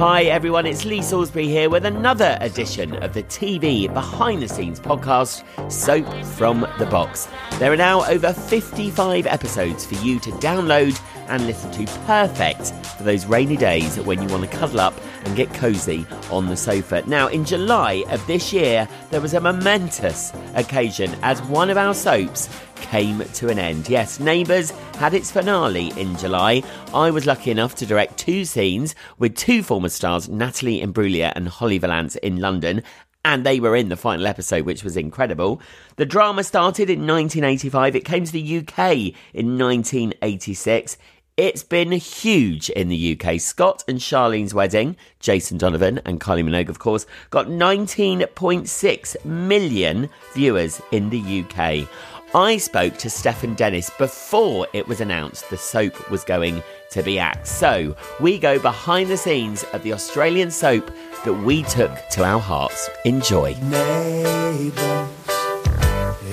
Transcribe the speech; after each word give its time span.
Hi 0.00 0.22
everyone, 0.22 0.64
it's 0.64 0.86
Lee 0.86 1.02
Salisbury 1.02 1.46
here 1.46 1.68
with 1.68 1.84
another 1.84 2.38
edition 2.40 2.94
of 3.02 3.12
the 3.12 3.22
TV 3.24 3.86
behind 3.92 4.40
the 4.40 4.48
scenes 4.48 4.80
podcast, 4.80 5.44
Soap 5.70 6.24
from 6.24 6.66
the 6.78 6.86
Box. 6.86 7.28
There 7.58 7.70
are 7.70 7.76
now 7.76 8.06
over 8.06 8.32
55 8.32 9.26
episodes 9.26 9.84
for 9.84 9.96
you 9.96 10.18
to 10.20 10.30
download 10.30 10.98
and 11.30 11.46
listen 11.46 11.70
to, 11.72 11.86
perfect 12.06 12.72
for 12.96 13.04
those 13.04 13.24
rainy 13.24 13.56
days 13.56 13.98
when 14.00 14.20
you 14.20 14.28
want 14.28 14.50
to 14.50 14.56
cuddle 14.56 14.80
up 14.80 14.94
and 15.24 15.36
get 15.36 15.52
cozy 15.54 16.06
on 16.30 16.46
the 16.48 16.56
sofa. 16.56 17.02
Now, 17.06 17.28
in 17.28 17.44
July 17.44 18.04
of 18.08 18.26
this 18.26 18.52
year, 18.52 18.88
there 19.10 19.20
was 19.20 19.34
a 19.34 19.40
momentous 19.40 20.32
occasion 20.54 21.14
as 21.22 21.40
one 21.42 21.70
of 21.70 21.76
our 21.76 21.94
soaps 21.94 22.48
came 22.76 23.20
to 23.20 23.48
an 23.48 23.58
end. 23.58 23.88
Yes, 23.88 24.18
Neighbours 24.18 24.70
had 24.98 25.14
its 25.14 25.30
finale 25.30 25.92
in 25.96 26.16
July. 26.16 26.62
I 26.92 27.10
was 27.10 27.26
lucky 27.26 27.50
enough 27.50 27.74
to 27.76 27.86
direct 27.86 28.18
two 28.18 28.44
scenes 28.44 28.94
with 29.18 29.36
two 29.36 29.62
former 29.62 29.88
stars, 29.88 30.28
Natalie 30.28 30.82
Imbruglia 30.82 31.32
and 31.36 31.48
Holly 31.48 31.78
Valance 31.78 32.16
in 32.16 32.40
London. 32.40 32.82
And 33.24 33.44
they 33.44 33.60
were 33.60 33.76
in 33.76 33.90
the 33.90 33.96
final 33.96 34.26
episode, 34.26 34.64
which 34.64 34.82
was 34.82 34.96
incredible. 34.96 35.60
The 35.96 36.06
drama 36.06 36.42
started 36.42 36.88
in 36.88 37.06
1985. 37.06 37.94
It 37.94 38.04
came 38.04 38.24
to 38.24 38.32
the 38.32 38.58
UK 38.58 39.14
in 39.34 39.58
1986. 39.58 40.96
It's 41.40 41.62
been 41.62 41.90
huge 41.92 42.68
in 42.68 42.88
the 42.88 43.18
UK. 43.18 43.40
Scott 43.40 43.82
and 43.88 43.98
Charlene's 43.98 44.52
wedding, 44.52 44.94
Jason 45.20 45.56
Donovan 45.56 45.98
and 46.04 46.20
Kylie 46.20 46.44
Minogue, 46.44 46.68
of 46.68 46.80
course, 46.80 47.06
got 47.30 47.46
19.6 47.46 49.24
million 49.24 50.10
viewers 50.34 50.82
in 50.92 51.08
the 51.08 51.40
UK. 51.40 51.88
I 52.34 52.58
spoke 52.58 52.98
to 52.98 53.08
Stefan 53.08 53.54
Dennis 53.54 53.88
before 53.96 54.66
it 54.74 54.86
was 54.86 55.00
announced 55.00 55.48
the 55.48 55.56
soap 55.56 56.10
was 56.10 56.24
going 56.24 56.62
to 56.90 57.02
be 57.02 57.18
axed. 57.18 57.58
So 57.58 57.96
we 58.20 58.38
go 58.38 58.58
behind 58.58 59.08
the 59.08 59.16
scenes 59.16 59.64
of 59.72 59.82
the 59.82 59.94
Australian 59.94 60.50
soap 60.50 60.90
that 61.24 61.32
we 61.32 61.62
took 61.62 61.90
to 62.10 62.22
our 62.22 62.38
hearts. 62.38 62.90
Enjoy. 63.06 63.54
Neighbors, 63.62 65.08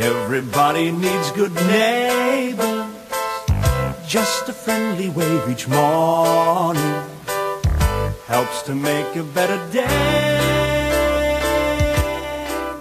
everybody 0.02 0.92
needs 0.92 1.32
good 1.32 1.56
neighbors. 1.56 2.27
Just 4.08 4.48
a 4.48 4.54
friendly 4.54 5.10
wave 5.10 5.50
each 5.50 5.68
morning 5.68 7.04
helps 8.26 8.62
to 8.62 8.74
make 8.74 9.14
a 9.18 9.24
better 9.24 9.58
day. 9.70 11.34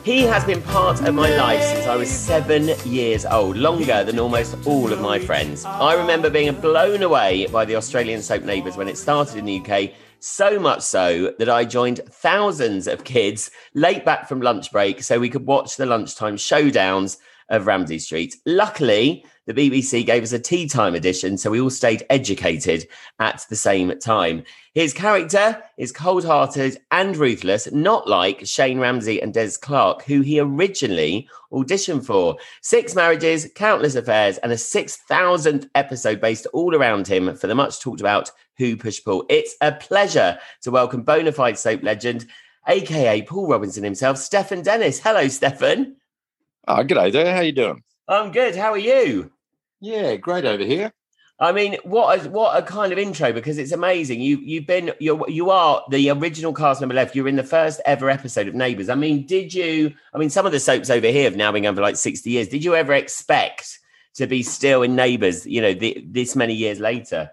He 0.05 0.21
has 0.21 0.45
been 0.45 0.63
part 0.63 1.01
of 1.01 1.13
my 1.17 1.35
life 1.37 1.65
since 1.65 1.87
I 1.89 1.97
was 1.97 2.09
seven 2.09 2.71
years 2.85 3.27
old, 3.27 3.57
longer 3.57 4.05
than 4.05 4.21
almost 4.21 4.55
all 4.69 4.93
of 4.93 5.01
my 5.01 5.19
friends. 5.19 5.65
I 5.65 5.95
remember 5.95 6.31
being 6.31 6.55
blown 6.61 7.03
away 7.03 7.49
by 7.49 7.65
the 7.65 7.75
Australian 7.75 8.23
soap 8.23 8.45
Neighbours 8.45 8.77
when 8.77 8.87
it 8.87 8.97
started 8.97 9.37
in 9.37 9.47
the 9.47 9.59
UK, 9.59 9.95
so 10.21 10.61
much 10.61 10.83
so 10.83 11.35
that 11.41 11.49
I 11.49 11.65
joined 11.65 12.03
thousands 12.09 12.87
of 12.87 13.03
kids 13.03 13.51
late 13.75 14.05
back 14.05 14.29
from 14.29 14.41
lunch 14.43 14.71
break 14.71 15.03
so 15.03 15.19
we 15.19 15.31
could 15.31 15.45
watch 15.45 15.77
the 15.77 15.87
lunchtime 15.87 16.37
showdowns 16.37 17.17
of 17.49 17.67
Ramsay 17.67 17.99
Street. 17.99 18.37
Luckily, 18.47 19.25
the 19.47 19.55
BBC 19.55 20.05
gave 20.05 20.25
us 20.25 20.33
a 20.33 20.41
tea 20.41 20.67
time 20.69 20.95
edition, 20.95 21.39
so 21.39 21.51
we 21.51 21.61
all 21.61 21.71
stayed 21.71 22.05
educated 22.11 22.87
at 23.21 23.47
the 23.49 23.55
same 23.55 23.97
time. 24.01 24.43
His 24.75 24.93
character 24.93 25.63
is 25.79 25.93
cold 25.93 26.25
hearted 26.25 26.79
and 26.91 27.17
ruthless, 27.17 27.71
not 27.73 28.09
like 28.09 28.45
Shane 28.45 28.81
Ramsay 28.81 29.23
and 29.23 29.33
Des 29.33 29.53
Clarke, 29.61 30.03
who 30.03 30.21
he 30.21 30.41
originally 30.41 31.29
auditioned 31.53 32.05
for. 32.05 32.37
Six 32.61 32.97
marriages, 32.97 33.49
countless 33.55 33.95
affairs, 33.95 34.39
and 34.39 34.51
a 34.51 34.57
6,000th 34.57 35.69
episode 35.77 36.21
based 36.21 36.47
all 36.53 36.75
around 36.75 37.07
him 37.07 37.35
for 37.37 37.47
the 37.47 37.55
much 37.55 37.81
talked 37.81 38.01
about 38.01 38.33
Who 38.59 38.77
Push 38.77 39.05
Paul. 39.05 39.25
It's 39.29 39.55
a 39.61 39.71
pleasure 39.73 40.39
to 40.63 40.71
welcome 40.73 41.05
bona 41.05 41.31
fide 41.31 41.57
soap 41.57 41.85
legend, 41.85 42.27
aka 42.67 43.23
Paul 43.23 43.49
Robinson 43.49 43.85
himself, 43.85 44.19
Stefan 44.19 44.63
Dennis. 44.63 44.99
Hello, 44.99 45.29
Stefan. 45.29 45.97
Oh, 46.67 46.83
g'day 46.83 47.13
there. 47.13 47.33
How 47.33 47.43
you 47.43 47.53
doing? 47.53 47.85
I'm 48.09 48.33
good. 48.33 48.57
How 48.57 48.73
are 48.73 48.79
you? 48.79 49.31
Yeah, 49.81 50.17
great 50.17 50.45
over 50.45 50.65
here. 50.65 50.93
I 51.39 51.53
mean, 51.53 51.77
what 51.85 52.25
a, 52.25 52.31
what 52.31 52.57
a 52.57 52.63
kind 52.63 52.93
of 52.93 52.99
intro 52.99 53.31
because 53.31 53.59
it's 53.59 53.73
amazing. 53.73 54.23
You 54.23 54.39
you've 54.39 54.67
been 54.67 54.93
you 55.01 55.23
you 55.29 55.51
are 55.51 55.85
the 55.91 56.09
original 56.11 56.55
cast 56.55 56.81
member 56.81 56.95
left. 56.95 57.15
You're 57.15 57.29
in 57.29 57.37
the 57.37 57.45
first 57.45 57.81
ever 57.85 58.09
episode 58.09 58.49
of 58.49 58.55
Neighbours. 58.55 58.89
I 58.89 58.95
mean, 58.95 59.27
did 59.27 59.53
you? 59.53 59.93
I 60.15 60.19
mean, 60.19 60.31
some 60.31 60.47
of 60.47 60.53
the 60.53 60.61
soaps 60.61 60.89
over 60.89 61.09
here 61.09 61.25
have 61.25 61.37
now 61.37 61.53
been 61.53 61.65
going 61.65 61.75
for 61.75 61.83
like 61.83 61.97
sixty 61.97 62.31
years. 62.31 62.49
Did 62.49 62.65
you 62.65 62.75
ever 62.75 62.95
expect 62.95 63.79
to 64.15 64.27
be 64.27 64.43
still 64.43 64.83
in 64.83 64.97
Neighbours? 64.97 65.47
You 65.47 65.61
know, 65.61 65.75
the, 65.75 66.03
this 66.09 66.37
many 66.37 66.55
years 66.55 66.81
later. 66.81 67.31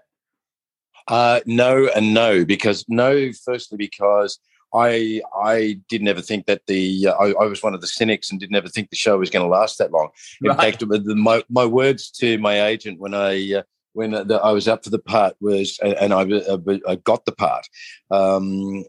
Uh, 1.08 1.40
no, 1.46 1.88
and 1.96 2.12
no, 2.12 2.44
because 2.44 2.84
no. 2.88 3.30
Firstly, 3.42 3.78
because 3.78 4.38
I 4.74 5.22
I 5.42 5.80
didn't 5.88 6.08
ever 6.08 6.20
think 6.20 6.46
that 6.46 6.62
the 6.66 7.08
uh, 7.08 7.12
I, 7.12 7.44
I, 7.44 7.46
was 7.46 7.62
one 7.62 7.74
of 7.74 7.80
the 7.80 7.86
cynics 7.86 8.30
and 8.30 8.40
didn't 8.40 8.56
ever 8.56 8.68
think 8.68 8.90
the 8.90 8.96
show 8.96 9.18
was 9.18 9.30
going 9.30 9.44
to 9.44 9.48
last 9.48 9.78
that 9.78 9.92
long. 9.92 10.08
In 10.42 10.48
right. 10.48 10.76
fact, 10.76 10.80
the, 10.80 11.14
my 11.14 11.42
my 11.48 11.64
words 11.64 12.10
to 12.12 12.38
my 12.38 12.66
agent 12.66 12.98
when 12.98 13.14
I 13.14 13.54
uh, 13.54 13.62
when 13.92 14.10
the, 14.10 14.40
I 14.42 14.50
was 14.52 14.68
up 14.68 14.84
for 14.84 14.90
the 14.90 14.98
part 14.98 15.36
was 15.40 15.78
and 15.80 16.12
I, 16.12 16.22
uh, 16.22 16.58
I 16.86 16.96
got 16.96 17.24
the 17.24 17.32
part. 17.32 17.66
Um, 18.10 18.84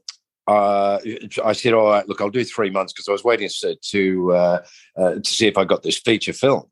uh, 0.48 1.00
I 1.44 1.54
said, 1.54 1.74
"All 1.74 1.90
right, 1.90 2.08
look, 2.08 2.22
I'll 2.22 2.30
do 2.30 2.44
three 2.44 2.70
months 2.70 2.94
because 2.94 3.08
I 3.08 3.12
was 3.12 3.24
waiting 3.24 3.50
to 3.62 3.76
to, 3.76 4.34
uh, 4.34 4.62
uh, 4.98 5.16
to 5.16 5.30
see 5.30 5.48
if 5.48 5.58
I 5.58 5.64
got 5.64 5.84
this 5.84 5.98
feature 5.98 6.34
film." 6.34 6.64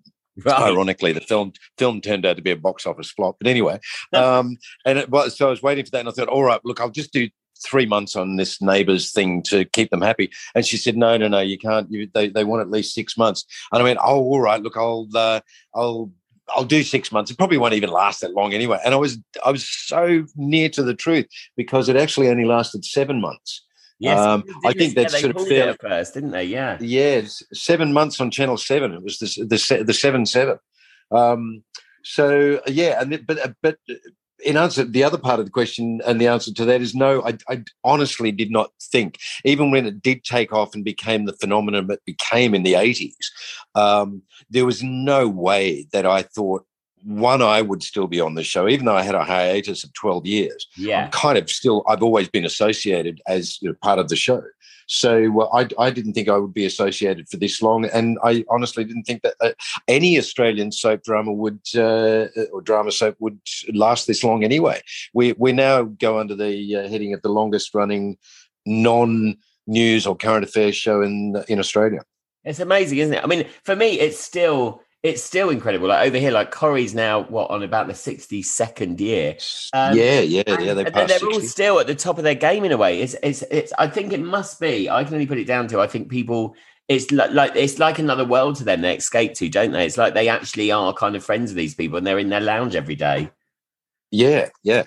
Right. 0.43 0.61
Ironically, 0.63 1.13
the 1.13 1.21
film 1.21 1.53
film 1.77 2.01
turned 2.01 2.25
out 2.25 2.37
to 2.37 2.41
be 2.41 2.51
a 2.51 2.55
box 2.55 2.87
office 2.87 3.11
flop. 3.11 3.37
But 3.39 3.47
anyway, 3.47 3.79
um, 4.13 4.57
and 4.85 4.97
it 4.97 5.09
was, 5.09 5.37
so 5.37 5.47
I 5.47 5.49
was 5.51 5.61
waiting 5.61 5.85
for 5.85 5.91
that, 5.91 6.01
and 6.01 6.09
I 6.09 6.11
thought, 6.11 6.27
"All 6.27 6.43
right, 6.43 6.61
look, 6.63 6.81
I'll 6.81 6.89
just 6.89 7.13
do 7.13 7.29
three 7.65 7.85
months 7.85 8.15
on 8.15 8.35
this 8.35 8.61
neighbours 8.61 9.11
thing 9.11 9.41
to 9.43 9.65
keep 9.65 9.89
them 9.89 10.01
happy. 10.01 10.31
And 10.55 10.65
she 10.65 10.77
said, 10.77 10.97
no, 10.97 11.17
no, 11.17 11.27
no, 11.27 11.39
you 11.39 11.57
can't. 11.57 11.91
You, 11.91 12.09
they, 12.13 12.29
they 12.29 12.43
want 12.43 12.61
at 12.61 12.69
least 12.69 12.93
six 12.93 13.17
months. 13.17 13.45
And 13.71 13.81
I 13.81 13.83
went, 13.83 13.99
oh, 14.01 14.19
all 14.19 14.41
right, 14.41 14.61
look, 14.61 14.77
I'll, 14.77 15.07
uh, 15.15 15.41
I'll, 15.73 16.11
I'll 16.49 16.65
do 16.65 16.83
six 16.83 17.11
months. 17.11 17.31
It 17.31 17.37
probably 17.37 17.57
won't 17.57 17.73
even 17.73 17.89
last 17.89 18.21
that 18.21 18.33
long 18.33 18.53
anyway. 18.53 18.79
And 18.83 18.93
I 18.93 18.97
was, 18.97 19.17
I 19.45 19.51
was 19.51 19.67
so 19.67 20.25
near 20.35 20.69
to 20.69 20.83
the 20.83 20.93
truth 20.93 21.27
because 21.55 21.89
it 21.89 21.95
actually 21.95 22.29
only 22.29 22.45
lasted 22.45 22.83
seven 22.85 23.21
months. 23.21 23.65
Yes, 23.99 24.19
um, 24.19 24.43
I 24.65 24.73
think 24.73 24.95
that's 24.95 25.13
yeah, 25.13 25.19
sort 25.19 25.35
of 25.37 25.47
fair. 25.47 25.75
First, 25.79 26.15
didn't 26.15 26.31
they? 26.31 26.43
Yeah, 26.43 26.77
yeah, 26.81 27.21
seven 27.53 27.93
months 27.93 28.19
on 28.19 28.31
Channel 28.31 28.57
Seven. 28.57 28.91
It 28.93 29.01
was 29.01 29.17
the 29.19 29.45
the, 29.45 29.83
the 29.85 29.93
seven 29.93 30.25
seven. 30.25 30.57
Um, 31.09 31.63
so 32.03 32.59
yeah, 32.67 32.99
and 32.99 33.25
but 33.25 33.53
but 33.61 33.77
in 34.45 34.57
answer 34.57 34.83
the 34.83 35.03
other 35.03 35.17
part 35.17 35.39
of 35.39 35.45
the 35.45 35.51
question 35.51 36.01
and 36.05 36.19
the 36.19 36.27
answer 36.27 36.53
to 36.53 36.65
that 36.65 36.81
is 36.81 36.95
no 36.95 37.23
I, 37.23 37.37
I, 37.49 37.63
honestly 37.83 38.31
did 38.31 38.51
not 38.51 38.71
think 38.81 39.19
even 39.45 39.71
when 39.71 39.85
it 39.85 40.01
did 40.01 40.23
take 40.23 40.51
off 40.51 40.73
and 40.73 40.83
became 40.83 41.25
the 41.25 41.33
phenomenon 41.33 41.89
it 41.91 42.01
became 42.05 42.53
in 42.55 42.63
the 42.63 42.73
80s 42.73 43.15
um, 43.75 44.21
there 44.49 44.65
was 44.65 44.83
no 44.83 45.27
way 45.27 45.87
that 45.93 46.05
i 46.05 46.23
thought 46.23 46.65
one, 47.03 47.41
I 47.41 47.61
would 47.61 47.83
still 47.83 48.07
be 48.07 48.21
on 48.21 48.35
the 48.35 48.43
show, 48.43 48.67
even 48.67 48.85
though 48.85 48.95
I 48.95 49.03
had 49.03 49.15
a 49.15 49.23
hiatus 49.23 49.83
of 49.83 49.93
12 49.93 50.25
years. 50.25 50.67
Yeah. 50.77 51.05
I'm 51.05 51.11
kind 51.11 51.37
of 51.37 51.49
still, 51.49 51.83
I've 51.87 52.03
always 52.03 52.29
been 52.29 52.45
associated 52.45 53.21
as 53.27 53.61
you 53.61 53.69
know, 53.69 53.75
part 53.81 53.99
of 53.99 54.09
the 54.09 54.15
show. 54.15 54.41
So 54.87 55.41
uh, 55.41 55.49
I, 55.53 55.67
I 55.79 55.89
didn't 55.89 56.13
think 56.13 56.29
I 56.29 56.37
would 56.37 56.53
be 56.53 56.65
associated 56.65 57.29
for 57.29 57.37
this 57.37 57.61
long, 57.61 57.85
and 57.85 58.17
I 58.23 58.43
honestly 58.49 58.83
didn't 58.83 59.03
think 59.03 59.21
that 59.23 59.35
uh, 59.41 59.51
any 59.87 60.17
Australian 60.17 60.71
soap 60.71 61.03
drama 61.03 61.31
would 61.31 61.59
uh, 61.75 62.27
or 62.51 62.61
drama 62.61 62.91
soap 62.91 63.15
would 63.19 63.39
last 63.73 64.07
this 64.07 64.23
long 64.23 64.43
anyway. 64.43 64.81
We 65.13 65.33
we 65.37 65.51
now 65.53 65.83
go 65.83 66.19
under 66.19 66.35
the 66.35 66.75
uh, 66.75 66.89
heading 66.89 67.13
of 67.13 67.21
the 67.21 67.29
longest 67.29 67.73
running 67.73 68.17
non 68.65 69.37
news 69.67 70.05
or 70.05 70.15
current 70.15 70.43
affairs 70.43 70.75
show 70.75 71.01
in 71.01 71.41
in 71.47 71.59
Australia. 71.59 72.01
It's 72.43 72.59
amazing, 72.59 72.97
isn't 72.97 73.13
it? 73.13 73.23
I 73.23 73.27
mean, 73.27 73.47
for 73.63 73.75
me, 73.75 73.99
it's 73.99 74.19
still 74.19 74.81
it's 75.03 75.21
still 75.21 75.49
incredible. 75.49 75.89
Like 75.89 76.07
over 76.07 76.17
here, 76.17 76.31
like 76.31 76.51
Corrie's 76.51 76.95
now 76.95 77.23
what 77.23 77.51
on 77.51 77.61
about 77.61 77.87
the 77.87 77.93
sixty 77.93 78.41
second 78.41 79.01
year. 79.01 79.37
Um, 79.73 79.97
yeah, 79.97 80.21
yeah, 80.21 80.43
yeah. 80.59 80.73
They 80.73 80.85
they're 80.85 81.07
60. 81.07 81.25
all 81.25 81.41
still 81.41 81.79
at 81.81 81.87
the 81.87 81.95
top 81.95 82.17
of 82.17 82.23
their 82.23 82.35
game 82.35 82.63
in 82.63 82.71
a 82.71 82.77
way. 82.77 83.01
It's 83.01 83.15
it's 83.21 83.43
it's. 83.51 83.73
I 83.77 83.87
think 83.87 84.13
it 84.13 84.21
must 84.21 84.61
be. 84.61 84.89
I 84.89 85.03
can 85.03 85.13
only 85.13 85.27
put 85.27 85.37
it 85.37 85.45
down 85.45 85.67
to. 85.67 85.81
I 85.81 85.87
think 85.87 86.09
people. 86.09 86.55
It's 86.89 87.11
like, 87.11 87.31
like 87.31 87.55
it's 87.55 87.79
like 87.79 87.99
another 87.99 88.25
world 88.25 88.57
to 88.57 88.65
them. 88.65 88.81
They 88.81 88.95
escape 88.95 89.35
to, 89.35 89.47
don't 89.47 89.71
they? 89.71 89.85
It's 89.85 89.97
like 89.97 90.13
they 90.13 90.27
actually 90.27 90.71
are 90.71 90.93
kind 90.93 91.15
of 91.15 91.23
friends 91.23 91.51
with 91.51 91.57
these 91.57 91.75
people, 91.75 91.97
and 91.97 92.05
they're 92.07 92.19
in 92.19 92.29
their 92.29 92.41
lounge 92.41 92.75
every 92.75 92.95
day. 92.95 93.31
Yeah, 94.11 94.49
yeah. 94.63 94.83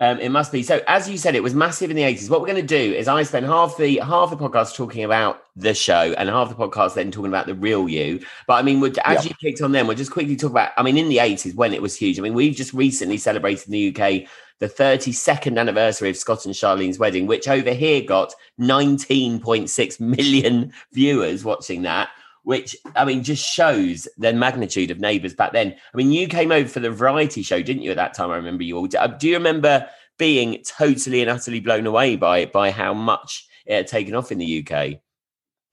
Um, 0.00 0.20
it 0.20 0.28
must 0.28 0.52
be. 0.52 0.62
So, 0.62 0.80
as 0.86 1.08
you 1.08 1.18
said, 1.18 1.34
it 1.34 1.42
was 1.42 1.54
massive 1.54 1.90
in 1.90 1.96
the 1.96 2.04
eighties. 2.04 2.30
What 2.30 2.40
we're 2.40 2.46
going 2.46 2.66
to 2.66 2.66
do 2.66 2.94
is 2.94 3.08
I 3.08 3.24
spend 3.24 3.46
half 3.46 3.76
the 3.76 3.98
half 3.98 4.30
the 4.30 4.36
podcast 4.36 4.76
talking 4.76 5.02
about 5.02 5.42
the 5.56 5.74
show, 5.74 6.14
and 6.16 6.28
half 6.28 6.50
the 6.50 6.54
podcast 6.54 6.94
then 6.94 7.10
talking 7.10 7.30
about 7.30 7.46
the 7.46 7.54
real 7.54 7.88
you. 7.88 8.20
But 8.46 8.54
I 8.54 8.62
mean, 8.62 8.82
as 9.04 9.24
you 9.24 9.34
kicked 9.40 9.60
on, 9.60 9.72
then 9.72 9.88
we'll 9.88 9.96
just 9.96 10.12
quickly 10.12 10.36
talk 10.36 10.52
about. 10.52 10.70
I 10.76 10.84
mean, 10.84 10.96
in 10.96 11.08
the 11.08 11.18
eighties 11.18 11.54
when 11.54 11.72
it 11.74 11.82
was 11.82 11.96
huge. 11.96 12.18
I 12.18 12.22
mean, 12.22 12.34
we've 12.34 12.54
just 12.54 12.72
recently 12.72 13.18
celebrated 13.18 13.66
in 13.66 13.72
the 13.72 13.88
UK 13.88 14.28
the 14.60 14.68
32nd 14.68 15.58
anniversary 15.58 16.10
of 16.10 16.16
Scott 16.16 16.44
and 16.44 16.54
Charlene's 16.54 16.98
wedding, 16.98 17.26
which 17.26 17.46
over 17.46 17.72
here 17.72 18.02
got 18.02 18.34
19.6 18.60 20.00
million 20.00 20.72
viewers 20.92 21.44
watching 21.44 21.82
that 21.82 22.08
which 22.48 22.74
I 22.96 23.04
mean 23.04 23.22
just 23.22 23.46
shows 23.46 24.08
the 24.16 24.32
magnitude 24.32 24.90
of 24.90 24.98
Neighbours 24.98 25.34
back 25.34 25.52
then. 25.52 25.76
I 25.92 25.96
mean, 25.98 26.12
you 26.12 26.26
came 26.26 26.50
over 26.50 26.66
for 26.66 26.80
the 26.80 26.90
variety 26.90 27.42
show, 27.42 27.60
didn't 27.60 27.82
you? 27.82 27.90
At 27.90 27.98
that 27.98 28.14
time, 28.14 28.30
I 28.30 28.36
remember 28.36 28.62
you 28.62 28.78
all. 28.78 28.88
Uh, 28.98 29.06
do 29.06 29.28
you 29.28 29.34
remember 29.34 29.86
being 30.18 30.64
totally 30.66 31.20
and 31.20 31.30
utterly 31.30 31.60
blown 31.60 31.86
away 31.86 32.16
by 32.16 32.46
by 32.46 32.70
how 32.70 32.94
much 32.94 33.46
it 33.66 33.74
had 33.74 33.86
taken 33.86 34.14
off 34.14 34.32
in 34.32 34.38
the 34.38 34.66
UK? 34.66 34.94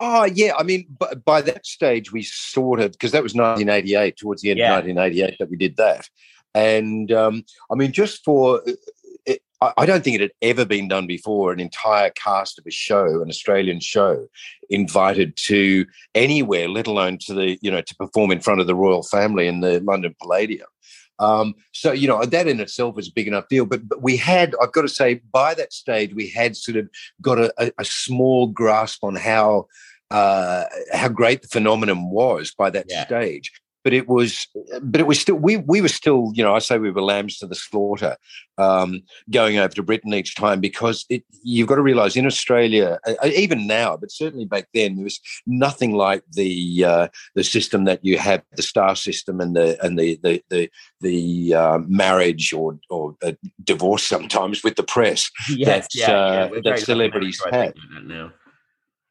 Oh 0.01 0.05
ah, 0.05 0.23
yeah, 0.25 0.51
I 0.59 0.63
mean, 0.63 0.85
by, 0.99 1.13
by 1.13 1.41
that 1.43 1.65
stage 1.65 2.11
we 2.11 2.23
sort 2.23 2.81
of 2.81 2.91
because 2.91 3.13
that 3.13 3.23
was 3.23 3.33
1988, 3.33 4.17
towards 4.17 4.41
the 4.41 4.51
end 4.51 4.59
yeah. 4.59 4.77
of 4.77 4.85
1988 4.85 5.37
that 5.39 5.49
we 5.49 5.55
did 5.55 5.77
that, 5.77 6.09
and 6.53 7.09
um, 7.13 7.45
I 7.71 7.75
mean, 7.75 7.93
just 7.93 8.21
for 8.25 8.61
uh, 8.67 8.73
I 9.61 9.85
don't 9.85 10.03
think 10.03 10.15
it 10.15 10.21
had 10.21 10.31
ever 10.41 10.65
been 10.65 10.87
done 10.87 11.07
before. 11.07 11.51
An 11.51 11.59
entire 11.59 12.09
cast 12.11 12.59
of 12.59 12.65
a 12.67 12.71
show, 12.71 13.21
an 13.21 13.29
Australian 13.29 13.79
show, 13.79 14.27
invited 14.69 15.35
to 15.37 15.85
anywhere, 16.13 16.67
let 16.67 16.87
alone 16.87 17.17
to 17.25 17.33
the 17.33 17.57
you 17.61 17.71
know 17.71 17.81
to 17.81 17.95
perform 17.95 18.31
in 18.31 18.41
front 18.41 18.61
of 18.61 18.67
the 18.67 18.75
royal 18.75 19.03
family 19.03 19.47
in 19.47 19.61
the 19.61 19.79
London 19.79 20.15
Palladium. 20.21 20.67
Um, 21.19 21.55
so 21.71 21.93
you 21.93 22.07
know 22.07 22.23
that 22.25 22.47
in 22.47 22.59
itself 22.59 22.95
was 22.95 23.07
a 23.07 23.13
big 23.13 23.27
enough 23.27 23.47
deal. 23.47 23.65
But, 23.65 23.87
but 23.87 24.01
we 24.01 24.17
had, 24.17 24.53
I've 24.61 24.73
got 24.73 24.81
to 24.81 24.89
say, 24.89 25.21
by 25.31 25.53
that 25.53 25.71
stage, 25.71 26.13
we 26.13 26.29
had 26.29 26.57
sort 26.57 26.77
of 26.77 26.89
got 27.21 27.39
a, 27.39 27.53
a, 27.57 27.71
a 27.79 27.85
small 27.85 28.47
grasp 28.47 29.03
on 29.03 29.15
how 29.15 29.67
uh, 30.11 30.65
how 30.93 31.07
great 31.07 31.41
the 31.41 31.47
phenomenon 31.47 32.09
was 32.09 32.53
by 32.53 32.69
that 32.69 32.85
yeah. 32.89 33.05
stage 33.05 33.51
but 33.85 33.93
it 33.93 34.09
was 34.09 34.47
but 34.81 34.99
it 34.99 35.05
was 35.05 35.19
still 35.19 35.35
we 35.35 35.57
we 35.57 35.79
were 35.79 35.87
still 35.87 36.31
you 36.33 36.43
know 36.43 36.55
I 36.55 36.59
say 36.59 36.79
we 36.79 36.89
were 36.91 37.03
lambs 37.03 37.37
to 37.37 37.47
the 37.47 37.53
slaughter 37.55 38.17
um, 38.57 39.03
going 39.29 39.59
over 39.59 39.75
to 39.75 39.83
Britain 39.83 40.13
each 40.13 40.35
time 40.35 40.59
because 40.59 41.05
it, 41.07 41.23
you've 41.43 41.67
got 41.67 41.75
to 41.75 41.83
realize 41.83 42.17
in 42.17 42.25
Australia 42.25 42.99
even 43.23 43.67
now 43.67 43.95
but 43.95 44.11
certainly 44.11 44.45
back 44.45 44.67
then 44.73 44.95
there 44.95 45.03
was 45.03 45.21
nothing 45.45 45.93
like 45.93 46.23
the 46.31 46.83
uh, 46.83 47.07
the 47.35 47.43
system 47.43 47.85
that 47.85 48.03
you 48.03 48.17
have 48.17 48.41
the 48.55 48.63
star 48.63 48.95
system 48.95 49.39
and 49.39 49.55
the 49.55 49.77
and 49.85 49.99
the 49.99 50.19
the 50.23 50.43
the, 50.49 50.69
the 51.01 51.53
uh, 51.53 51.77
marriage 51.87 52.51
or 52.53 52.79
or 52.89 53.15
divorce 53.63 54.03
sometimes 54.03 54.63
with 54.63 54.75
the 54.77 54.83
press 54.83 55.29
yes, 55.49 55.87
that 55.93 55.95
yeah, 55.95 56.49
yeah. 56.51 56.59
that 56.63 56.79
celebrities 56.79 57.39
have 57.51 57.75
now. 58.03 58.31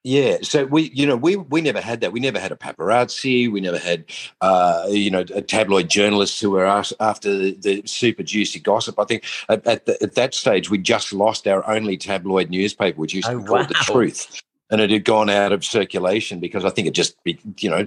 Yeah, 0.06 0.36
so 0.42 0.66
we, 0.66 0.90
you 0.90 1.06
know, 1.06 1.16
we 1.16 1.36
we 1.36 1.62
never 1.62 1.80
had 1.80 2.02
that. 2.02 2.12
We 2.12 2.20
never 2.20 2.38
had 2.38 2.52
a 2.52 2.56
paparazzi. 2.56 3.50
We 3.50 3.62
never 3.62 3.78
had, 3.78 4.04
uh, 4.42 4.84
you 4.90 5.10
know, 5.10 5.24
a 5.34 5.40
tabloid 5.40 5.88
journalists 5.88 6.38
who 6.38 6.50
were 6.50 6.66
after 6.66 7.34
the, 7.34 7.52
the, 7.52 7.82
super 7.86 8.22
juicy 8.22 8.60
gossip. 8.60 8.98
I 8.98 9.04
think 9.04 9.24
at, 9.48 9.66
at, 9.66 9.86
the, 9.86 10.02
at, 10.02 10.14
that 10.14 10.34
stage 10.34 10.68
we 10.68 10.76
just 10.76 11.14
lost 11.14 11.46
our 11.46 11.66
only 11.66 11.96
tabloid 11.96 12.50
newspaper, 12.50 13.00
which 13.00 13.14
used 13.14 13.28
to 13.28 13.32
oh, 13.32 13.38
be 13.38 13.46
called 13.46 13.60
wow. 13.60 13.66
the 13.66 13.74
Truth, 13.74 14.42
and 14.70 14.82
it 14.82 14.90
had 14.90 15.06
gone 15.06 15.30
out 15.30 15.52
of 15.52 15.64
circulation 15.64 16.38
because 16.38 16.66
I 16.66 16.70
think 16.70 16.86
it 16.86 16.92
just, 16.92 17.16
you 17.24 17.70
know, 17.70 17.86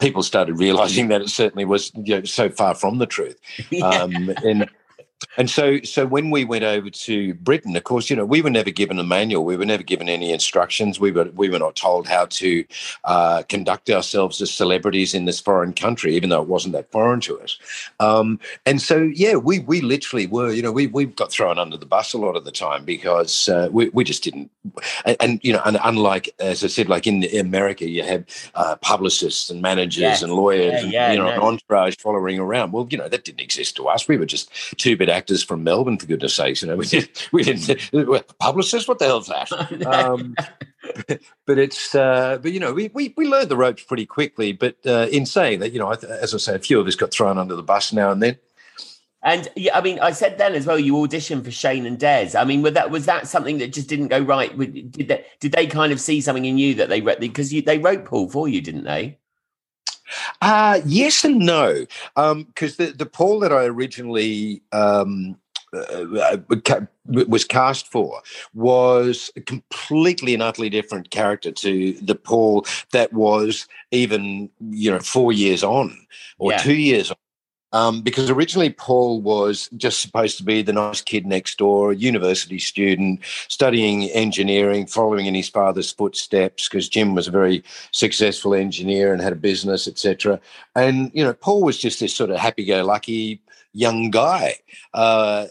people 0.00 0.22
started 0.22 0.58
realizing 0.58 1.08
that 1.08 1.20
it 1.20 1.28
certainly 1.28 1.66
was 1.66 1.92
you 1.96 2.16
know, 2.16 2.24
so 2.24 2.48
far 2.48 2.74
from 2.74 2.96
the 2.96 3.06
truth. 3.06 3.38
yeah. 3.70 3.86
um, 3.86 4.30
and 4.42 4.70
and 5.36 5.50
so, 5.50 5.80
so 5.82 6.06
when 6.06 6.30
we 6.30 6.44
went 6.44 6.64
over 6.64 6.90
to 6.90 7.34
Britain, 7.34 7.76
of 7.76 7.84
course, 7.84 8.10
you 8.10 8.16
know, 8.16 8.24
we 8.24 8.42
were 8.42 8.50
never 8.50 8.70
given 8.70 8.98
a 8.98 9.04
manual. 9.04 9.44
We 9.44 9.56
were 9.56 9.66
never 9.66 9.82
given 9.82 10.08
any 10.08 10.32
instructions. 10.32 11.00
We 11.00 11.10
were 11.10 11.30
we 11.34 11.48
were 11.48 11.58
not 11.58 11.76
told 11.76 12.06
how 12.06 12.26
to 12.26 12.64
uh, 13.04 13.42
conduct 13.48 13.90
ourselves 13.90 14.40
as 14.40 14.50
celebrities 14.50 15.14
in 15.14 15.24
this 15.24 15.40
foreign 15.40 15.72
country, 15.72 16.14
even 16.14 16.30
though 16.30 16.42
it 16.42 16.48
wasn't 16.48 16.74
that 16.74 16.90
foreign 16.92 17.20
to 17.22 17.40
us. 17.40 17.58
Um, 18.00 18.38
and 18.66 18.80
so, 18.80 19.10
yeah, 19.14 19.34
we 19.34 19.60
we 19.60 19.80
literally 19.80 20.26
were. 20.26 20.52
You 20.52 20.62
know, 20.62 20.72
we 20.72 20.86
we 20.86 21.06
got 21.06 21.32
thrown 21.32 21.58
under 21.58 21.76
the 21.76 21.86
bus 21.86 22.12
a 22.12 22.18
lot 22.18 22.36
of 22.36 22.44
the 22.44 22.52
time 22.52 22.84
because 22.84 23.48
uh, 23.48 23.68
we 23.72 23.88
we 23.90 24.04
just 24.04 24.22
didn't. 24.22 24.50
And, 25.04 25.16
and, 25.20 25.40
you 25.42 25.52
know, 25.52 25.62
and 25.64 25.78
unlike 25.82 26.34
as 26.38 26.62
I 26.62 26.66
said, 26.66 26.88
like 26.88 27.06
in 27.06 27.24
America, 27.38 27.88
you 27.88 28.02
have 28.02 28.24
uh, 28.54 28.76
publicists 28.76 29.50
and 29.50 29.62
managers 29.62 30.22
and 30.22 30.32
lawyers, 30.32 30.84
yeah, 30.84 31.06
and, 31.06 31.14
you 31.14 31.18
know, 31.18 31.30
no. 31.30 31.34
an 31.34 31.40
entourage 31.40 31.96
following 31.96 32.38
around. 32.38 32.72
Well, 32.72 32.86
you 32.90 32.98
know, 32.98 33.08
that 33.08 33.24
didn't 33.24 33.40
exist 33.40 33.76
to 33.76 33.88
us. 33.88 34.06
We 34.06 34.16
were 34.16 34.26
just 34.26 34.50
two 34.78 34.96
bit 34.96 35.07
actors 35.10 35.42
from 35.42 35.64
Melbourne, 35.64 35.98
for 35.98 36.06
goodness 36.06 36.34
sakes. 36.34 36.62
You 36.62 36.68
know, 36.68 36.76
we, 36.76 36.86
did, 36.86 37.08
we 37.32 37.42
didn't 37.42 38.38
publicists. 38.38 38.88
What 38.88 38.98
the 38.98 39.06
hell's 39.06 39.28
that? 39.28 39.50
Um, 39.88 40.34
but 41.46 41.58
it's 41.58 41.94
uh, 41.94 42.38
but 42.40 42.52
you 42.52 42.60
know 42.60 42.72
we, 42.72 42.88
we 42.94 43.14
we 43.16 43.26
learned 43.26 43.48
the 43.48 43.56
ropes 43.56 43.82
pretty 43.82 44.06
quickly. 44.06 44.52
But 44.52 44.76
uh, 44.86 45.08
in 45.10 45.26
saying 45.26 45.60
that, 45.60 45.72
you 45.72 45.78
know, 45.78 45.90
as 45.90 46.34
I 46.34 46.38
say, 46.38 46.54
a 46.54 46.58
few 46.58 46.80
of 46.80 46.86
us 46.86 46.94
got 46.94 47.10
thrown 47.10 47.38
under 47.38 47.54
the 47.54 47.62
bus 47.62 47.92
now 47.92 48.10
and 48.10 48.22
then. 48.22 48.38
And 49.22 49.48
yeah, 49.56 49.76
I 49.76 49.80
mean, 49.80 49.98
I 49.98 50.12
said 50.12 50.38
then 50.38 50.54
as 50.54 50.66
well. 50.66 50.78
You 50.78 50.94
auditioned 50.94 51.44
for 51.44 51.50
Shane 51.50 51.86
and 51.86 51.98
Des. 51.98 52.30
I 52.36 52.44
mean, 52.44 52.62
was 52.62 52.74
that 52.74 52.90
was 52.90 53.06
that 53.06 53.26
something 53.26 53.58
that 53.58 53.72
just 53.72 53.88
didn't 53.88 54.08
go 54.08 54.20
right? 54.20 54.56
Did 54.56 55.08
they 55.08 55.24
did 55.40 55.52
they 55.52 55.66
kind 55.66 55.92
of 55.92 56.00
see 56.00 56.20
something 56.20 56.44
in 56.44 56.58
you 56.58 56.74
that 56.74 56.88
they 56.88 57.00
because 57.00 57.52
you 57.52 57.60
they 57.60 57.78
wrote 57.78 58.04
Paul 58.04 58.28
for 58.28 58.48
you, 58.48 58.60
didn't 58.60 58.84
they? 58.84 59.17
Uh, 60.40 60.80
yes 60.84 61.24
and 61.24 61.38
no, 61.38 61.86
because 62.14 62.80
um, 62.80 62.86
the 62.86 62.94
the 62.96 63.06
Paul 63.06 63.40
that 63.40 63.52
I 63.52 63.64
originally 63.64 64.62
um, 64.72 65.36
uh, 65.72 66.36
uh 66.60 66.80
was 67.04 67.44
cast 67.44 67.88
for 67.88 68.20
was 68.54 69.30
a 69.36 69.40
completely 69.40 70.34
and 70.34 70.42
utterly 70.42 70.70
different 70.70 71.10
character 71.10 71.50
to 71.50 71.92
the 71.94 72.14
Paul 72.14 72.66
that 72.92 73.12
was 73.12 73.66
even 73.90 74.50
you 74.70 74.90
know 74.90 75.00
four 75.00 75.32
years 75.32 75.62
on 75.62 76.06
or 76.38 76.52
yeah. 76.52 76.58
two 76.58 76.74
years 76.74 77.10
on 77.10 77.16
um, 77.72 78.00
because 78.02 78.30
originally 78.30 78.70
Paul 78.70 79.20
was 79.20 79.68
just 79.76 80.00
supposed 80.00 80.38
to 80.38 80.44
be 80.44 80.62
the 80.62 80.72
nice 80.72 81.02
kid 81.02 81.26
next 81.26 81.58
door, 81.58 81.92
a 81.92 81.96
university 81.96 82.58
student, 82.58 83.20
studying 83.48 84.04
engineering, 84.10 84.86
following 84.86 85.26
in 85.26 85.34
his 85.34 85.48
father's 85.48 85.92
footsteps, 85.92 86.68
because 86.68 86.88
Jim 86.88 87.14
was 87.14 87.28
a 87.28 87.32
very 87.32 87.62
successful 87.90 88.54
engineer 88.54 89.12
and 89.12 89.20
had 89.20 89.32
a 89.32 89.36
business, 89.36 89.86
etc. 89.86 90.40
And 90.74 91.10
you 91.14 91.24
know, 91.24 91.34
Paul 91.34 91.62
was 91.62 91.78
just 91.78 92.00
this 92.00 92.14
sort 92.14 92.30
of 92.30 92.38
happy-go-lucky 92.38 93.42
young 93.74 94.10
guy, 94.10 94.54
uh, 94.94 95.46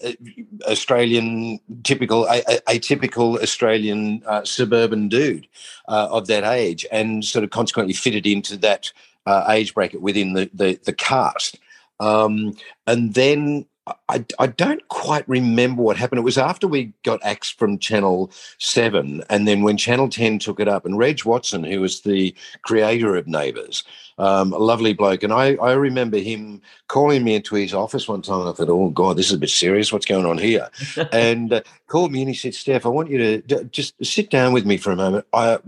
Australian, 0.64 1.60
typical, 1.84 2.26
a, 2.26 2.42
a 2.68 2.80
typical 2.80 3.40
Australian 3.40 4.24
uh, 4.26 4.44
suburban 4.44 5.08
dude 5.08 5.48
uh, 5.88 6.08
of 6.12 6.28
that 6.28 6.44
age, 6.44 6.86
and 6.92 7.24
sort 7.24 7.44
of 7.44 7.52
consequently 7.52 7.94
fitted 7.94 8.26
into 8.26 8.58
that 8.58 8.92
uh, 9.26 9.46
age 9.50 9.74
bracket 9.74 10.02
within 10.02 10.34
the, 10.34 10.50
the, 10.54 10.80
the 10.84 10.94
cast. 10.94 11.60
Um, 12.00 12.56
and 12.86 13.14
then 13.14 13.66
I, 14.10 14.26
I, 14.40 14.48
don't 14.48 14.86
quite 14.90 15.28
remember 15.28 15.82
what 15.82 15.98
happened. 15.98 16.20
It 16.20 16.24
was 16.24 16.38
after 16.38 16.68
we 16.68 16.94
got 17.04 17.24
axed 17.24 17.58
from 17.58 17.80
Channel 17.80 18.32
7, 18.60 19.24
and 19.30 19.48
then 19.48 19.62
when 19.64 19.78
Channel 19.78 20.10
10 20.10 20.40
took 20.40 20.60
it 20.60 20.68
up, 20.68 20.86
and 20.86 20.98
Reg 20.98 21.24
Watson, 21.26 21.64
who 21.64 21.82
was 21.82 22.02
the 22.02 22.36
creator 22.64 23.16
of 23.16 23.28
Neighbours, 23.28 23.84
um, 24.18 24.52
a 24.52 24.58
lovely 24.58 24.94
bloke, 24.94 25.24
and 25.24 25.32
I, 25.32 25.56
I 25.56 25.74
remember 25.74 26.18
him 26.18 26.62
calling 26.88 27.24
me 27.24 27.36
into 27.36 27.56
his 27.56 27.74
office 27.74 28.08
one 28.08 28.22
time, 28.22 28.42
and 28.42 28.50
I 28.50 28.54
thought, 28.54 28.70
oh, 28.70 28.90
God, 28.90 29.18
this 29.18 29.28
is 29.28 29.34
a 29.34 29.40
bit 29.40 29.50
serious. 29.50 29.94
What's 29.94 30.06
going 30.06 30.26
on 30.26 30.38
here? 30.38 30.70
and 31.12 31.54
uh, 31.54 31.62
called 31.88 32.12
me 32.12 32.22
and 32.22 32.30
he 32.30 32.36
said, 32.36 32.56
Steph, 32.56 32.86
I 32.86 32.90
want 32.90 33.10
you 33.10 33.18
to 33.18 33.42
d- 33.42 33.70
just 33.72 33.94
sit 34.04 34.30
down 34.30 34.54
with 34.54 34.66
me 34.66 34.78
for 34.78 34.92
a 34.92 34.96
moment. 34.96 35.26
I, 35.34 35.60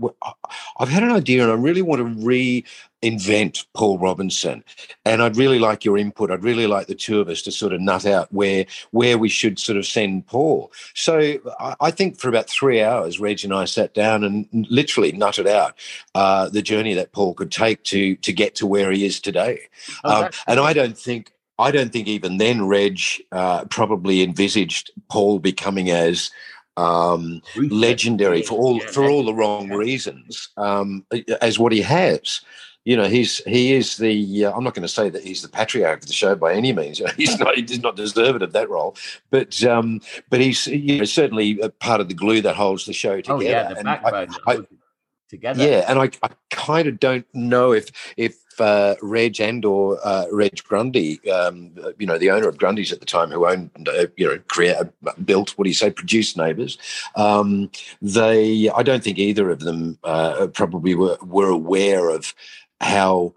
I've 0.78 0.88
had 0.88 1.02
an 1.02 1.12
idea, 1.12 1.42
and 1.42 1.52
I 1.52 1.54
really 1.54 1.82
want 1.82 2.00
to 2.00 2.26
re 2.26 2.64
invent 3.02 3.66
Paul 3.74 3.98
Robinson. 3.98 4.64
And 5.04 5.22
I'd 5.22 5.36
really 5.36 5.58
like 5.58 5.84
your 5.84 5.96
input. 5.96 6.30
I'd 6.30 6.44
really 6.44 6.66
like 6.66 6.86
the 6.86 6.94
two 6.94 7.20
of 7.20 7.28
us 7.28 7.42
to 7.42 7.52
sort 7.52 7.72
of 7.72 7.80
nut 7.80 8.06
out 8.06 8.32
where 8.32 8.66
where 8.90 9.18
we 9.18 9.28
should 9.28 9.58
sort 9.58 9.78
of 9.78 9.86
send 9.86 10.26
Paul. 10.26 10.72
So 10.94 11.38
I, 11.58 11.74
I 11.80 11.90
think 11.90 12.18
for 12.18 12.28
about 12.28 12.48
three 12.48 12.82
hours, 12.82 13.20
Reg 13.20 13.44
and 13.44 13.54
I 13.54 13.64
sat 13.64 13.94
down 13.94 14.24
and 14.24 14.46
literally 14.70 15.12
nutted 15.12 15.46
out 15.46 15.78
uh, 16.14 16.48
the 16.48 16.62
journey 16.62 16.94
that 16.94 17.12
Paul 17.12 17.34
could 17.34 17.52
take 17.52 17.82
to 17.84 18.16
to 18.16 18.32
get 18.32 18.54
to 18.56 18.66
where 18.66 18.90
he 18.90 19.04
is 19.04 19.20
today. 19.20 19.60
Oh, 20.04 20.24
um, 20.24 20.30
and 20.46 20.60
I 20.60 20.72
don't 20.72 20.98
think 20.98 21.32
I 21.58 21.70
don't 21.70 21.92
think 21.92 22.08
even 22.08 22.38
then 22.38 22.66
Reg 22.66 23.00
uh, 23.32 23.64
probably 23.66 24.22
envisaged 24.22 24.90
Paul 25.08 25.38
becoming 25.38 25.90
as 25.90 26.30
um, 26.76 27.42
legendary 27.56 28.42
for 28.42 28.58
all 28.58 28.80
for 28.80 29.08
all 29.08 29.24
the 29.24 29.34
wrong 29.34 29.68
reasons 29.70 30.48
um, 30.56 31.04
as 31.40 31.58
what 31.58 31.72
he 31.72 31.82
has. 31.82 32.40
You 32.84 32.96
know, 32.96 33.08
he's 33.08 33.38
he 33.44 33.74
is 33.74 33.96
the. 33.98 34.46
Uh, 34.46 34.52
I'm 34.52 34.64
not 34.64 34.74
going 34.74 34.82
to 34.82 34.88
say 34.88 35.10
that 35.10 35.22
he's 35.22 35.42
the 35.42 35.48
patriarch 35.48 36.00
of 36.00 36.06
the 36.06 36.14
show 36.14 36.34
by 36.34 36.54
any 36.54 36.72
means. 36.72 37.00
he's 37.16 37.38
not. 37.38 37.56
He's 37.56 37.82
not 37.82 37.96
deserving 37.96 38.42
of 38.42 38.52
that 38.52 38.70
role, 38.70 38.96
but 39.30 39.62
um, 39.64 40.00
but 40.30 40.40
he's 40.40 40.66
you 40.66 40.98
know 40.98 41.04
certainly 41.04 41.56
part 41.80 42.00
of 42.00 42.08
the 42.08 42.14
glue 42.14 42.40
that 42.42 42.56
holds 42.56 42.86
the 42.86 42.92
show 42.92 43.16
together. 43.16 43.34
Oh 43.34 43.40
yeah, 43.40 43.74
the 43.74 43.84
backbone. 43.84 44.28
I, 44.46 44.52
I, 44.52 44.58
together. 45.28 45.62
Yeah, 45.62 45.84
and 45.88 45.98
I, 45.98 46.10
I 46.22 46.30
kind 46.50 46.88
of 46.88 46.98
don't 46.98 47.26
know 47.34 47.72
if 47.72 47.90
if 48.16 48.36
uh, 48.60 48.94
Reg 49.00 49.40
and 49.40 49.64
or 49.64 49.98
uh, 50.04 50.26
Reg 50.30 50.62
Grundy, 50.64 51.26
um, 51.30 51.74
you 51.98 52.06
know, 52.06 52.18
the 52.18 52.30
owner 52.30 52.48
of 52.48 52.58
Grundy's 52.58 52.92
at 52.92 53.00
the 53.00 53.06
time, 53.06 53.30
who 53.30 53.46
owned, 53.46 53.70
uh, 53.88 54.06
you 54.16 54.26
know, 54.26 54.38
create, 54.48 54.76
built, 55.24 55.50
what 55.56 55.64
do 55.64 55.70
you 55.70 55.74
say, 55.74 55.90
produced 55.90 56.36
Neighbours. 56.36 56.76
Um, 57.16 57.70
they, 58.02 58.68
I 58.68 58.82
don't 58.82 59.02
think 59.02 59.18
either 59.18 59.50
of 59.50 59.60
them 59.60 59.98
uh, 60.04 60.48
probably 60.48 60.94
were, 60.94 61.16
were 61.22 61.48
aware 61.48 62.10
of 62.10 62.34
how 62.80 63.34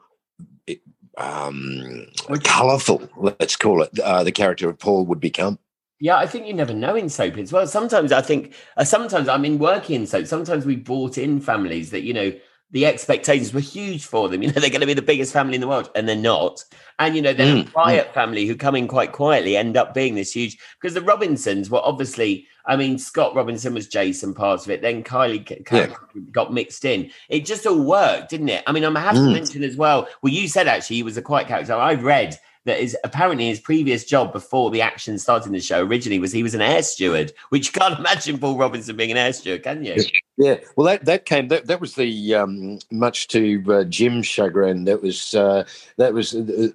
um, 1.17 2.07
colourful, 2.43 3.07
let's 3.15 3.55
call 3.55 3.83
it, 3.83 3.97
uh, 3.99 4.23
the 4.23 4.31
character 4.31 4.69
of 4.69 4.79
Paul 4.79 5.05
would 5.05 5.19
become. 5.19 5.59
Yeah, 5.99 6.17
I 6.17 6.27
think 6.27 6.47
you 6.47 6.53
never 6.53 6.73
know 6.73 6.95
in 6.95 7.07
soap 7.07 7.37
as 7.37 7.53
well. 7.53 7.65
Sometimes 7.65 8.11
I 8.11 8.21
think, 8.21 8.53
uh, 8.75 8.83
sometimes 8.83 9.29
I 9.29 9.37
mean, 9.37 9.57
working 9.57 9.95
in 9.95 10.07
soap, 10.07 10.27
sometimes 10.27 10.65
we 10.65 10.75
brought 10.75 11.17
in 11.17 11.39
families 11.39 11.91
that, 11.91 12.01
you 12.01 12.13
know, 12.13 12.33
the 12.73 12.87
expectations 12.87 13.53
were 13.53 13.61
huge 13.61 14.05
for 14.05 14.27
them. 14.27 14.43
You 14.43 14.51
know, 14.51 14.59
they're 14.59 14.69
going 14.69 14.81
to 14.81 14.87
be 14.87 14.93
the 14.93 15.01
biggest 15.01 15.31
family 15.31 15.55
in 15.55 15.61
the 15.61 15.69
world, 15.69 15.89
and 15.95 16.09
they're 16.09 16.17
not. 16.17 16.65
And 16.99 17.15
you 17.15 17.21
know, 17.21 17.31
then 17.31 17.57
mm, 17.57 17.67
a 17.67 17.71
quiet 17.71 18.09
mm. 18.09 18.13
family 18.13 18.45
who 18.45 18.55
come 18.55 18.75
in 18.75 18.89
quite 18.89 19.13
quietly 19.13 19.55
end 19.55 19.77
up 19.77 19.93
being 19.93 20.15
this 20.15 20.33
huge 20.33 20.57
because 20.81 20.93
the 20.93 21.01
Robinsons 21.01 21.69
were 21.69 21.81
obviously. 21.81 22.47
I 22.65 22.77
mean, 22.77 22.97
Scott 22.97 23.35
Robinson 23.35 23.73
was 23.73 23.89
Jason 23.89 24.33
part 24.33 24.63
of 24.63 24.71
it. 24.71 24.81
Then 24.81 25.03
Kylie 25.03 25.65
yeah. 25.69 25.93
got 26.31 26.53
mixed 26.53 26.85
in. 26.85 27.11
It 27.27 27.45
just 27.45 27.65
all 27.65 27.83
worked, 27.83 28.29
didn't 28.29 28.47
it? 28.47 28.63
I 28.65 28.71
mean, 28.71 28.85
I'm 28.85 28.95
have 28.95 29.15
mm. 29.15 29.27
to 29.27 29.33
mention 29.33 29.63
as 29.63 29.75
well. 29.75 30.07
Well, 30.21 30.31
you 30.31 30.47
said 30.47 30.67
actually 30.67 30.95
he 30.97 31.03
was 31.03 31.17
a 31.17 31.21
quiet 31.21 31.47
character. 31.49 31.73
I 31.73 31.95
read 31.95 32.39
that 32.65 32.79
is 32.79 32.95
apparently 33.03 33.47
his 33.47 33.59
previous 33.59 34.05
job 34.05 34.31
before 34.31 34.71
the 34.71 34.81
action 34.81 35.17
started 35.19 35.47
in 35.47 35.53
the 35.53 35.59
show 35.59 35.83
originally 35.83 36.19
was 36.19 36.31
he 36.31 36.43
was 36.43 36.53
an 36.53 36.61
air 36.61 36.81
steward, 36.81 37.33
which 37.49 37.67
you 37.67 37.79
can't 37.79 37.99
imagine 37.99 38.37
Paul 38.37 38.57
Robinson 38.57 38.95
being 38.95 39.11
an 39.11 39.17
air 39.17 39.33
steward, 39.33 39.63
can 39.63 39.83
you? 39.83 39.95
Yeah, 40.37 40.55
well, 40.75 40.87
that 40.87 41.05
that 41.05 41.25
came 41.25 41.49
that, 41.49 41.67
that 41.67 41.79
was 41.79 41.93
the 41.93 42.33
um, 42.33 42.79
much 42.89 43.27
to 43.29 43.63
uh, 43.69 43.83
Jim's 43.83 44.25
chagrin. 44.25 44.85
That 44.85 45.03
was 45.03 45.35
uh, 45.35 45.65
that 45.97 46.13
was 46.13 46.33
uh, 46.33 46.69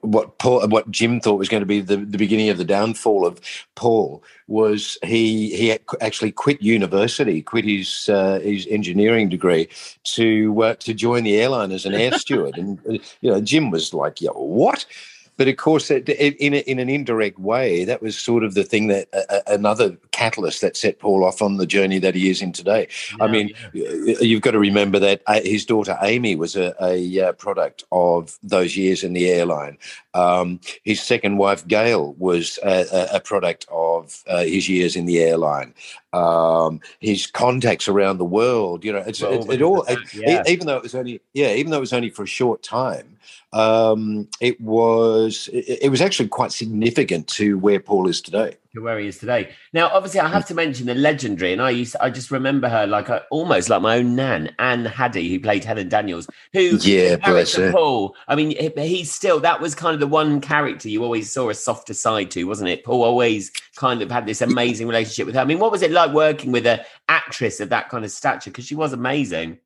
what 0.00 0.38
Paul 0.38 0.66
what 0.68 0.90
Jim 0.90 1.20
thought 1.20 1.38
was 1.38 1.48
going 1.48 1.60
to 1.60 1.66
be 1.66 1.80
the, 1.80 1.98
the 1.98 2.18
beginning 2.18 2.48
of 2.48 2.58
the 2.58 2.64
downfall 2.64 3.24
of 3.24 3.40
Paul 3.76 4.24
was 4.48 4.98
he 5.04 5.54
he 5.54 5.78
actually 6.00 6.32
quit 6.32 6.60
university, 6.60 7.40
quit 7.40 7.64
his 7.64 8.08
uh, 8.08 8.40
his 8.40 8.66
engineering 8.66 9.28
degree 9.28 9.68
to 10.04 10.62
uh, 10.62 10.74
to 10.76 10.92
join 10.92 11.22
the 11.22 11.36
airline 11.40 11.70
as 11.70 11.86
an 11.86 11.94
air 11.94 12.12
steward, 12.18 12.56
and 12.58 12.80
uh, 12.88 12.92
you 13.20 13.30
know 13.30 13.40
Jim 13.40 13.70
was 13.70 13.94
like, 13.94 14.20
"Yeah, 14.20 14.30
what?" 14.30 14.86
But 15.38 15.46
of 15.46 15.56
course, 15.56 15.90
in, 15.90 16.02
a, 16.08 16.58
in 16.68 16.80
an 16.80 16.90
indirect 16.90 17.38
way, 17.38 17.84
that 17.84 18.02
was 18.02 18.18
sort 18.18 18.42
of 18.42 18.54
the 18.54 18.64
thing 18.64 18.88
that 18.88 19.08
uh, 19.14 19.38
another 19.46 19.96
catalyst 20.10 20.60
that 20.62 20.76
set 20.76 20.98
Paul 20.98 21.24
off 21.24 21.40
on 21.40 21.58
the 21.58 21.66
journey 21.66 22.00
that 22.00 22.16
he 22.16 22.28
is 22.28 22.42
in 22.42 22.52
today. 22.52 22.88
Yeah, 23.16 23.24
I 23.24 23.28
mean, 23.28 23.54
yeah. 23.72 24.16
you've 24.20 24.42
got 24.42 24.50
to 24.50 24.58
remember 24.58 24.98
that 24.98 25.22
uh, 25.26 25.40
his 25.42 25.64
daughter 25.64 25.96
Amy 26.02 26.34
was 26.34 26.56
a, 26.56 26.74
a 26.82 27.28
uh, 27.28 27.32
product 27.34 27.84
of 27.92 28.36
those 28.42 28.76
years 28.76 29.04
in 29.04 29.12
the 29.12 29.30
airline. 29.30 29.78
Um, 30.12 30.58
his 30.82 31.00
second 31.00 31.36
wife 31.36 31.64
Gail 31.68 32.14
was 32.14 32.58
a, 32.64 33.08
a 33.12 33.20
product 33.20 33.64
of 33.70 34.24
uh, 34.26 34.42
his 34.42 34.68
years 34.68 34.96
in 34.96 35.06
the 35.06 35.20
airline. 35.20 35.72
Um, 36.12 36.80
his 36.98 37.28
contacts 37.28 37.86
around 37.86 38.18
the 38.18 38.24
world, 38.24 38.84
you 38.84 38.92
know, 38.92 39.04
it's, 39.06 39.22
well, 39.22 39.48
it, 39.48 39.54
it, 39.54 39.62
all. 39.62 39.86
Yeah. 40.12 40.42
even 40.48 40.66
though 40.66 40.78
it 40.78 40.82
was 40.82 40.96
only, 40.96 41.20
yeah, 41.32 41.52
even 41.52 41.70
though 41.70 41.76
it 41.76 41.80
was 41.80 41.92
only 41.92 42.10
for 42.10 42.24
a 42.24 42.26
short 42.26 42.64
time, 42.64 43.17
um, 43.52 44.28
it 44.40 44.60
was 44.60 45.48
it, 45.52 45.78
it, 45.82 45.88
was 45.90 46.02
actually 46.02 46.28
quite 46.28 46.52
significant 46.52 47.26
to 47.28 47.58
where 47.58 47.80
Paul 47.80 48.06
is 48.06 48.20
today. 48.20 48.56
To 48.74 48.82
where 48.82 48.98
he 48.98 49.06
is 49.06 49.18
today. 49.18 49.54
Now, 49.72 49.88
obviously, 49.88 50.20
I 50.20 50.28
have 50.28 50.46
to 50.48 50.54
mention 50.54 50.86
the 50.86 50.94
legendary, 50.94 51.54
and 51.54 51.62
I 51.62 51.70
used 51.70 51.92
to, 51.92 52.04
I 52.04 52.10
just 52.10 52.30
remember 52.30 52.68
her 52.68 52.86
like 52.86 53.08
a, 53.08 53.24
almost 53.30 53.70
like 53.70 53.80
my 53.80 53.96
own 53.96 54.14
nan, 54.14 54.54
Anne 54.58 54.84
Haddy, 54.84 55.30
who 55.30 55.40
played 55.40 55.64
Helen 55.64 55.88
Daniels. 55.88 56.28
Who 56.52 56.76
yeah, 56.82 57.16
bless 57.16 57.54
her. 57.54 57.72
Paul. 57.72 58.14
I 58.28 58.34
mean, 58.34 58.54
he's 58.76 59.10
still 59.10 59.40
that 59.40 59.62
was 59.62 59.74
kind 59.74 59.94
of 59.94 60.00
the 60.00 60.06
one 60.06 60.42
character 60.42 60.90
you 60.90 61.02
always 61.02 61.32
saw 61.32 61.48
a 61.48 61.54
softer 61.54 61.94
side 61.94 62.30
to, 62.32 62.44
wasn't 62.44 62.68
it? 62.68 62.84
Paul 62.84 63.02
always 63.02 63.50
kind 63.76 64.02
of 64.02 64.10
had 64.10 64.26
this 64.26 64.42
amazing 64.42 64.88
relationship 64.88 65.24
with 65.24 65.36
her. 65.36 65.40
I 65.40 65.46
mean, 65.46 65.58
what 65.58 65.72
was 65.72 65.80
it 65.80 65.90
like 65.90 66.12
working 66.12 66.52
with 66.52 66.66
an 66.66 66.80
actress 67.08 67.60
of 67.60 67.70
that 67.70 67.88
kind 67.88 68.04
of 68.04 68.10
stature? 68.10 68.50
Because 68.50 68.66
she 68.66 68.74
was 68.74 68.92
amazing. 68.92 69.58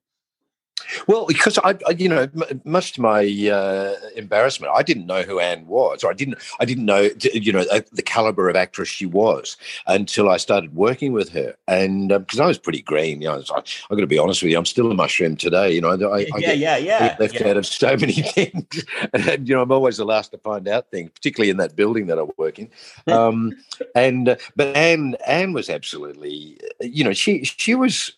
Well, 1.06 1.26
because 1.26 1.58
I, 1.58 1.76
I 1.86 1.92
you 1.92 2.08
know, 2.08 2.28
much 2.64 2.92
to 2.94 3.00
my 3.00 3.24
uh, 3.50 3.94
embarrassment, 4.16 4.72
I 4.74 4.82
didn't 4.82 5.06
know 5.06 5.22
who 5.22 5.38
Anne 5.38 5.66
was, 5.66 6.04
or 6.04 6.10
I 6.10 6.14
didn't, 6.14 6.38
I 6.60 6.64
didn't 6.64 6.84
know, 6.84 7.10
you 7.32 7.52
know, 7.52 7.64
uh, 7.70 7.80
the 7.92 8.02
caliber 8.02 8.48
of 8.48 8.56
actress 8.56 8.88
she 8.88 9.06
was 9.06 9.56
until 9.86 10.28
I 10.28 10.36
started 10.36 10.74
working 10.74 11.12
with 11.12 11.30
her, 11.30 11.54
and 11.68 12.08
because 12.08 12.40
um, 12.40 12.44
I 12.44 12.48
was 12.48 12.58
pretty 12.58 12.82
green, 12.82 13.20
you 13.20 13.28
know, 13.28 13.34
I 13.34 13.36
was 13.38 13.50
like, 13.50 13.66
I'm 13.90 13.96
going 13.96 14.02
to 14.02 14.06
be 14.06 14.18
honest 14.18 14.42
with 14.42 14.52
you, 14.52 14.58
I'm 14.58 14.66
still 14.66 14.90
a 14.90 14.94
mushroom 14.94 15.36
today. 15.36 15.72
You 15.72 15.80
know, 15.80 15.90
I, 15.90 16.20
I 16.20 16.38
yeah, 16.38 16.52
yeah, 16.52 16.76
yeah, 16.76 17.16
left 17.18 17.40
yeah. 17.40 17.48
out 17.48 17.56
of 17.56 17.66
so 17.66 17.96
many 17.96 18.12
things, 18.34 18.84
and 19.12 19.48
you 19.48 19.54
know, 19.54 19.62
I'm 19.62 19.72
always 19.72 19.96
the 19.96 20.04
last 20.04 20.32
to 20.32 20.38
find 20.38 20.68
out 20.68 20.90
things, 20.90 21.10
particularly 21.10 21.50
in 21.50 21.56
that 21.58 21.76
building 21.76 22.06
that 22.06 22.18
I 22.18 22.24
work 22.36 22.58
in. 22.58 22.70
Um, 23.12 23.52
and 23.94 24.30
uh, 24.30 24.36
but 24.56 24.74
Anne, 24.76 25.16
Anne 25.26 25.52
was 25.52 25.68
absolutely, 25.68 26.58
you 26.80 27.04
know, 27.04 27.12
she 27.12 27.44
she 27.44 27.74
was 27.74 28.12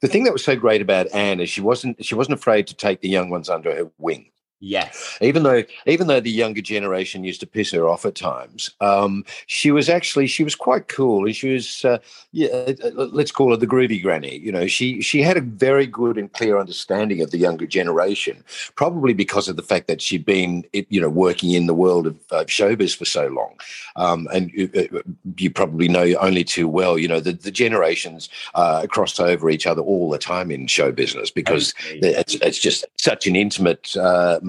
the 0.00 0.08
thing 0.08 0.24
that 0.24 0.32
was 0.32 0.44
so 0.44 0.56
great 0.56 0.80
about 0.80 1.12
Anne 1.12 1.40
is 1.40 1.50
she 1.50 1.60
wasn't 1.60 2.04
she 2.04 2.14
wasn't 2.14 2.38
afraid 2.38 2.66
to 2.68 2.74
take 2.74 3.00
the 3.00 3.08
young 3.08 3.30
ones 3.30 3.48
under 3.48 3.74
her 3.74 3.90
wing. 3.98 4.30
Yes. 4.60 5.16
Even 5.20 5.44
though 5.44 5.62
even 5.86 6.08
though 6.08 6.18
the 6.18 6.32
younger 6.32 6.60
generation 6.60 7.22
used 7.22 7.38
to 7.40 7.46
piss 7.46 7.70
her 7.70 7.88
off 7.88 8.04
at 8.04 8.16
times, 8.16 8.70
um, 8.80 9.24
she 9.46 9.70
was 9.70 9.88
actually 9.88 10.26
she 10.26 10.42
was 10.42 10.56
quite 10.56 10.88
cool, 10.88 11.26
and 11.26 11.36
she 11.36 11.52
was 11.52 11.84
uh, 11.84 11.98
yeah, 12.32 12.48
uh, 12.48 12.74
uh, 12.84 13.08
let's 13.12 13.30
call 13.30 13.52
her 13.52 13.56
the 13.56 13.68
groovy 13.68 14.02
granny. 14.02 14.38
You 14.38 14.50
know, 14.50 14.66
she 14.66 15.00
she 15.00 15.22
had 15.22 15.36
a 15.36 15.42
very 15.42 15.86
good 15.86 16.18
and 16.18 16.32
clear 16.32 16.58
understanding 16.58 17.20
of 17.22 17.30
the 17.30 17.38
younger 17.38 17.66
generation, 17.66 18.42
probably 18.74 19.14
because 19.14 19.48
of 19.48 19.54
the 19.54 19.62
fact 19.62 19.86
that 19.86 20.02
she'd 20.02 20.24
been 20.24 20.64
you 20.72 21.00
know 21.00 21.08
working 21.08 21.52
in 21.52 21.66
the 21.66 21.74
world 21.74 22.08
of 22.08 22.16
uh, 22.32 22.44
showbiz 22.44 22.96
for 22.96 23.04
so 23.04 23.28
long, 23.28 23.54
um, 23.94 24.26
and 24.32 24.50
you, 24.50 24.68
uh, 24.76 24.98
you, 25.36 25.52
probably 25.52 25.86
know 25.86 26.16
only 26.20 26.42
too 26.42 26.66
well. 26.66 26.98
You 26.98 27.06
know, 27.06 27.20
the 27.20 27.32
the 27.32 27.52
generations 27.52 28.28
uh, 28.56 28.88
cross 28.88 29.20
over 29.20 29.50
each 29.50 29.68
other 29.68 29.82
all 29.82 30.10
the 30.10 30.18
time 30.18 30.50
in 30.50 30.66
show 30.66 30.90
business 30.90 31.30
because 31.30 31.74
it's, 31.90 32.34
it's 32.34 32.58
just 32.58 32.84
such 32.96 33.28
an 33.28 33.36
intimate 33.36 33.96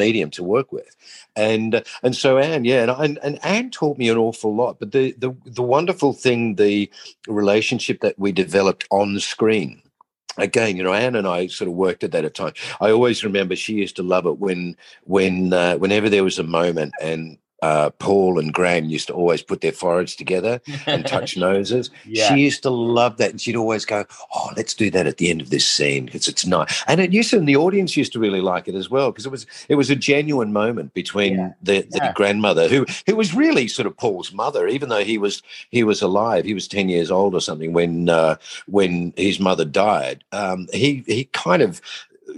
medium 0.06 0.30
to 0.32 0.44
work 0.44 0.72
with. 0.72 0.96
And 1.36 1.84
and 2.04 2.16
so 2.16 2.38
Anne, 2.38 2.66
yeah, 2.66 2.82
and, 2.84 2.92
and 2.92 3.20
and 3.22 3.46
Anne 3.46 3.70
taught 3.70 3.98
me 3.98 4.10
an 4.10 4.18
awful 4.18 4.56
lot. 4.56 4.80
But 4.80 4.92
the 4.92 5.14
the 5.18 5.32
the 5.46 5.68
wonderful 5.78 6.14
thing, 6.14 6.56
the 6.56 6.90
relationship 7.28 8.02
that 8.02 8.18
we 8.18 8.32
developed 8.32 8.86
on 8.90 9.20
screen 9.20 9.82
again, 10.38 10.78
you 10.78 10.84
know, 10.84 10.94
Anne 10.94 11.16
and 11.16 11.28
I 11.28 11.48
sort 11.48 11.68
of 11.68 11.74
worked 11.76 12.04
at 12.04 12.12
that 12.12 12.26
at. 12.26 12.58
I 12.80 12.92
always 12.92 13.24
remember 13.24 13.56
she 13.56 13.74
used 13.74 13.96
to 13.98 14.04
love 14.04 14.26
it 14.26 14.40
when, 14.40 14.76
when, 15.04 15.54
uh, 15.54 15.76
whenever 15.78 16.10
there 16.10 16.24
was 16.24 16.40
a 16.40 16.44
moment 16.44 16.94
and 17.02 17.38
uh, 17.62 17.90
Paul 17.92 18.40
and 18.40 18.54
Graham 18.54 18.86
used 18.86 19.08
to 19.08 19.14
always 19.14 19.42
put 19.42 19.62
their 19.62 19.72
foreheads 19.72 20.16
together 20.16 20.62
and 20.86 21.06
touch 21.06 21.38
noses. 21.38 21.90
Yeah. 22.06 22.30
She 22.30 22.42
used 22.42 22.64
to 22.64 22.70
love 22.70 23.18
that, 23.18 23.32
and 23.32 23.42
she'd 23.42 23.56
always 23.56 23.86
go, 23.86 24.06
"Oh, 24.34 24.50
let's 24.56 24.74
do 24.74 24.90
that 24.92 25.08
at 25.08 25.18
the 25.18 25.30
end 25.30 25.42
of 25.42 25.50
this 25.50 25.68
scene 25.68 26.06
because 26.06 26.28
it's 26.28 26.46
nice." 26.46 26.84
And 26.88 27.02
it 27.02 27.14
used 27.14 27.32
to, 27.32 27.38
and 27.38 27.48
the 27.48 27.56
audience 27.56 27.98
used 27.98 28.14
to 28.14 28.20
really 28.20 28.42
like 28.42 28.68
it 28.68 28.76
as 28.76 28.90
well 28.90 29.12
because 29.12 29.26
it 29.26 29.32
was 29.32 29.46
it 29.68 29.76
was 29.76 29.90
a 29.90 29.96
genuine 29.96 30.54
moment 30.54 30.94
between 30.94 31.36
yeah. 31.36 31.54
the, 31.62 31.82
the 31.90 31.98
yeah. 31.98 32.14
grandmother 32.14 32.68
who 32.68 32.86
who 33.06 33.16
was 33.16 33.34
really 33.34 33.68
sort 33.68 33.88
of 33.88 33.98
Paul's 33.98 34.34
mother, 34.34 34.68
even 34.68 34.90
though 34.90 35.04
he 35.04 35.18
was 35.18 35.42
he 35.70 35.84
was 35.84 36.02
alive. 36.02 36.46
He 36.46 36.54
was 36.54 36.68
ten 36.68 36.90
years 36.90 37.12
old 37.12 37.34
or 37.34 37.42
something 37.42 37.74
when 37.74 38.10
uh, 38.10 38.36
when 38.68 39.14
his 39.18 39.40
mother 39.40 39.66
died. 39.66 40.24
Um, 40.32 40.68
he 40.74 41.04
he 41.08 41.26
kind 41.26 41.62
of 41.62 41.82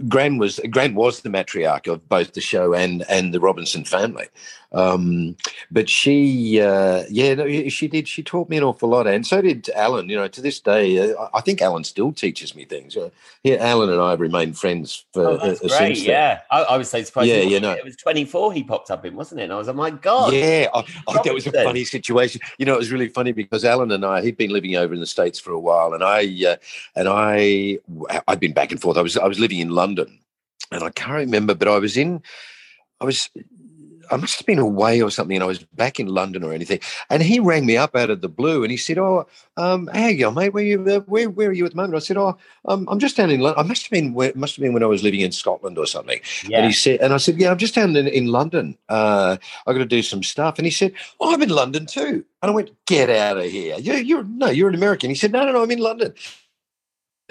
Gran 0.08 0.38
was 0.38 0.60
Gran 0.70 0.96
was 0.96 1.22
the 1.22 1.30
matriarch 1.30 1.92
of 1.92 2.08
both 2.08 2.34
the 2.34 2.42
show 2.42 2.74
and 2.74 3.04
and 3.10 3.34
the 3.34 3.40
Robinson 3.40 3.84
family. 3.84 4.28
Um, 4.74 5.36
but 5.70 5.90
she, 5.90 6.62
uh, 6.62 7.04
yeah, 7.10 7.34
no, 7.34 7.70
she 7.70 7.88
did. 7.88 8.08
She 8.08 8.24
taught 8.24 8.50
me 8.50 8.58
an 8.58 8.64
awful 8.64 8.88
lot, 8.88 9.06
and 9.06 9.28
so 9.28 9.42
did 9.42 9.70
Alan. 9.76 10.08
You 10.08 10.16
know, 10.16 10.28
to 10.30 10.42
this 10.42 10.62
day, 10.62 11.12
uh, 11.12 11.28
I 11.34 11.42
think 11.42 11.62
Alan 11.62 11.84
still 11.84 12.14
teaches 12.14 12.56
me 12.56 12.64
things. 12.64 12.98
Yeah, 13.44 13.56
Alan 13.56 13.90
and 13.90 14.02
I 14.02 14.12
have 14.12 14.22
remained 14.22 14.58
friends 14.58 15.04
for 15.14 15.28
oh, 15.28 15.38
that's 15.38 15.64
uh, 15.64 15.78
great. 15.78 15.98
Yeah, 15.98 16.42
I, 16.50 16.64
I, 16.64 16.78
was 16.78 16.90
so 16.90 17.04
surprised. 17.04 17.28
Yeah, 17.30 17.42
you 17.42 17.60
know, 17.60 17.72
it 17.72 17.84
was 17.84 17.98
twenty 17.98 18.24
four. 18.24 18.54
He 18.54 18.64
popped 18.64 18.92
up 18.92 19.04
in, 19.06 19.16
wasn't 19.16 19.42
it? 19.42 19.46
And 19.46 19.54
I 19.54 19.58
was 19.58 19.68
like, 19.68 19.76
my 19.76 19.92
god. 19.92 20.34
Yeah, 20.34 20.68
I, 20.74 20.80
I, 21.08 21.22
that 21.22 21.34
was 21.34 21.48
a 21.48 21.52
funny 21.52 21.84
situation. 21.84 22.40
You 22.58 22.66
know, 22.66 22.74
it 22.76 22.80
was 22.80 22.92
really 22.92 23.10
funny 23.10 23.34
because 23.34 23.66
Alan 23.66 23.92
and 23.92 24.06
I, 24.06 24.22
he'd 24.22 24.38
been 24.38 24.52
living 24.52 24.78
over 24.78 24.94
in 24.94 25.02
the 25.02 25.06
states 25.06 25.40
for 25.40 25.52
a 25.52 25.60
while, 25.60 25.94
and 25.94 26.04
I, 26.04 26.22
uh, 26.48 26.56
and 26.96 27.10
I, 27.10 27.78
I'd 28.28 28.40
been 28.40 28.54
back 28.54 28.72
and 28.72 28.82
forth. 28.82 28.98
I 28.98 29.02
was, 29.02 29.18
I 29.18 29.28
was 29.28 29.40
living 29.40 29.60
in 29.60 29.72
London, 29.72 30.20
and 30.72 30.82
I 30.82 30.92
can't 30.92 31.12
remember, 31.18 31.56
but 31.56 31.68
I 31.68 31.78
was 31.78 31.98
in. 31.98 32.22
I 33.02 33.06
was 33.06 33.30
I 34.12 34.18
must 34.18 34.38
have 34.38 34.46
been 34.46 34.60
away 34.60 35.02
or 35.02 35.10
something, 35.10 35.36
and 35.36 35.44
I 35.44 35.48
was 35.48 35.60
back 35.60 36.00
in 36.00 36.08
London 36.08 36.44
or 36.44 36.54
anything. 36.54 36.80
And 37.10 37.24
he 37.24 37.40
rang 37.40 37.66
me 37.66 37.78
up 37.78 37.96
out 37.96 38.10
of 38.10 38.22
the 38.22 38.30
blue, 38.30 38.64
and 38.64 38.72
he 38.72 38.78
said, 38.78 38.98
"Oh, 38.98 39.28
um, 39.58 39.88
how 39.94 40.08
you 40.08 40.30
mate? 40.32 40.54
Where 40.54 40.64
you? 40.64 40.84
Uh, 40.86 41.00
where 41.02 41.30
Where 41.30 41.50
are 41.50 41.54
you 41.54 41.66
at 41.66 41.72
the 41.72 41.78
moment?" 41.78 41.96
I 41.96 42.00
said, 42.00 42.18
"Oh, 42.18 42.38
um, 42.66 42.88
I'm 42.90 43.00
just 43.00 43.18
down 43.18 43.32
in 43.32 43.40
London. 43.40 43.64
I 43.64 43.68
must 43.68 43.84
have 43.84 43.92
been. 43.92 44.14
Where, 44.14 44.32
must 44.36 44.56
have 44.56 44.64
been 44.64 44.74
when 44.74 44.84
I 44.84 44.88
was 44.88 45.04
living 45.04 45.22
in 45.22 45.32
Scotland 45.32 45.78
or 45.78 45.86
something." 45.86 46.20
Yeah. 46.48 46.58
And 46.58 46.68
he 46.68 46.74
said, 46.74 47.00
and 47.02 47.14
I 47.14 47.18
said, 47.18 47.40
"Yeah, 47.40 47.52
I'm 47.52 47.58
just 47.58 47.76
down 47.76 47.96
in, 47.96 48.08
in 48.08 48.28
London. 48.28 48.78
Uh, 48.90 49.38
I 49.66 49.74
got 49.74 49.80
to 49.80 49.86
do 49.86 50.02
some 50.02 50.24
stuff." 50.24 50.58
And 50.58 50.66
he 50.66 50.72
said, 50.72 50.94
"Oh, 51.20 51.34
I'm 51.34 51.42
in 51.42 51.50
London 51.50 51.86
too." 51.86 52.26
And 52.42 52.50
I 52.50 52.54
went, 52.54 52.72
"Get 52.86 53.10
out 53.10 53.38
of 53.38 53.46
here! 53.46 53.78
You, 53.78 53.94
you're 53.96 54.24
no, 54.24 54.50
you're 54.50 54.70
an 54.70 54.76
American." 54.76 55.10
He 55.10 55.16
said, 55.16 55.32
"No, 55.32 55.46
no, 55.46 55.54
no, 55.54 55.64
I'm 55.64 55.72
in 55.72 55.80
London." 55.80 56.14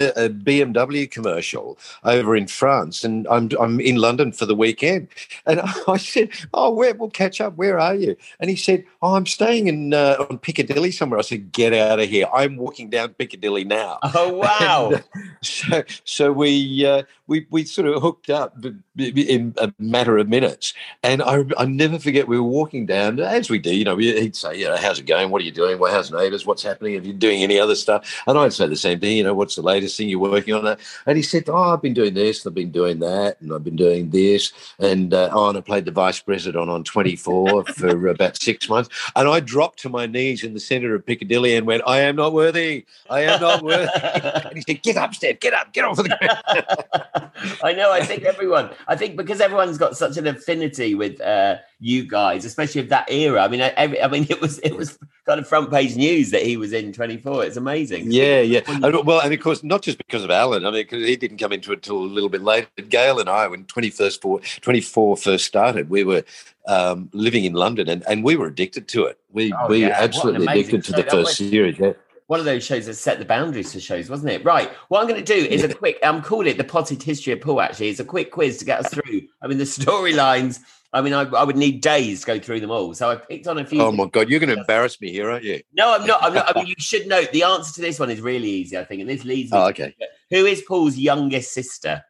A 0.01 0.29
BMW 0.29 1.09
commercial 1.09 1.77
over 2.03 2.35
in 2.35 2.47
France, 2.47 3.03
and 3.03 3.27
I'm 3.29 3.49
I'm 3.59 3.79
in 3.79 3.95
London 3.95 4.31
for 4.31 4.45
the 4.45 4.55
weekend. 4.55 5.07
And 5.45 5.61
I 5.87 5.97
said, 5.97 6.29
"Oh, 6.53 6.71
where 6.73 6.93
we'll 6.93 7.09
catch 7.09 7.41
up? 7.41 7.55
Where 7.55 7.79
are 7.79 7.95
you?" 7.95 8.15
And 8.39 8.49
he 8.49 8.55
said, 8.55 8.85
"Oh, 9.01 9.15
I'm 9.15 9.25
staying 9.25 9.67
in 9.67 9.93
uh, 9.93 10.25
on 10.29 10.37
Piccadilly 10.39 10.91
somewhere." 10.91 11.19
I 11.19 11.23
said, 11.23 11.51
"Get 11.51 11.73
out 11.73 11.99
of 11.99 12.09
here! 12.09 12.27
I'm 12.33 12.57
walking 12.57 12.89
down 12.89 13.09
Piccadilly 13.09 13.63
now." 13.63 13.99
Oh 14.13 14.33
wow! 14.33 14.91
And, 14.91 14.95
uh, 14.95 15.21
so 15.41 15.83
so 16.03 16.31
we 16.31 16.85
uh, 16.85 17.03
we 17.27 17.47
we 17.49 17.63
sort 17.63 17.87
of 17.87 18.01
hooked 18.01 18.29
up 18.29 18.55
in 18.97 19.53
a 19.57 19.73
matter 19.79 20.17
of 20.17 20.27
minutes, 20.27 20.73
and 21.01 21.23
I 21.23 21.45
I 21.57 21.65
never 21.65 21.97
forget 21.97 22.27
we 22.27 22.37
were 22.37 22.43
walking 22.43 22.85
down 22.85 23.19
as 23.19 23.49
we 23.49 23.57
do. 23.57 23.73
You 23.73 23.85
know, 23.85 23.97
he'd 23.97 24.35
say, 24.35 24.59
"You 24.59 24.65
know, 24.65 24.77
how's 24.77 24.99
it 24.99 25.05
going? 25.05 25.29
What 25.29 25.41
are 25.41 25.45
you 25.45 25.51
doing? 25.51 25.79
Well, 25.79 25.91
how's 25.91 26.11
neighbours? 26.11 26.45
What's 26.45 26.61
happening? 26.61 26.97
Are 26.97 27.03
you 27.03 27.13
doing 27.13 27.41
any 27.41 27.59
other 27.59 27.75
stuff?" 27.75 28.21
And 28.27 28.37
I'd 28.37 28.53
say 28.53 28.67
the 28.67 28.75
same 28.75 28.99
thing. 28.99 29.17
You 29.17 29.23
know, 29.23 29.33
what's 29.33 29.55
the 29.55 29.61
latest? 29.61 29.90
Thing 29.97 30.09
you're 30.09 30.19
working 30.19 30.53
on 30.53 30.63
that. 30.65 30.79
And 31.05 31.17
he 31.17 31.23
said, 31.23 31.49
Oh, 31.49 31.73
I've 31.73 31.81
been 31.81 31.93
doing 31.93 32.13
this, 32.13 32.45
I've 32.45 32.53
been 32.53 32.71
doing 32.71 32.99
that, 32.99 33.39
and 33.41 33.53
I've 33.53 33.63
been 33.63 33.75
doing 33.75 34.09
this. 34.09 34.51
And 34.79 35.13
uh, 35.13 35.29
oh, 35.31 35.49
and 35.49 35.57
I 35.57 35.61
played 35.61 35.85
the 35.85 35.91
vice 35.91 36.19
president 36.19 36.69
on 36.69 36.83
24 36.83 37.65
for 37.75 38.07
about 38.07 38.41
six 38.41 38.69
months. 38.69 38.89
And 39.15 39.27
I 39.27 39.39
dropped 39.39 39.79
to 39.79 39.89
my 39.89 40.05
knees 40.05 40.43
in 40.43 40.53
the 40.53 40.59
center 40.59 40.95
of 40.95 41.05
Piccadilly 41.05 41.55
and 41.55 41.67
went, 41.67 41.83
I 41.85 42.01
am 42.01 42.15
not 42.15 42.33
worthy. 42.33 42.85
I 43.09 43.21
am 43.21 43.41
not 43.41 43.63
worthy. 43.63 43.91
and 44.03 44.55
he 44.55 44.61
said, 44.61 44.81
Get 44.81 44.97
up, 44.97 45.13
Steph, 45.13 45.39
get 45.39 45.53
up, 45.53 45.73
get 45.73 45.85
off 45.85 45.99
of 45.99 46.05
the 46.05 46.17
ground. 46.17 47.31
I 47.63 47.73
know. 47.73 47.91
I 47.91 48.03
think 48.03 48.23
everyone, 48.23 48.69
I 48.87 48.95
think 48.95 49.15
because 49.15 49.41
everyone's 49.41 49.77
got 49.77 49.97
such 49.97 50.17
an 50.17 50.27
affinity 50.27 50.95
with 50.95 51.19
uh, 51.21 51.57
you 51.81 52.07
guys, 52.07 52.45
especially 52.45 52.79
of 52.79 52.89
that 52.89 53.11
era. 53.11 53.41
I 53.41 53.47
mean, 53.47 53.59
every, 53.59 54.01
I 54.01 54.07
mean, 54.07 54.27
it 54.29 54.39
was 54.39 54.59
it 54.59 54.77
was 54.77 54.97
kind 55.25 55.39
of 55.39 55.47
front 55.47 55.69
page 55.71 55.95
news 55.95 56.31
that 56.31 56.43
he 56.43 56.55
was 56.55 56.71
in 56.71 56.93
24. 56.93 57.45
It's 57.45 57.57
amazing. 57.57 58.11
Yeah, 58.11 58.39
yeah. 58.39 58.61
And, 58.67 59.05
well, 59.05 59.19
and 59.19 59.33
of 59.33 59.39
course, 59.41 59.63
not 59.63 59.81
just 59.81 59.97
because 59.97 60.23
of 60.23 60.31
Alan. 60.31 60.65
I 60.65 60.71
mean, 60.71 60.83
because 60.83 61.05
he 61.05 61.17
didn't 61.17 61.39
come 61.39 61.51
into 61.51 61.73
it 61.73 61.81
till 61.81 61.97
a 61.97 62.05
little 62.05 62.29
bit 62.29 62.41
later. 62.41 62.67
Gail 62.87 63.19
and 63.19 63.27
I, 63.27 63.47
when 63.47 63.65
21st 63.65 64.61
24 64.61 65.17
first 65.17 65.45
started, 65.45 65.89
we 65.89 66.03
were 66.03 66.23
um, 66.67 67.09
living 67.13 67.43
in 67.45 67.53
London 67.53 67.89
and, 67.89 68.03
and 68.07 68.23
we 68.23 68.35
were 68.35 68.47
addicted 68.47 68.87
to 68.89 69.05
it. 69.05 69.19
We 69.31 69.51
oh, 69.51 69.67
we 69.67 69.81
yeah. 69.81 69.95
absolutely 69.97 70.45
addicted 70.45 70.83
to 70.85 70.91
the 70.93 71.03
first 71.03 71.35
series. 71.35 71.77
Yeah 71.79 71.93
one 72.27 72.39
of 72.39 72.45
those 72.45 72.63
shows 72.63 72.85
that 72.85 72.93
set 72.93 73.19
the 73.19 73.25
boundaries 73.25 73.73
for 73.73 73.81
shows, 73.81 74.09
wasn't 74.09 74.31
it? 74.31 74.45
Right. 74.45 74.71
What 74.87 75.01
I'm 75.01 75.07
going 75.09 75.21
to 75.21 75.33
do 75.33 75.45
is 75.45 75.65
a 75.65 75.73
quick. 75.73 75.99
I'm 76.01 76.21
calling 76.21 76.47
it 76.47 76.57
the 76.57 76.63
potted 76.63 77.03
history 77.03 77.33
of 77.33 77.41
Paul. 77.41 77.59
Actually, 77.59 77.89
it's 77.89 77.99
a 77.99 78.05
quick 78.05 78.31
quiz 78.31 78.57
to 78.59 78.63
get 78.63 78.79
us 78.79 78.93
through. 78.93 79.23
I 79.41 79.47
mean, 79.47 79.57
the 79.57 79.65
storylines 79.65 80.61
I 80.93 81.01
mean, 81.01 81.13
I, 81.13 81.21
I, 81.21 81.43
would 81.43 81.55
need 81.55 81.81
days 81.81 82.21
to 82.21 82.27
go 82.27 82.39
through 82.39 82.59
them 82.59 82.71
all. 82.71 82.93
So 82.93 83.09
I 83.09 83.15
picked 83.15 83.47
on 83.47 83.57
a 83.57 83.65
few. 83.65 83.81
Oh 83.81 83.93
my 83.93 84.07
god, 84.07 84.29
you're 84.29 84.41
going 84.41 84.53
to 84.53 84.59
embarrass 84.59 84.99
me 84.99 85.09
here, 85.11 85.31
aren't 85.31 85.45
you? 85.45 85.61
No, 85.73 85.93
I'm 85.93 86.05
not. 86.05 86.21
I'm 86.21 86.33
not. 86.33 86.49
I 86.49 86.59
mean, 86.59 86.67
you 86.67 86.75
should 86.79 87.07
know 87.07 87.23
the 87.31 87.43
answer 87.43 87.73
to 87.75 87.81
this 87.81 87.97
one 87.97 88.09
is 88.09 88.19
really 88.19 88.49
easy, 88.49 88.77
I 88.77 88.83
think, 88.83 88.99
and 88.99 89.09
this 89.09 89.23
leads. 89.23 89.51
Me 89.51 89.57
oh, 89.57 89.67
okay. 89.67 89.95
To, 89.99 90.07
who 90.37 90.45
is 90.45 90.61
Paul's 90.61 90.97
youngest 90.97 91.53
sister? 91.53 92.03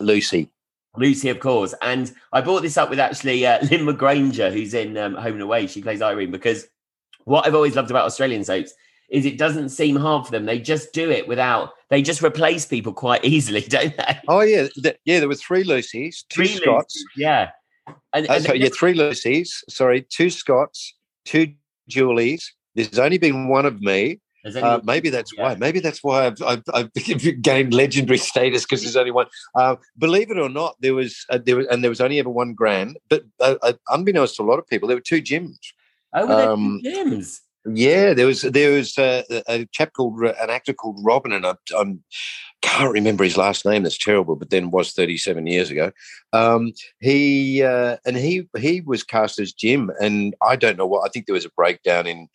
Lucy. 0.00 0.50
Lucy, 0.96 1.28
of 1.28 1.40
course. 1.40 1.74
And 1.82 2.12
I 2.32 2.40
brought 2.40 2.62
this 2.62 2.76
up 2.76 2.90
with 2.90 2.98
actually 2.98 3.46
uh, 3.46 3.58
Lynn 3.70 3.86
McGranger, 3.86 4.52
who's 4.52 4.74
in 4.74 4.96
um, 4.96 5.14
Home 5.14 5.34
and 5.34 5.42
Away. 5.42 5.66
She 5.66 5.82
plays 5.82 6.02
Irene 6.02 6.30
because 6.30 6.66
what 7.24 7.46
I've 7.46 7.54
always 7.54 7.76
loved 7.76 7.90
about 7.90 8.06
Australian 8.06 8.44
soaps 8.44 8.72
is 9.10 9.26
it 9.26 9.38
doesn't 9.38 9.70
seem 9.70 9.96
hard 9.96 10.24
for 10.24 10.32
them. 10.32 10.46
They 10.46 10.58
just 10.58 10.92
do 10.92 11.10
it 11.10 11.28
without. 11.28 11.72
They 11.90 12.00
just 12.00 12.22
replace 12.22 12.64
people 12.64 12.92
quite 12.92 13.24
easily, 13.26 13.62
don't 13.62 13.96
they? 13.96 14.18
Oh 14.28 14.40
yeah, 14.40 14.68
yeah. 15.04 15.20
There 15.20 15.28
were 15.28 15.34
three 15.34 15.64
Lucys, 15.64 16.24
two 16.28 16.44
three 16.44 16.46
Scotts. 16.46 16.96
Lucy's, 16.96 17.06
yeah. 17.16 17.50
And, 18.12 18.28
and 18.28 18.44
so, 18.44 18.52
yeah, 18.52 18.68
three 18.68 18.94
Lucys. 18.94 19.48
Sorry, 19.68 20.02
two 20.02 20.30
Scotts, 20.30 20.94
two 21.24 21.54
Julies. 21.88 22.54
There's 22.74 22.98
only 22.98 23.18
been 23.18 23.48
one 23.48 23.66
of 23.66 23.80
me. 23.80 24.20
Uh, 24.44 24.80
maybe 24.84 25.10
that's 25.10 25.32
yeah. 25.36 25.42
why. 25.42 25.54
Maybe 25.56 25.80
that's 25.80 26.02
why 26.02 26.26
I've, 26.26 26.42
I've, 26.42 26.62
I've 26.72 26.92
gained 27.42 27.74
legendary 27.74 28.18
status 28.18 28.64
because 28.64 28.82
there's 28.82 28.96
only 28.96 29.10
one. 29.10 29.26
Uh, 29.54 29.76
believe 29.98 30.30
it 30.30 30.38
or 30.38 30.48
not, 30.48 30.76
there 30.80 30.94
was 30.94 31.26
uh, 31.28 31.38
there 31.44 31.56
was, 31.56 31.66
and 31.66 31.84
there 31.84 31.90
was 31.90 32.00
only 32.00 32.18
ever 32.18 32.30
one 32.30 32.54
Gran. 32.54 32.94
But 33.08 33.24
uh, 33.40 33.56
uh, 33.62 33.74
unbeknownst 33.88 34.36
to 34.36 34.42
a 34.42 34.44
lot 34.44 34.58
of 34.58 34.66
people, 34.66 34.88
there 34.88 34.96
were 34.96 35.02
two 35.02 35.20
Jims. 35.20 35.58
Oh, 36.14 36.52
um, 36.52 36.80
Jims. 36.82 37.42
Yeah, 37.66 38.14
there 38.14 38.26
was 38.26 38.40
there 38.42 38.72
was 38.72 38.96
a, 38.96 39.22
a 39.46 39.66
chap 39.66 39.92
called 39.92 40.18
an 40.20 40.48
actor 40.48 40.72
called 40.72 40.98
Robin, 41.02 41.32
and 41.32 41.44
I, 41.44 41.54
I 41.74 41.94
can't 42.62 42.92
remember 42.92 43.22
his 43.22 43.36
last 43.36 43.66
name. 43.66 43.82
That's 43.82 43.98
terrible, 43.98 44.34
but 44.34 44.48
then 44.48 44.70
was 44.70 44.92
thirty 44.92 45.18
seven 45.18 45.46
years 45.46 45.70
ago. 45.70 45.92
Um, 46.32 46.72
he 47.00 47.62
uh, 47.62 47.98
and 48.06 48.16
he 48.16 48.48
he 48.58 48.80
was 48.80 49.04
cast 49.04 49.38
as 49.38 49.52
Jim, 49.52 49.90
and 50.00 50.34
I 50.40 50.56
don't 50.56 50.78
know 50.78 50.86
what. 50.86 51.06
I 51.06 51.10
think 51.10 51.26
there 51.26 51.34
was 51.34 51.44
a 51.44 51.50
breakdown 51.50 52.06
in 52.06 52.28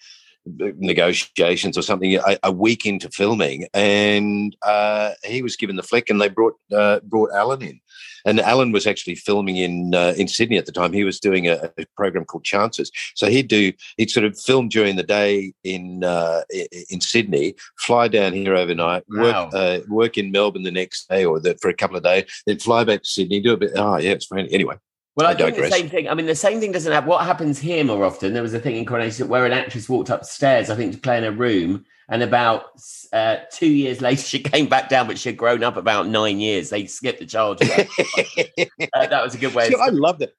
negotiations 0.46 1.76
or 1.76 1.82
something 1.82 2.16
a, 2.18 2.38
a 2.44 2.52
week 2.52 2.86
into 2.86 3.10
filming, 3.10 3.68
and 3.74 4.56
uh, 4.62 5.14
he 5.24 5.42
was 5.42 5.56
given 5.56 5.76
the 5.76 5.84
flick, 5.84 6.08
and 6.10 6.22
they 6.22 6.30
brought 6.30 6.54
uh, 6.72 7.00
brought 7.04 7.32
Alan 7.34 7.64
in, 7.64 7.80
and 8.26 8.40
Alan 8.40 8.72
was 8.72 8.88
actually 8.88 9.16
filming 9.16 9.58
in 9.58 9.96
uh, 9.96 10.14
in 10.18 10.28
Sydney 10.28 10.58
at 10.58 10.66
the 10.66 10.72
time. 10.72 10.94
He 10.94 11.04
was 11.04 11.20
doing 11.20 11.48
a, 11.48 11.72
a, 11.78 11.86
program 11.96 12.26
called 12.26 12.44
Chances, 12.44 12.92
so 13.16 13.28
he'd 13.28 13.48
do 13.48 13.72
he'd 13.98 14.12
sort 14.12 14.26
of 14.26 14.40
film 14.40 14.68
during 14.68 14.96
the 14.96 15.04
day 15.04 15.54
in 15.64 16.04
uh, 16.04 16.42
in 16.90 17.02
Sydney, 17.02 17.56
fly 17.80 18.08
down 18.08 18.34
here 18.34 18.56
overnight, 18.56 19.04
wow. 19.10 19.46
work 19.46 19.54
uh, 19.54 19.80
work 19.88 20.18
in 20.18 20.32
Melbourne 20.32 20.64
the 20.64 20.72
next 20.72 21.08
day 21.10 21.26
or 21.26 21.40
the, 21.40 21.58
for 21.62 21.70
a 21.70 21.74
couple 21.74 21.98
of 21.98 22.04
days, 22.04 22.26
then 22.46 22.60
fly 22.60 22.84
back 22.84 23.04
to 23.04 23.08
Sydney, 23.08 23.40
do 23.42 23.54
a 23.54 23.58
bit. 23.58 23.72
Oh 23.76 23.98
yeah, 23.98 24.12
it's 24.12 24.26
funny. 24.26 24.48
Anyway, 24.52 24.76
well, 25.16 25.28
I, 25.28 25.32
I 25.32 25.36
think 25.36 25.56
the 25.56 25.70
same 25.70 25.90
thing. 25.90 26.10
I 26.10 26.14
mean, 26.14 26.26
the 26.26 26.36
same 26.36 26.60
thing 26.60 26.72
doesn't 26.72 26.92
happen. 26.92 27.10
What 27.10 27.26
happens 27.26 27.60
here 27.60 27.84
more 27.84 28.04
often? 28.04 28.34
There 28.34 28.44
was 28.44 28.54
a 28.54 28.60
thing 28.60 28.76
in 28.76 28.86
Coronation 28.86 29.28
where 29.30 29.46
an 29.46 29.54
actress 29.54 29.88
walked 29.88 30.10
upstairs, 30.10 30.70
I 30.70 30.76
think, 30.76 30.94
to 30.94 31.00
play 31.00 31.18
in 31.18 31.24
a 31.24 31.32
room, 31.32 31.86
and 32.10 32.24
about 32.24 32.66
uh, 33.14 33.38
two 33.52 33.68
years 33.68 34.02
later, 34.02 34.22
she 34.22 34.40
came 34.40 34.68
back 34.68 34.90
down, 34.90 35.08
but 35.08 35.18
she 35.18 35.30
had 35.30 35.38
grown 35.38 35.64
up 35.64 35.78
about 35.78 36.08
nine 36.08 36.40
years. 36.40 36.70
They 36.70 36.86
skipped 36.86 37.20
the 37.20 37.26
child. 37.26 37.62
uh, 37.64 39.08
that 39.08 39.24
was 39.24 39.36
a 39.36 39.38
good 39.38 39.54
way. 39.54 39.70
See, 39.70 39.76
I 39.76 39.90
loved 39.90 40.22
it. 40.22 40.36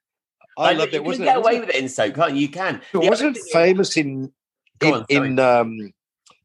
I, 0.57 0.71
I 0.71 0.73
loved 0.73 0.93
it. 0.93 0.97
You 0.97 1.03
wasn't 1.03 1.27
can 1.27 1.35
get 1.35 1.37
it? 1.37 1.45
away 1.45 1.59
with 1.59 1.69
it 1.69 1.75
in 1.75 1.89
soap, 1.89 2.15
can't 2.15 2.33
you? 2.33 2.41
You 2.41 2.49
can. 2.49 2.81
It 2.93 3.09
wasn't 3.09 3.37
famous 3.51 3.95
in 3.97 4.31
in, 4.81 4.93
on, 4.93 5.05
in 5.09 5.39
um. 5.39 5.93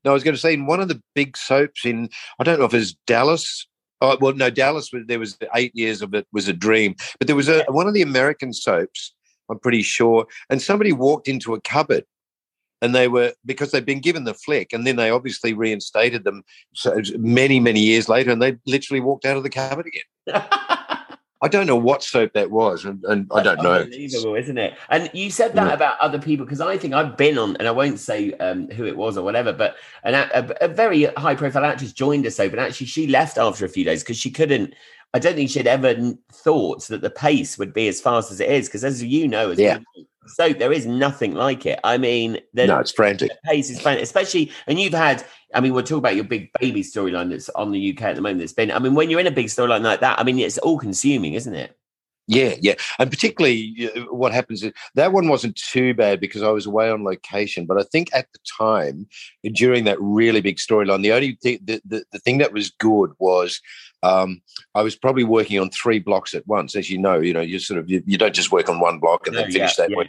No, 0.05 0.11
I 0.11 0.15
was 0.15 0.25
going 0.25 0.35
to 0.35 0.41
say 0.41 0.55
in 0.55 0.67
one 0.67 0.81
of 0.81 0.89
the 0.89 1.01
big 1.15 1.37
soaps 1.37 1.87
in 1.87 2.09
I 2.39 2.45
don't 2.45 2.59
know 2.59 2.65
if 2.65 2.75
it's 2.75 2.95
Dallas 3.07 3.67
Oh 4.03 4.19
well, 4.21 4.35
no, 4.35 4.51
Dallas 4.51 4.93
was 4.93 5.05
there 5.07 5.21
was 5.21 5.39
eight 5.55 5.71
years 5.77 6.03
of 6.03 6.13
it 6.13 6.27
was 6.33 6.49
a 6.49 6.53
dream, 6.53 6.97
but 7.19 7.29
there 7.29 7.37
was 7.37 7.49
a 7.49 7.65
one 7.69 7.87
of 7.87 7.95
the 7.95 8.03
American 8.03 8.53
soaps. 8.53 9.15
I'm 9.49 9.61
pretty 9.61 9.83
sure, 9.83 10.27
and 10.51 10.61
somebody 10.61 10.93
walked 10.93 11.29
into 11.29 11.55
a 11.55 11.61
cupboard, 11.61 12.05
and 12.83 12.95
they 12.95 13.09
were 13.09 13.33
because 13.47 13.71
they'd 13.71 13.87
been 13.87 14.01
given 14.01 14.25
the 14.25 14.35
flick, 14.35 14.73
and 14.73 14.87
then 14.87 14.97
they 14.97 15.11
obviously 15.11 15.55
reinstated 15.55 16.25
them 16.25 16.43
so 16.75 17.01
many 17.17 17.61
many 17.61 17.81
years 17.81 18.09
later, 18.09 18.31
and 18.31 18.43
they 18.43 18.59
literally 18.67 19.01
walked 19.01 19.25
out 19.25 19.39
of 19.39 19.45
the 19.45 19.51
cupboard 19.51 19.87
again. 19.87 20.43
I 21.43 21.49
don't 21.49 21.67
know 21.67 21.77
what 21.77 22.05
soap 22.05 22.35
that 22.35 22.53
was, 22.53 22.85
and, 22.85 23.03
and 23.05 23.29
I 23.35 23.43
don't 23.43 23.63
know. 23.63 23.81
Unbelievable, 23.81 24.37
isn't 24.37 24.59
it? 24.59 24.75
And 24.91 25.11
you 25.13 25.29
said 25.29 25.55
that 25.55 25.69
yeah. 25.69 25.75
about 25.75 25.99
other 25.99 26.21
people 26.21 26.47
because 26.47 26.61
I 26.61 26.79
think 26.79 26.95
I've 26.95 27.17
been 27.17 27.37
on, 27.37 27.57
and 27.57 27.67
I 27.67 27.73
won't 27.73 27.99
say 27.99 28.33
um, 28.35 28.69
who 28.71 28.87
it 28.87 28.97
was 28.97 29.19
or 29.19 29.25
whatever, 29.25 29.53
but 29.53 29.75
an, 30.05 30.15
a, 30.15 30.55
a 30.61 30.69
very 30.69 31.05
high-profile 31.05 31.65
actress 31.65 31.93
joined 31.93 32.27
a 32.27 32.31
soap, 32.31 32.53
and 32.53 32.61
actually 32.61 32.87
she 32.87 33.09
left 33.09 33.39
after 33.39 33.65
a 33.65 33.69
few 33.69 33.85
days 33.85 34.05
because 34.05 34.19
she 34.19 34.31
couldn't. 34.31 34.75
I 35.15 35.19
don't 35.19 35.35
think 35.35 35.51
she'd 35.51 35.67
ever 35.67 36.15
thought 36.33 36.87
that 36.89 37.03
the 37.03 37.11
pace 37.11 37.59
would 37.59 37.75
be 37.75 37.89
as 37.89 38.01
fast 38.01 38.31
as 38.31 38.41
it 38.41 38.51
is. 38.51 38.69
Because 38.69 38.85
as 38.85 39.03
you 39.03 39.29
know, 39.29 39.51
as 39.51 39.59
yeah. 39.59 39.79
So 40.27 40.53
there 40.53 40.73
is 40.73 40.87
nothing 40.87 41.35
like 41.35 41.67
it. 41.67 41.81
I 41.83 41.99
mean, 41.99 42.39
the, 42.55 42.69
no, 42.69 42.79
it's 42.79 42.93
frantic. 42.93 43.31
The 43.31 43.51
pace 43.51 43.71
is 43.71 43.81
frantic, 43.81 44.05
especially, 44.05 44.53
and 44.67 44.81
you've 44.81 44.95
had. 44.95 45.25
I 45.55 45.61
mean, 45.61 45.75
we'll 45.75 45.83
talk 45.83 45.99
about 45.99 46.15
your 46.15 46.25
big 46.25 46.51
baby 46.61 46.83
storyline 46.83 47.29
that's 47.29 47.49
on 47.51 47.73
the 47.73 47.93
UK 47.93 48.03
at 48.03 48.15
the 48.15 48.23
moment. 48.23 48.39
That's 48.39 48.53
been. 48.53 48.71
I 48.71 48.79
mean, 48.79 48.95
when 48.95 49.11
you're 49.11 49.21
in 49.21 49.27
a 49.27 49.33
big 49.33 49.47
storyline 49.47 49.83
like 49.83 50.01
that, 50.01 50.19
I 50.19 50.23
mean, 50.23 50.39
it's 50.39 50.59
all 50.59 50.79
consuming, 50.79 51.35
isn't 51.35 51.55
it? 51.55 51.77
Yeah, 52.29 52.55
yeah, 52.61 52.75
and 53.01 53.11
particularly 53.11 53.91
what 54.11 54.33
happens 54.33 54.63
is 54.63 54.73
that 54.95 55.13
one 55.13 55.29
wasn't 55.29 55.57
too 55.57 55.93
bad 55.93 56.21
because 56.21 56.43
I 56.43 56.51
was 56.51 56.67
away 56.67 56.89
on 56.89 57.03
location. 57.03 57.67
But 57.67 57.79
I 57.79 57.83
think 57.83 58.11
at 58.15 58.27
the 58.33 58.39
time, 58.59 59.09
during 59.55 59.85
that 59.85 60.01
really 60.01 60.41
big 60.41 60.59
storyline, 60.59 61.03
the 61.03 61.13
only 61.13 61.37
thing 61.43 61.59
the, 61.65 61.83
the, 61.85 62.05
the 62.13 62.21
thing 62.21 62.39
that 62.39 62.53
was 62.53 62.71
good 62.71 63.11
was 63.19 63.61
um, 64.05 64.41
I 64.75 64.83
was 64.83 64.95
probably 64.95 65.25
working 65.25 65.59
on 65.59 65.71
three 65.71 65.99
blocks 65.99 66.33
at 66.33 66.47
once. 66.47 66.77
As 66.77 66.89
you 66.89 66.99
know, 66.99 67.19
you 67.19 67.33
know, 67.33 67.41
you 67.41 67.59
sort 67.59 67.81
of 67.81 67.91
you, 67.91 68.03
you 68.07 68.19
don't 68.19 68.35
just 68.35 68.53
work 68.53 68.69
on 68.69 68.79
one 68.79 69.01
block 69.01 69.27
and 69.27 69.37
then 69.37 69.51
finish 69.51 69.77
yeah, 69.79 69.87
that. 69.87 69.91
Yeah. 69.91 70.05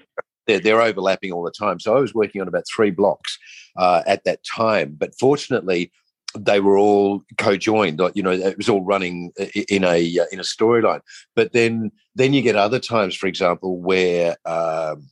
They're, 0.46 0.60
they're 0.60 0.82
overlapping 0.82 1.32
all 1.32 1.44
the 1.44 1.52
time. 1.52 1.80
So 1.80 1.96
I 1.96 2.00
was 2.00 2.14
working 2.14 2.42
on 2.42 2.48
about 2.48 2.66
three 2.74 2.92
blocks 2.92 3.40
uh, 3.78 4.04
at 4.06 4.26
that 4.26 4.44
time. 4.44 4.96
But 5.00 5.16
fortunately, 5.18 5.92
they 6.38 6.60
were 6.60 6.78
all 6.78 7.24
co-joined 7.38 8.02
you 8.16 8.24
know 8.24 8.32
it 8.32 8.58
was 8.58 8.70
all 8.70 8.84
running 8.84 9.32
in 9.70 9.84
a 9.84 10.00
in 10.32 10.40
a 10.40 10.44
storyline. 10.44 11.02
But 11.36 11.54
then 11.54 11.92
then 12.16 12.34
you 12.34 12.42
get 12.42 12.56
other 12.56 12.80
times 12.80 13.16
for 13.16 13.28
example 13.28 13.80
where 13.80 14.36
um, 14.46 15.10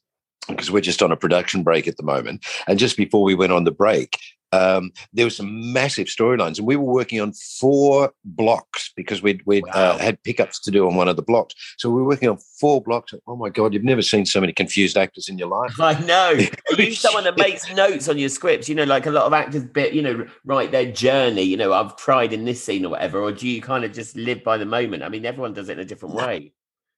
because 0.48 0.72
we're 0.72 0.82
just 0.82 1.02
on 1.02 1.12
a 1.12 1.18
production 1.18 1.64
break 1.64 1.88
at 1.88 1.98
the 1.98 2.04
moment 2.04 2.46
and 2.68 2.80
just 2.80 2.98
before 2.98 3.24
we 3.24 3.36
went 3.36 3.54
on 3.54 3.64
the 3.64 3.72
break 3.72 4.18
um, 4.52 4.92
there 5.14 5.26
were 5.26 5.32
some 5.32 5.72
massive 5.72 6.08
storylines, 6.08 6.58
and 6.58 6.68
we 6.68 6.76
were 6.76 6.84
working 6.84 7.22
on 7.22 7.34
four 7.34 8.14
blocks 8.26 8.92
because 8.96 9.22
we'd, 9.22 9.42
we'd 9.46 9.64
uh, 9.70 9.72
wow. 9.74 9.92
uh, 9.92 9.98
had 9.98 10.22
pickups 10.24 10.60
to 10.62 10.72
do 10.72 10.88
on 10.88 10.96
one 10.96 11.08
of 11.08 11.16
the 11.16 11.22
blocks. 11.22 11.56
So 11.78 11.90
we 11.90 12.02
were 12.02 12.08
working 12.08 12.30
on 12.30 12.38
four 12.60 12.82
blocks. 12.82 13.14
Oh 13.28 13.36
my 13.36 13.50
god, 13.50 13.74
you've 13.74 13.84
never 13.84 14.02
seen 14.02 14.26
so 14.26 14.42
many 14.42 14.54
confused 14.54 14.98
actors 14.98 15.30
in 15.30 15.38
your 15.38 15.48
life. 15.48 15.80
I 15.80 16.00
know. 16.02 16.38
Are 16.78 16.82
you 16.82 16.94
someone 16.94 17.24
that 17.24 17.38
makes 17.38 17.72
notes 17.74 18.10
on 18.10 18.18
your 18.18 18.30
scripts? 18.30 18.68
You 18.68 18.76
know, 18.76 18.84
like 18.84 19.06
a 19.06 19.12
lot 19.12 19.26
of 19.26 19.34
actors, 19.34 19.64
bit 19.64 19.94
you 19.94 20.02
know, 20.02 20.26
write 20.46 20.72
their 20.72 20.92
journey. 20.92 21.44
You 21.44 21.58
know, 21.58 21.74
I've 21.74 21.96
tried 21.96 22.34
in 22.34 22.46
this 22.46 22.64
scene 22.64 22.86
or 22.86 22.90
whatever, 22.90 23.20
or 23.20 23.32
do 23.32 23.48
you 23.48 23.62
kind 23.62 23.86
of 23.86 23.94
just 23.94 24.16
live 24.16 24.44
by 24.44 24.58
the 24.58 24.66
moment? 24.66 25.04
I 25.04 25.10
mean, 25.10 25.26
everyone 25.26 25.54
does 25.54 25.70
it 25.70 25.74
in 25.74 25.80
a 25.80 25.86
different 25.86 26.16
way. 26.16 26.54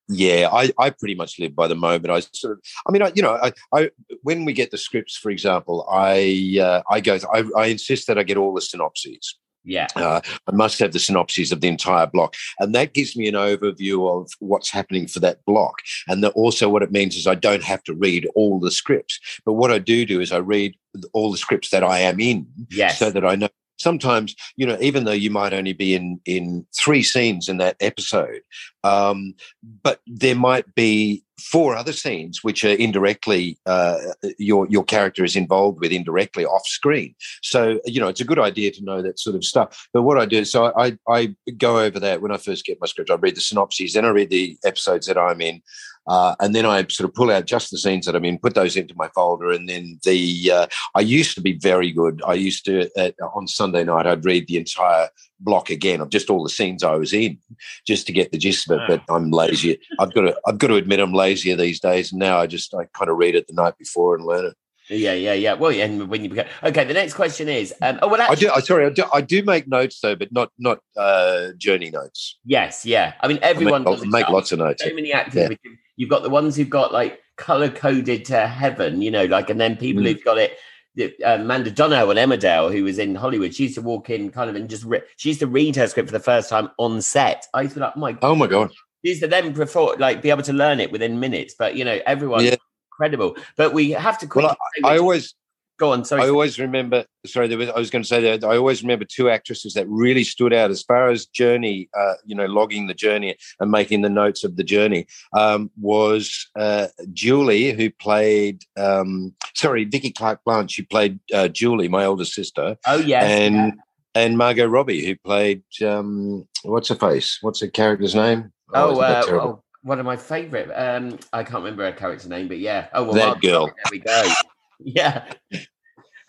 Yeah, 0.10 0.50
I, 0.52 0.70
I 0.78 0.90
pretty 0.90 1.16
much 1.16 1.40
live 1.40 1.56
by 1.56 1.68
the 1.68 1.76
moment. 1.76 2.12
I 2.12 2.20
sort 2.20 2.54
of, 2.54 2.62
I 2.88 2.92
mean, 2.92 3.02
I, 3.02 3.12
you 3.16 3.22
know, 3.22 3.40
I, 3.42 3.54
I 3.74 3.90
when 4.22 4.44
we 4.44 4.54
get 4.54 4.72
the 4.72 4.78
scripts, 4.78 5.16
for 5.16 5.32
example, 5.32 5.88
I 5.90 6.60
uh, 6.62 6.82
I 6.90 7.00
go, 7.00 7.18
I, 7.34 7.44
I 7.58 7.66
insist 7.68 8.08
that 8.08 8.18
I 8.18 8.24
get 8.24 8.38
all 8.38 8.54
the 8.54 8.62
synopses. 8.62 9.38
Yeah, 9.66 9.88
uh, 9.96 10.20
I 10.46 10.52
must 10.52 10.80
have 10.80 10.92
the 10.92 11.00
synopses 11.00 11.54
of 11.54 11.62
the 11.62 11.70
entire 11.70 12.06
block, 12.06 12.36
and 12.60 12.76
that 12.76 12.94
gives 12.94 13.16
me 13.16 13.30
an 13.30 13.36
overview 13.36 14.10
of 14.14 14.30
what's 14.40 14.70
happening 14.70 15.08
for 15.08 15.22
that 15.22 15.40
block. 15.46 15.76
And 16.10 16.22
the, 16.22 16.32
also, 16.32 16.68
what 16.68 16.84
it 16.84 16.92
means 16.92 17.16
is 17.16 17.28
I 17.28 17.36
don't 17.36 17.64
have 17.64 17.82
to 17.84 17.94
read 17.94 18.28
all 18.36 18.60
the 18.60 18.72
scripts, 18.72 19.18
but 19.46 19.54
what 19.54 19.72
I 19.72 19.80
do 19.80 20.06
do 20.06 20.20
is 20.20 20.34
I 20.34 20.40
read 20.40 20.76
all 21.14 21.32
the 21.32 21.38
scripts 21.38 21.70
that 21.70 21.82
I 21.82 22.00
am 22.00 22.20
in, 22.20 22.46
yes. 22.72 23.00
so 23.00 23.10
that 23.10 23.24
I 23.24 23.36
know 23.36 23.48
sometimes 23.78 24.36
you 24.56 24.66
know 24.66 24.78
even 24.80 25.04
though 25.04 25.12
you 25.12 25.30
might 25.30 25.54
only 25.54 25.74
be 25.74 25.94
in 25.94 26.20
in 26.26 26.66
three 26.76 27.04
scenes 27.04 27.50
in 27.50 27.58
that 27.58 27.76
episode 27.80 28.42
um, 28.84 29.34
but 29.82 30.02
there 30.08 30.36
might 30.36 30.74
be 30.76 31.24
four 31.40 31.76
other 31.76 31.92
scenes 31.92 32.44
which 32.44 32.64
are 32.64 32.76
indirectly 32.76 33.58
uh, 33.66 33.98
your 34.38 34.68
your 34.70 34.84
character 34.84 35.24
is 35.24 35.36
involved 35.36 35.80
with 35.80 35.92
indirectly 35.92 36.46
off 36.46 36.66
screen. 36.68 37.16
So 37.42 37.80
you 37.86 38.00
know 38.00 38.08
it's 38.08 38.22
a 38.22 38.26
good 38.26 38.40
idea 38.40 38.72
to 38.72 38.84
know 38.84 39.02
that 39.02 39.20
sort 39.20 39.36
of 39.36 39.44
stuff. 39.44 39.88
But 39.94 40.04
what 40.04 40.20
i 40.20 40.26
do 40.26 40.46
so 40.46 40.72
i 40.78 40.98
i 41.08 41.36
go 41.58 41.80
over 41.80 42.00
that. 42.00 42.22
When 42.22 42.32
i 42.32 42.38
first 42.38 42.66
get 42.66 42.80
my 42.80 42.88
script 42.88 43.10
i 43.10 43.16
read 43.16 43.36
the 43.36 43.42
synopses 43.42 43.94
then 43.94 44.06
i 44.06 44.10
read 44.10 44.30
the 44.30 44.58
episodes 44.64 45.08
that 45.08 45.18
i'm 45.18 45.42
in 45.42 45.62
uh, 46.08 46.36
and 46.40 46.54
then 46.54 46.66
I 46.66 46.86
sort 46.88 47.10
of 47.10 47.16
pull 47.16 47.32
out 47.32 47.46
just 47.46 47.72
the 47.72 47.78
scenes 47.78 48.06
that 48.06 48.16
I'm 48.16 48.26
in, 48.26 48.38
put 48.38 48.56
those 48.56 48.76
into 48.76 48.96
my 48.96 49.08
folder, 49.10 49.52
and 49.52 49.68
then 49.70 50.00
the 50.04 50.52
uh, 50.52 50.68
I 50.96 51.02
used 51.02 51.36
to 51.36 51.42
be 51.42 51.54
very 51.54 51.92
good. 51.92 52.22
I 52.26 52.34
used 52.34 52.66
to 52.66 52.90
at, 52.98 53.16
on 53.34 53.48
Sunday 53.48 53.84
night 53.84 54.08
I'd 54.08 54.26
read 54.26 54.48
the 54.48 54.58
entire 54.58 55.10
block 55.40 55.70
again 55.70 56.02
of 56.02 56.10
just 56.10 56.30
all 56.30 56.44
the 56.44 56.50
scenes 56.50 56.84
I 56.84 56.96
was 56.96 57.14
in, 57.14 57.38
just 57.86 58.08
to 58.08 58.14
get 58.14 58.32
the 58.32 58.38
gist 58.38 58.70
of 58.70 58.82
it. 58.82 59.02
But 59.08 59.14
I'm 59.14 59.32
lazy. 59.32 59.80
I've 60.00 60.14
got 60.14 60.22
to 60.22 60.36
I've 60.46 60.58
got 60.58 60.68
to 60.68 60.76
admit 60.76 61.00
I'm 61.00 61.14
lazier 61.14 61.56
these 61.56 61.80
days. 61.80 62.12
And 62.12 62.20
now 62.20 62.38
I 62.40 62.48
just 62.48 62.74
I 62.74 62.86
kind 62.94 63.10
of 63.10 63.18
read 63.18 63.36
it 63.36 63.48
the 63.48 63.54
night 63.54 63.78
before 63.78 64.16
and 64.16 64.26
learn 64.26 64.46
it. 64.46 64.58
Yeah, 64.90 65.14
yeah, 65.14 65.34
yeah. 65.34 65.54
Well, 65.54 65.72
yeah, 65.72 65.86
and 65.86 66.10
when 66.10 66.24
you 66.24 66.30
become 66.30 66.48
okay, 66.64 66.84
the 66.84 66.94
next 66.94 67.14
question 67.14 67.48
is, 67.48 67.74
um, 67.82 68.00
oh 68.02 68.08
well, 68.08 68.22
actually, 68.22 68.50
I 68.50 68.56
do. 68.56 68.66
Sorry, 68.66 68.86
I 68.86 68.90
do, 68.90 69.04
I 69.14 69.22
do 69.22 69.44
make 69.44 69.68
notes 69.68 70.00
though, 70.02 70.16
but 70.16 70.32
not 70.32 70.52
not 70.58 70.80
uh, 70.98 71.50
journey 71.58 71.90
notes. 71.90 72.38
Yes, 72.46 72.86
yeah. 72.86 73.14
I 73.22 73.28
mean, 73.28 73.40
everyone 73.42 73.88
I 73.88 73.92
make, 73.92 74.08
make 74.08 74.30
lots 74.30 74.52
of 74.52 74.60
notes. 74.60 74.84
So 74.84 74.94
many 74.94 75.14
actors. 75.14 75.52
Yeah. 75.52 75.72
You've 75.96 76.10
got 76.10 76.24
the 76.24 76.30
ones 76.30 76.56
who've 76.56 76.70
got 76.70 76.92
like 76.92 77.20
color 77.38 77.70
coded 77.70 78.26
to 78.26 78.48
heaven, 78.48 79.02
you 79.02 79.12
know, 79.12 79.26
like, 79.26 79.50
and 79.50 79.60
then 79.60 79.78
people 79.78 80.04
mm. 80.04 80.08
who've 80.08 80.24
got 80.24 80.38
it. 80.38 80.58
Uh, 81.00 81.08
Amanda 81.26 81.72
Donohoe 81.72 82.12
and 82.12 82.20
Emmerdale, 82.20 82.72
who 82.72 82.84
was 82.84 83.00
in 83.00 83.16
Hollywood, 83.16 83.56
she 83.56 83.64
used 83.64 83.76
to 83.76 83.82
walk 83.82 84.12
in 84.12 84.30
kind 84.30 84.48
of 84.48 84.56
and 84.56 84.70
just 84.70 84.84
re- 84.84 85.02
she 85.16 85.30
used 85.30 85.40
to 85.40 85.48
read 85.48 85.76
her 85.76 85.88
script 85.88 86.10
for 86.10 86.14
the 86.14 86.24
first 86.24 86.50
time 86.50 86.70
on 86.78 87.02
set. 87.02 87.48
I 87.54 87.62
used 87.62 87.74
to 87.74 87.80
be 87.80 87.86
like, 87.86 87.94
oh 87.96 88.00
my, 88.00 88.18
oh 88.22 88.36
my 88.36 88.46
god, 88.46 88.72
she 89.04 89.10
used 89.10 89.22
to 89.22 89.28
then 89.28 89.54
prefer 89.56 89.96
like 89.96 90.22
be 90.22 90.30
able 90.30 90.44
to 90.44 90.54
learn 90.54 90.80
it 90.80 90.92
within 90.92 91.20
minutes. 91.20 91.56
But 91.58 91.76
you 91.76 91.84
know, 91.84 92.00
everyone 92.06 92.46
yeah. 92.46 92.56
Incredible. 93.00 93.36
But 93.58 93.74
we 93.74 93.92
have 93.92 94.18
to. 94.20 94.28
Well, 94.34 94.56
I, 94.84 94.96
I 94.96 94.98
always 94.98 95.36
Go 95.80 95.92
on. 95.92 96.06
Sorry. 96.06 96.24
I 96.24 96.30
always 96.30 96.60
remember. 96.60 97.06
Sorry, 97.26 97.48
there 97.48 97.58
was, 97.58 97.70
I 97.70 97.80
was 97.80 97.90
going 97.90 98.04
to 98.04 98.08
say 98.08 98.22
that 98.22 98.44
I 98.44 98.58
always 98.58 98.84
remember 98.84 99.06
two 99.06 99.30
actresses 99.30 99.74
that 99.74 99.88
really 99.90 100.24
stood 100.24 100.54
out 100.54 100.70
as 100.70 100.84
far 100.84 101.10
as 101.10 101.26
journey. 101.26 101.90
Uh, 101.98 102.14
you 102.26 102.36
know, 102.36 102.46
logging 102.46 102.88
the 102.88 102.94
journey 102.94 103.36
and 103.60 103.72
making 103.72 104.02
the 104.02 104.10
notes 104.10 104.44
of 104.44 104.56
the 104.56 104.64
journey 104.64 105.08
um, 105.36 105.72
was 105.80 106.48
uh, 106.56 106.88
Julie, 107.12 107.72
who 107.72 107.90
played. 107.90 108.64
Um, 108.78 109.34
sorry, 109.56 109.86
Vicky 109.86 110.12
Clark 110.12 110.42
Blanche, 110.46 110.78
who 110.78 110.86
played 110.86 111.20
uh, 111.34 111.48
Julie, 111.48 111.90
my 111.90 112.06
older 112.06 112.26
sister. 112.26 112.78
Oh 112.86 113.00
yes. 113.00 113.24
And 113.24 113.56
yeah. 113.56 113.72
and 114.14 114.38
Margot 114.38 114.68
Robbie, 114.68 115.06
who 115.06 115.16
played 115.16 115.64
um, 115.84 116.48
what's 116.62 116.90
her 116.90 116.96
face? 116.96 117.40
What's 117.42 117.62
her 117.62 117.68
character's 117.68 118.14
name? 118.14 118.54
Oh, 118.76 118.98
oh, 118.98 119.02
uh, 119.02 119.24
oh 119.28 119.63
one 119.84 120.00
of 120.00 120.06
my 120.06 120.18
favorite. 120.18 120.72
Um, 120.74 121.20
I 121.32 121.44
can't 121.44 121.64
remember 121.64 121.86
her 121.86 121.92
character 121.92 122.30
name, 122.30 122.48
but 122.48 122.60
yeah. 122.60 122.88
Oh 122.94 123.04
well, 123.04 123.14
that 123.14 123.42
girl. 123.42 123.68
There 123.68 123.92
we 123.92 124.00
go. 124.00 124.34
yeah. 124.80 125.26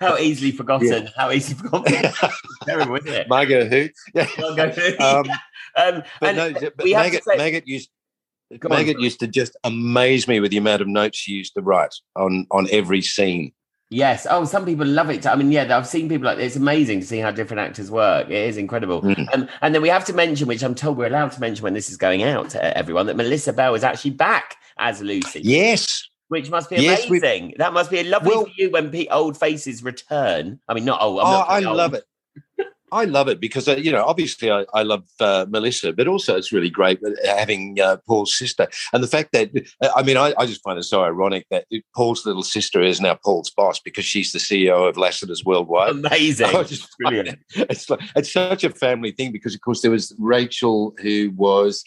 How 0.00 0.16
easily 0.18 0.50
forgotten. 0.50 0.88
Yeah. 0.88 1.08
How 1.16 1.30
easily 1.30 1.58
forgotten. 1.58 2.12
terrible, 2.64 2.96
isn't 2.96 3.08
it? 3.08 3.28
Margot 3.28 3.66
who? 3.66 3.88
Yeah. 4.14 4.28
Margot 4.38 4.70
who. 4.70 5.04
Um, 5.04 5.30
um, 5.76 6.02
but 6.20 6.36
no, 6.36 6.52
but 6.52 6.86
Maggot, 6.86 7.24
say, 7.24 7.36
Maggot 7.36 7.66
used 7.66 7.90
Maggot 8.62 9.00
used 9.00 9.20
to 9.20 9.26
just 9.26 9.56
amaze 9.64 10.28
me 10.28 10.40
with 10.40 10.50
the 10.50 10.58
amount 10.58 10.82
of 10.82 10.88
notes 10.88 11.18
she 11.18 11.32
used 11.32 11.54
to 11.54 11.62
write 11.62 11.94
on 12.16 12.46
on 12.50 12.66
every 12.70 13.02
scene. 13.02 13.52
Yes. 13.94 14.26
Oh, 14.28 14.44
some 14.44 14.64
people 14.64 14.86
love 14.86 15.08
it. 15.08 15.26
I 15.26 15.36
mean, 15.36 15.52
yeah, 15.52 15.76
I've 15.76 15.86
seen 15.86 16.08
people 16.08 16.26
like 16.26 16.38
it's 16.38 16.56
amazing 16.56 17.00
to 17.00 17.06
see 17.06 17.18
how 17.18 17.30
different 17.30 17.60
actors 17.60 17.90
work. 17.90 18.28
It 18.28 18.48
is 18.48 18.56
incredible. 18.56 19.02
Mm. 19.02 19.34
Um, 19.34 19.48
and 19.62 19.74
then 19.74 19.82
we 19.82 19.88
have 19.88 20.04
to 20.06 20.12
mention, 20.12 20.48
which 20.48 20.62
I'm 20.62 20.74
told 20.74 20.96
we're 20.96 21.06
allowed 21.06 21.32
to 21.32 21.40
mention 21.40 21.62
when 21.62 21.74
this 21.74 21.88
is 21.88 21.96
going 21.96 22.24
out 22.24 22.50
to 22.50 22.76
everyone, 22.76 23.06
that 23.06 23.16
Melissa 23.16 23.52
Bell 23.52 23.74
is 23.74 23.84
actually 23.84 24.10
back 24.12 24.56
as 24.78 25.00
Lucy. 25.00 25.40
Yes 25.42 26.08
which 26.28 26.50
must 26.50 26.70
be 26.70 26.76
yes, 26.76 27.06
amazing. 27.06 27.54
That 27.58 27.72
must 27.72 27.90
be 27.90 27.98
a 27.98 28.04
lovely 28.04 28.30
well, 28.30 28.44
for 28.46 28.50
you 28.56 28.70
when 28.70 28.92
old 29.10 29.38
faces 29.38 29.84
return. 29.84 30.58
I 30.66 30.74
mean, 30.74 30.84
not 30.84 31.00
old. 31.00 31.20
I'm 31.20 31.26
oh, 31.26 31.30
not 31.30 31.50
I 31.50 31.64
old. 31.64 31.76
love 31.76 31.94
it. 31.94 32.04
I 32.94 33.06
love 33.06 33.26
it 33.26 33.40
because 33.40 33.66
uh, 33.68 33.74
you 33.76 33.90
know, 33.90 34.04
obviously, 34.04 34.52
I, 34.52 34.64
I 34.72 34.84
love 34.84 35.02
uh, 35.18 35.46
Melissa, 35.48 35.92
but 35.92 36.06
also 36.06 36.36
it's 36.36 36.52
really 36.52 36.70
great 36.70 37.00
having 37.24 37.80
uh, 37.80 37.96
Paul's 38.06 38.36
sister, 38.38 38.68
and 38.92 39.02
the 39.02 39.08
fact 39.08 39.32
that 39.32 39.50
uh, 39.82 39.90
I 39.96 40.02
mean, 40.04 40.16
I, 40.16 40.32
I, 40.38 40.46
just 40.46 40.62
find 40.62 40.78
it 40.78 40.84
so 40.84 41.02
ironic 41.02 41.46
that 41.50 41.66
Paul's 41.96 42.24
little 42.24 42.44
sister 42.44 42.80
is 42.80 43.00
now 43.00 43.14
Paul's 43.14 43.50
boss 43.50 43.80
because 43.80 44.04
she's 44.04 44.30
the 44.30 44.38
CEO 44.38 44.88
of 44.88 44.96
Lassiter's 44.96 45.44
Worldwide. 45.44 45.90
Amazing, 45.90 46.50
brilliant. 47.00 47.40
It. 47.56 47.66
It's 47.70 47.90
like 47.90 48.00
it's 48.14 48.32
such 48.32 48.62
a 48.62 48.70
family 48.70 49.10
thing 49.10 49.32
because, 49.32 49.56
of 49.56 49.60
course, 49.60 49.82
there 49.82 49.90
was 49.90 50.14
Rachel 50.18 50.94
who 51.02 51.32
was 51.34 51.82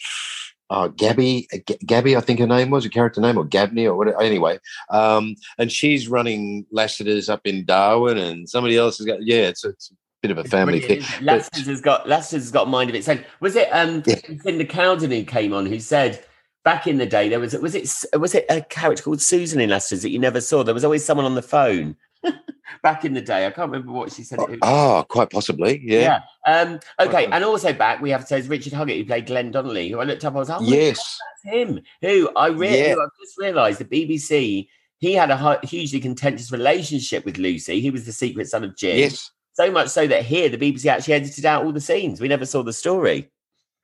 uh, 0.70 0.88
Gabby, 0.88 1.48
G- 1.66 1.78
Gabby, 1.86 2.16
I 2.16 2.20
think 2.20 2.40
her 2.40 2.46
name 2.46 2.68
was 2.68 2.84
a 2.84 2.90
character 2.90 3.22
name, 3.22 3.38
or 3.38 3.46
Gabney, 3.46 3.86
or 3.86 3.96
whatever. 3.96 4.20
Anyway, 4.20 4.58
um, 4.90 5.36
and 5.56 5.72
she's 5.72 6.08
running 6.08 6.66
Lassiter's 6.70 7.30
up 7.30 7.40
in 7.46 7.64
Darwin, 7.64 8.18
and 8.18 8.48
somebody 8.48 8.76
else 8.76 8.98
has 8.98 9.06
got. 9.06 9.24
Yeah, 9.24 9.48
it's, 9.48 9.64
it's 9.64 9.90
bit 10.22 10.30
of 10.30 10.38
a 10.38 10.44
family 10.44 10.80
thing. 10.80 11.02
Lassiter's 11.22 11.66
has 11.66 11.80
got 11.80 12.08
has 12.08 12.50
got 12.50 12.66
a 12.66 12.70
mind 12.70 12.90
of 12.90 12.96
its 12.96 13.08
own. 13.08 13.24
Was 13.40 13.56
it 13.56 13.68
um 13.70 14.02
yeah. 14.06 14.16
Cinda 14.42 14.64
Cowden 14.64 15.10
who 15.10 15.24
came 15.24 15.52
on 15.52 15.66
who 15.66 15.80
said? 15.80 16.24
Back 16.64 16.86
in 16.86 16.98
the 16.98 17.06
day, 17.06 17.30
there 17.30 17.40
was 17.40 17.54
was 17.54 17.74
it 17.74 17.88
was 18.18 18.34
it 18.34 18.44
a 18.50 18.60
character 18.60 19.02
called 19.02 19.22
Susan 19.22 19.60
in 19.60 19.70
Lassiter's 19.70 20.02
that 20.02 20.10
you 20.10 20.18
never 20.18 20.40
saw? 20.40 20.62
There 20.62 20.74
was 20.74 20.84
always 20.84 21.04
someone 21.04 21.24
on 21.24 21.34
the 21.34 21.40
phone 21.40 21.96
back 22.82 23.04
in 23.04 23.14
the 23.14 23.22
day. 23.22 23.46
I 23.46 23.50
can't 23.50 23.70
remember 23.70 23.92
what 23.92 24.12
she 24.12 24.22
said. 24.22 24.38
Oh, 24.40 24.56
oh 24.62 25.04
quite 25.08 25.30
possibly. 25.30 25.80
Yeah. 25.82 26.20
yeah. 26.46 26.60
Um, 26.60 26.80
okay. 27.00 27.26
And 27.26 27.44
also 27.44 27.72
back, 27.72 28.02
we 28.02 28.10
have 28.10 28.22
to 28.22 28.26
say 28.26 28.38
is 28.40 28.48
Richard 28.48 28.72
Huggett, 28.72 28.98
who 28.98 29.04
played 29.06 29.26
Glenn 29.26 29.50
Donnelly, 29.50 29.88
who 29.88 30.00
I 30.00 30.04
looked 30.04 30.24
up. 30.24 30.34
I 30.34 30.38
was 30.38 30.48
like, 30.48 30.60
oh, 30.60 30.64
yes, 30.64 31.18
that's 31.44 31.54
him. 31.54 31.80
Who 32.02 32.30
I 32.36 32.48
really, 32.48 32.88
yeah. 32.88 32.96
I've 33.00 33.18
just 33.18 33.38
realised 33.38 33.80
the 33.80 33.84
BBC. 33.84 34.68
He 34.98 35.14
had 35.14 35.30
a 35.30 35.60
hugely 35.64 36.00
contentious 36.00 36.50
relationship 36.50 37.24
with 37.24 37.38
Lucy. 37.38 37.80
He 37.80 37.90
was 37.90 38.04
the 38.04 38.12
secret 38.12 38.48
son 38.48 38.64
of 38.64 38.76
Jim. 38.76 38.98
Yes. 38.98 39.30
So 39.58 39.72
much 39.72 39.88
so 39.88 40.06
that 40.06 40.24
here 40.24 40.48
the 40.48 40.56
BBC 40.56 40.86
actually 40.86 41.14
edited 41.14 41.44
out 41.44 41.64
all 41.64 41.72
the 41.72 41.80
scenes. 41.80 42.20
We 42.20 42.28
never 42.28 42.46
saw 42.46 42.62
the 42.62 42.72
story. 42.72 43.28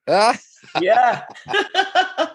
Ah. 0.06 0.38
yeah. 0.80 1.24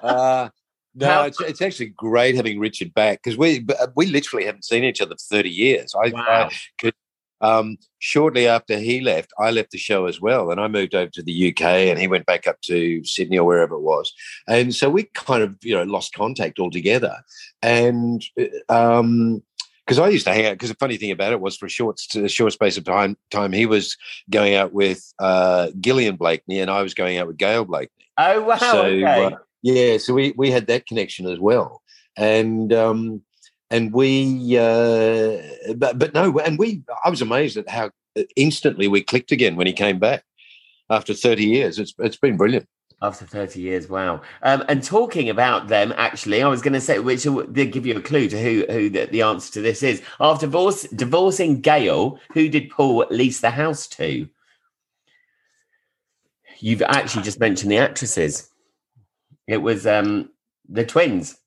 uh, 0.03 0.49
No, 0.93 1.07
How- 1.07 1.23
it's, 1.23 1.39
it's 1.39 1.61
actually 1.61 1.93
great 1.95 2.35
having 2.35 2.59
Richard 2.59 2.93
back 2.93 3.21
because 3.23 3.37
we 3.37 3.65
uh, 3.79 3.87
we 3.95 4.07
literally 4.07 4.45
haven't 4.45 4.65
seen 4.65 4.83
each 4.83 4.99
other 4.99 5.15
for 5.15 5.35
thirty 5.37 5.49
years. 5.49 5.95
I, 5.95 6.09
Wow. 6.09 6.49
I 6.83 6.91
um, 7.41 7.77
shortly 7.99 8.45
after 8.47 8.77
he 8.77 8.99
left, 8.99 9.31
I 9.39 9.51
left 9.51 9.71
the 9.71 9.77
show 9.77 10.07
as 10.07 10.19
well, 10.19 10.51
and 10.51 10.59
I 10.59 10.67
moved 10.67 10.93
over 10.93 11.09
to 11.11 11.23
the 11.23 11.49
UK, 11.51 11.61
and 11.61 11.97
he 11.97 12.09
went 12.09 12.25
back 12.25 12.45
up 12.45 12.59
to 12.63 13.01
Sydney 13.05 13.37
or 13.39 13.45
wherever 13.47 13.75
it 13.75 13.81
was, 13.93 14.11
and 14.49 14.75
so 14.75 14.89
we 14.89 15.03
kind 15.13 15.43
of 15.43 15.55
you 15.61 15.73
know 15.73 15.83
lost 15.83 16.13
contact 16.13 16.59
altogether, 16.59 17.15
and 17.61 18.21
um. 18.67 19.41
Because 19.89 19.99
I 19.99 20.09
used 20.09 20.27
to 20.27 20.33
hang 20.33 20.45
out. 20.45 20.51
Because 20.51 20.69
the 20.69 20.75
funny 20.75 20.97
thing 20.97 21.09
about 21.09 21.31
it 21.31 21.41
was, 21.41 21.57
for 21.57 21.65
a 21.65 21.69
short, 21.69 21.99
a 22.15 22.29
short 22.29 22.53
space 22.53 22.77
of 22.77 22.83
time, 22.83 23.17
time 23.31 23.51
he 23.51 23.65
was 23.65 23.97
going 24.29 24.53
out 24.53 24.71
with 24.71 25.11
uh, 25.17 25.71
Gillian 25.79 26.15
Blakeney, 26.15 26.59
and 26.59 26.69
I 26.69 26.83
was 26.83 26.93
going 26.93 27.17
out 27.17 27.25
with 27.25 27.37
Gayle 27.37 27.65
Blakeney. 27.65 28.05
Oh 28.15 28.43
wow! 28.43 28.57
So, 28.57 28.81
okay. 28.83 29.25
uh, 29.25 29.31
yeah, 29.63 29.97
so 29.97 30.13
we 30.13 30.35
we 30.37 30.51
had 30.51 30.67
that 30.67 30.85
connection 30.85 31.25
as 31.25 31.39
well, 31.39 31.81
and 32.15 32.71
um, 32.71 33.23
and 33.71 33.91
we, 33.91 34.57
uh, 34.59 35.41
but 35.75 35.97
but 35.97 36.13
no, 36.13 36.37
and 36.37 36.59
we. 36.59 36.83
I 37.03 37.09
was 37.09 37.23
amazed 37.23 37.57
at 37.57 37.67
how 37.67 37.89
instantly 38.35 38.87
we 38.87 39.01
clicked 39.01 39.31
again 39.31 39.55
when 39.55 39.65
he 39.65 39.73
came 39.73 39.97
back 39.97 40.23
after 40.91 41.15
thirty 41.15 41.45
years. 41.45 41.79
It's 41.79 41.95
it's 41.97 42.17
been 42.17 42.37
brilliant. 42.37 42.67
After 43.01 43.25
30 43.25 43.61
years, 43.61 43.87
wow. 43.87 44.21
Um, 44.43 44.65
and 44.67 44.83
talking 44.83 45.29
about 45.29 45.69
them, 45.69 45.93
actually, 45.95 46.43
I 46.43 46.49
was 46.49 46.61
going 46.61 46.73
to 46.73 46.81
say, 46.81 46.99
which 46.99 47.25
will 47.25 47.47
give 47.47 47.85
you 47.85 47.95
a 47.95 48.01
clue 48.01 48.27
to 48.27 48.41
who 48.41 48.65
who 48.69 48.89
the, 48.89 49.05
the 49.05 49.21
answer 49.21 49.53
to 49.53 49.61
this 49.61 49.83
is. 49.83 50.01
After 50.19 50.47
divorce, 50.47 50.83
divorcing 50.83 51.61
Gail, 51.61 52.19
who 52.33 52.49
did 52.49 52.69
Paul 52.69 53.05
lease 53.09 53.39
the 53.39 53.51
house 53.51 53.87
to? 53.87 54.27
You've 56.59 56.81
actually 56.81 57.23
just 57.23 57.39
mentioned 57.39 57.71
the 57.71 57.77
actresses. 57.77 58.49
It 59.47 59.57
was 59.57 59.87
um, 59.87 60.31
the 60.67 60.85
twins. 60.85 61.37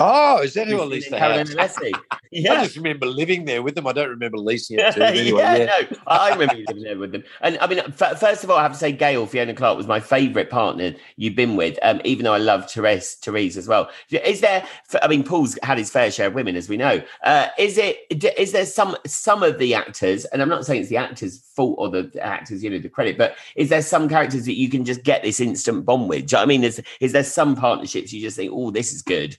Oh, 0.00 0.42
is 0.42 0.54
that 0.54 0.66
who 0.66 0.74
I 0.74 0.88
Christine 0.88 0.90
leased 0.90 1.06
and 1.06 1.14
the 1.14 1.18
Caroline 1.18 1.46
house? 1.46 1.54
Leslie. 1.54 1.94
I 2.50 2.64
just 2.64 2.76
remember 2.76 3.06
living 3.06 3.44
there 3.44 3.62
with 3.62 3.76
them. 3.76 3.86
I 3.86 3.92
don't 3.92 4.08
remember 4.08 4.38
leasing 4.38 4.78
it 4.78 4.92
to 4.94 4.98
them 4.98 5.14
anyway. 5.16 5.40
yeah, 5.40 5.56
yeah. 5.56 5.64
no, 5.66 5.96
I 6.08 6.30
remember 6.30 6.56
living 6.66 6.82
there 6.82 6.98
with 6.98 7.12
them. 7.12 7.22
And 7.42 7.58
I 7.58 7.68
mean, 7.68 7.78
f- 7.78 8.18
first 8.18 8.42
of 8.42 8.50
all, 8.50 8.56
I 8.56 8.62
have 8.62 8.72
to 8.72 8.78
say, 8.78 8.90
Gail 8.90 9.26
Fiona 9.26 9.54
Clark 9.54 9.76
was 9.76 9.86
my 9.86 10.00
favourite 10.00 10.50
partner 10.50 10.94
you've 11.16 11.36
been 11.36 11.54
with. 11.54 11.78
Um, 11.82 12.00
even 12.04 12.24
though 12.24 12.32
I 12.34 12.38
love 12.38 12.66
Terese, 12.66 13.20
Terese 13.20 13.56
as 13.56 13.68
well. 13.68 13.88
Is 14.10 14.40
there? 14.40 14.66
I 15.00 15.06
mean, 15.06 15.22
Paul's 15.22 15.56
had 15.62 15.78
his 15.78 15.90
fair 15.90 16.10
share 16.10 16.26
of 16.26 16.34
women, 16.34 16.56
as 16.56 16.68
we 16.68 16.76
know. 16.76 17.00
Uh, 17.22 17.48
is 17.56 17.78
it? 17.78 17.98
Is 18.36 18.50
there 18.50 18.66
some 18.66 18.96
some 19.06 19.44
of 19.44 19.58
the 19.58 19.74
actors? 19.74 20.24
And 20.26 20.42
I'm 20.42 20.48
not 20.48 20.66
saying 20.66 20.80
it's 20.80 20.90
the 20.90 20.96
actors' 20.96 21.38
fault 21.54 21.76
or 21.78 21.88
the 21.88 22.10
actors, 22.20 22.64
you 22.64 22.70
know, 22.70 22.78
the 22.78 22.88
credit, 22.88 23.16
but 23.16 23.36
is 23.54 23.68
there 23.68 23.82
some 23.82 24.08
characters 24.08 24.44
that 24.46 24.58
you 24.58 24.68
can 24.68 24.84
just 24.84 25.04
get 25.04 25.22
this 25.22 25.38
instant 25.38 25.84
bond 25.84 26.08
with? 26.08 26.26
Do 26.26 26.34
you 26.34 26.36
know 26.36 26.40
what 26.40 26.42
I 26.42 26.46
mean? 26.46 26.64
Is 26.64 26.82
is 27.00 27.12
there 27.12 27.22
some 27.22 27.54
partnerships 27.54 28.12
you 28.12 28.20
just 28.20 28.36
think, 28.36 28.50
oh, 28.52 28.72
this 28.72 28.92
is 28.92 29.02
good? 29.02 29.38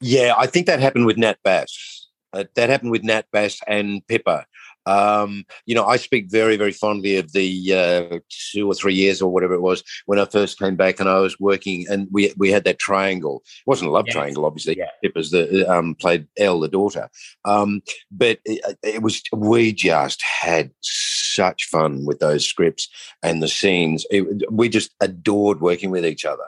Yeah, 0.00 0.34
I 0.36 0.46
think 0.46 0.66
that 0.66 0.80
happened 0.80 1.06
with 1.06 1.16
Nat 1.16 1.38
Bass. 1.42 2.08
Uh, 2.32 2.44
that 2.54 2.68
happened 2.68 2.90
with 2.90 3.04
Nat 3.04 3.26
Bass 3.32 3.60
and 3.66 4.06
Pippa. 4.08 4.46
Um, 4.86 5.44
you 5.66 5.74
know, 5.74 5.86
I 5.86 5.96
speak 5.96 6.30
very, 6.30 6.56
very 6.56 6.72
fondly 6.72 7.16
of 7.16 7.32
the 7.32 7.74
uh, 7.74 8.18
two 8.52 8.70
or 8.70 8.74
three 8.74 8.94
years 8.94 9.22
or 9.22 9.32
whatever 9.32 9.54
it 9.54 9.60
was 9.60 9.82
when 10.06 10.18
I 10.18 10.24
first 10.26 10.58
came 10.58 10.76
back, 10.76 11.00
and 11.00 11.08
I 11.08 11.20
was 11.20 11.38
working, 11.40 11.86
and 11.88 12.08
we 12.10 12.32
we 12.36 12.50
had 12.50 12.64
that 12.64 12.78
triangle. 12.78 13.42
It 13.44 13.66
wasn't 13.66 13.88
a 13.88 13.92
love 13.92 14.04
Yes. 14.06 14.14
triangle, 14.14 14.44
obviously. 14.44 14.76
Yeah. 14.76 14.90
Pippa's 15.02 15.30
the 15.30 15.66
um, 15.70 15.94
played 15.94 16.26
Elle, 16.36 16.60
the 16.60 16.68
daughter, 16.68 17.08
um, 17.44 17.82
but 18.10 18.38
it, 18.44 18.78
it 18.82 19.02
was 19.02 19.22
we 19.32 19.72
just 19.72 20.22
had 20.22 20.70
such 20.80 21.64
fun 21.64 22.04
with 22.06 22.20
those 22.20 22.46
scripts 22.46 22.88
and 23.22 23.42
the 23.42 23.48
scenes. 23.48 24.06
It, 24.10 24.50
we 24.50 24.68
just 24.68 24.94
adored 25.00 25.60
working 25.60 25.90
with 25.90 26.04
each 26.04 26.24
other, 26.24 26.44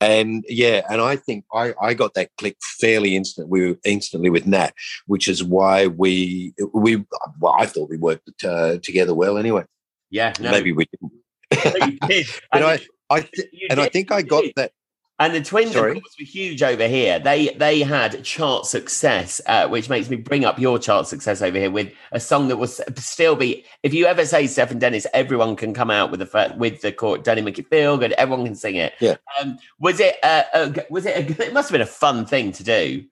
and 0.00 0.44
yeah, 0.48 0.82
and 0.90 1.00
I 1.00 1.16
think 1.16 1.44
I 1.52 1.74
I 1.80 1.94
got 1.94 2.14
that 2.14 2.30
click 2.38 2.56
fairly 2.80 3.16
instant. 3.16 3.48
We 3.48 3.68
were 3.68 3.78
instantly 3.84 4.30
with 4.30 4.46
Nat, 4.46 4.72
which 5.06 5.28
is 5.28 5.44
why 5.44 5.86
we 5.86 6.54
we 6.72 7.04
well, 7.38 7.56
I 7.58 7.66
thought 7.74 7.90
we 7.90 7.96
worked 7.96 8.44
uh, 8.44 8.78
together 8.82 9.14
well 9.14 9.36
anyway. 9.36 9.64
Yeah, 10.10 10.32
no, 10.40 10.50
Maybe 10.50 10.72
we 10.72 10.86
didn't. 10.86 11.92
you 11.92 11.98
did. 12.08 12.26
And 12.52 12.64
I, 12.64 12.80
I 13.10 13.20
th- 13.20 13.48
and 13.70 13.80
I 13.80 13.88
think 13.88 14.12
I 14.12 14.22
got 14.22 14.44
that. 14.56 14.72
And 15.20 15.32
the 15.32 15.42
twins, 15.42 15.72
Sorry? 15.72 15.96
of 15.96 16.02
course, 16.02 16.16
were 16.18 16.24
huge 16.26 16.60
over 16.62 16.88
here. 16.88 17.20
They 17.20 17.50
they 17.50 17.82
had 17.82 18.24
chart 18.24 18.66
success, 18.66 19.40
uh, 19.46 19.68
which 19.68 19.88
makes 19.88 20.10
me 20.10 20.16
bring 20.16 20.44
up 20.44 20.58
your 20.58 20.76
chart 20.76 21.06
success 21.06 21.40
over 21.40 21.56
here 21.56 21.70
with 21.70 21.92
a 22.10 22.18
song 22.18 22.48
that 22.48 22.56
will 22.56 22.66
still 22.66 23.36
be. 23.36 23.64
If 23.84 23.94
you 23.94 24.06
ever 24.06 24.26
say 24.26 24.48
Stefan 24.48 24.80
Dennis, 24.80 25.06
everyone 25.14 25.54
can 25.54 25.72
come 25.72 25.88
out 25.88 26.10
with 26.10 26.18
the 26.18 26.54
with 26.58 26.80
the 26.80 26.90
court. 26.90 27.22
Danny 27.22 27.42
make 27.42 27.60
it 27.60 27.68
feel 27.70 27.96
good. 27.96 28.10
Everyone 28.12 28.44
can 28.44 28.56
sing 28.56 28.74
it. 28.74 28.94
Yeah. 29.00 29.16
Um, 29.40 29.56
was 29.78 30.00
it? 30.00 30.16
Uh, 30.24 30.42
uh, 30.52 30.72
was 30.90 31.06
it? 31.06 31.16
A, 31.16 31.42
it 31.46 31.52
must 31.52 31.68
have 31.68 31.74
been 31.74 31.80
a 31.80 31.86
fun 31.86 32.26
thing 32.26 32.50
to 32.50 32.64
do 32.64 33.04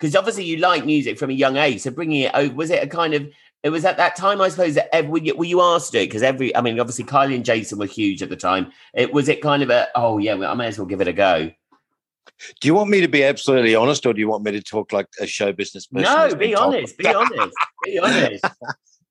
because 0.00 0.16
obviously 0.16 0.44
you 0.44 0.56
like 0.56 0.84
music 0.84 1.18
from 1.20 1.30
a 1.30 1.34
young 1.34 1.56
age. 1.56 1.82
So 1.82 1.92
bringing 1.92 2.22
it 2.22 2.32
over, 2.34 2.52
was 2.52 2.70
it 2.70 2.82
a 2.82 2.88
kind 2.88 3.14
of? 3.14 3.28
It 3.64 3.70
was 3.70 3.86
at 3.86 3.96
that 3.96 4.14
time, 4.14 4.42
I 4.42 4.50
suppose, 4.50 4.74
that 4.74 4.94
every, 4.94 5.32
were, 5.32 5.44
you, 5.44 5.62
asked 5.62 5.86
to 5.86 5.92
do 5.92 6.02
it? 6.02 6.06
Because 6.06 6.22
every, 6.22 6.54
I 6.54 6.60
mean, 6.60 6.78
obviously 6.78 7.06
Kylie 7.06 7.34
and 7.34 7.46
Jason 7.46 7.78
were 7.78 7.86
huge 7.86 8.22
at 8.22 8.28
the 8.28 8.36
time. 8.36 8.70
It 8.92 9.10
was 9.10 9.26
it 9.30 9.40
kind 9.40 9.62
of 9.62 9.70
a, 9.70 9.88
oh 9.94 10.18
yeah, 10.18 10.34
I 10.34 10.52
may 10.52 10.66
as 10.66 10.78
well 10.78 10.86
give 10.86 11.00
it 11.00 11.08
a 11.08 11.14
go. 11.14 11.50
Do 12.60 12.68
you 12.68 12.74
want 12.74 12.90
me 12.90 13.00
to 13.00 13.08
be 13.08 13.24
absolutely 13.24 13.74
honest, 13.74 14.04
or 14.04 14.12
do 14.12 14.20
you 14.20 14.28
want 14.28 14.44
me 14.44 14.52
to 14.52 14.60
talk 14.60 14.92
like 14.92 15.06
a 15.18 15.26
show 15.26 15.52
business 15.52 15.86
person? 15.86 16.12
No, 16.12 16.34
be 16.34 16.54
honest. 16.56 16.98
Be 16.98 17.06
honest. 17.06 17.56
Be 17.84 17.98
honest. 18.02 18.44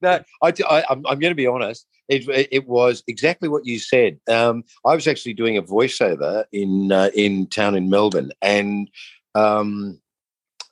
No, 0.02 0.20
I, 0.44 0.54
I, 0.70 0.84
I'm, 0.90 1.04
I'm 1.08 1.20
going 1.20 1.32
to 1.32 1.36
be 1.36 1.48
honest. 1.48 1.88
It, 2.08 2.48
it 2.52 2.68
was 2.68 3.02
exactly 3.08 3.50
what 3.50 3.66
you 3.66 3.80
said. 3.80 4.20
Um, 4.30 4.66
I 4.86 4.94
was 4.94 5.08
actually 5.08 5.34
doing 5.34 5.58
a 5.58 5.64
voiceover 5.64 6.44
in 6.52 6.92
uh, 6.92 7.10
in 7.16 7.48
town 7.48 7.76
in 7.76 7.90
Melbourne, 7.90 8.32
and 8.42 8.88
um, 9.34 10.00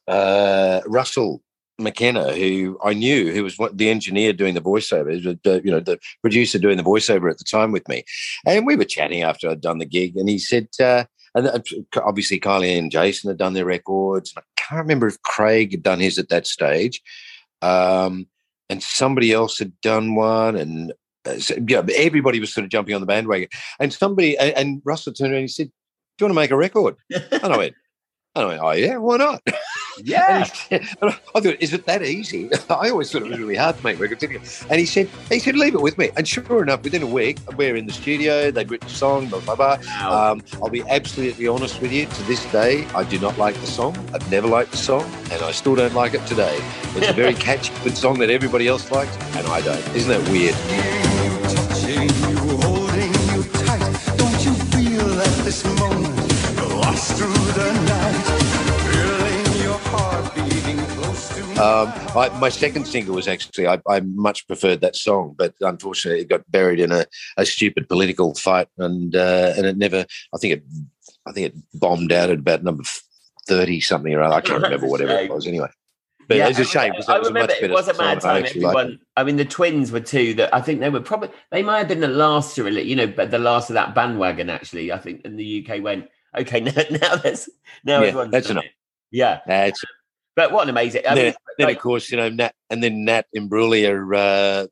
uh, 0.08 0.82
Russell 0.86 1.42
McKenna, 1.82 2.34
who 2.34 2.78
I 2.84 2.94
knew, 2.94 3.32
who 3.32 3.44
was 3.44 3.58
the 3.74 3.90
engineer 3.90 4.34
doing 4.34 4.54
the 4.54 4.62
voiceover, 4.62 5.42
the, 5.44 5.62
you 5.64 5.72
know, 5.72 5.80
the 5.80 6.00
producer 6.22 6.60
doing 6.60 6.78
the 6.78 6.84
voiceover 6.84 7.30
at 7.30 7.38
the 7.38 7.44
time 7.44 7.72
with 7.72 7.88
me, 7.88 8.04
and 8.46 8.66
we 8.66 8.76
were 8.76 8.86
chatting 8.86 9.24
after 9.24 9.50
I'd 9.50 9.62
done 9.62 9.80
the 9.80 9.86
gig, 9.86 10.16
and 10.18 10.30
he 10.30 10.40
said, 10.40 10.68
uh, 10.80 11.06
and 11.36 11.48
uh, 11.48 11.60
obviously 12.04 12.40
Kylie 12.40 12.78
and 12.78 12.92
Jason 12.92 13.30
had 13.30 13.38
done 13.38 13.54
their 13.54 13.66
records. 13.66 14.34
I 14.38 14.42
can't 14.58 14.82
remember 14.82 15.08
if 15.08 15.22
Craig 15.22 15.72
had 15.72 15.84
done 15.84 16.00
his 16.00 16.18
at 16.18 16.30
that 16.30 16.48
stage. 16.48 17.02
Um, 17.62 18.28
and 18.70 18.82
somebody 18.82 19.34
else 19.34 19.60
had 19.60 19.80
done 19.82 20.16
one, 20.16 20.56
and 20.56 20.94
uh, 21.26 21.38
so, 21.40 21.56
yeah, 21.68 21.84
everybody 21.96 22.40
was 22.40 22.54
sort 22.54 22.64
of 22.64 22.72
jumping 22.72 22.96
on 22.96 23.02
the 23.02 23.08
bandwagon. 23.08 23.50
And 23.80 23.94
somebody, 23.94 24.38
and, 24.38 24.56
and 24.56 24.82
Russell 24.86 25.14
turned 25.14 25.34
around 25.34 25.40
and 25.40 25.50
he 25.50 25.54
said, 25.54 25.68
"Do 26.18 26.24
you 26.24 26.26
want 26.26 26.32
to 26.32 26.42
make 26.42 26.52
a 26.52 26.56
record?" 26.56 26.96
And 27.12 27.54
I 27.54 27.58
went, 27.58 27.76
"I 28.36 28.46
went, 28.46 28.62
oh 28.64 28.72
yeah, 28.72 28.96
why 28.98 29.18
not?" 29.18 29.42
yeah. 30.04 30.38
And, 30.38 30.48
he 30.48 30.56
said, 30.56 30.98
and 31.02 31.10
I 31.12 31.42
thought, 31.42 31.46
"Is 31.60 31.74
it 31.74 31.86
that 31.86 32.04
easy?" 32.04 32.50
I 32.70 32.90
always 32.90 33.12
thought 33.12 33.24
it 33.24 33.30
was 33.30 33.40
really 33.40 33.56
hard 33.56 33.78
to 33.78 33.84
make 33.84 34.00
records. 34.00 34.22
didn't? 34.22 34.66
And 34.70 34.80
he 34.80 34.86
said, 34.86 35.10
"He 35.30 35.40
said, 35.40 35.56
leave 35.56 35.76
it 35.76 35.82
with 35.82 35.98
me." 35.98 36.12
And 36.18 36.28
sure 36.28 36.62
enough, 36.62 36.84
within 36.84 37.04
a 37.04 37.08
week, 37.08 37.38
we're 37.56 37.76
in 37.76 37.86
the 37.86 37.94
studio. 37.94 38.52
They'd 38.52 38.70
written 38.70 38.88
a 38.88 38.92
song, 38.92 39.28
blah 39.28 39.40
blah 39.42 39.56
blah. 39.56 39.78
Wow. 39.86 40.32
Um, 40.32 40.44
I'll 40.56 40.70
be 40.70 40.84
absolutely 40.90 41.48
honest 41.48 41.82
with 41.82 41.92
you. 41.92 42.06
To 42.06 42.24
this 42.24 42.44
day, 42.52 42.86
I 42.96 43.04
do 43.04 43.20
not 43.20 43.38
like 43.38 43.56
the 43.56 43.68
song. 43.68 43.96
I've 44.14 44.30
never 44.32 44.48
liked 44.48 44.72
the 44.72 44.78
song, 44.78 45.04
and 45.32 45.42
I 45.42 45.52
still 45.52 45.76
don't 45.76 45.94
like 45.94 46.14
it 46.14 46.26
today. 46.26 46.58
It's 46.96 47.10
a 47.10 47.14
very 47.14 47.34
catchy, 47.48 47.74
good 47.84 47.98
song 47.98 48.20
that 48.20 48.30
everybody 48.30 48.68
else 48.68 48.92
likes, 48.92 49.16
and 49.36 49.48
I 49.48 49.62
don't. 49.62 49.86
Isn't 49.96 50.10
that 50.10 50.30
weird? 50.32 50.56
touching 51.52 52.04
you, 52.04 52.38
holding 52.62 53.14
you 53.34 53.44
tight. 53.66 54.18
Don't 54.18 54.46
you 54.46 54.54
feel 54.72 55.22
at 55.22 55.44
this 55.44 55.64
moment 55.80 56.32
lost 56.92 57.14
through 57.18 57.34
the 57.54 57.72
night, 57.88 58.11
Um, 61.60 61.92
I, 62.18 62.30
my 62.40 62.50
second 62.50 62.88
single 62.88 63.16
was 63.16 63.28
actually 63.28 63.68
I, 63.68 63.80
I 63.88 64.00
much 64.00 64.48
preferred 64.48 64.82
that 64.82 64.96
song, 64.96 65.36
but 65.38 65.54
unfortunately, 65.62 66.22
it 66.22 66.30
got 66.30 66.50
buried 66.50 66.80
in 66.80 66.92
a, 66.92 67.06
a 67.38 67.46
stupid 67.46 67.88
political 67.88 68.34
fight, 68.34 68.68
and 68.78 69.16
uh, 69.16 69.54
and 69.56 69.66
it 69.66 69.78
never. 69.78 70.06
I 70.34 70.38
think 70.38 70.54
it. 70.54 70.64
I 71.28 71.32
think 71.32 71.48
it 71.54 71.80
bombed 71.80 72.12
out 72.12 72.30
at 72.32 72.40
about 72.40 72.64
number 72.64 72.84
thirty 73.48 73.80
something 73.80 74.14
or 74.14 74.22
other. 74.22 74.36
I 74.36 74.42
can't 74.42 74.64
remember 74.64 74.88
whatever 74.88 75.12
it 75.14 75.32
was 75.32 75.46
anyway. 75.46 75.70
But 76.28 76.38
Yeah, 76.38 76.48
it's 76.48 76.58
a 76.60 76.62
I 76.62 76.66
shame 76.66 76.92
because 76.94 77.10
I 77.10 77.18
remember 77.18 77.54
it 77.54 77.70
was 77.72 77.88
a 77.88 77.94
mad 77.98 78.22
time. 78.22 78.46
it. 78.46 78.56
Everyone, 78.56 79.00
I 79.18 79.24
mean, 79.24 79.36
the 79.36 79.46
twins 79.46 79.92
were 79.92 80.00
two 80.00 80.34
that 80.36 80.54
I 80.56 80.62
think 80.62 80.80
they 80.80 80.90
were 80.90 81.02
probably 81.02 81.30
they 81.52 81.62
might 81.62 81.80
have 81.80 81.88
been 81.90 82.00
the 82.00 82.08
last 82.08 82.56
to 82.56 82.64
really, 82.64 82.84
you 82.84 82.96
know, 82.96 83.08
but 83.08 83.30
the 83.30 83.40
last 83.40 83.70
of 83.70 83.76
that 83.76 83.94
bandwagon. 83.94 84.50
Actually, 84.50 84.92
I 84.92 84.98
think 84.98 85.26
in 85.26 85.36
the 85.36 85.68
UK 85.68 85.84
went 85.84 86.08
okay. 86.38 86.60
Now, 86.62 86.72
now 86.90 87.16
there's 87.18 87.50
now 87.84 88.02
Yeah, 88.02 88.08
everyone's 88.08 88.32
that's 88.32 88.50
enough. 88.50 88.64
it. 88.66 88.72
Yeah, 89.12 89.42
That's 89.46 89.84
but 90.36 90.52
what 90.52 90.64
an 90.64 90.70
amazing. 90.70 91.04
I 91.08 91.16
then, 91.16 91.26
mean, 91.26 91.34
then 91.58 91.68
like- 91.68 91.78
of 91.78 91.84
course, 91.84 92.10
you 92.12 92.18
know, 92.18 92.30
Nat, 92.30 92.54
and 92.72 92.82
then 92.82 93.04
Nat 93.04 93.26
Imbruglia, 93.36 93.92
uh, 94.16 94.68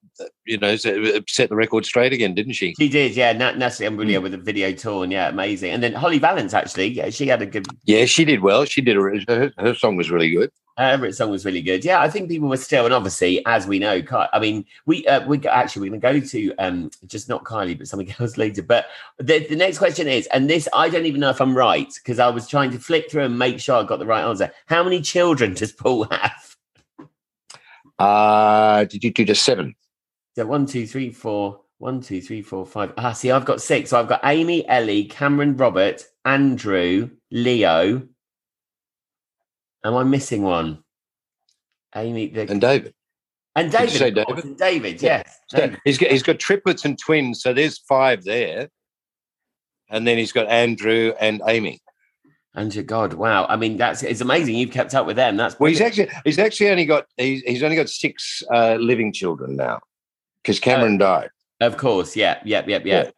you 0.45 0.57
know, 0.57 0.75
set 0.77 1.49
the 1.49 1.55
record 1.55 1.85
straight 1.85 2.13
again, 2.13 2.33
didn't 2.33 2.53
she? 2.53 2.73
She 2.79 2.87
did, 2.87 3.15
yeah. 3.15 3.33
Nat 3.33 3.57
Natalie 3.57 3.89
Imbruglia 3.89 4.19
mm. 4.19 4.23
with 4.23 4.33
a 4.33 4.37
video 4.37 4.71
tour, 4.71 5.03
and 5.03 5.11
yeah, 5.11 5.27
amazing. 5.27 5.71
And 5.71 5.83
then 5.83 5.93
Holly 5.93 6.17
Valance, 6.17 6.53
actually, 6.53 6.87
yeah, 6.87 7.09
she 7.09 7.27
had 7.27 7.41
a 7.41 7.45
good. 7.45 7.67
Yeah, 7.83 8.05
she 8.05 8.23
did 8.23 8.39
well. 8.39 8.63
She 8.63 8.81
did. 8.81 8.97
A, 8.97 9.01
her, 9.27 9.53
her 9.57 9.75
song 9.75 9.97
was 9.97 10.09
really 10.09 10.31
good. 10.31 10.49
Her 10.77 11.11
song 11.11 11.29
was 11.29 11.43
really 11.43 11.61
good. 11.61 11.83
Yeah, 11.83 12.01
I 12.01 12.09
think 12.09 12.29
people 12.29 12.47
were 12.47 12.55
still, 12.55 12.85
and 12.85 12.93
obviously, 12.93 13.45
as 13.45 13.67
we 13.67 13.79
know, 13.79 14.01
I 14.31 14.39
mean, 14.39 14.63
we 14.85 15.05
uh, 15.07 15.27
we 15.27 15.45
actually 15.45 15.89
we're 15.89 15.99
going 15.99 16.21
to 16.21 16.21
go 16.21 16.27
to 16.27 16.55
um 16.55 16.89
just 17.05 17.27
not 17.27 17.43
Kylie, 17.43 17.77
but 17.77 17.89
something 17.89 18.13
else 18.19 18.37
later. 18.37 18.63
But 18.63 18.85
the, 19.17 19.45
the 19.45 19.57
next 19.57 19.77
question 19.77 20.07
is, 20.07 20.25
and 20.27 20.49
this 20.49 20.69
I 20.73 20.87
don't 20.87 21.05
even 21.05 21.19
know 21.19 21.31
if 21.31 21.41
I'm 21.41 21.55
right 21.55 21.93
because 21.95 22.17
I 22.17 22.29
was 22.29 22.47
trying 22.47 22.71
to 22.71 22.79
flick 22.79 23.11
through 23.11 23.25
and 23.25 23.37
make 23.37 23.59
sure 23.59 23.75
I 23.75 23.83
got 23.83 23.99
the 23.99 24.05
right 24.05 24.23
answer. 24.23 24.53
How 24.67 24.81
many 24.81 25.01
children 25.01 25.53
does 25.53 25.73
Paul 25.73 26.05
have? 26.11 26.48
Uh 27.99 28.85
did 28.85 29.03
you 29.03 29.11
do 29.11 29.25
just 29.25 29.43
seven? 29.43 29.75
So 30.35 30.45
one, 30.45 30.65
two, 30.65 30.87
three, 30.87 31.11
four. 31.11 31.61
One, 31.79 32.01
two, 32.01 32.21
three, 32.21 32.41
four, 32.41 32.65
five. 32.65 32.91
Ah, 32.97 33.13
see, 33.13 33.31
I've 33.31 33.45
got 33.45 33.61
six. 33.61 33.91
So 33.91 33.99
I've 33.99 34.09
got 34.09 34.19
Amy, 34.25 34.67
Ellie, 34.67 35.05
Cameron, 35.05 35.55
Robert, 35.55 36.03
Andrew, 36.25 37.09
Leo, 37.31 38.09
Am 39.83 39.95
I 39.95 40.03
missing 40.03 40.43
one? 40.43 40.83
Amy 41.95 42.27
the... 42.27 42.49
and 42.49 42.61
David. 42.61 42.93
And 43.55 43.71
David, 43.71 43.89
say 43.91 44.11
David? 44.11 44.57
David, 44.57 45.01
yes. 45.01 45.39
So 45.49 45.57
David. 45.57 45.79
He's 45.83 45.97
got 45.97 46.11
he's 46.11 46.23
got 46.23 46.39
triplets 46.39 46.85
and 46.85 46.97
twins, 46.97 47.41
so 47.41 47.53
there's 47.53 47.79
five 47.79 48.23
there. 48.23 48.69
And 49.89 50.07
then 50.07 50.17
he's 50.17 50.31
got 50.31 50.47
Andrew 50.47 51.13
and 51.19 51.41
Amy. 51.47 51.81
And 52.55 52.73
your 52.73 52.83
God, 52.83 53.13
wow! 53.13 53.45
I 53.47 53.55
mean, 53.55 53.77
that's 53.77 54.01
it's 54.01 54.21
amazing. 54.21 54.55
You've 54.55 54.71
kept 54.71 54.95
up 54.95 55.05
with 55.05 55.15
them. 55.15 55.37
That's 55.37 55.59
well. 55.59 55.69
He's 55.69 55.81
actually 55.81 56.09
he's 56.25 56.39
actually 56.39 56.69
only 56.71 56.85
got 56.85 57.05
he's, 57.15 57.41
he's 57.43 57.61
only 57.61 57.75
got 57.75 57.89
six 57.89 58.41
uh, 58.51 58.75
living 58.75 59.13
children 59.13 59.55
now 59.55 59.79
because 60.41 60.59
Cameron 60.59 60.95
uh, 60.95 61.05
died. 61.05 61.29
Of 61.61 61.77
course, 61.77 62.15
yeah, 62.15 62.41
yep, 62.43 62.67
yep, 62.67 62.85
yep. 62.85 63.05
Yeah. 63.05 63.11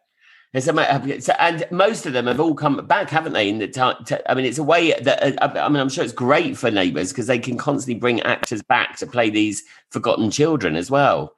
And 1.38 1.64
most 1.70 2.04
of 2.04 2.12
them 2.12 2.26
have 2.26 2.38
all 2.38 2.54
come 2.54 2.84
back, 2.86 3.08
haven't 3.08 3.32
they? 3.32 3.48
In 3.48 3.58
the 3.58 3.68
time, 3.68 4.04
I 4.28 4.34
mean, 4.34 4.44
it's 4.44 4.58
a 4.58 4.62
way 4.62 4.92
that 5.00 5.42
uh, 5.42 5.50
I 5.58 5.68
mean, 5.70 5.80
I'm 5.80 5.88
sure 5.88 6.04
it's 6.04 6.12
great 6.12 6.58
for 6.58 6.70
Neighbours 6.70 7.10
because 7.10 7.26
they 7.26 7.38
can 7.38 7.56
constantly 7.56 7.98
bring 7.98 8.20
actors 8.20 8.62
back 8.62 8.96
to 8.98 9.06
play 9.06 9.30
these 9.30 9.62
forgotten 9.90 10.30
children 10.30 10.76
as 10.76 10.90
well. 10.90 11.34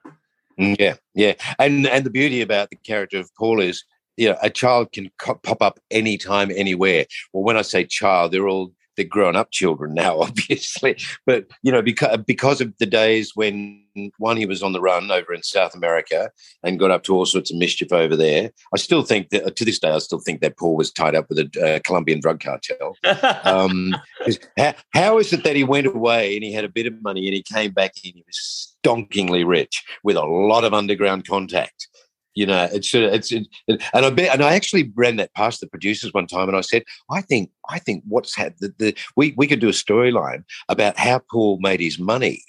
Mm, 0.58 0.76
yeah, 0.80 0.94
yeah, 1.14 1.34
and 1.60 1.86
and 1.86 2.04
the 2.04 2.10
beauty 2.10 2.40
about 2.40 2.70
the 2.70 2.76
character 2.76 3.20
of 3.20 3.32
Paul 3.36 3.60
is, 3.60 3.84
you 4.16 4.28
know, 4.28 4.36
a 4.42 4.50
child 4.50 4.92
can 4.92 5.10
co- 5.18 5.34
pop 5.34 5.62
up 5.62 5.80
anytime, 5.90 6.50
anywhere. 6.50 7.06
Well, 7.32 7.44
when 7.44 7.56
I 7.56 7.62
say 7.62 7.84
child, 7.84 8.32
they're 8.32 8.48
all 8.48 8.72
they're 8.96 9.04
grown 9.04 9.36
up 9.36 9.50
children 9.50 9.94
now, 9.94 10.20
obviously. 10.20 10.96
But 11.26 11.46
you 11.62 11.72
know, 11.72 11.82
because 11.82 12.18
because 12.26 12.60
of 12.60 12.72
the 12.78 12.86
days 12.86 13.32
when 13.34 13.84
one 14.18 14.36
he 14.36 14.46
was 14.46 14.62
on 14.62 14.72
the 14.72 14.80
run 14.80 15.10
over 15.10 15.32
in 15.32 15.42
South 15.42 15.74
America 15.74 16.30
and 16.62 16.78
got 16.78 16.90
up 16.90 17.04
to 17.04 17.14
all 17.14 17.26
sorts 17.26 17.50
of 17.50 17.56
mischief 17.56 17.92
over 17.92 18.16
there. 18.16 18.50
I 18.74 18.78
still 18.78 19.02
think 19.02 19.30
that 19.30 19.54
to 19.56 19.64
this 19.64 19.78
day, 19.78 19.90
I 19.90 19.98
still 19.98 20.18
think 20.18 20.40
that 20.40 20.58
Paul 20.58 20.76
was 20.76 20.92
tied 20.92 21.14
up 21.14 21.26
with 21.28 21.38
a 21.38 21.76
uh, 21.76 21.78
Colombian 21.84 22.20
drug 22.20 22.40
cartel. 22.40 22.96
um, 23.44 23.94
how, 24.58 24.74
how 24.92 25.18
is 25.18 25.32
it 25.32 25.44
that 25.44 25.56
he 25.56 25.64
went 25.64 25.86
away 25.86 26.34
and 26.34 26.42
he 26.42 26.52
had 26.52 26.64
a 26.64 26.68
bit 26.68 26.86
of 26.86 27.02
money 27.02 27.26
and 27.26 27.34
he 27.34 27.42
came 27.42 27.70
back 27.70 27.92
and 28.04 28.14
he 28.14 28.24
was 28.26 28.76
stonkingly 28.84 29.46
rich 29.46 29.84
with 30.02 30.16
a 30.16 30.24
lot 30.24 30.64
of 30.64 30.74
underground 30.74 31.26
contact? 31.26 31.88
You 32.34 32.46
know, 32.46 32.68
it's 32.72 32.94
it's, 32.94 33.32
it, 33.32 33.46
and 33.68 33.80
I 34.06 34.10
bet, 34.10 34.32
and 34.34 34.42
I 34.42 34.54
actually 34.54 34.92
ran 34.94 35.16
that 35.16 35.34
past 35.34 35.60
the 35.60 35.66
producers 35.66 36.12
one 36.12 36.26
time, 36.26 36.48
and 36.48 36.56
I 36.56 36.62
said, 36.62 36.84
I 37.10 37.20
think, 37.20 37.50
I 37.68 37.78
think 37.78 38.02
what's 38.08 38.34
had 38.34 38.54
the, 38.58 38.74
the 38.78 38.96
we 39.16 39.34
we 39.36 39.46
could 39.46 39.60
do 39.60 39.68
a 39.68 39.72
storyline 39.72 40.44
about 40.68 40.98
how 40.98 41.20
Paul 41.30 41.58
made 41.60 41.80
his 41.80 41.98
money, 41.98 42.42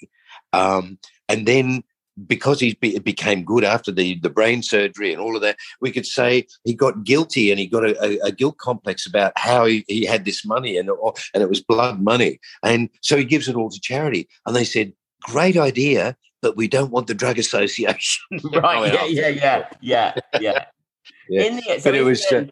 um, 0.52 0.98
and 1.28 1.46
then 1.46 1.84
because 2.26 2.60
he 2.60 2.74
be, 2.80 2.98
became 2.98 3.44
good 3.44 3.64
after 3.64 3.92
the, 3.92 4.18
the 4.20 4.30
brain 4.30 4.62
surgery 4.62 5.12
and 5.12 5.20
all 5.20 5.36
of 5.36 5.42
that, 5.42 5.56
we 5.80 5.90
could 5.90 6.06
say 6.06 6.46
he 6.64 6.74
got 6.74 7.04
guilty 7.04 7.50
and 7.50 7.60
he 7.60 7.66
got 7.66 7.84
a, 7.84 8.02
a, 8.02 8.28
a 8.28 8.32
guilt 8.32 8.56
complex 8.58 9.06
about 9.06 9.32
how 9.36 9.66
he, 9.66 9.84
he 9.86 10.04
had 10.06 10.24
this 10.24 10.44
money 10.44 10.78
and, 10.78 10.88
and 10.88 11.42
it 11.42 11.48
was 11.48 11.60
blood 11.60 12.00
money. 12.00 12.40
And 12.62 12.88
so 13.02 13.16
he 13.16 13.24
gives 13.24 13.48
it 13.48 13.56
all 13.56 13.70
to 13.70 13.80
charity. 13.80 14.28
And 14.46 14.56
they 14.56 14.64
said, 14.64 14.94
great 15.26 15.56
idea, 15.56 16.16
but 16.42 16.56
we 16.56 16.68
don't 16.68 16.90
want 16.90 17.06
the 17.06 17.14
drug 17.14 17.38
association. 17.38 18.24
right. 18.52 18.92
Yeah, 18.92 19.04
yeah, 19.04 19.28
yeah, 19.28 19.68
yeah, 19.80 20.14
yeah. 20.40 20.64
yeah. 21.28 21.42
In 21.42 21.56
the, 21.56 21.62
so 21.78 21.90
but 21.90 21.94
it 21.94 22.02
was. 22.02 22.24
Uh, 22.30 22.46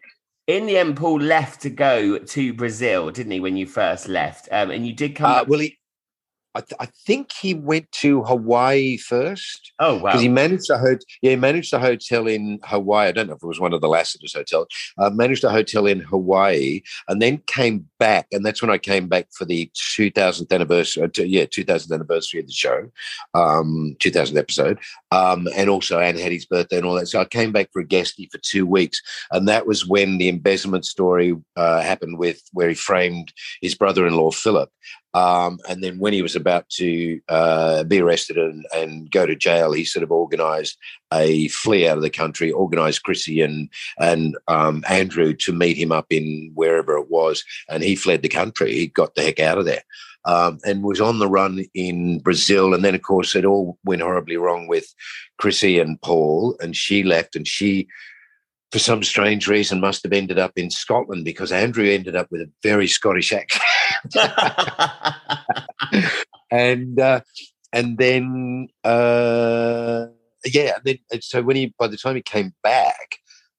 in 0.47 0.67
the 0.67 0.77
end, 0.77 0.95
Paul 0.95 1.19
left 1.19 1.61
to 1.61 1.71
go 1.71 2.19
to 2.19 2.53
Brazil, 2.53 3.09
didn't 3.09 3.31
he? 3.31 3.39
When 3.39 3.57
you 3.57 3.65
first 3.65 4.07
left, 4.07 4.47
um, 4.51 4.69
and 4.69 4.85
you 4.85 4.93
did 4.93 5.15
come. 5.15 5.31
Uh, 5.31 5.43
well, 5.47 5.59
he 5.59 5.77
I, 6.55 6.61
th- 6.61 6.77
I, 6.79 6.85
think 7.05 7.33
he 7.33 7.53
went 7.53 7.91
to 7.93 8.23
Hawaii 8.23 8.97
first. 8.97 9.73
Oh 9.79 9.95
wow! 9.95 10.03
Because 10.03 10.21
he 10.21 10.29
managed 10.29 10.69
a 10.69 10.77
hotel. 10.77 11.05
Yeah, 11.21 11.31
he 11.31 11.35
managed 11.35 11.73
a 11.73 11.79
hotel 11.79 12.27
in 12.27 12.59
Hawaii. 12.63 13.09
I 13.09 13.11
don't 13.11 13.27
know 13.27 13.33
if 13.33 13.43
it 13.43 13.47
was 13.47 13.59
one 13.59 13.73
of 13.73 13.81
the 13.81 13.89
Lassiter's 13.89 14.33
hotels. 14.33 14.67
Uh, 14.97 15.09
managed 15.09 15.43
a 15.43 15.49
hotel 15.49 15.85
in 15.85 15.99
Hawaii, 15.99 16.81
and 17.09 17.21
then 17.21 17.39
came 17.47 17.87
back. 17.99 18.27
And 18.31 18.45
that's 18.45 18.61
when 18.61 18.71
I 18.71 18.77
came 18.77 19.07
back 19.07 19.27
for 19.33 19.43
the 19.43 19.69
2000th 19.97 20.51
anniversary. 20.51 21.03
Uh, 21.03 21.23
yeah, 21.23 21.45
2000th 21.45 21.91
anniversary 21.91 22.39
of 22.39 22.47
the 22.47 22.53
show, 22.53 22.89
um, 23.33 23.97
2000th 23.99 24.37
episode, 24.37 24.79
um, 25.11 25.49
and 25.55 25.69
also 25.69 25.99
Anne 25.99 26.17
Haddy's 26.17 26.45
birthday 26.45 26.77
and 26.77 26.85
all 26.85 26.95
that. 26.95 27.07
So 27.07 27.19
I 27.19 27.25
came 27.25 27.51
back 27.51 27.69
for 27.73 27.81
a 27.81 27.85
guestie 27.85 28.31
for 28.31 28.37
two 28.37 28.65
weeks, 28.65 29.01
and 29.31 29.47
that 29.49 29.67
was 29.67 29.85
when 29.85 30.19
the 30.19 30.29
embezzlement 30.29 30.85
story 30.85 31.35
uh, 31.57 31.81
happened 31.81 32.17
with 32.17 32.41
where 32.53 32.69
he 32.69 32.75
framed 32.75 33.33
his 33.61 33.75
brother-in-law 33.75 34.31
Philip. 34.31 34.69
Um, 35.15 35.59
and 35.69 35.81
then 35.81 35.97
when 35.97 36.11
he 36.11 36.21
was 36.21 36.35
about 36.35 36.67
to 36.71 37.21
uh, 37.29 37.85
be 37.85 38.01
arrested 38.01 38.37
and, 38.37 38.65
and, 38.75 39.09
go 39.09 39.25
to 39.25 39.33
jail, 39.33 39.71
he 39.71 39.85
sort 39.85 40.03
of 40.03 40.11
organised 40.11 40.77
a 41.13 41.47
flee 41.47 41.87
out 41.87 41.95
of 41.95 42.03
the 42.03 42.09
country, 42.09 42.51
organised 42.51 43.03
Chrissy 43.03 43.39
and 43.39 43.69
and 43.97 44.37
um, 44.49 44.83
Andrew 44.89 45.33
to 45.33 45.53
meet 45.53 45.77
him 45.77 45.93
up 45.93 46.07
in 46.09 46.51
wherever 46.53 46.97
it 46.97 47.09
was, 47.09 47.45
and 47.69 47.81
he 47.81 47.95
fled 47.95 48.23
the 48.23 48.29
country. 48.29 48.73
He 48.73 48.87
got 48.87 49.15
the 49.15 49.21
heck 49.21 49.39
out 49.39 49.57
of 49.57 49.63
there. 49.63 49.83
Um, 50.25 50.57
and 50.65 50.83
was 50.83 50.99
on 50.99 51.19
the 51.19 51.29
run 51.29 51.63
in 51.75 52.17
Brazil. 52.17 52.73
And 52.73 52.83
then, 52.83 52.95
of 52.95 53.03
course, 53.03 53.35
it 53.35 53.45
all 53.45 53.77
went 53.85 54.01
horribly 54.01 54.37
wrong 54.37 54.67
with 54.67 54.91
Chrissy 55.37 55.79
and 55.79 56.01
Paul, 56.01 56.57
and 56.59 56.75
she 56.75 57.03
left, 57.03 57.35
and 57.35 57.47
she 57.47 57.87
for 58.71 58.79
some 58.79 59.03
strange 59.03 59.47
reason, 59.47 59.79
must 59.79 60.03
have 60.03 60.11
ended 60.11 60.37
up 60.37 60.51
in 60.57 60.69
Scotland 60.69 61.23
because 61.23 61.51
Andrew 61.51 61.85
ended 61.85 62.15
up 62.15 62.27
with 62.29 62.41
a 62.41 62.49
very 62.61 62.87
Scottish 62.87 63.31
accent. 63.31 63.63
and 66.51 66.99
uh, 66.99 67.21
and 67.73 67.97
then 67.97 68.67
uh, 68.83 70.07
yeah, 70.45 70.77
then 70.83 70.97
so 71.21 71.41
when 71.41 71.55
he 71.55 71.73
by 71.77 71.87
the 71.87 71.97
time 71.97 72.15
he 72.15 72.21
came 72.21 72.53
back, 72.63 73.17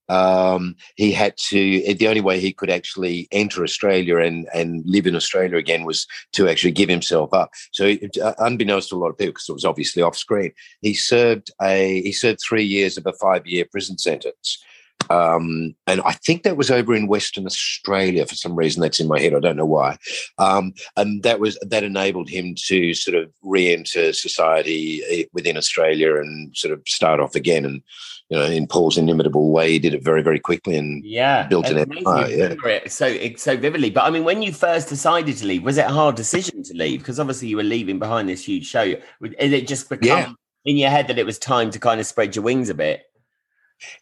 um, 0.09 0.77
he 0.97 1.13
had 1.13 1.37
to. 1.49 1.95
The 1.95 2.09
only 2.09 2.21
way 2.21 2.41
he 2.41 2.53
could 2.53 2.71
actually 2.71 3.29
enter 3.33 3.63
Australia 3.63 4.19
and 4.19 4.49
and 4.55 4.83
live 4.87 5.07
in 5.07 5.17
Australia 5.17 5.57
again 5.57 5.85
was 5.85 6.07
to 6.33 6.49
actually 6.49 6.73
give 6.73 6.89
himself 6.89 7.33
up. 7.35 7.51
So, 7.73 7.97
uh, 8.23 8.35
unbeknownst 8.39 8.91
to 8.91 8.97
a 8.97 8.99
lot 8.99 9.11
of 9.11 9.19
people, 9.19 9.33
because 9.33 9.49
it 9.49 9.55
was 9.55 9.65
obviously 9.65 10.03
off 10.03 10.17
screen, 10.17 10.53
he 10.81 10.95
served 10.95 11.51
a 11.61 12.03
he 12.03 12.13
served 12.13 12.41
three 12.41 12.65
years 12.65 12.97
of 12.97 13.07
a 13.07 13.13
five 13.15 13.47
year 13.47 13.67
prison 13.71 13.99
sentence. 13.99 14.63
Um, 15.11 15.75
and 15.87 16.01
I 16.03 16.13
think 16.13 16.43
that 16.43 16.57
was 16.57 16.71
over 16.71 16.95
in 16.95 17.09
Western 17.09 17.47
Australia 17.47 18.27
for 18.27 18.35
some 18.35 18.57
reason. 18.57 18.83
That's 18.83 19.01
in 19.01 19.09
my 19.09 19.21
head. 19.21 19.35
I 19.35 19.41
don't 19.41 19.57
know 19.57 19.67
why. 19.67 19.99
Um, 20.39 20.73
and 20.97 21.23
that 21.23 21.41
was 21.41 21.59
that 21.63 21.85
enabled 21.85 22.29
him 22.29 22.55
to 22.67 22.95
sort 22.95 23.17
of 23.17 23.31
re-enter 23.43 24.13
society 24.13 25.03
eh, 25.11 25.25
within 25.33 25.57
Australia 25.57 26.17
and 26.17 26.57
sort 26.57 26.73
of 26.73 26.83
start 26.87 27.21
off 27.21 27.35
again. 27.35 27.65
And 27.65 27.83
you 28.29 28.37
know, 28.37 28.45
in 28.45 28.67
Paul's 28.67 28.99
inimitable 28.99 29.53
way, 29.53 29.73
he 29.73 29.79
did 29.79 29.95
it 29.95 30.03
very, 30.03 30.23
very 30.23 30.41
quickly 30.41 30.77
and 30.77 31.05
yeah, 31.05 31.47
built 31.47 31.69
an 31.69 31.79
empire. 31.79 32.27
Yeah. 32.29 32.55
It 32.65 32.91
so 32.93 33.17
so 33.37 33.57
vividly. 33.57 33.91
But 33.91 34.05
I 34.05 34.11
mean, 34.11 34.25
when 34.25 34.43
you 34.43 34.53
first 34.53 34.89
decided 34.89 35.37
to 35.37 35.47
leave, 35.47 35.63
was 35.63 35.79
it 35.79 35.87
a 35.87 35.93
hard 35.93 36.17
decision 36.17 36.63
to 36.65 36.75
leave? 36.75 37.01
Because 37.01 37.21
obviously 37.21 37.49
you 37.49 37.57
were 37.57 37.63
leaving 37.63 37.99
behind 37.99 38.29
this 38.29 38.45
huge 38.45 38.67
show. 38.67 38.85
Did 39.23 39.53
it 39.53 39.69
just 39.69 39.89
become 39.89 40.07
yeah. 40.07 40.33
in 40.65 40.77
your 40.77 40.91
head 40.91 41.07
that 41.09 41.19
it 41.19 41.27
was 41.27 41.39
time 41.39 41.71
to 41.71 41.79
kind 41.79 42.01
of 42.01 42.07
spread 42.07 42.35
your 42.35 42.45
wings 42.45 42.69
a 42.69 42.75
bit? 42.75 43.06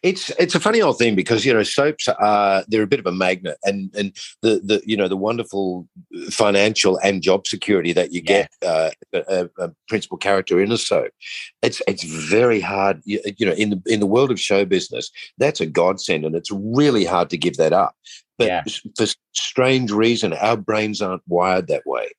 It's 0.03 0.29
it's 0.39 0.55
a 0.55 0.59
funny 0.59 0.81
old 0.81 0.97
thing 0.97 1.15
because 1.15 1.45
you 1.45 1.53
know 1.53 1.63
soaps 1.63 2.07
are 2.07 2.63
they're 2.67 2.83
a 2.83 2.87
bit 2.87 2.99
of 2.99 3.05
a 3.05 3.11
magnet 3.11 3.57
and 3.63 3.93
and 3.95 4.15
the 4.41 4.61
the 4.63 4.81
you 4.85 4.95
know 4.95 5.07
the 5.07 5.17
wonderful 5.17 5.87
financial 6.29 6.97
and 7.03 7.21
job 7.21 7.45
security 7.45 7.91
that 7.93 8.13
you 8.13 8.21
yeah. 8.25 8.47
get 8.47 8.51
uh, 8.65 8.91
a, 9.13 9.49
a, 9.59 9.71
principal 9.87 10.17
character 10.17 10.61
in 10.61 10.71
a 10.71 10.77
soap. 10.77 11.11
It's 11.61 11.81
it's 11.87 12.03
very 12.03 12.61
hard 12.61 13.01
you, 13.05 13.19
you, 13.37 13.45
know 13.45 13.53
in 13.53 13.69
the 13.71 13.81
in 13.85 13.99
the 13.99 14.05
world 14.05 14.31
of 14.31 14.39
show 14.39 14.65
business 14.65 15.11
that's 15.37 15.61
a 15.61 15.65
godsend 15.65 16.25
and 16.25 16.35
it's 16.35 16.51
really 16.51 17.05
hard 17.05 17.29
to 17.31 17.37
give 17.37 17.57
that 17.57 17.73
up. 17.73 17.95
But 18.37 18.47
yeah. 18.47 18.63
for 18.97 19.07
strange 19.33 19.91
reason, 19.91 20.33
our 20.33 20.57
brains 20.57 21.01
aren't 21.01 21.23
wired 21.27 21.67
that 21.67 21.85
way. 21.85 22.09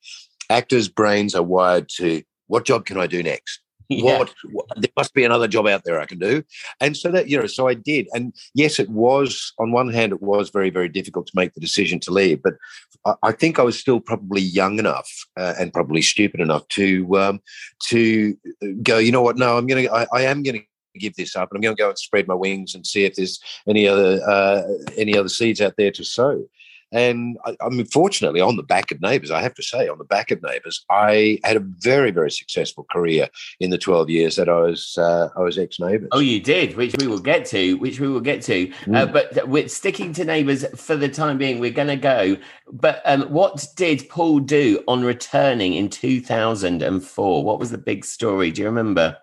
Actors' 0.49 0.87
brains 0.87 1.35
are 1.35 1.43
wired 1.43 1.89
to 1.97 2.23
what 2.47 2.65
job 2.65 2.85
can 2.85 2.97
I 2.97 3.07
do 3.07 3.21
next? 3.21 3.59
Yeah. 3.97 4.19
what, 4.19 4.33
what 4.51 4.65
there 4.75 4.91
must 4.97 5.13
be 5.13 5.23
another 5.23 5.47
job 5.47 5.65
out 5.65 5.83
there 5.85 5.99
I 5.99 6.05
can 6.05 6.19
do, 6.19 6.43
and 6.81 6.95
so 6.97 7.09
that 7.11 7.29
you 7.29 7.39
know, 7.39 7.47
so 7.47 7.69
I 7.69 7.73
did. 7.73 8.07
And 8.13 8.33
yes, 8.53 8.79
it 8.79 8.89
was 8.89 9.53
on 9.59 9.71
one 9.71 9.93
hand, 9.93 10.11
it 10.11 10.21
was 10.21 10.49
very 10.49 10.69
very 10.69 10.89
difficult 10.89 11.27
to 11.27 11.33
make 11.35 11.53
the 11.53 11.61
decision 11.61 11.99
to 12.01 12.11
leave, 12.11 12.43
but 12.43 12.55
I, 13.05 13.13
I 13.23 13.31
think 13.31 13.59
I 13.59 13.63
was 13.63 13.79
still 13.79 14.01
probably 14.01 14.41
young 14.41 14.77
enough 14.77 15.09
uh, 15.37 15.53
and 15.57 15.71
probably 15.71 16.01
stupid 16.01 16.41
enough 16.41 16.67
to 16.69 17.17
um, 17.17 17.41
to 17.85 18.37
go. 18.83 18.97
You 18.97 19.13
know 19.13 19.21
what? 19.21 19.37
No, 19.37 19.57
I'm 19.57 19.67
gonna. 19.67 19.87
I, 19.89 20.05
I 20.13 20.21
am 20.23 20.43
gonna 20.43 20.59
give 20.97 21.15
this 21.15 21.35
up, 21.35 21.49
and 21.51 21.57
I'm 21.57 21.61
going 21.61 21.75
to 21.75 21.81
go 21.81 21.89
and 21.89 21.97
spread 21.97 22.27
my 22.27 22.33
wings 22.33 22.75
and 22.75 22.85
see 22.85 23.05
if 23.05 23.15
there's 23.15 23.39
any 23.67 23.87
other 23.87 24.19
uh, 24.27 24.63
any 24.97 25.17
other 25.17 25.29
seeds 25.29 25.61
out 25.61 25.75
there 25.77 25.91
to 25.91 26.03
sow. 26.03 26.43
And 26.91 27.37
I, 27.45 27.55
I 27.61 27.69
mean, 27.69 27.85
fortunately, 27.85 28.41
on 28.41 28.55
the 28.55 28.63
back 28.63 28.91
of 28.91 29.01
Neighbours, 29.01 29.31
I 29.31 29.41
have 29.41 29.53
to 29.55 29.63
say, 29.63 29.87
on 29.87 29.97
the 29.97 30.05
back 30.05 30.31
of 30.31 30.41
Neighbours, 30.41 30.85
I 30.89 31.39
had 31.43 31.57
a 31.57 31.65
very, 31.79 32.11
very 32.11 32.31
successful 32.31 32.85
career 32.89 33.27
in 33.59 33.69
the 33.69 33.77
twelve 33.77 34.09
years 34.09 34.35
that 34.37 34.49
I 34.49 34.61
was 34.61 34.97
uh, 34.97 35.29
I 35.35 35.41
was 35.41 35.57
ex 35.57 35.79
Neighbours. 35.79 36.09
Oh, 36.11 36.19
you 36.19 36.39
did, 36.39 36.77
which 36.77 36.95
we 36.99 37.07
will 37.07 37.19
get 37.19 37.45
to, 37.47 37.75
which 37.75 37.99
we 37.99 38.07
will 38.07 38.21
get 38.21 38.41
to. 38.43 38.71
Uh, 38.93 39.05
but 39.05 39.47
with 39.47 39.71
sticking 39.71 40.13
to 40.13 40.25
neighbours 40.25 40.65
for 40.75 40.95
the 40.95 41.09
time 41.09 41.37
being, 41.37 41.59
we're 41.59 41.71
going 41.71 41.87
to 41.87 41.95
go. 41.95 42.37
But 42.71 43.01
um, 43.05 43.23
what 43.23 43.65
did 43.75 44.07
Paul 44.09 44.39
do 44.39 44.83
on 44.87 45.03
returning 45.03 45.73
in 45.73 45.89
2004? 45.89 47.43
What 47.43 47.59
was 47.59 47.71
the 47.71 47.77
big 47.77 48.05
story? 48.05 48.51
Do 48.51 48.61
you 48.61 48.67
remember? 48.67 49.17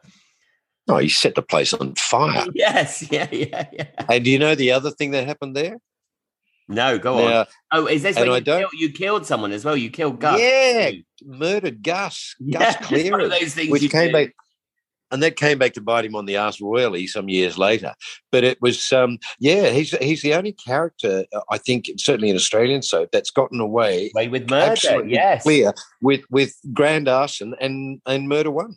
Oh, 0.89 0.99
he 0.99 1.09
set 1.09 1.35
the 1.35 1.43
place 1.43 1.73
on 1.73 1.95
fire. 1.95 2.45
Yes, 2.55 3.11
yeah, 3.11 3.29
yeah, 3.33 3.67
yeah. 3.73 3.87
And 4.09 4.25
do 4.25 4.31
you 4.31 4.39
know 4.39 4.55
the 4.55 4.73
other 4.73 4.91
thing 4.91 5.12
that 5.12 5.27
happened 5.27 5.57
there? 5.57 5.79
No, 6.69 6.99
go 6.99 7.27
on. 7.27 7.47
Oh, 7.73 7.87
is 7.87 8.03
this 8.03 8.17
and 8.17 8.31
I 8.31 8.37
you, 8.37 8.41
don't- 8.43 8.61
killed, 8.61 8.73
you 8.75 8.91
killed 8.93 9.27
someone 9.27 9.53
as 9.53 9.65
well? 9.65 9.77
You 9.77 9.91
killed 9.91 10.19
Gus. 10.21 10.41
yeah, 10.41 10.93
murdered 11.25 11.83
Gus, 11.83 12.35
Yeah, 12.41 12.75
Gus 12.81 13.11
one 13.11 13.21
of 13.21 13.31
those 13.31 13.55
things 13.55 13.71
which 13.71 13.91
came 13.91 14.09
do. 14.09 14.12
back. 14.12 14.35
And 15.11 15.23
that 15.23 15.37
came 15.37 15.59
back 15.59 15.75
to 15.75 15.81
bite 15.81 16.05
him 16.07 16.17
on 16.17 16.25
the 16.27 16.37
ass 16.37 16.61
royally 16.61 17.07
some 17.07 17.29
years 17.29 17.57
later. 17.57 17.95
But 18.33 18.43
it 18.43 18.59
was, 18.61 18.93
um, 18.93 19.19
yeah, 19.39 19.69
he's 19.69 19.91
he's 19.99 20.23
the 20.23 20.35
only 20.35 20.53
character 20.53 21.25
uh, 21.33 21.41
I 21.51 21.59
think, 21.59 21.89
certainly 21.99 22.31
in 22.31 22.37
Australian 22.37 22.83
soap, 22.83 23.11
that's 23.12 23.31
gotten 23.31 23.61
away 23.61 24.11
Way 24.15 24.27
with 24.29 24.51
murder. 24.51 24.73
absolutely 24.73 25.12
Yes. 25.12 25.43
clear 25.45 25.73
with 26.01 26.23
with 26.31 26.57
grand 26.73 27.07
arson 27.07 27.55
and 27.61 28.01
and 28.07 28.29
murder 28.29 28.51
one. 28.51 28.75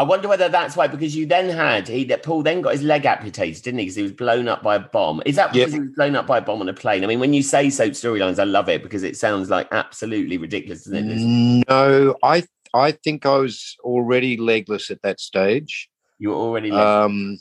I 0.00 0.02
wonder 0.02 0.28
whether 0.28 0.48
that's 0.48 0.76
why, 0.76 0.86
because 0.86 1.14
you 1.14 1.26
then 1.26 1.50
had 1.50 1.86
he 1.86 2.04
that 2.04 2.22
Paul 2.22 2.42
then 2.42 2.62
got 2.62 2.72
his 2.72 2.82
leg 2.82 3.04
amputated, 3.04 3.62
didn't 3.62 3.80
he? 3.80 3.84
Because 3.84 3.96
he 3.96 4.02
was 4.02 4.12
blown 4.12 4.48
up 4.48 4.62
by 4.62 4.76
a 4.76 4.78
bomb. 4.78 5.20
Is 5.26 5.36
that 5.36 5.54
Yeah. 5.54 5.66
because 5.66 5.74
he 5.74 5.80
was 5.80 5.90
blown 5.94 6.16
up 6.16 6.26
by 6.26 6.38
a 6.38 6.40
bomb 6.40 6.62
on 6.62 6.70
a 6.70 6.72
plane? 6.72 7.04
I 7.04 7.06
mean, 7.06 7.20
when 7.20 7.34
you 7.34 7.42
say 7.42 7.68
soap 7.68 7.92
storylines, 7.92 8.38
I 8.38 8.44
love 8.44 8.70
it 8.70 8.82
because 8.82 9.02
it 9.02 9.18
sounds 9.18 9.50
like 9.50 9.68
absolutely 9.72 10.38
ridiculous, 10.38 10.84
doesn't 10.84 11.10
it? 11.10 11.66
No, 11.68 12.16
I 12.22 12.44
I 12.72 12.92
think 12.92 13.26
I 13.26 13.36
was 13.36 13.76
already 13.80 14.38
legless 14.38 14.90
at 14.90 15.02
that 15.02 15.20
stage. 15.20 15.90
You 16.18 16.30
were 16.30 16.36
already 16.36 16.70
Um, 16.70 17.38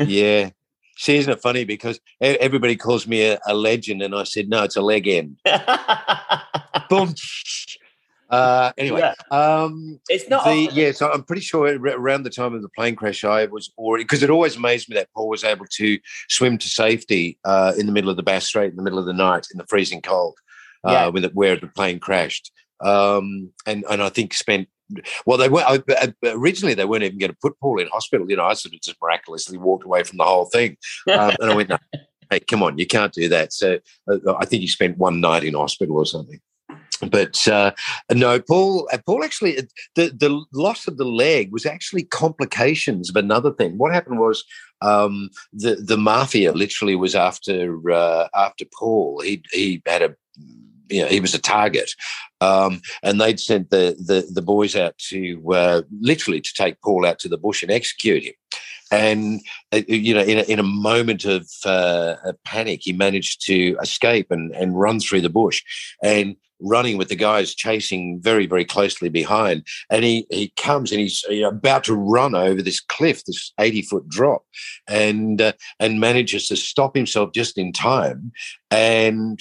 yeah. 0.00 0.50
See, 0.96 1.16
isn't 1.16 1.32
it 1.34 1.42
funny? 1.42 1.64
Because 1.64 2.00
everybody 2.18 2.76
calls 2.76 3.06
me 3.06 3.26
a, 3.26 3.38
a 3.46 3.52
legend, 3.52 4.00
and 4.00 4.14
I 4.14 4.22
said, 4.24 4.48
no, 4.48 4.62
it's 4.62 4.76
a 4.76 4.80
leg 4.80 5.06
end. 5.06 5.36
Boom. 6.88 7.14
Uh, 8.34 8.72
anyway, 8.78 9.00
Yeah. 9.00 9.14
um, 9.30 10.00
it's 10.08 10.28
not. 10.28 10.44
the, 10.44 10.68
yeah, 10.72 10.92
so 10.92 11.10
I'm 11.12 11.22
pretty 11.22 11.42
sure 11.42 11.66
around 11.78 12.22
the 12.24 12.30
time 12.30 12.54
of 12.54 12.62
the 12.62 12.68
plane 12.70 12.96
crash, 12.96 13.24
I 13.24 13.46
was 13.46 13.72
already 13.78 14.04
because 14.04 14.22
it 14.22 14.30
always 14.30 14.56
amazed 14.56 14.88
me 14.88 14.94
that 14.96 15.08
Paul 15.14 15.28
was 15.28 15.44
able 15.44 15.66
to 15.66 15.98
swim 16.28 16.58
to 16.58 16.68
safety 16.68 17.38
uh, 17.44 17.72
in 17.78 17.86
the 17.86 17.92
middle 17.92 18.10
of 18.10 18.16
the 18.16 18.22
Bass 18.22 18.46
Strait 18.46 18.70
in 18.70 18.76
the 18.76 18.82
middle 18.82 18.98
of 18.98 19.06
the 19.06 19.12
night 19.12 19.46
in 19.52 19.58
the 19.58 19.66
freezing 19.66 20.02
cold, 20.02 20.34
uh, 20.86 21.10
Yeah. 21.12 21.28
where 21.32 21.56
the 21.56 21.68
plane 21.68 21.98
crashed, 22.00 22.50
um, 22.80 23.50
and 23.66 23.84
and 23.90 24.02
I 24.02 24.08
think 24.08 24.34
spent. 24.34 24.68
Well, 25.24 25.38
they 25.38 25.48
were 25.48 25.62
I- 25.62 25.82
I- 25.88 26.12
originally 26.24 26.74
they 26.74 26.84
weren't 26.84 27.04
even 27.04 27.18
going 27.18 27.30
to 27.32 27.38
put 27.40 27.58
Paul 27.58 27.80
in 27.80 27.88
hospital. 27.88 28.28
You 28.30 28.36
know, 28.36 28.44
I 28.44 28.52
sort 28.54 28.74
of 28.74 28.80
just 28.82 29.00
miraculously 29.00 29.56
walked 29.56 29.84
away 29.86 30.02
from 30.02 30.18
the 30.18 30.24
whole 30.24 30.44
thing, 30.44 30.76
um, 31.10 31.32
and 31.40 31.50
I 31.50 31.54
went, 31.56 31.70
no, 31.70 31.78
"Hey, 32.30 32.40
come 32.40 32.62
on, 32.62 32.76
you 32.78 32.86
can't 32.86 33.12
do 33.12 33.28
that." 33.30 33.52
So 33.52 33.78
uh, 34.10 34.34
I 34.38 34.44
think 34.44 34.60
he 34.60 34.66
spent 34.66 34.98
one 34.98 35.20
night 35.20 35.42
in 35.44 35.54
hospital 35.54 35.96
or 35.96 36.04
something. 36.06 36.40
But 37.10 37.46
uh, 37.48 37.72
no, 38.12 38.40
Paul. 38.40 38.88
uh, 38.92 38.98
Paul 39.06 39.24
actually 39.24 39.56
the 39.94 40.10
the 40.10 40.44
loss 40.52 40.86
of 40.86 40.96
the 40.96 41.04
leg 41.04 41.52
was 41.52 41.66
actually 41.66 42.04
complications 42.04 43.10
of 43.10 43.16
another 43.16 43.52
thing. 43.52 43.78
What 43.78 43.92
happened 43.92 44.18
was 44.18 44.44
um, 44.80 45.30
the 45.52 45.76
the 45.76 45.96
mafia 45.96 46.52
literally 46.52 46.96
was 46.96 47.14
after 47.14 47.90
uh, 47.90 48.28
after 48.34 48.64
Paul. 48.78 49.20
He 49.20 49.42
he 49.52 49.82
had 49.86 50.02
a 50.02 50.14
you 50.88 51.02
know, 51.02 51.08
he 51.08 51.20
was 51.20 51.34
a 51.34 51.40
target, 51.40 51.90
um, 52.40 52.80
and 53.02 53.20
they'd 53.20 53.40
sent 53.40 53.70
the, 53.70 53.96
the 53.98 54.26
the 54.32 54.42
boys 54.42 54.76
out 54.76 54.96
to 54.98 55.42
uh, 55.52 55.82
literally 56.00 56.40
to 56.40 56.52
take 56.54 56.80
Paul 56.82 57.06
out 57.06 57.18
to 57.20 57.28
the 57.28 57.38
bush 57.38 57.62
and 57.62 57.72
execute 57.72 58.24
him. 58.24 58.34
And 58.90 59.40
uh, 59.72 59.82
you 59.88 60.14
know, 60.14 60.22
in 60.22 60.38
a, 60.38 60.42
in 60.42 60.58
a 60.58 60.64
moment 60.64 61.24
of 61.24 61.48
uh, 61.64 62.16
panic, 62.44 62.80
he 62.82 62.92
managed 62.92 63.44
to 63.46 63.76
escape 63.80 64.30
and 64.30 64.54
and 64.54 64.78
run 64.78 65.00
through 65.00 65.22
the 65.22 65.30
bush, 65.30 65.62
and 66.02 66.36
running 66.64 66.96
with 66.96 67.08
the 67.08 67.16
guys 67.16 67.54
chasing 67.54 68.20
very 68.20 68.46
very 68.46 68.64
closely 68.64 69.08
behind. 69.08 69.66
And 69.90 70.04
he 70.04 70.26
he 70.30 70.52
comes 70.56 70.90
and 70.90 71.00
he's 71.00 71.24
you 71.28 71.42
know, 71.42 71.48
about 71.48 71.84
to 71.84 71.94
run 71.94 72.34
over 72.34 72.62
this 72.62 72.80
cliff, 72.80 73.24
this 73.24 73.52
eighty 73.58 73.82
foot 73.82 74.08
drop, 74.08 74.44
and 74.88 75.40
uh, 75.40 75.52
and 75.80 76.00
manages 76.00 76.48
to 76.48 76.56
stop 76.56 76.94
himself 76.96 77.32
just 77.32 77.58
in 77.58 77.72
time. 77.72 78.32
And 78.70 79.40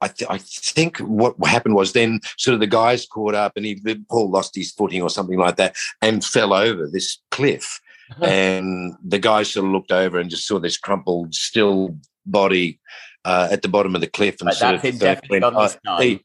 I, 0.00 0.08
th- 0.08 0.28
I 0.28 0.38
think 0.38 0.98
what 0.98 1.36
happened 1.44 1.76
was 1.76 1.92
then 1.92 2.20
sort 2.36 2.54
of 2.54 2.60
the 2.60 2.66
guys 2.66 3.06
caught 3.06 3.36
up 3.36 3.52
and 3.56 3.64
he 3.64 3.80
Paul 4.10 4.30
lost 4.30 4.56
his 4.56 4.72
footing 4.72 5.00
or 5.00 5.08
something 5.08 5.38
like 5.38 5.56
that 5.56 5.76
and 6.02 6.24
fell 6.24 6.52
over 6.52 6.88
this 6.88 7.18
cliff. 7.30 7.80
and 8.22 8.94
the 9.02 9.18
guys 9.18 9.50
sort 9.50 9.64
of 9.64 9.72
looked 9.72 9.92
over 9.92 10.18
and 10.18 10.28
just 10.28 10.46
saw 10.46 10.58
this 10.58 10.76
crumpled, 10.76 11.34
still 11.34 11.96
body 12.26 12.78
uh, 13.24 13.48
at 13.50 13.62
the 13.62 13.68
bottom 13.68 13.94
of 13.94 14.00
the 14.00 14.06
cliff 14.06 14.40
and 14.40 14.48
But 14.48 14.56
sort 14.56 14.74
of 14.74 14.82
definitely 14.98 15.40
went, 15.40 15.56
"Oh, 15.56 15.68
time." 15.86 16.02
he- 16.02 16.24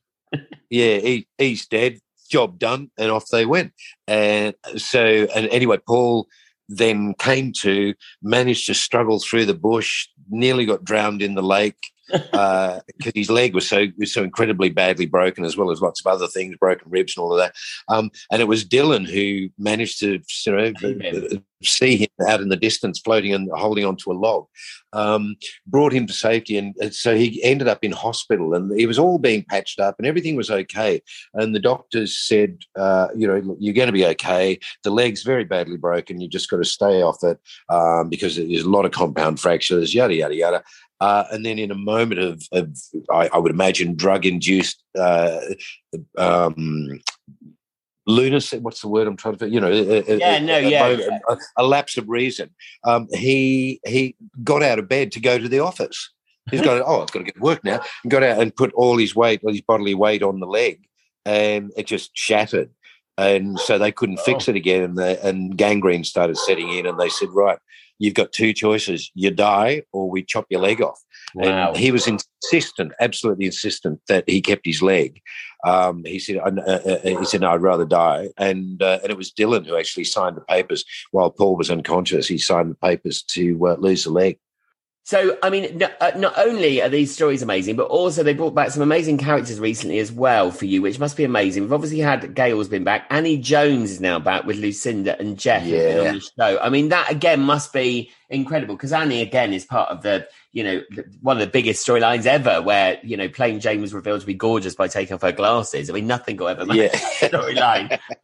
yeah, 0.70 0.98
he, 0.98 1.28
he's 1.38 1.66
dead. 1.68 2.00
Job 2.30 2.60
done, 2.60 2.92
and 2.98 3.10
off 3.10 3.30
they 3.30 3.46
went. 3.46 3.74
And 4.08 4.54
so, 4.76 5.28
and 5.34 5.48
anyway, 5.48 5.78
Paul 5.88 6.28
then 6.68 7.14
came 7.20 7.54
to, 7.62 7.94
managed 8.22 8.66
to 8.66 8.74
struggle 8.74 9.20
through 9.20 9.46
the 9.46 9.54
bush, 9.54 10.08
nearly 10.30 10.66
got 10.66 10.84
drowned 10.84 11.22
in 11.22 11.36
the 11.36 11.44
lake 11.44 11.78
because 12.08 13.14
his 13.16 13.30
leg 13.30 13.54
was 13.54 13.68
so 13.68 13.88
was 13.98 14.14
so 14.14 14.24
incredibly 14.24 14.70
badly 14.70 15.06
broken, 15.06 15.46
as 15.46 15.58
well 15.58 15.72
as 15.72 15.82
lots 15.82 16.00
of 16.00 16.08
other 16.08 16.28
things, 16.28 16.56
broken 16.58 16.90
ribs 16.90 17.16
and 17.16 17.24
all 17.24 17.34
of 17.34 17.40
that. 17.40 17.56
Um, 17.88 18.12
and 18.32 18.42
it 18.42 18.48
was 18.48 18.66
Dylan 18.66 19.08
who 19.08 19.50
managed 19.58 20.00
to 20.00 20.20
you 20.46 20.52
know, 20.52 20.74
Save 20.78 21.42
see 21.64 21.98
him 21.98 22.28
out 22.28 22.42
in 22.42 22.50
the 22.50 22.56
distance, 22.56 23.00
floating 23.00 23.34
and 23.34 23.50
holding 23.54 23.86
onto 23.86 24.12
a 24.12 24.14
log. 24.14 24.46
Um, 24.94 25.36
brought 25.66 25.92
him 25.92 26.08
to 26.08 26.14
safety, 26.14 26.58
and 26.58 26.76
and 26.80 26.94
so 26.94 27.16
he 27.16 27.44
ended 27.44 27.68
up 27.68 27.84
in 27.84 27.92
hospital, 27.92 28.54
and 28.54 28.78
he 28.78 28.86
was 28.86 29.00
all 29.00 29.20
being 29.20 29.44
patched 29.44 29.80
up, 29.80 29.96
and 29.98 30.08
everything 30.08 30.36
was 30.36 30.50
okay. 30.50 31.02
And 31.34 31.54
the 31.54 31.60
doctors 31.60 32.18
said, 32.18 32.60
uh, 32.76 33.08
you 33.16 33.28
know, 33.28 33.56
you're 33.60 33.74
going 33.74 33.88
to 33.88 33.94
be 33.94 34.06
okay. 34.06 34.60
The 34.84 34.92
leg's 34.92 35.24
very 35.24 35.44
badly 35.44 35.78
broken. 35.78 36.22
You 36.22 36.28
just 36.28 36.50
got 36.50 36.58
to 36.58 36.66
stay 36.66 37.02
off 37.02 37.24
it 37.24 37.40
um, 37.70 38.10
because 38.10 38.36
there's 38.36 38.64
a 38.64 38.70
lot 38.70 38.86
of 38.86 38.92
compound 38.92 39.40
fractures, 39.40 39.94
yada 39.94 40.16
yada 40.16 40.36
yada. 40.36 40.64
Uh, 41.00 41.26
and 41.32 41.46
then, 41.46 41.60
in 41.60 41.70
a 41.72 41.76
moment 41.76 42.20
of, 42.20 42.44
of 42.52 42.76
I, 43.12 43.30
I 43.34 43.38
would 43.38 43.52
imagine, 43.52 43.96
drug-induced 43.96 44.84
uh, 44.98 45.40
um, 46.18 47.00
lunacy. 48.06 48.58
What's 48.58 48.82
the 48.82 48.88
word 48.88 49.08
I'm 49.08 49.18
trying 49.18 49.36
to? 49.38 49.50
You 49.50 49.60
know, 49.60 49.72
a- 49.72 50.00
a- 50.12 50.18
Yeah, 50.18 50.40
no, 50.40 50.58
a 50.58 50.62
yeah, 50.70 50.90
moment- 50.90 51.24
A, 51.30 51.38
a 51.58 51.64
lapse 51.66 51.98
of 51.98 52.10
reason. 52.10 52.50
Um, 52.84 53.08
he 53.12 53.80
he 53.86 54.16
got 54.44 54.64
out 54.64 54.80
of 54.80 54.88
bed 54.90 55.12
to 55.14 55.20
go 55.20 55.38
to 55.38 55.48
the 55.50 55.60
office. 55.60 56.10
He's 56.50 56.62
got 56.62 56.82
oh, 56.82 57.02
I've 57.02 57.12
got 57.12 57.20
to 57.20 57.26
get 57.26 57.36
to 57.36 57.42
work 57.42 57.64
now. 57.64 57.82
And 58.04 58.12
got 58.12 58.24
out 58.24 58.40
and 58.40 58.56
put 58.56 58.72
all 58.74 58.98
his 58.98 59.16
weight, 59.16 59.42
all 59.44 59.52
his 59.52 59.62
bodily 59.62 59.94
weight 59.96 60.24
on 60.24 60.40
the 60.40 60.48
leg, 60.48 60.88
and 61.26 61.72
it 61.78 61.88
just 61.88 62.12
shattered. 62.14 62.70
And 63.20 63.60
so 63.60 63.78
they 63.78 63.92
couldn't 63.92 64.20
fix 64.22 64.48
Oh. 64.48 64.52
it 64.52 64.56
again, 64.58 64.84
and, 64.84 64.98
the, 64.98 65.24
and 65.28 65.58
gangrene 65.58 66.04
started 66.04 66.38
setting 66.38 66.70
in. 66.70 66.86
And 66.86 67.00
they 67.00 67.10
said, 67.10 67.30
right, 67.32 67.58
you've 68.00 68.14
got 68.14 68.32
two 68.32 68.54
choices: 68.54 69.12
you 69.16 69.32
die, 69.32 69.84
or 69.92 70.10
we 70.10 70.24
chop 70.24 70.46
your 70.50 70.62
leg 70.62 70.82
off. 70.82 71.00
Wow. 71.36 71.70
And 71.70 71.78
he 71.78 71.92
was 71.92 72.08
insistent, 72.08 72.94
absolutely 73.00 73.46
insistent, 73.46 74.00
that 74.08 74.24
he 74.28 74.42
kept 74.42 74.66
his 74.66 74.82
leg. 74.82 75.22
Um, 75.66 76.04
he 76.06 76.20
said, 76.20 76.38
uh, 76.38 76.52
uh, 76.56 77.00
uh, 77.06 77.20
"He 77.20 77.26
said, 77.26 77.42
no, 77.42 77.52
I'd 77.52 77.62
rather 77.62 77.86
die." 77.86 78.30
And 78.38 78.82
uh, 78.82 79.00
and 79.02 79.12
it 79.12 79.18
was 79.18 79.32
Dylan 79.32 79.66
who 79.66 79.78
actually 79.78 80.06
signed 80.06 80.38
the 80.38 80.42
papers 80.42 80.86
while 81.12 81.32
Paul 81.32 81.58
was 81.58 81.72
unconscious. 81.72 82.28
He 82.28 82.38
signed 82.38 82.72
the 82.72 82.76
papers 82.76 83.24
to 83.24 83.68
uh, 83.68 83.76
lose 83.80 84.04
the 84.04 84.12
leg. 84.12 84.40
So, 85.08 85.38
I 85.42 85.50
mean, 85.50 85.78
no, 85.78 85.88
uh, 86.02 86.12
not 86.18 86.38
only 86.38 86.82
are 86.82 86.90
these 86.90 87.14
stories 87.14 87.42
amazing, 87.42 87.78
but 87.78 87.86
also 87.88 88.24
they 88.24 88.34
brought 88.34 88.54
back 88.54 88.72
some 88.72 88.82
amazing 88.82 89.18
characters 89.18 89.58
recently 89.58 90.00
as 90.00 90.12
well 90.12 90.52
for 90.52 90.66
you, 90.66 90.82
which 90.82 91.00
must 91.00 91.16
be 91.16 91.24
amazing. 91.24 91.64
We've 91.64 91.72
obviously 91.72 92.00
had 92.00 92.36
Gayle's 92.36 92.68
been 92.68 92.84
back. 92.84 93.08
Annie 93.10 93.38
Jones 93.38 93.90
is 93.90 94.02
now 94.02 94.20
back 94.20 94.44
with 94.44 94.58
Lucinda 94.58 95.18
and 95.18 95.40
Geoff 95.40 95.64
Yeah. 95.64 96.00
on 96.10 96.16
the 96.16 96.20
show. 96.38 96.60
I 96.62 96.68
mean, 96.68 96.90
that 96.90 97.10
again 97.10 97.40
must 97.40 97.72
be 97.72 98.12
incredible 98.30 98.76
because 98.76 98.92
Annie 98.94 99.22
again 99.22 99.54
is 99.54 99.64
part 99.66 99.90
of 99.90 100.02
the 100.02 100.28
you 100.52 100.64
know 100.64 100.82
one 101.22 101.38
of 101.38 101.42
the 101.42 101.52
biggest 101.52 101.86
storylines 101.88 102.26
ever, 102.26 102.62
where 102.62 103.00
you 103.04 103.16
know 103.18 103.30
plain 103.30 103.60
Jane 103.60 103.82
was 103.82 103.94
revealed 103.94 104.22
to 104.22 104.28
be 104.28 104.34
gorgeous 104.34 104.76
by 104.76 104.88
taking 104.88 105.14
off 105.14 105.22
her 105.22 105.32
glasses. 105.32 105.90
I 105.90 105.94
mean, 105.94 106.08
nothing 106.08 106.36
got 106.36 106.60
ever 106.60 106.74
Yeah. 106.74 106.88
storyline. 107.20 108.00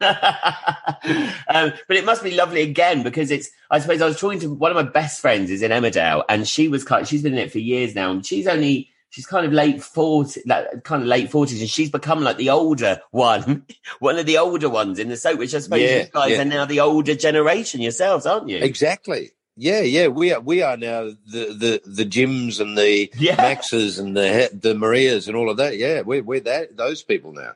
um, 1.48 1.72
but 1.88 1.96
it 1.96 2.04
must 2.04 2.22
be 2.22 2.32
lovely 2.34 2.62
again 2.62 3.02
because 3.02 3.30
it's. 3.30 3.50
I 3.70 3.78
suppose 3.78 4.00
I 4.00 4.06
was 4.06 4.18
talking 4.20 4.40
to 4.40 4.52
one 4.52 4.70
of 4.70 4.76
my 4.76 4.90
best 4.90 5.20
friends 5.20 5.50
is 5.50 5.62
in 5.62 5.70
Emmerdale, 5.70 6.24
and 6.28 6.46
she 6.46 6.68
was 6.68 6.84
kind. 6.84 7.06
She's 7.06 7.22
been 7.22 7.32
in 7.34 7.38
it 7.38 7.52
for 7.52 7.58
years 7.58 7.94
now, 7.94 8.10
and 8.10 8.24
she's 8.24 8.46
only. 8.46 8.90
She's 9.10 9.26
kind 9.26 9.46
of 9.46 9.52
late 9.52 9.80
forty, 9.80 10.40
like, 10.44 10.82
kind 10.82 11.02
of 11.02 11.06
late 11.06 11.30
forties, 11.30 11.60
and 11.60 11.70
she's 11.70 11.88
become 11.88 12.22
like 12.24 12.36
the 12.36 12.50
older 12.50 13.00
one, 13.12 13.64
one 14.00 14.18
of 14.18 14.26
the 14.26 14.38
older 14.38 14.68
ones 14.68 14.98
in 14.98 15.08
the 15.08 15.16
soap. 15.16 15.38
Which 15.38 15.54
I 15.54 15.60
suppose 15.60 15.82
Yeah, 15.82 15.98
you 15.98 16.06
guys 16.12 16.30
yeah. 16.32 16.40
are 16.42 16.44
now 16.44 16.64
the 16.64 16.80
older 16.80 17.14
generation 17.14 17.80
yourselves, 17.80 18.26
aren't 18.26 18.48
you? 18.48 18.58
Exactly. 18.58 19.30
Yeah, 19.56 19.80
yeah, 19.82 20.08
we 20.08 20.32
are. 20.32 20.40
We 20.40 20.62
are 20.62 20.76
now 20.76 21.10
the 21.26 21.54
the 21.54 21.80
the 21.84 22.04
Jims 22.04 22.58
and 22.60 22.76
the 22.76 23.10
Yeah. 23.16 23.36
Maxes 23.36 23.98
and 23.98 24.16
the 24.16 24.50
the 24.52 24.74
Marias 24.74 25.28
and 25.28 25.36
all 25.36 25.48
of 25.50 25.58
that. 25.58 25.76
Yeah, 25.78 26.00
we're 26.00 26.22
we're 26.24 26.40
that 26.40 26.76
those 26.76 27.02
people 27.02 27.32
now. 27.32 27.52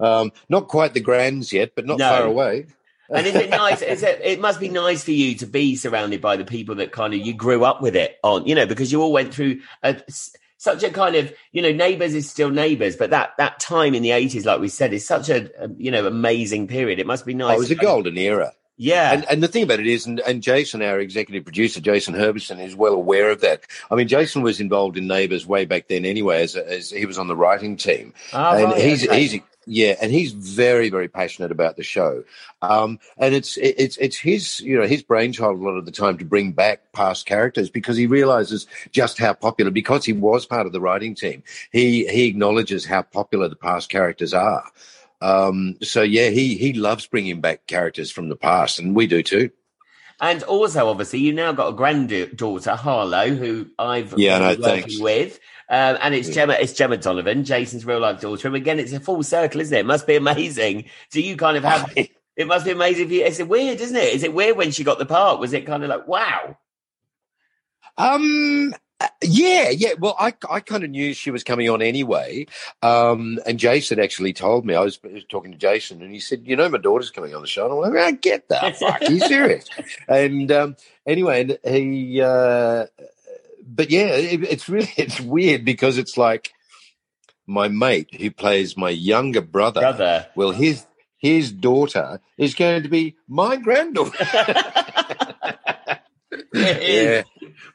Um, 0.00 0.32
not 0.48 0.68
quite 0.68 0.94
the 0.94 1.00
grands 1.00 1.52
yet, 1.52 1.74
but 1.74 1.84
not 1.86 1.98
No. 1.98 2.08
far 2.08 2.22
away. 2.24 2.66
And 3.10 3.26
is 3.26 3.34
it 3.34 3.50
nice? 3.50 3.82
Is 3.82 4.02
it? 4.02 4.20
It 4.24 4.40
must 4.40 4.58
be 4.60 4.70
nice 4.70 5.04
for 5.04 5.10
you 5.10 5.34
to 5.36 5.46
be 5.46 5.76
surrounded 5.76 6.22
by 6.22 6.36
the 6.38 6.46
people 6.46 6.76
that 6.76 6.92
kind 6.92 7.12
of 7.12 7.20
you 7.20 7.34
grew 7.34 7.62
up 7.64 7.82
with 7.82 7.94
it 7.94 8.18
on, 8.24 8.46
you 8.46 8.54
know, 8.54 8.64
because 8.64 8.90
you 8.90 9.02
all 9.02 9.12
went 9.12 9.34
through 9.34 9.60
a, 9.82 10.00
such 10.56 10.82
a 10.82 10.88
kind 10.90 11.16
of, 11.16 11.30
you 11.52 11.60
know, 11.60 11.72
neighbours 11.72 12.14
is 12.14 12.30
still 12.30 12.48
neighbours, 12.50 12.96
but 12.96 13.10
that 13.10 13.34
that 13.36 13.60
time 13.60 13.94
in 13.94 14.02
the 14.02 14.12
eighties, 14.12 14.46
like 14.46 14.60
we 14.60 14.68
said, 14.68 14.94
is 14.94 15.06
such 15.06 15.28
a, 15.28 15.50
a 15.62 15.68
you 15.76 15.90
know 15.90 16.06
amazing 16.06 16.66
period. 16.68 16.98
It 16.98 17.06
must 17.06 17.26
be 17.26 17.34
nice. 17.34 17.50
Oh, 17.50 17.56
it 17.56 17.58
was 17.58 17.70
a 17.70 17.74
to 17.74 17.80
kind 17.80 17.86
of- 17.88 17.94
golden 17.94 18.16
era. 18.16 18.52
Yeah. 18.76 19.12
And, 19.12 19.24
and 19.30 19.42
the 19.42 19.48
thing 19.48 19.62
about 19.62 19.80
it 19.80 19.86
is, 19.86 20.06
and, 20.06 20.20
and 20.20 20.42
Jason, 20.42 20.82
our 20.82 20.98
executive 20.98 21.44
producer, 21.44 21.80
Jason 21.80 22.14
Herbison, 22.14 22.62
is 22.64 22.74
well 22.74 22.94
aware 22.94 23.30
of 23.30 23.40
that. 23.40 23.62
I 23.90 23.94
mean, 23.94 24.08
Jason 24.08 24.42
was 24.42 24.60
involved 24.60 24.96
in 24.96 25.06
Neighbours 25.06 25.46
way 25.46 25.64
back 25.64 25.88
then 25.88 26.04
anyway, 26.04 26.42
as, 26.42 26.56
as 26.56 26.90
he 26.90 27.06
was 27.06 27.18
on 27.18 27.28
the 27.28 27.36
writing 27.36 27.76
team. 27.76 28.14
Ah, 28.32 28.54
and 28.56 28.64
right, 28.72 28.80
he's 28.80 29.06
okay. 29.06 29.20
he's 29.20 29.40
yeah, 29.66 29.94
and 30.00 30.10
he's 30.10 30.32
very 30.32 30.90
very 30.90 31.08
passionate 31.08 31.52
about 31.52 31.76
the 31.76 31.84
show. 31.84 32.24
Um, 32.62 32.98
and 33.16 33.34
it's 33.34 33.56
it's 33.58 33.96
it's 33.98 34.16
his 34.16 34.60
you 34.60 34.78
know 34.78 34.86
his 34.86 35.02
brainchild 35.02 35.60
a 35.60 35.62
lot 35.62 35.76
of 35.76 35.84
the 35.84 35.92
time 35.92 36.18
to 36.18 36.24
bring 36.24 36.52
back 36.52 36.92
past 36.92 37.26
characters 37.26 37.70
because 37.70 37.96
he 37.96 38.06
realizes 38.06 38.66
just 38.90 39.18
how 39.18 39.34
popular 39.34 39.70
because 39.70 40.04
he 40.04 40.12
was 40.12 40.46
part 40.46 40.66
of 40.66 40.72
the 40.72 40.80
writing 40.80 41.14
team. 41.14 41.44
He 41.70 42.06
he 42.08 42.26
acknowledges 42.26 42.84
how 42.84 43.02
popular 43.02 43.48
the 43.48 43.56
past 43.56 43.88
characters 43.88 44.34
are. 44.34 44.64
Um, 45.22 45.76
so 45.82 46.02
yeah, 46.02 46.28
he 46.30 46.56
he 46.56 46.72
loves 46.72 47.06
bringing 47.06 47.40
back 47.40 47.66
characters 47.66 48.10
from 48.10 48.28
the 48.28 48.36
past, 48.36 48.78
and 48.78 48.94
we 48.94 49.06
do 49.06 49.22
too. 49.22 49.50
And 50.20 50.42
also, 50.44 50.88
obviously, 50.88 51.20
you 51.20 51.32
now 51.32 51.52
got 51.52 51.68
a 51.68 51.72
granddaughter, 51.72 52.76
Harlow, 52.76 53.28
who 53.34 53.66
I've 53.78 54.14
Yeah, 54.16 54.38
been 54.38 54.60
no, 54.60 54.62
working 54.62 54.64
thanks. 54.64 54.98
with. 55.00 55.40
Um, 55.68 55.96
and 56.00 56.14
it's 56.14 56.28
Yeah. 56.28 56.46
Jemma, 56.46 56.60
it's 56.60 56.74
Jemma 56.74 57.00
Donovan, 57.00 57.44
Jason's 57.44 57.84
real 57.86 58.00
life 58.00 58.20
daughter. 58.20 58.46
And 58.46 58.56
again, 58.56 58.78
it's 58.78 58.92
a 58.92 59.00
full 59.00 59.22
circle, 59.22 59.60
isn't 59.60 59.76
it? 59.76 59.80
It 59.80 59.86
must 59.86 60.06
be 60.06 60.16
amazing. 60.16 60.84
Do 61.10 61.20
you 61.20 61.36
kind 61.36 61.56
of 61.56 61.64
have? 61.64 61.92
it 61.96 62.46
must 62.46 62.64
be 62.64 62.72
amazing 62.72 63.08
for 63.08 63.14
you. 63.14 63.24
It's 63.24 63.42
weird, 63.42 63.80
isn't 63.80 63.96
it? 63.96 64.14
Is 64.14 64.22
it 64.22 64.34
weird 64.34 64.56
when 64.56 64.70
she 64.70 64.84
got 64.84 64.98
the 64.98 65.06
part? 65.06 65.40
Was 65.40 65.52
it 65.52 65.66
kind 65.66 65.82
of 65.82 65.88
like, 65.88 66.06
wow? 66.06 66.56
Um. 67.96 68.74
Yeah, 69.22 69.70
yeah. 69.70 69.94
Well, 69.98 70.16
I 70.18 70.34
I 70.50 70.60
kind 70.60 70.84
of 70.84 70.90
knew 70.90 71.14
she 71.14 71.30
was 71.30 71.44
coming 71.44 71.68
on 71.68 71.82
anyway. 71.82 72.46
Um, 72.82 73.38
and 73.46 73.58
Jason 73.58 74.00
actually 74.00 74.32
told 74.32 74.64
me. 74.66 74.74
I 74.74 74.82
was, 74.82 74.98
I 75.04 75.08
was 75.08 75.24
talking 75.28 75.52
to 75.52 75.58
Jason, 75.58 76.02
and 76.02 76.12
he 76.12 76.20
said, 76.20 76.42
"You 76.46 76.56
know, 76.56 76.68
my 76.68 76.78
daughter's 76.78 77.10
coming 77.10 77.34
on 77.34 77.42
the 77.42 77.48
show." 77.48 77.64
And 77.64 77.72
I'm 77.72 77.94
like, 77.94 78.04
"I 78.04 78.10
get 78.12 78.48
that. 78.48 78.76
Fuck, 78.76 79.08
you 79.08 79.20
serious?" 79.20 79.66
and 80.08 80.50
um, 80.52 80.76
anyway, 81.06 81.42
and 81.42 81.58
he. 81.64 82.20
Uh, 82.20 82.86
but 83.64 83.90
yeah, 83.90 84.08
it, 84.08 84.42
it's 84.42 84.68
really 84.68 84.92
it's 84.96 85.20
weird 85.20 85.64
because 85.64 85.98
it's 85.98 86.16
like 86.16 86.52
my 87.46 87.68
mate 87.68 88.14
who 88.14 88.30
plays 88.30 88.76
my 88.76 88.90
younger 88.90 89.40
brother. 89.40 89.80
Brother. 89.80 90.26
Well, 90.34 90.52
his 90.52 90.86
his 91.18 91.52
daughter 91.52 92.20
is 92.36 92.54
going 92.54 92.82
to 92.82 92.88
be 92.88 93.16
my 93.28 93.56
granddaughter. 93.56 94.24
Is. 96.54 97.24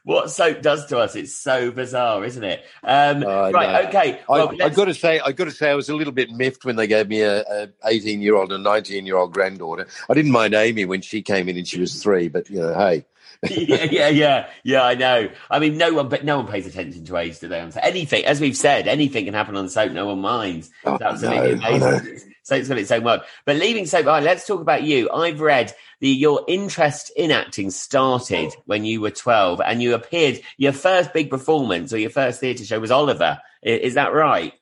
What 0.04 0.30
soap 0.30 0.62
does 0.62 0.86
to 0.86 0.98
us, 0.98 1.16
it's 1.16 1.34
so 1.34 1.70
bizarre, 1.70 2.24
isn't 2.24 2.44
it? 2.44 2.64
Um, 2.82 3.26
I 3.26 3.50
right, 3.50 3.82
know. 3.82 3.88
okay. 3.88 4.20
I, 4.20 4.24
Well, 4.28 4.54
I 4.62 4.68
got 4.70 4.86
to 4.86 4.94
say, 4.94 5.20
I 5.20 5.32
got 5.32 5.44
to 5.44 5.50
say, 5.50 5.70
I 5.70 5.74
was 5.74 5.88
a 5.88 5.94
little 5.94 6.12
bit 6.12 6.30
miffed 6.30 6.64
when 6.64 6.76
they 6.76 6.86
gave 6.86 7.08
me 7.08 7.20
a, 7.22 7.42
a 7.42 7.68
18 7.84 8.22
year 8.22 8.36
old 8.36 8.52
and 8.52 8.64
19 8.64 9.06
year 9.06 9.16
old 9.16 9.32
granddaughter. 9.32 9.86
I 10.08 10.14
didn't 10.14 10.32
mind 10.32 10.54
Amy 10.54 10.84
when 10.84 11.02
she 11.02 11.22
came 11.22 11.48
in 11.48 11.56
and 11.56 11.66
she 11.66 11.80
was 11.80 12.02
three, 12.02 12.28
but 12.28 12.48
you 12.48 12.60
know, 12.60 12.74
hey, 12.74 13.04
yeah, 13.50 13.84
yeah, 13.84 14.08
yeah, 14.08 14.50
yeah. 14.64 14.82
I 14.82 14.94
know. 14.94 15.30
I 15.48 15.60
mean, 15.60 15.78
no 15.78 15.92
one, 15.92 16.08
but 16.08 16.24
no 16.24 16.38
one 16.38 16.48
pays 16.48 16.66
attention 16.66 17.04
to 17.04 17.16
age, 17.16 17.38
do 17.38 17.46
they? 17.46 17.60
Anything, 17.82 18.24
as 18.24 18.40
we've 18.40 18.56
said, 18.56 18.88
anything 18.88 19.26
can 19.26 19.34
happen 19.34 19.56
on 19.56 19.68
soap. 19.68 19.92
No 19.92 20.06
one 20.06 20.20
minds. 20.20 20.70
Oh, 20.84 20.94
It's 20.94 21.02
absolutely 21.04 21.64
I 21.64 21.78
know, 21.78 21.86
I 21.86 21.98
amazing. 21.98 22.27
Soap's 22.48 22.68
got 22.68 22.78
its 22.78 22.90
own 22.90 23.04
world. 23.04 23.20
But 23.44 23.56
leaving 23.56 23.84
soap 23.84 24.04
behind, 24.04 24.24
let's 24.24 24.46
talk 24.46 24.60
about 24.62 24.82
you. 24.82 25.10
I've 25.10 25.40
read 25.40 25.74
the 26.00 26.08
your 26.08 26.44
interest 26.48 27.12
in 27.14 27.30
acting 27.30 27.70
started 27.70 28.54
when 28.64 28.84
you 28.86 29.00
were 29.02 29.10
twelve, 29.10 29.60
and 29.60 29.82
you 29.82 29.94
appeared. 29.94 30.40
Your 30.56 30.72
first 30.72 31.12
big 31.12 31.28
performance 31.28 31.92
or 31.92 31.98
your 31.98 32.10
first 32.10 32.40
theatre 32.40 32.64
show 32.64 32.80
was 32.80 32.90
Oliver. 32.90 33.38
I- 33.64 33.68
Is 33.68 33.94
that 33.94 34.14
right? 34.14 34.54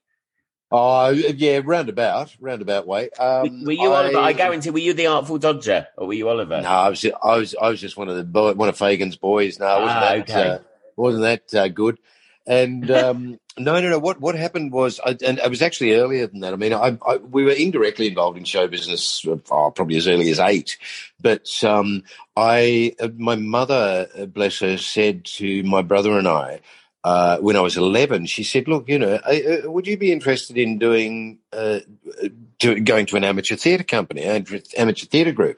oh 0.73 1.11
yeah, 1.11 1.61
roundabout, 1.65 2.35
roundabout 2.41 2.89
way. 2.89 3.09
Um, 3.11 3.63
were 3.65 3.71
you 3.73 3.93
Oliver? 3.93 4.19
I 4.19 4.33
guarantee. 4.33 4.71
Were 4.71 4.81
you 4.81 4.95
the 4.95 5.07
Artful 5.07 5.39
Dodger, 5.39 5.87
or 5.97 6.09
were 6.09 6.15
you 6.15 6.29
Oliver? 6.29 6.61
No, 6.61 6.69
I 6.69 6.89
was, 6.89 7.01
just, 7.01 7.15
I 7.23 7.37
was, 7.37 7.55
I 7.61 7.69
was 7.69 7.81
just 7.81 7.97
one 7.97 8.09
of 8.09 8.17
the 8.17 8.25
boy, 8.25 8.53
one 8.55 8.69
of 8.69 8.77
Fagin's 8.77 9.17
boys. 9.17 9.61
No, 9.61 9.67
wasn't 9.67 9.91
Ah, 9.91 10.01
that, 10.01 10.19
okay. 10.29 10.49
uh, 10.49 10.59
wasn't 10.97 11.23
that 11.23 11.55
uh, 11.55 11.69
good. 11.69 11.99
And 12.47 12.91
um, 12.91 13.41
no, 13.59 13.81
no, 13.81 13.91
no. 13.91 13.99
What 13.99 14.21
what 14.21 14.35
happened 14.35 14.73
was, 14.73 15.01
I, 15.05 15.17
and 15.25 15.39
it 15.39 15.51
was 15.51 15.63
actually 15.63 15.95
earlier 15.95 16.27
than 16.27 16.41
that. 16.41 16.53
I 16.53 16.57
mean, 16.57 16.73
I, 16.73 16.99
I 17.07 17.17
we 17.17 17.45
were 17.45 17.53
indirectly 17.53 18.09
involved 18.09 18.39
in 18.39 18.45
show 18.45 18.69
business, 18.69 19.25
oh, 19.27 19.71
probably 19.71 19.97
as 19.97 20.09
early 20.09 20.31
as 20.31 20.39
eight. 20.39 20.79
But 21.21 21.49
um, 21.65 22.05
I, 22.37 22.95
uh, 23.01 23.09
my 23.17 23.37
mother, 23.37 24.09
uh, 24.17 24.27
bless 24.27 24.61
her, 24.61 24.77
said 24.79 25.25
to 25.37 25.63
my 25.63 25.83
brother 25.83 26.19
and 26.19 26.29
I. 26.29 26.61
Uh, 27.05 27.39
when 27.39 27.55
I 27.55 27.61
was 27.61 27.77
11, 27.77 28.27
she 28.27 28.43
said, 28.43 28.67
look, 28.67 28.89
you 28.89 28.99
know, 28.99 29.15
uh, 29.15 29.71
would 29.71 29.87
you 29.87 29.97
be 29.97 30.11
interested 30.11 30.59
in 30.59 30.77
doing, 30.77 31.39
uh, 31.53 31.79
to, 32.59 32.81
going 32.81 33.07
to 33.07 33.17
an 33.17 33.23
amateur 33.23 33.55
theatre 33.55 33.85
company, 33.85 34.25
amateur 34.25 34.59
amateur 34.77 35.07
theatre 35.07 35.31
group? 35.31 35.57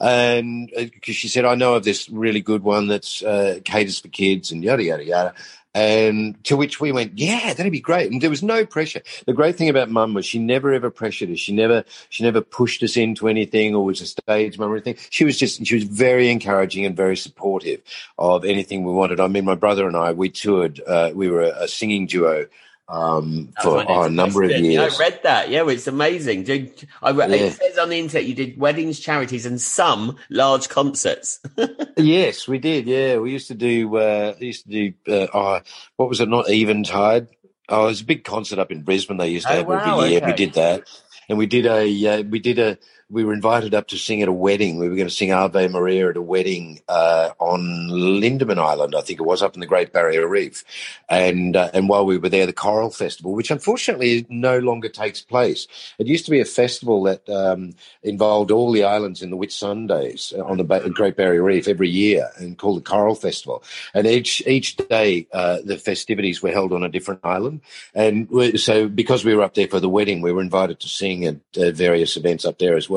and 0.00 0.70
because 0.76 1.16
she 1.16 1.28
said, 1.28 1.44
I 1.44 1.54
know 1.54 1.74
of 1.74 1.84
this 1.84 2.08
really 2.08 2.40
good 2.40 2.62
one 2.62 2.86
that's 2.86 3.22
uh, 3.22 3.60
caters 3.64 3.98
for 3.98 4.08
kids 4.08 4.52
and 4.52 4.62
yada 4.62 4.82
yada 4.82 5.04
yada. 5.04 5.34
And 5.76 6.42
to 6.44 6.56
which 6.56 6.80
we 6.80 6.90
went, 6.90 7.18
yeah, 7.18 7.52
that'd 7.52 7.70
be 7.70 7.80
great. 7.80 8.10
And 8.10 8.22
there 8.22 8.30
was 8.30 8.42
no 8.42 8.64
pressure. 8.64 9.02
The 9.26 9.34
great 9.34 9.56
thing 9.56 9.68
about 9.68 9.90
mum 9.90 10.14
was 10.14 10.24
she 10.24 10.38
never 10.38 10.72
ever 10.72 10.90
pressured 10.90 11.28
us. 11.30 11.38
She 11.38 11.52
never, 11.52 11.84
she 12.08 12.24
never 12.24 12.40
pushed 12.40 12.82
us 12.82 12.96
into 12.96 13.28
anything 13.28 13.74
or 13.74 13.84
was 13.84 14.00
a 14.00 14.06
stage 14.06 14.58
mum 14.58 14.70
or 14.70 14.76
anything. 14.76 14.96
She 15.10 15.26
was 15.26 15.38
just, 15.38 15.66
she 15.66 15.74
was 15.74 15.84
very 15.84 16.30
encouraging 16.30 16.86
and 16.86 16.96
very 16.96 17.14
supportive 17.14 17.82
of 18.18 18.46
anything 18.46 18.84
we 18.84 18.92
wanted. 18.94 19.20
I 19.20 19.28
mean, 19.28 19.44
my 19.44 19.54
brother 19.54 19.86
and 19.86 19.98
I, 19.98 20.12
we 20.12 20.30
toured, 20.30 20.80
uh, 20.86 21.10
we 21.14 21.28
were 21.28 21.42
a, 21.42 21.64
a 21.64 21.68
singing 21.68 22.06
duo 22.06 22.46
um, 22.88 23.52
for 23.62 23.84
oh, 23.88 24.02
a 24.02 24.10
number 24.10 24.42
of 24.44 24.50
years. 24.50 24.94
I 24.94 24.98
read 24.98 25.20
that. 25.24 25.50
Yeah, 25.50 25.68
it's 25.68 25.86
amazing. 25.86 26.44
Did, 26.44 26.86
I, 27.02 27.10
Yeah. 27.10 27.26
It 27.26 27.52
says 27.54 27.78
on 27.78 27.88
the 27.88 27.98
internet 27.98 28.26
you 28.26 28.34
did 28.34 28.58
weddings, 28.58 29.00
charities, 29.00 29.44
and 29.46 29.60
some 29.60 30.16
large 30.30 30.68
concerts. 30.68 31.40
Yes, 31.98 32.46
we 32.46 32.58
did. 32.58 32.86
Yeah, 32.86 33.16
we 33.16 33.32
used 33.32 33.48
to 33.48 33.54
do. 33.54 33.96
Uh, 33.96 34.34
used 34.38 34.66
to 34.66 34.70
do. 34.70 34.92
Uh, 35.10 35.26
oh, 35.32 35.60
what 35.96 36.10
was 36.10 36.20
it? 36.20 36.28
Not 36.28 36.50
Eventide. 36.50 37.28
Oh, 37.70 37.84
it 37.84 37.86
was 37.86 38.00
a 38.02 38.04
big 38.04 38.22
concert 38.22 38.58
up 38.58 38.70
in 38.70 38.82
Brisbane. 38.82 39.16
They 39.16 39.30
used 39.30 39.46
to 39.46 39.54
Oh, 39.54 39.56
have 39.56 39.66
wow, 39.66 40.00
every 40.00 40.10
year. 40.10 40.20
We 40.26 40.34
did 40.34 40.52
that, 40.52 40.86
and 41.30 41.38
we 41.38 41.46
did 41.46 41.64
a. 41.64 42.06
Uh, 42.06 42.22
we 42.22 42.38
did 42.38 42.58
a. 42.58 42.76
We 43.08 43.24
were 43.24 43.32
invited 43.32 43.72
up 43.72 43.86
to 43.88 43.96
sing 43.96 44.20
at 44.20 44.26
a 44.26 44.32
wedding. 44.32 44.78
We 44.78 44.88
were 44.88 44.96
going 44.96 45.06
to 45.06 45.14
sing 45.14 45.32
Ave 45.32 45.68
Maria 45.68 46.10
at 46.10 46.16
a 46.16 46.22
wedding 46.22 46.80
uh, 46.88 47.30
on 47.38 47.88
Lindeman 47.88 48.58
Island, 48.58 48.96
I 48.96 49.00
think 49.00 49.20
it 49.20 49.22
was, 49.22 49.42
up 49.42 49.54
in 49.54 49.60
the 49.60 49.66
Great 49.66 49.92
Barrier 49.92 50.26
Reef. 50.26 50.64
And 51.08 51.54
uh, 51.54 51.70
and 51.72 51.88
while 51.88 52.04
we 52.04 52.18
were 52.18 52.28
there, 52.28 52.46
the 52.46 52.52
Coral 52.52 52.90
Festival, 52.90 53.32
which 53.32 53.52
unfortunately 53.52 54.26
no 54.28 54.58
longer 54.58 54.88
takes 54.88 55.22
place. 55.22 55.68
It 56.00 56.08
used 56.08 56.24
to 56.24 56.32
be 56.32 56.40
a 56.40 56.44
festival 56.44 57.04
that 57.04 57.28
um, 57.28 57.74
involved 58.02 58.50
all 58.50 58.72
the 58.72 58.82
islands 58.82 59.22
in 59.22 59.30
the 59.30 59.36
Whitsundays 59.36 60.36
uh, 60.36 60.42
on 60.44 60.56
the 60.56 60.64
ba- 60.64 60.90
Great 60.90 61.14
Barrier 61.14 61.44
Reef 61.44 61.68
every 61.68 61.88
year, 61.88 62.30
and 62.38 62.58
called 62.58 62.78
the 62.78 62.90
Coral 62.90 63.14
Festival. 63.14 63.62
And 63.94 64.08
each 64.08 64.44
each 64.48 64.76
day, 64.78 65.28
uh, 65.32 65.58
the 65.64 65.78
festivities 65.78 66.42
were 66.42 66.50
held 66.50 66.72
on 66.72 66.82
a 66.82 66.88
different 66.88 67.20
island. 67.22 67.60
And 67.94 68.28
so, 68.58 68.88
because 68.88 69.24
we 69.24 69.36
were 69.36 69.44
up 69.44 69.54
there 69.54 69.68
for 69.68 69.78
the 69.78 69.88
wedding, 69.88 70.22
we 70.22 70.32
were 70.32 70.42
invited 70.42 70.80
to 70.80 70.88
sing 70.88 71.24
at 71.24 71.36
uh, 71.56 71.70
various 71.70 72.16
events 72.16 72.44
up 72.44 72.58
there 72.58 72.76
as 72.76 72.90
well. 72.90 72.95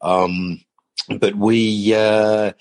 Um, 0.00 0.60
but 1.18 1.34
we. 1.34 1.94
Uh, 1.94 2.52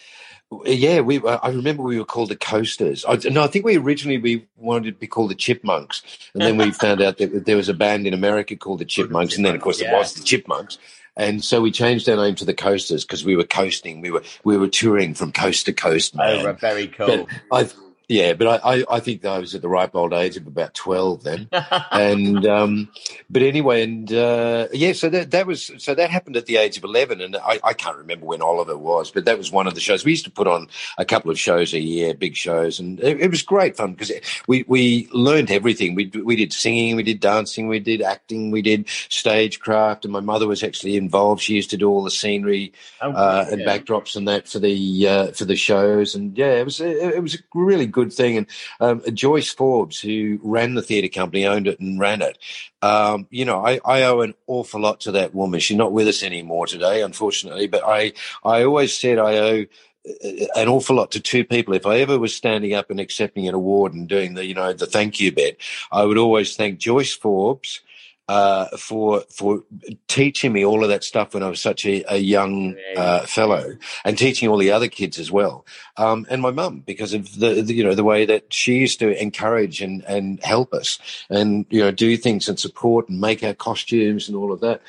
yeah, 0.66 1.02
we. 1.02 1.22
I 1.26 1.50
remember 1.50 1.84
we 1.84 2.00
were 2.00 2.06
called 2.06 2.30
the 2.30 2.38
Coasters. 2.38 3.04
I, 3.06 3.18
no, 3.30 3.44
I 3.44 3.48
think 3.48 3.66
we 3.66 3.78
originally 3.78 4.18
we 4.18 4.48
wanted 4.56 4.94
to 4.94 5.00
be 5.00 5.08
called 5.08 5.30
the 5.32 5.36
Chipmunks, 5.36 6.02
and 6.34 6.42
then 6.42 6.56
we 6.58 6.72
found 6.72 7.02
out 7.02 7.18
that 7.18 7.46
there 7.46 7.58
was 7.58 7.68
a 7.68 7.74
band 7.74 8.08
in 8.08 8.14
America 8.14 8.56
called 8.56 8.80
the 8.80 8.86
Chipmunks, 8.86 9.36
and 9.36 9.46
then 9.46 9.56
of 9.56 9.62
course 9.62 9.82
Yeah. 9.82 9.94
it 9.94 9.98
was 9.98 10.14
the 10.14 10.24
Chipmunks. 10.24 10.78
and 11.18 11.44
so 11.44 11.60
we 11.60 11.72
changed 11.72 12.08
our 12.08 12.16
name 12.16 12.36
to 12.36 12.46
the 12.46 12.54
Coasters 12.54 13.04
because 13.04 13.26
we 13.26 13.36
were 13.36 13.44
coasting. 13.44 14.00
We 14.00 14.10
were 14.12 14.24
we 14.46 14.56
were 14.58 14.70
touring 14.70 15.16
from 15.16 15.34
coast 15.34 15.66
to 15.66 15.74
coast. 15.74 16.16
Man. 16.16 16.46
Oh, 16.46 16.54
very 16.54 16.88
cool. 16.88 17.28
I 17.52 17.68
yeah, 18.08 18.34
but 18.34 18.64
I, 18.64 18.76
I, 18.76 18.86
I, 18.90 19.00
think 19.02 19.26
I 19.26 19.40
was 19.40 19.54
at 19.54 19.62
the 19.62 19.68
ripe 19.68 19.94
old 19.94 20.14
age 20.14 20.38
of 20.38 20.48
about 20.48 20.74
twelve 20.74 21.24
then, 21.24 21.50
and 21.92 22.46
um, 22.46 22.90
but 23.30 23.42
anyway, 23.42 23.84
and 23.84 24.12
uh, 24.14 24.70
yeah, 24.72 24.94
so 24.94 25.10
that 25.10 25.32
that 25.32 25.46
was 25.46 25.70
so 25.78 25.94
that 25.94 26.10
happened 26.10 26.38
at 26.38 26.46
the 26.46 26.56
age 26.56 26.78
of 26.78 26.86
eleven, 26.86 27.20
and 27.20 27.36
I, 27.36 27.60
I 27.62 27.74
can't 27.74 27.98
remember 27.98 28.26
when 28.26 28.42
Oliver 28.42 28.78
was, 28.78 29.12
but 29.12 29.26
that 29.26 29.38
was 29.38 29.52
one 29.52 29.68
of 29.68 29.76
the 29.76 29.82
shows 29.82 30.06
we 30.06 30.12
used 30.12 30.24
to 30.24 30.32
put 30.32 30.48
on 30.48 30.70
a 30.98 31.04
couple 31.04 31.32
of 31.32 31.38
shows 31.38 31.74
a 31.74 31.82
year, 31.82 32.14
big 32.14 32.38
shows, 32.38 32.80
and 32.80 32.98
it, 33.02 33.20
it 33.20 33.30
was 33.30 33.42
great 33.42 33.76
fun 33.76 33.92
because 33.92 34.14
we 34.48 34.64
we 34.70 35.10
learned 35.12 35.52
everything. 35.52 35.94
We 35.94 36.06
we 36.06 36.38
did 36.38 36.54
singing, 36.54 36.96
we 36.96 37.04
did 37.04 37.20
dancing, 37.20 37.68
we 37.68 37.82
did 37.82 38.02
acting, 38.02 38.52
we 38.52 38.62
did 38.62 38.88
stagecraft, 39.10 40.06
and 40.06 40.14
my 40.14 40.22
mother 40.22 40.48
was 40.48 40.64
actually 40.64 40.96
involved. 40.96 41.42
She 41.42 41.56
used 41.56 41.72
to 41.72 41.78
do 41.78 41.90
all 41.90 42.06
the 42.06 42.12
scenery 42.12 42.72
oh, 43.02 43.12
uh, 43.12 43.48
and 43.52 43.64
backdrops 43.64 44.16
and 44.16 44.30
that 44.30 44.48
for 44.48 44.60
the 44.60 45.08
uh, 45.10 45.32
for 45.34 45.44
the 45.44 45.58
shows, 45.58 46.16
and 46.16 46.38
yeah, 46.38 46.54
it 46.54 46.64
was 46.64 46.80
it, 46.80 47.16
it 47.16 47.22
was 47.22 47.38
really 47.54 47.86
good 47.86 47.97
thing. 48.06 48.38
And 48.38 48.48
um, 48.80 49.02
Joyce 49.14 49.50
Forbes, 49.50 50.00
who 50.00 50.40
ran 50.44 50.76
the 50.76 50.82
theatre 50.82 51.08
company, 51.08 51.46
owned 51.46 51.68
it 51.68 51.80
and 51.80 52.00
ran 52.00 52.22
it. 52.22 52.38
Um, 52.82 53.28
you 53.30 53.46
know, 53.46 53.66
I, 53.66 53.80
I, 53.86 54.04
owe 54.04 54.22
an 54.22 54.36
awful 54.46 54.82
lot 54.82 55.00
to 55.02 55.12
that 55.14 55.34
woman. 55.34 55.60
She's 55.60 55.78
not 55.78 55.92
with 55.92 56.08
us 56.08 56.24
anymore 56.24 56.68
today, 56.68 57.02
unfortunately. 57.02 57.68
But 57.68 57.84
I, 57.86 58.14
I 58.44 58.64
always 58.64 58.96
said 58.96 59.18
I 59.18 59.38
owe 59.38 59.66
uh, 60.08 60.46
an 60.56 60.68
awful 60.68 60.96
lot 60.96 61.12
to 61.12 61.20
two 61.20 61.44
people. 61.44 61.74
If 61.74 61.86
I 61.86 62.00
ever 62.00 62.20
was 62.20 62.36
standing 62.36 62.74
up 62.74 62.90
and 62.90 63.00
accepting 63.00 63.48
an 63.48 63.56
award 63.56 63.94
and 63.94 64.08
doing 64.08 64.36
the, 64.36 64.46
you 64.46 64.54
know, 64.54 64.74
the 64.74 64.86
thank 64.86 65.20
you 65.20 65.32
bit, 65.32 65.60
I 65.92 66.06
would 66.06 66.18
always 66.18 66.56
thank 66.56 66.78
Joyce 66.78 67.14
Forbes 67.14 67.82
uh, 68.28 68.68
for 68.78 69.24
for 69.30 69.64
teaching 70.08 70.52
me 70.52 70.66
all 70.66 70.84
of 70.84 70.90
that 70.90 71.04
stuff 71.04 71.34
when 71.34 71.44
I 71.44 71.50
was 71.50 71.62
such 71.62 71.86
a, 71.86 72.04
a 72.14 72.18
young 72.18 72.76
uh, 72.96 73.22
fellow, 73.22 73.78
and 74.04 74.18
teaching 74.18 74.50
all 74.50 74.58
the 74.58 74.72
other 74.72 74.88
kids 74.88 75.18
as 75.18 75.32
well, 75.32 75.66
um, 75.96 76.26
and 76.30 76.42
my 76.42 76.52
mum 76.52 76.84
because 76.86 77.14
of 77.14 77.40
the, 77.40 77.62
the, 77.62 77.74
you 77.74 77.84
know 77.84 77.96
the 77.96 78.04
way 78.04 78.26
that 78.26 78.54
she 78.54 78.76
used 78.76 79.00
to 79.00 79.22
encourage 79.22 79.82
and 79.82 80.04
and 80.06 80.44
help 80.44 80.74
us, 80.74 81.00
and 81.30 81.66
you 81.70 81.82
know 81.82 81.92
do 81.92 82.18
things 82.18 82.50
and 82.50 82.60
support 82.60 83.08
and 83.08 83.22
make 83.22 83.44
our 83.44 83.54
costumes 83.54 84.28
and 84.28 84.38
all 84.38 84.52
of 84.52 84.60
that. 84.60 84.82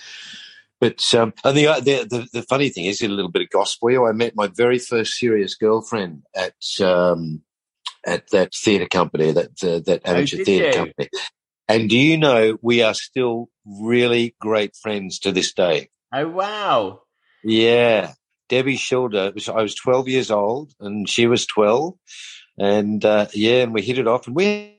But 0.80 1.02
um, 1.14 1.34
and 1.44 1.56
the, 1.56 1.66
the, 1.80 2.06
the 2.08 2.28
the 2.32 2.42
funny 2.42 2.68
thing 2.68 2.86
is, 2.86 3.02
a 3.02 3.08
little 3.08 3.30
bit 3.30 3.42
of 3.42 3.50
gospel. 3.50 4.06
I 4.06 4.12
met 4.12 4.36
my 4.36 4.46
very 4.48 4.78
first 4.78 5.14
serious 5.14 5.54
girlfriend 5.54 6.22
at 6.34 6.54
um, 6.80 7.42
at 8.06 8.30
that 8.30 8.54
theatre 8.54 8.86
company, 8.86 9.32
that 9.32 9.62
uh, 9.62 9.80
that 9.86 10.02
oh, 10.04 10.10
amateur 10.12 10.40
oh, 10.40 10.44
theatre 10.44 10.72
company. 10.72 11.08
And 11.68 11.90
do 11.90 11.98
you 11.98 12.16
know 12.16 12.58
we 12.62 12.82
are 12.82 12.94
still 12.94 13.50
really 13.66 14.34
great 14.40 14.74
friends 14.74 15.18
to 15.20 15.32
this 15.32 15.52
day? 15.52 15.90
Oh 16.12 16.28
wow! 16.28 17.02
Yeah, 17.44 18.12
Debbie 18.48 18.76
Schilder. 18.76 19.32
I 19.48 19.62
was 19.62 19.74
12 19.74 20.08
years 20.08 20.30
old, 20.30 20.72
and 20.80 21.08
she 21.08 21.26
was 21.26 21.44
12, 21.44 21.94
and 22.58 23.04
uh, 23.04 23.26
yeah, 23.34 23.62
and 23.62 23.74
we 23.74 23.82
hit 23.82 23.98
it 23.98 24.08
off, 24.08 24.26
and 24.26 24.34
we 24.34 24.77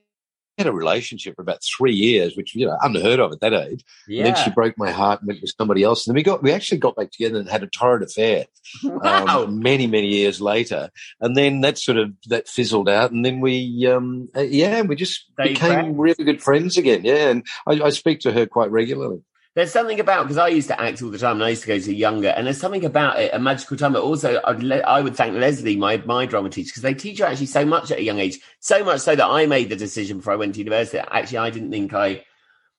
had 0.59 0.67
a 0.67 0.73
relationship 0.73 1.35
for 1.35 1.41
about 1.41 1.63
three 1.63 1.93
years, 1.93 2.35
which 2.35 2.53
you 2.53 2.65
know 2.65 2.77
unheard 2.81 3.19
of 3.19 3.31
at 3.31 3.39
that 3.39 3.53
age. 3.53 3.83
Yeah. 4.07 4.25
And 4.25 4.35
then 4.35 4.43
she 4.43 4.51
broke 4.51 4.77
my 4.77 4.91
heart 4.91 5.21
and 5.21 5.27
went 5.27 5.41
with 5.41 5.53
somebody 5.57 5.83
else. 5.83 6.05
And 6.05 6.11
then 6.11 6.19
we 6.19 6.23
got 6.23 6.43
we 6.43 6.51
actually 6.51 6.77
got 6.77 6.95
back 6.95 7.11
together 7.11 7.39
and 7.39 7.49
had 7.49 7.63
a 7.63 7.67
torrid 7.67 8.03
affair. 8.03 8.45
Wow. 8.83 9.43
Um, 9.45 9.59
many 9.59 9.87
many 9.87 10.07
years 10.07 10.41
later, 10.41 10.89
and 11.21 11.35
then 11.35 11.61
that 11.61 11.77
sort 11.77 11.97
of 11.97 12.11
that 12.27 12.47
fizzled 12.47 12.89
out, 12.89 13.11
and 13.11 13.25
then 13.25 13.39
we 13.39 13.87
um, 13.87 14.29
uh, 14.35 14.41
yeah 14.41 14.81
we 14.81 14.95
just 14.95 15.25
became 15.37 15.55
friends. 15.55 15.95
really 15.97 16.23
good 16.23 16.41
friends 16.41 16.77
again. 16.77 17.03
Yeah, 17.03 17.29
and 17.29 17.45
I, 17.65 17.81
I 17.81 17.89
speak 17.89 18.19
to 18.21 18.31
her 18.31 18.45
quite 18.45 18.69
regularly. 18.69 19.21
There's 19.59 19.73
something 19.73 19.99
about 19.99 20.23
because 20.23 20.37
I 20.37 20.47
used 20.47 20.69
to 20.69 20.81
act 20.81 21.01
all 21.01 21.09
the 21.09 21.17
time 21.17 21.35
and 21.35 21.43
I 21.43 21.49
used 21.49 21.63
to 21.63 21.67
go 21.67 21.77
to 21.77 21.93
younger, 21.93 22.29
and 22.29 22.47
there's 22.47 22.61
something 22.61 22.85
about 22.85 23.19
it, 23.19 23.33
a 23.33 23.39
magical 23.39 23.75
time. 23.75 23.91
But 23.91 24.03
also, 24.03 24.39
I'd 24.45 24.63
le- 24.63 24.77
I 24.77 25.01
would 25.01 25.17
thank 25.17 25.35
Leslie, 25.35 25.75
my 25.75 25.97
my 26.05 26.25
drama 26.25 26.49
teacher, 26.49 26.69
because 26.69 26.83
they 26.83 26.93
teach 26.93 27.19
you 27.19 27.25
actually 27.25 27.47
so 27.47 27.65
much 27.65 27.91
at 27.91 27.99
a 27.99 28.01
young 28.03 28.19
age, 28.19 28.39
so 28.61 28.85
much 28.85 29.01
so 29.01 29.17
that 29.17 29.27
I 29.27 29.47
made 29.47 29.67
the 29.67 29.75
decision 29.75 30.19
before 30.19 30.31
I 30.31 30.37
went 30.37 30.53
to 30.53 30.59
university. 30.59 30.99
Actually, 30.99 31.39
I 31.39 31.49
didn't 31.49 31.71
think 31.71 31.93
I 31.93 32.23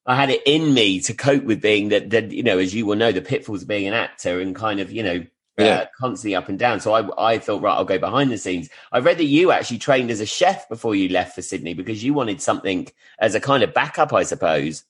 I 0.07 0.17
had 0.17 0.31
it 0.31 0.41
in 0.47 0.73
me 0.73 1.01
to 1.01 1.13
cope 1.13 1.45
with 1.45 1.61
being 1.61 1.91
that 1.91 2.09
that 2.09 2.31
you 2.31 2.43
know, 2.43 2.57
as 2.57 2.75
you 2.75 2.87
will 2.87 2.97
know, 2.97 3.13
the 3.13 3.21
pitfalls 3.21 3.61
of 3.61 3.69
being 3.69 3.87
an 3.87 3.93
actor 3.93 4.41
and 4.41 4.57
kind 4.57 4.81
of 4.81 4.91
you 4.91 5.03
know 5.03 5.27
yeah. 5.59 5.67
Uh, 5.67 5.87
constantly 6.01 6.35
up 6.35 6.49
and 6.49 6.59
down. 6.59 6.81
So 6.81 6.95
I, 6.95 7.33
I 7.35 7.39
thought, 7.39 7.61
right, 7.61 7.75
I'll 7.75 7.85
go 7.85 7.99
behind 7.99 8.33
the 8.33 8.39
scenes. 8.39 8.71
I 8.91 9.01
read 9.01 9.19
that 9.19 9.25
you 9.25 9.53
actually 9.53 9.77
trained 9.77 10.11
as 10.11 10.21
a 10.21 10.25
chef 10.25 10.67
before 10.71 10.95
you 10.95 11.11
left 11.11 11.35
for 11.35 11.43
Sydney 11.43 11.75
because 11.75 12.03
you 12.03 12.15
wanted 12.15 12.41
something 12.41 12.89
as 13.19 13.35
a 13.35 13.41
kind 13.41 13.63
of 13.63 13.75
backup, 13.75 14.15
I 14.15 14.23
suppose. 14.23 14.85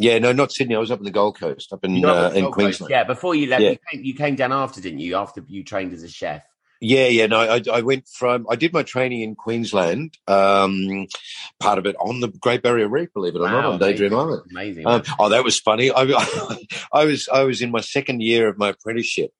Yeah, 0.00 0.18
no, 0.18 0.32
not 0.32 0.50
Sydney. 0.50 0.74
I 0.74 0.78
was 0.78 0.90
up 0.90 0.98
in 0.98 1.04
the 1.04 1.10
Gold 1.10 1.38
Coast, 1.38 1.74
up 1.74 1.84
in 1.84 2.02
uh, 2.02 2.32
in 2.34 2.50
Queensland. 2.50 2.90
Yeah, 2.90 3.04
before 3.04 3.34
you 3.34 3.48
left, 3.48 3.62
yeah. 3.62 3.70
you, 3.72 3.78
came, 3.92 4.04
you, 4.04 4.14
came, 4.14 4.34
down 4.34 4.50
after, 4.50 4.80
didn't 4.80 5.00
you? 5.00 5.14
After 5.14 5.44
you 5.46 5.62
trained 5.62 5.92
as 5.92 6.02
a 6.02 6.08
chef. 6.08 6.42
Yeah, 6.80 7.08
yeah. 7.08 7.26
No, 7.26 7.38
I, 7.38 7.60
I 7.70 7.82
went 7.82 8.08
from 8.08 8.46
I 8.48 8.56
did 8.56 8.72
my 8.72 8.82
training 8.82 9.20
in 9.20 9.34
Queensland. 9.34 10.16
Um, 10.26 11.06
part 11.58 11.76
of 11.76 11.84
it 11.84 11.96
on 12.00 12.20
the 12.20 12.28
Great 12.28 12.62
Barrier 12.62 12.88
Reef, 12.88 13.12
believe 13.12 13.34
it 13.34 13.40
or 13.40 13.42
wow, 13.42 13.60
not, 13.60 13.64
on 13.66 13.78
Daydream 13.78 14.14
Island. 14.14 14.42
Amazing. 14.50 14.86
Um, 14.86 15.02
oh, 15.18 15.28
that 15.28 15.44
was 15.44 15.60
funny. 15.60 15.90
I, 15.90 16.04
I 16.92 17.04
was 17.04 17.28
I 17.28 17.42
was 17.42 17.60
in 17.60 17.70
my 17.70 17.82
second 17.82 18.22
year 18.22 18.48
of 18.48 18.56
my 18.56 18.70
apprenticeship, 18.70 19.32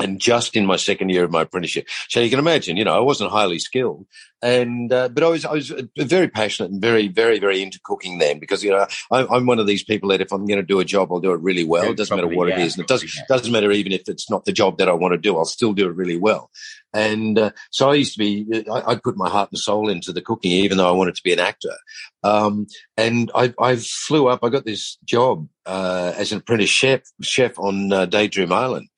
and 0.00 0.20
just 0.20 0.56
in 0.56 0.66
my 0.66 0.76
second 0.76 1.10
year 1.10 1.24
of 1.24 1.30
my 1.30 1.42
apprenticeship. 1.42 1.88
So 2.08 2.20
you 2.20 2.30
can 2.30 2.38
imagine, 2.38 2.76
you 2.76 2.84
know, 2.84 2.96
I 2.96 3.00
wasn't 3.00 3.30
highly 3.30 3.58
skilled, 3.58 4.06
and 4.42 4.92
uh, 4.92 5.08
but 5.08 5.24
I 5.24 5.28
was 5.28 5.44
I 5.44 5.52
was 5.52 5.72
very 5.96 6.28
passionate 6.28 6.70
and 6.70 6.80
very 6.80 7.08
very 7.08 7.38
very 7.38 7.62
into 7.62 7.80
cooking 7.82 8.18
then 8.18 8.38
because 8.38 8.62
you 8.62 8.70
know 8.70 8.86
I, 9.10 9.36
am 9.36 9.46
one 9.46 9.58
of 9.58 9.66
these 9.66 9.82
people 9.82 10.10
that 10.10 10.20
if 10.20 10.32
I'm 10.32 10.46
going 10.46 10.60
to 10.60 10.66
do 10.66 10.80
a 10.80 10.84
job, 10.84 11.10
I'll 11.10 11.20
do 11.20 11.32
it 11.32 11.40
really 11.40 11.64
well. 11.64 11.90
it 11.90 11.96
doesn't 11.96 12.16
probably, 12.16 12.36
matter 12.36 12.38
what 12.38 12.48
yeah, 12.48 12.58
it 12.58 12.66
is, 12.66 12.74
and 12.74 12.84
it 12.84 12.88
doesn't 12.88 13.10
yeah. 13.16 13.22
doesn't 13.28 13.52
matter 13.52 13.72
even 13.72 13.92
if 13.92 14.08
it's 14.08 14.30
not 14.30 14.44
the 14.44 14.52
job 14.52 14.78
that 14.78 14.88
I 14.88 14.92
want 14.92 15.12
to 15.12 15.18
do. 15.18 15.36
I'll 15.36 15.44
still 15.44 15.72
do 15.72 15.88
it 15.88 15.96
really 15.96 16.18
well. 16.18 16.50
And 16.92 17.38
uh, 17.38 17.50
so 17.70 17.90
I 17.90 17.94
used 17.94 18.14
to 18.14 18.18
be, 18.18 18.64
I, 18.72 18.88
would 18.88 19.02
put 19.02 19.18
my 19.18 19.28
heart 19.28 19.50
and 19.52 19.58
soul 19.58 19.90
into 19.90 20.14
the 20.14 20.22
cooking, 20.22 20.52
even 20.52 20.78
though 20.78 20.88
I 20.88 20.92
wanted 20.92 21.14
to 21.16 21.22
be 21.22 21.32
an 21.32 21.40
actor. 21.40 21.74
Um, 22.22 22.68
and 22.96 23.30
I, 23.34 23.52
I, 23.60 23.76
flew 23.76 24.28
up. 24.28 24.40
I 24.42 24.48
got 24.48 24.64
this 24.64 24.96
job 25.04 25.46
uh, 25.66 26.14
as 26.16 26.32
an 26.32 26.38
apprentice 26.38 26.70
chef 26.70 27.02
chef 27.20 27.58
on 27.58 27.92
uh, 27.92 28.06
Daydream 28.06 28.50
Island 28.50 28.88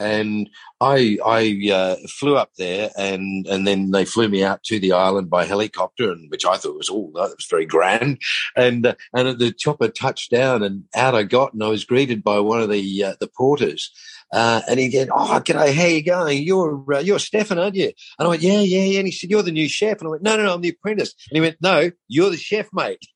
and 0.00 0.50
I 0.80 1.18
I 1.24 1.70
uh, 1.72 1.96
flew 2.08 2.36
up 2.36 2.50
there, 2.58 2.90
and 2.96 3.46
and 3.46 3.66
then 3.66 3.90
they 3.90 4.04
flew 4.04 4.28
me 4.28 4.42
out 4.42 4.62
to 4.64 4.78
the 4.78 4.92
island 4.92 5.30
by 5.30 5.44
helicopter, 5.44 6.10
and 6.10 6.30
which 6.30 6.44
I 6.44 6.56
thought 6.56 6.76
was 6.76 6.88
all 6.88 7.12
oh, 7.14 7.20
that 7.28 7.36
was 7.36 7.46
very 7.48 7.66
grand. 7.66 8.20
And 8.56 8.86
uh, 8.86 8.94
and 9.12 9.38
the 9.38 9.52
chopper 9.52 9.88
touched 9.88 10.30
down, 10.30 10.62
and 10.62 10.84
out 10.94 11.14
I 11.14 11.22
got, 11.22 11.52
and 11.52 11.62
I 11.62 11.68
was 11.68 11.84
greeted 11.84 12.24
by 12.24 12.40
one 12.40 12.60
of 12.60 12.70
the 12.70 13.04
uh, 13.04 13.14
the 13.20 13.28
porters. 13.28 13.90
Uh, 14.32 14.62
and 14.68 14.80
he 14.80 14.90
said, 14.90 15.10
"Oh, 15.12 15.40
g'day, 15.44 15.72
how 15.72 15.86
you 15.86 16.02
going? 16.02 16.42
You're 16.42 16.84
uh, 16.94 16.98
you're 16.98 17.18
Stefan, 17.18 17.58
aren't 17.58 17.76
you?" 17.76 17.92
And 18.18 18.26
I 18.26 18.28
went, 18.28 18.42
"Yeah, 18.42 18.60
yeah, 18.60 18.82
yeah." 18.82 18.98
And 18.98 19.06
he 19.06 19.12
said, 19.12 19.30
"You're 19.30 19.42
the 19.42 19.52
new 19.52 19.68
chef." 19.68 19.98
And 19.98 20.08
I 20.08 20.10
went, 20.10 20.22
"No, 20.22 20.36
no, 20.36 20.44
no, 20.44 20.54
I'm 20.54 20.60
the 20.60 20.70
apprentice." 20.70 21.14
And 21.30 21.36
he 21.36 21.40
went, 21.40 21.56
"No, 21.60 21.90
you're 22.08 22.30
the 22.30 22.36
chef, 22.36 22.68
mate." 22.72 23.06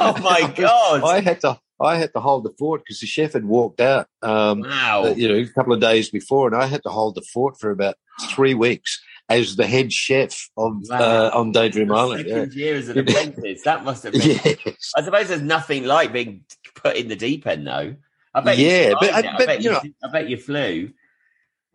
Oh 0.00 0.16
my 0.22 0.50
god! 0.56 1.02
I 1.04 1.20
had 1.20 1.40
to 1.42 1.60
I 1.80 1.96
had 1.96 2.12
to 2.14 2.20
hold 2.20 2.44
the 2.44 2.54
fort 2.58 2.82
because 2.82 3.00
the 3.00 3.06
chef 3.06 3.32
had 3.32 3.44
walked 3.44 3.80
out. 3.80 4.06
Um, 4.22 4.60
wow. 4.60 5.04
Uh, 5.06 5.14
you 5.16 5.28
know, 5.28 5.34
a 5.34 5.46
couple 5.46 5.72
of 5.72 5.80
days 5.80 6.10
before, 6.10 6.46
and 6.46 6.56
I 6.56 6.66
had 6.66 6.82
to 6.84 6.90
hold 6.90 7.14
the 7.14 7.22
fort 7.22 7.58
for 7.58 7.70
about 7.70 7.96
three 8.30 8.54
weeks 8.54 9.02
as 9.28 9.56
the 9.56 9.66
head 9.66 9.92
chef 9.92 10.50
of 10.56 10.76
wow. 10.88 10.98
uh, 10.98 11.30
on 11.34 11.52
Daydream 11.52 11.88
the 11.88 11.94
Island. 11.94 12.28
Second 12.28 12.52
yeah. 12.54 12.64
year 12.64 12.76
as 12.76 12.88
an 12.88 12.98
apprentice, 12.98 13.62
that 13.62 13.84
must 13.84 14.04
have 14.04 14.12
been. 14.12 14.22
Yes. 14.22 14.92
I 14.96 15.02
suppose 15.02 15.28
there's 15.28 15.42
nothing 15.42 15.84
like 15.84 16.12
being 16.12 16.44
put 16.74 16.96
in 16.96 17.08
the 17.08 17.16
deep 17.16 17.46
end, 17.46 17.66
though. 17.66 17.96
I 18.34 18.40
bet. 18.40 18.58
Yeah, 18.58 18.94
but, 19.00 19.12
I, 19.12 19.22
but 19.22 19.42
I 19.42 19.46
bet 19.46 19.62
you, 19.62 19.70
know, 19.70 19.82
I 20.02 20.08
bet 20.10 20.28
you 20.28 20.36
flew. 20.36 20.90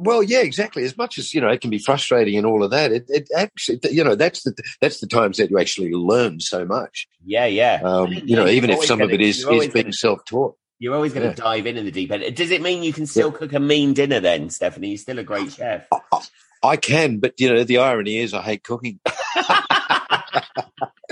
Well, 0.01 0.23
yeah, 0.23 0.39
exactly. 0.39 0.85
As 0.85 0.97
much 0.97 1.17
as 1.17 1.33
you 1.33 1.41
know, 1.41 1.49
it 1.49 1.59
can 1.59 1.69
be 1.69 1.77
frustrating 1.77 2.37
and 2.37 2.45
all 2.45 2.63
of 2.63 2.71
that. 2.71 2.93
It, 2.93 3.05
it 3.09 3.29
actually, 3.35 3.81
you 3.91 4.01
know, 4.01 4.15
that's 4.15 4.43
the 4.43 4.55
that's 4.79 5.01
the 5.01 5.07
times 5.07 5.35
that 5.37 5.51
you 5.51 5.59
actually 5.59 5.91
learn 5.91 6.39
so 6.39 6.63
much. 6.63 7.05
Yeah, 7.25 7.45
yeah. 7.47 7.81
Um, 7.83 8.13
you 8.13 8.37
know, 8.37 8.47
even 8.47 8.69
if 8.69 8.85
some 8.85 8.99
gonna, 8.99 9.09
of 9.09 9.13
it 9.13 9.21
is 9.21 9.45
is 9.45 9.67
being 9.67 9.91
self 9.91 10.23
taught. 10.23 10.55
You're 10.79 10.95
always 10.95 11.11
going 11.11 11.23
to 11.23 11.37
yeah. 11.37 11.45
dive 11.45 11.67
in 11.67 11.75
in 11.75 11.83
the 11.83 11.91
deep 11.91 12.09
end. 12.13 12.33
Does 12.33 12.51
it 12.51 12.61
mean 12.61 12.81
you 12.81 12.93
can 12.93 13.05
still 13.05 13.29
yeah. 13.31 13.37
cook 13.37 13.51
a 13.51 13.59
mean 13.59 13.93
dinner 13.93 14.21
then, 14.21 14.49
Stephanie? 14.49 14.87
You're 14.87 14.97
still 14.97 15.19
a 15.19 15.23
great 15.23 15.51
chef. 15.51 15.85
I, 15.91 16.21
I 16.63 16.77
can, 16.77 17.19
but 17.19 17.37
you 17.37 17.53
know, 17.53 17.65
the 17.65 17.79
irony 17.79 18.19
is, 18.19 18.33
I 18.33 18.41
hate 18.41 18.63
cooking. 18.63 19.01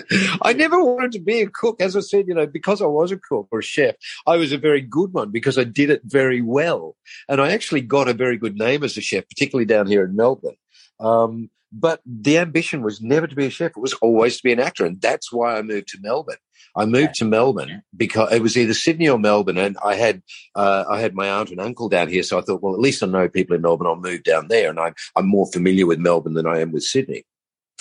I 0.41 0.53
never 0.53 0.83
wanted 0.83 1.11
to 1.13 1.19
be 1.19 1.41
a 1.41 1.49
cook. 1.49 1.81
As 1.81 1.95
I 1.95 2.01
said, 2.01 2.27
you 2.27 2.33
know, 2.33 2.47
because 2.47 2.81
I 2.81 2.85
was 2.85 3.11
a 3.11 3.17
cook 3.17 3.47
or 3.51 3.59
a 3.59 3.63
chef, 3.63 3.95
I 4.25 4.37
was 4.37 4.51
a 4.51 4.57
very 4.57 4.81
good 4.81 5.13
one 5.13 5.31
because 5.31 5.57
I 5.57 5.63
did 5.63 5.89
it 5.89 6.01
very 6.05 6.41
well. 6.41 6.95
And 7.27 7.41
I 7.41 7.51
actually 7.51 7.81
got 7.81 8.07
a 8.07 8.13
very 8.13 8.37
good 8.37 8.57
name 8.57 8.83
as 8.83 8.97
a 8.97 9.01
chef, 9.01 9.27
particularly 9.27 9.65
down 9.65 9.87
here 9.87 10.03
in 10.03 10.15
Melbourne. 10.15 10.57
Um, 10.99 11.49
but 11.71 12.01
the 12.05 12.37
ambition 12.37 12.81
was 12.81 13.01
never 13.01 13.27
to 13.27 13.35
be 13.35 13.45
a 13.45 13.49
chef. 13.49 13.71
It 13.71 13.81
was 13.81 13.93
always 13.95 14.37
to 14.37 14.43
be 14.43 14.53
an 14.53 14.59
actor. 14.59 14.85
And 14.85 15.01
that's 15.01 15.31
why 15.31 15.57
I 15.57 15.61
moved 15.61 15.89
to 15.89 15.99
Melbourne. 16.01 16.37
I 16.75 16.85
moved 16.85 17.15
to 17.15 17.25
Melbourne 17.25 17.81
because 17.95 18.31
it 18.31 18.41
was 18.41 18.55
either 18.55 18.73
Sydney 18.73 19.09
or 19.09 19.17
Melbourne, 19.17 19.57
and 19.57 19.77
I 19.83 19.95
had 19.95 20.21
uh, 20.55 20.85
I 20.87 20.99
had 20.99 21.15
my 21.15 21.27
aunt 21.27 21.49
and 21.49 21.59
uncle 21.59 21.89
down 21.89 22.07
here, 22.07 22.21
so 22.21 22.37
I 22.37 22.41
thought, 22.41 22.61
well, 22.61 22.75
at 22.75 22.79
least 22.79 23.01
I 23.01 23.07
know 23.07 23.27
people 23.27 23.55
in 23.55 23.63
Melbourne. 23.63 23.87
I'll 23.87 23.95
move 23.95 24.23
down 24.23 24.47
there, 24.47 24.69
and 24.69 24.79
I'm 24.79 24.93
I'm 25.15 25.27
more 25.27 25.47
familiar 25.51 25.87
with 25.87 25.97
Melbourne 25.97 26.35
than 26.35 26.45
I 26.45 26.59
am 26.59 26.71
with 26.71 26.83
Sydney 26.83 27.25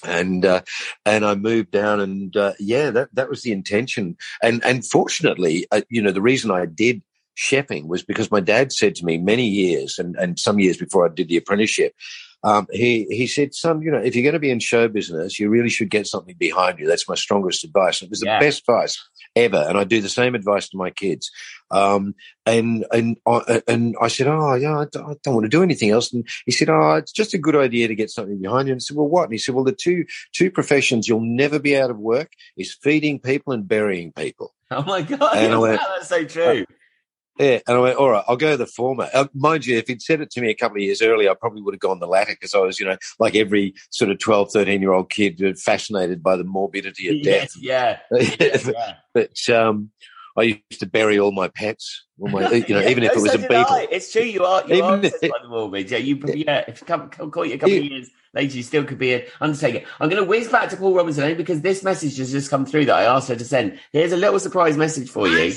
and 0.05 0.45
uh, 0.45 0.63
and 1.05 1.25
I 1.25 1.35
moved 1.35 1.71
down, 1.71 2.01
and 2.01 2.37
uh, 2.37 2.53
yeah, 2.59 2.91
that 2.91 3.15
that 3.15 3.29
was 3.29 3.43
the 3.43 3.53
intention. 3.53 4.17
And 4.43 4.65
and 4.65 4.85
fortunately, 4.85 5.67
uh, 5.73 5.83
you 5.89 6.03
know, 6.03 6.13
the 6.13 6.23
reason 6.23 6.51
I 6.51 6.67
did 6.67 7.03
chefing 7.37 7.87
was 7.87 8.03
because 8.03 8.31
my 8.31 8.41
dad 8.41 8.73
said 8.73 8.95
to 8.97 9.05
me 9.05 9.19
many 9.19 9.47
years 9.47 9.99
and, 9.99 10.17
and 10.17 10.39
some 10.39 10.59
years 10.59 10.79
before 10.79 11.07
I 11.07 11.13
did 11.15 11.29
the 11.29 11.37
apprenticeship, 11.37 11.95
um, 12.49 12.67
he 12.71 13.05
he 13.11 13.27
said, 13.27 13.55
"Son, 13.55 13.83
you 13.83 13.91
know, 13.91 13.99
if 13.99 14.15
you're 14.15 14.23
going 14.23 14.41
to 14.41 14.47
be 14.49 14.51
in 14.51 14.61
show 14.61 14.87
business, 14.89 15.39
you 15.41 15.49
really 15.49 15.69
should 15.71 15.91
get 15.91 16.07
something 16.07 16.37
behind 16.39 16.79
you. 16.79 16.87
That's 16.87 17.09
my 17.09 17.15
strongest 17.17 17.65
advice. 17.65 18.03
It 18.03 18.11
was 18.11 18.23
Yeah. 18.25 18.39
the 18.39 18.45
best 18.47 18.61
advice 18.69 18.97
ever, 19.35 19.65
and 19.69 19.77
I 19.77 19.85
do 19.85 20.01
the 20.01 20.09
same 20.09 20.35
advice 20.35 20.69
to 20.69 20.77
my 20.77 20.91
kids. 20.91 21.31
Um, 21.71 22.15
and 22.47 22.87
and 22.93 23.17
I, 23.27 23.63
and 23.67 23.97
I 24.01 24.09
said, 24.09 24.29
"Oh, 24.29 24.55
yeah, 24.55 24.79
I 24.79 24.87
don't, 24.93 25.11
I 25.11 25.15
don't 25.25 25.35
want 25.35 25.45
to 25.45 25.57
do 25.57 25.63
anything 25.65 25.91
else." 25.91 26.13
And 26.13 26.25
he 26.47 26.53
said, 26.53 26.69
"Oh, 26.71 26.95
it's 26.95 27.13
just 27.13 27.35
a 27.35 27.39
good 27.39 27.57
idea 27.57 27.89
to 27.89 27.95
get 27.97 28.11
something 28.11 28.41
behind 28.41 28.69
you." 28.69 28.73
And 28.75 28.79
I 28.79 28.85
said, 28.87 28.97
"Well, 28.97 29.09
what?" 29.09 29.25
And 29.25 29.33
he 29.33 29.39
said, 29.39 29.55
"Well, 29.57 29.65
the 29.65 29.73
two 29.73 30.05
two 30.33 30.51
professions 30.51 31.09
you'll 31.09 31.21
never 31.43 31.59
be 31.59 31.77
out 31.77 31.91
of 31.91 31.99
work 31.99 32.31
is 32.57 32.77
feeding 32.81 33.19
people 33.19 33.53
and 33.53 33.67
burying 33.67 34.13
people." 34.13 34.55
Oh 34.71 34.83
my 34.83 35.03
god, 35.03 35.37
And 35.37 35.53
I 35.55 35.57
wow, 35.57 35.61
went- 35.69 35.81
that's 35.81 36.09
so 36.09 36.25
true. 36.25 36.65
Yeah, 37.39 37.59
and 37.67 37.77
I 37.77 37.81
went, 37.81 37.99
all 37.99 38.11
right, 38.11 38.25
I'll 38.29 38.37
go 38.37 38.57
the 38.57 38.67
former. 38.67 39.09
Uh, 39.13 39.27
mind 39.35 39.67
you, 39.67 39.77
if 39.77 39.89
he'd 39.89 40.01
said 40.01 40.21
it 40.23 40.31
to 40.31 40.41
me 40.41 40.49
a 40.51 40.55
couple 40.55 40.79
of 40.79 40.83
years 40.83 41.03
earlier, 41.03 41.31
I 41.31 41.35
probably 41.35 41.61
would 41.63 41.75
have 41.75 41.81
gone 41.81 41.99
the 41.99 42.07
latter 42.07 42.33
because 42.33 42.55
I 42.55 42.61
was, 42.61 42.81
you 42.81 42.87
know, 42.87 42.97
like 43.19 43.35
every 43.35 43.75
sort 43.91 44.11
of 44.11 44.19
12, 44.19 44.53
13 44.53 44.81
year 44.81 44.93
old 44.93 45.11
kid 45.11 45.43
uh, 45.45 45.53
fascinated 45.55 46.23
by 46.23 46.37
the 46.37 46.45
morbidity 46.45 47.09
of 47.09 47.23
death. 47.23 47.51
Yes, 47.61 47.99
yeah, 48.11 48.37
yeah, 48.41 48.57
yeah. 48.73 48.95
but 49.13 49.49
um, 49.55 49.91
I 50.37 50.43
used 50.43 50.81
to 50.81 50.87
bury 50.87 51.19
all 51.19 51.33
my 51.33 51.49
pets, 51.49 52.05
all 52.21 52.29
my, 52.29 52.51
you 52.51 52.75
know, 52.75 52.81
Yeah, 52.81 52.89
even 52.91 53.05
if 53.05 53.13
it 53.13 53.21
was 53.21 53.33
so 53.33 53.39
a 53.39 53.41
did 53.41 53.49
beetle. 53.49 53.65
I. 53.69 53.89
It's 53.91 54.13
true. 54.13 54.23
You 54.23 54.45
are. 54.45 54.67
You 54.67 54.75
Even 54.77 54.85
are 54.85 55.05
if- 55.05 55.21
by 55.21 55.29
the 55.43 55.49
morbid. 55.49 55.91
Yeah, 55.91 55.99
you. 55.99 56.21
Yeah, 56.27 56.65
if 56.69 56.81
you 56.81 56.87
come, 56.87 57.09
come 57.11 57.31
caught 57.31 57.49
you 57.49 57.55
a 57.55 57.59
couple 57.59 57.77
of 57.77 57.85
years 57.85 58.11
later, 58.35 58.57
you 58.57 58.63
still 58.63 58.85
could 58.85 58.99
be 58.99 59.15
an 59.15 59.23
undertaker. 59.41 59.87
I'm 60.01 60.09
going 60.09 60.23
to 60.23 60.29
whiz 60.29 60.49
back 60.49 60.69
to 60.71 60.77
Paul 60.77 60.95
Robinson 60.95 61.23
only 61.25 61.35
because 61.37 61.61
this 61.63 61.83
message 61.83 62.17
has 62.19 62.33
just 62.33 62.51
come 62.51 62.65
through 62.67 62.87
that 62.87 62.97
I 62.97 63.05
asked 63.05 63.29
her 63.29 63.37
to 63.37 63.45
send. 63.45 63.79
Here's 63.93 64.13
a 64.13 64.17
little 64.17 64.39
surprise 64.39 64.77
message 64.77 65.09
for 65.11 65.27
Hi, 65.29 65.43
you. 65.45 65.53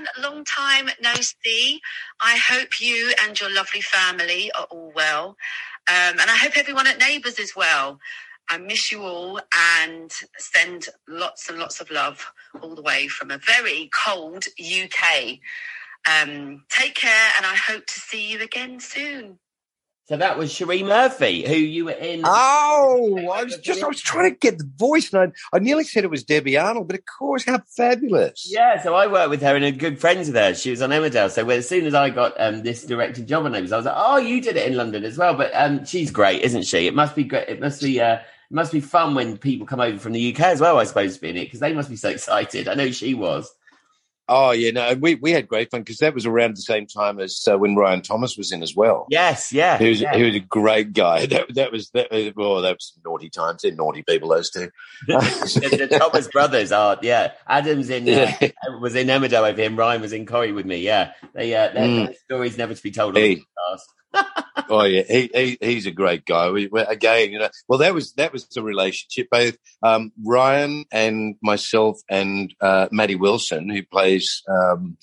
Stefan. 0.00 0.22
Long 0.22 0.44
time 0.44 0.88
no 1.02 1.12
see. 1.14 1.80
I 2.20 2.36
hope 2.36 2.80
you 2.80 3.12
and 3.24 3.38
your 3.40 3.52
lovely 3.52 3.80
family 3.80 4.50
are 4.52 4.66
all 4.70 4.92
well. 4.94 5.36
Um, 5.88 6.18
and 6.20 6.30
I 6.30 6.36
hope 6.36 6.56
everyone 6.56 6.86
at 6.86 6.98
Neighbours 6.98 7.38
is 7.38 7.56
well. 7.56 7.98
I 8.48 8.58
miss 8.58 8.90
you 8.90 9.02
all 9.02 9.40
and 9.78 10.10
send 10.38 10.88
lots 11.08 11.48
and 11.48 11.58
lots 11.58 11.80
of 11.80 11.90
love 11.90 12.32
all 12.60 12.74
the 12.74 12.82
way 12.82 13.06
from 13.08 13.30
a 13.30 13.38
very 13.38 13.90
cold 13.92 14.44
UK. 14.58 15.38
Um, 16.08 16.64
take 16.68 16.94
care 16.94 17.32
and 17.36 17.46
I 17.46 17.54
hope 17.54 17.86
to 17.86 18.00
see 18.00 18.30
you 18.30 18.40
again 18.40 18.80
soon. 18.80 19.38
So 20.10 20.16
that 20.16 20.36
was 20.36 20.50
Cherie 20.52 20.82
Murphy, 20.82 21.46
who 21.46 21.54
you 21.54 21.84
were 21.84 21.92
in. 21.92 22.22
Oh, 22.24 23.30
I 23.32 23.44
was 23.44 23.56
just, 23.58 23.80
I 23.80 23.86
was 23.86 24.00
trying 24.00 24.32
to 24.32 24.36
get 24.36 24.58
the 24.58 24.68
voice 24.76 25.12
and 25.12 25.32
I, 25.52 25.56
I 25.56 25.60
nearly 25.60 25.84
said 25.84 26.02
it 26.02 26.10
was 26.10 26.24
Debbie 26.24 26.58
Arnold, 26.58 26.88
but 26.88 26.98
of 26.98 27.04
course, 27.06 27.44
how 27.44 27.60
fabulous. 27.76 28.50
Yeah, 28.50 28.82
so 28.82 28.96
I 28.96 29.06
worked 29.06 29.30
with 29.30 29.40
her 29.42 29.54
and 29.54 29.64
are 29.64 29.70
good 29.70 30.00
friends 30.00 30.26
with 30.26 30.34
her. 30.34 30.52
She 30.54 30.72
was 30.72 30.82
on 30.82 30.90
Emmerdale. 30.90 31.30
So 31.30 31.44
when, 31.44 31.58
as 31.58 31.68
soon 31.68 31.86
as 31.86 31.94
I 31.94 32.10
got 32.10 32.34
um, 32.40 32.64
this 32.64 32.84
directed 32.84 33.28
job 33.28 33.44
on 33.44 33.52
Neighbours, 33.52 33.70
I 33.70 33.76
was 33.76 33.86
like, 33.86 33.94
"Oh, 33.96 34.16
you 34.16 34.40
did 34.40 34.56
it 34.56 34.66
in 34.66 34.76
London 34.76 35.04
as 35.04 35.16
well." 35.16 35.34
But 35.34 35.52
um, 35.54 35.84
she's 35.84 36.10
great, 36.10 36.42
isn't 36.42 36.64
she? 36.64 36.88
It 36.88 36.94
must 36.96 37.14
be 37.14 37.22
great. 37.22 37.48
It 37.48 37.60
must 37.60 37.80
be. 37.80 38.00
Uh, 38.00 38.14
it 38.16 38.54
must 38.54 38.72
be 38.72 38.80
fun 38.80 39.14
when 39.14 39.38
people 39.38 39.64
come 39.64 39.78
over 39.78 39.96
from 40.00 40.10
the 40.10 40.34
UK 40.34 40.40
as 40.40 40.60
well. 40.60 40.80
I 40.80 40.84
suppose 40.84 41.14
to 41.14 41.20
be 41.20 41.28
in 41.28 41.36
it 41.36 41.44
because 41.44 41.60
they 41.60 41.72
must 41.72 41.88
be 41.88 41.94
so 41.94 42.08
excited. 42.16 42.66
I 42.66 42.74
know 42.74 42.90
she 42.90 43.14
was. 43.14 43.48
Oh, 44.32 44.52
yeah, 44.52 44.70
no, 44.70 44.94
we, 44.94 45.16
we 45.16 45.32
had 45.32 45.48
great 45.48 45.70
fun 45.72 45.80
because 45.80 45.98
that 45.98 46.14
was 46.14 46.24
around 46.24 46.56
the 46.56 46.62
same 46.62 46.86
time 46.86 47.18
as 47.18 47.46
uh, 47.50 47.58
when 47.58 47.74
Ryan 47.74 48.00
Thomas 48.00 48.36
was 48.38 48.52
in 48.52 48.62
as 48.62 48.76
well. 48.76 49.06
Yes, 49.10 49.52
yeah. 49.52 49.76
He 49.76 49.88
was, 49.88 50.00
yeah. 50.00 50.16
he 50.16 50.22
was 50.22 50.36
a 50.36 50.40
great 50.40 50.92
guy. 50.92 51.26
That, 51.30 51.52
that 51.54 51.72
was 51.72 51.90
that. 51.90 52.10
was- 52.12 52.32
Oh, 52.36 52.60
that 52.60 52.76
was 52.76 52.92
naughty 53.04 53.28
times. 53.28 53.62
They're 53.62 53.72
naughty 53.72 54.02
people, 54.02 54.28
those 54.28 54.50
two. 54.50 54.70
the, 55.08 55.86
the 55.90 55.98
Thomas 55.98 56.28
brothers 56.28 56.70
are 56.70 56.96
yeah. 57.02 57.32
Adams 57.48 57.90
in 57.90 58.04
uh, 58.08 58.32
Yeah. 58.40 58.50
was 58.80 58.94
in 58.94 59.08
Emmerdale 59.08 59.42
with 59.48 59.58
him. 59.58 59.76
Ryan 59.76 60.00
was 60.00 60.12
in 60.12 60.26
Corrie 60.26 60.52
with 60.52 60.64
me. 60.66 60.78
Yeah, 60.78 61.12
they 61.34 61.52
uh, 61.54 61.72
their 61.72 61.80
Mm. 61.90 62.14
stories 62.16 62.56
never 62.56 62.74
to 62.74 62.82
be 62.82 62.90
told 62.92 63.16
Hey. 63.16 63.42
Podcast. 63.68 64.24
Oh 64.68 64.84
yeah, 64.84 65.02
he, 65.02 65.30
he 65.34 65.58
he's 65.60 65.86
a 65.86 65.90
great 65.90 66.24
guy. 66.24 66.50
We, 66.50 66.68
we, 66.68 66.80
again, 66.82 67.32
you 67.32 67.38
know, 67.38 67.48
well 67.68 67.78
that 67.78 67.94
was 67.94 68.12
that 68.14 68.32
was 68.32 68.46
the 68.48 68.62
relationship. 68.62 69.28
Both 69.30 69.56
um, 69.82 70.12
Ryan 70.24 70.84
and 70.92 71.36
myself 71.42 72.00
and 72.08 72.54
uh, 72.60 72.88
Maddie 72.92 73.16
Wilson, 73.16 73.68
who 73.68 73.84
plays 73.84 74.42
um, 74.48 74.96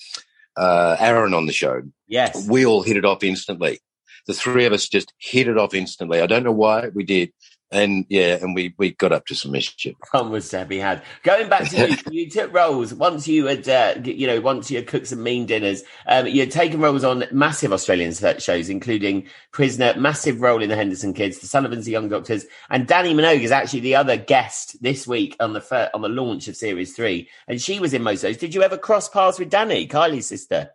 uh, 0.56 0.96
Aaron 0.98 1.34
on 1.34 1.46
the 1.46 1.52
show, 1.52 1.82
Yes, 2.06 2.48
we 2.48 2.64
all 2.64 2.82
hit 2.82 2.96
it 2.96 3.04
off 3.04 3.22
instantly. 3.22 3.80
The 4.26 4.34
three 4.34 4.66
of 4.66 4.72
us 4.72 4.88
just 4.88 5.12
hit 5.18 5.48
it 5.48 5.58
off 5.58 5.74
instantly. 5.74 6.20
I 6.20 6.26
don't 6.26 6.44
know 6.44 6.52
why 6.52 6.88
we 6.94 7.04
did, 7.04 7.32
and 7.70 8.06
yeah, 8.08 8.38
and 8.40 8.54
we 8.54 8.74
we 8.78 8.92
got 8.92 9.12
up 9.12 9.26
to 9.26 9.34
some 9.34 9.52
mischief. 9.52 9.94
fun 10.12 10.30
was 10.30 10.48
to 10.48 10.64
be 10.64 10.78
had. 10.78 11.02
Going 11.22 11.48
back 11.48 11.68
to 11.70 11.88
you, 11.88 11.96
you 12.10 12.30
took 12.30 12.52
roles 12.52 12.94
once 12.94 13.28
you 13.28 13.46
had, 13.46 13.68
uh, 13.68 13.94
you 14.02 14.26
know, 14.26 14.40
once 14.40 14.70
you 14.70 14.78
had 14.78 14.86
cooked 14.86 15.08
some 15.08 15.22
mean 15.22 15.46
dinners. 15.46 15.82
Um, 16.06 16.26
you 16.26 16.40
had 16.40 16.50
taken 16.50 16.80
roles 16.80 17.04
on 17.04 17.24
massive 17.30 17.72
Australian 17.72 18.12
shows, 18.38 18.70
including 18.70 19.26
Prisoner, 19.52 19.94
massive 19.98 20.40
role 20.40 20.62
in 20.62 20.70
the 20.70 20.76
Henderson 20.76 21.12
Kids, 21.12 21.38
The 21.38 21.46
Sullivans, 21.46 21.84
The 21.84 21.92
Young 21.92 22.08
Doctors, 22.08 22.46
and 22.70 22.86
Dannii 22.86 23.14
Minogue 23.14 23.42
is 23.42 23.52
actually 23.52 23.80
the 23.80 23.96
other 23.96 24.16
guest 24.16 24.82
this 24.82 25.06
week 25.06 25.36
on 25.40 25.52
the 25.52 25.60
fir- 25.60 25.90
on 25.92 26.00
the 26.00 26.08
launch 26.08 26.48
of 26.48 26.56
Series 26.56 26.96
Three, 26.96 27.28
and 27.46 27.60
she 27.60 27.80
was 27.80 27.92
in 27.92 28.02
most 28.02 28.24
of 28.24 28.30
those. 28.30 28.38
Did 28.38 28.54
you 28.54 28.62
ever 28.62 28.78
cross 28.78 29.08
paths 29.08 29.38
with 29.38 29.50
Dannii, 29.50 29.90
Kylie's 29.90 30.26
sister? 30.26 30.70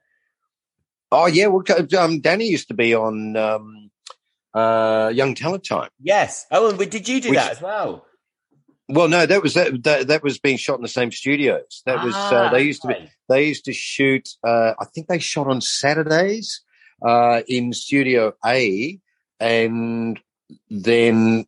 Oh 1.12 1.28
yeah, 1.28 1.48
well, 1.48 1.64
um, 2.00 2.22
Dannii 2.22 2.48
used 2.48 2.68
to 2.70 2.74
be 2.74 2.96
on 2.96 3.36
um, 3.38 3.83
uh, 4.54 5.12
Young 5.14 5.36
Talent 5.36 5.66
Time. 5.66 5.90
Yes. 6.02 6.46
Oh, 6.52 6.70
and 6.70 6.78
did 6.92 7.08
you 7.08 7.22
do 7.22 7.30
Which- 7.30 7.38
that 7.40 7.52
as 7.52 7.62
well? 7.62 8.06
Well, 8.90 9.08
no, 9.08 9.26
that 9.26 9.42
was 9.42 9.54
that, 9.54 9.82
that 9.84 10.08
that 10.08 10.24
was 10.24 10.40
being 10.40 10.58
shot 10.58 10.76
in 10.76 10.82
the 10.82 10.90
same 10.90 11.10
studios. 11.12 11.82
That 11.86 12.04
was 12.04 12.14
uh, 12.14 12.48
Ah, 12.48 12.50
they 12.52 12.64
used 12.64 12.82
to 12.82 12.90
be 12.90 13.10
they 13.30 13.48
used 13.48 13.64
to 13.66 13.74
shoot. 13.74 14.28
Uh, 14.46 14.74
I 14.78 14.86
think 14.94 15.08
they 15.08 15.20
shot 15.20 15.48
on 15.48 15.62
Saturdays 15.62 16.62
uh, 17.02 17.44
in 17.48 17.72
Studio 17.72 18.34
A, 18.46 19.00
and 19.40 20.20
then 20.70 21.46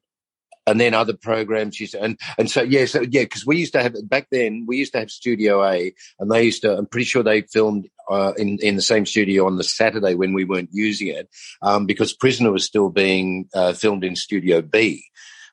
and 0.68 0.80
then 0.80 0.94
other 0.94 1.14
programs 1.14 1.80
and 1.94 2.20
and 2.38 2.50
so 2.50 2.62
yeah, 2.62 2.86
so 2.86 3.02
yeah, 3.02 3.24
because 3.24 3.46
we 3.46 3.58
used 3.58 3.74
to 3.74 3.82
have 3.82 3.96
back 4.10 4.28
then 4.32 4.66
we 4.68 4.78
used 4.78 4.94
to 4.94 5.00
have 5.00 5.12
Studio 5.12 5.64
A, 5.64 5.94
and 6.20 6.32
they 6.32 6.44
used 6.44 6.62
to. 6.64 6.78
I'm 6.78 6.88
pretty 6.88 7.06
sure 7.06 7.24
they 7.24 7.42
filmed 7.42 7.88
uh, 8.10 8.34
in 8.38 8.60
in 8.62 8.76
the 8.76 8.82
same 8.82 9.06
studio 9.06 9.46
on 9.46 9.58
the 9.58 9.64
Saturday 9.64 10.16
when 10.16 10.34
we 10.34 10.46
weren't 10.46 10.70
using 10.72 11.08
it, 11.08 11.30
um, 11.62 11.86
because 11.86 12.14
Prisoner 12.14 12.52
was 12.52 12.66
still 12.66 12.90
being 12.90 13.48
uh, 13.54 13.74
filmed 13.74 14.04
in 14.04 14.16
Studio 14.16 14.62
B 14.62 15.04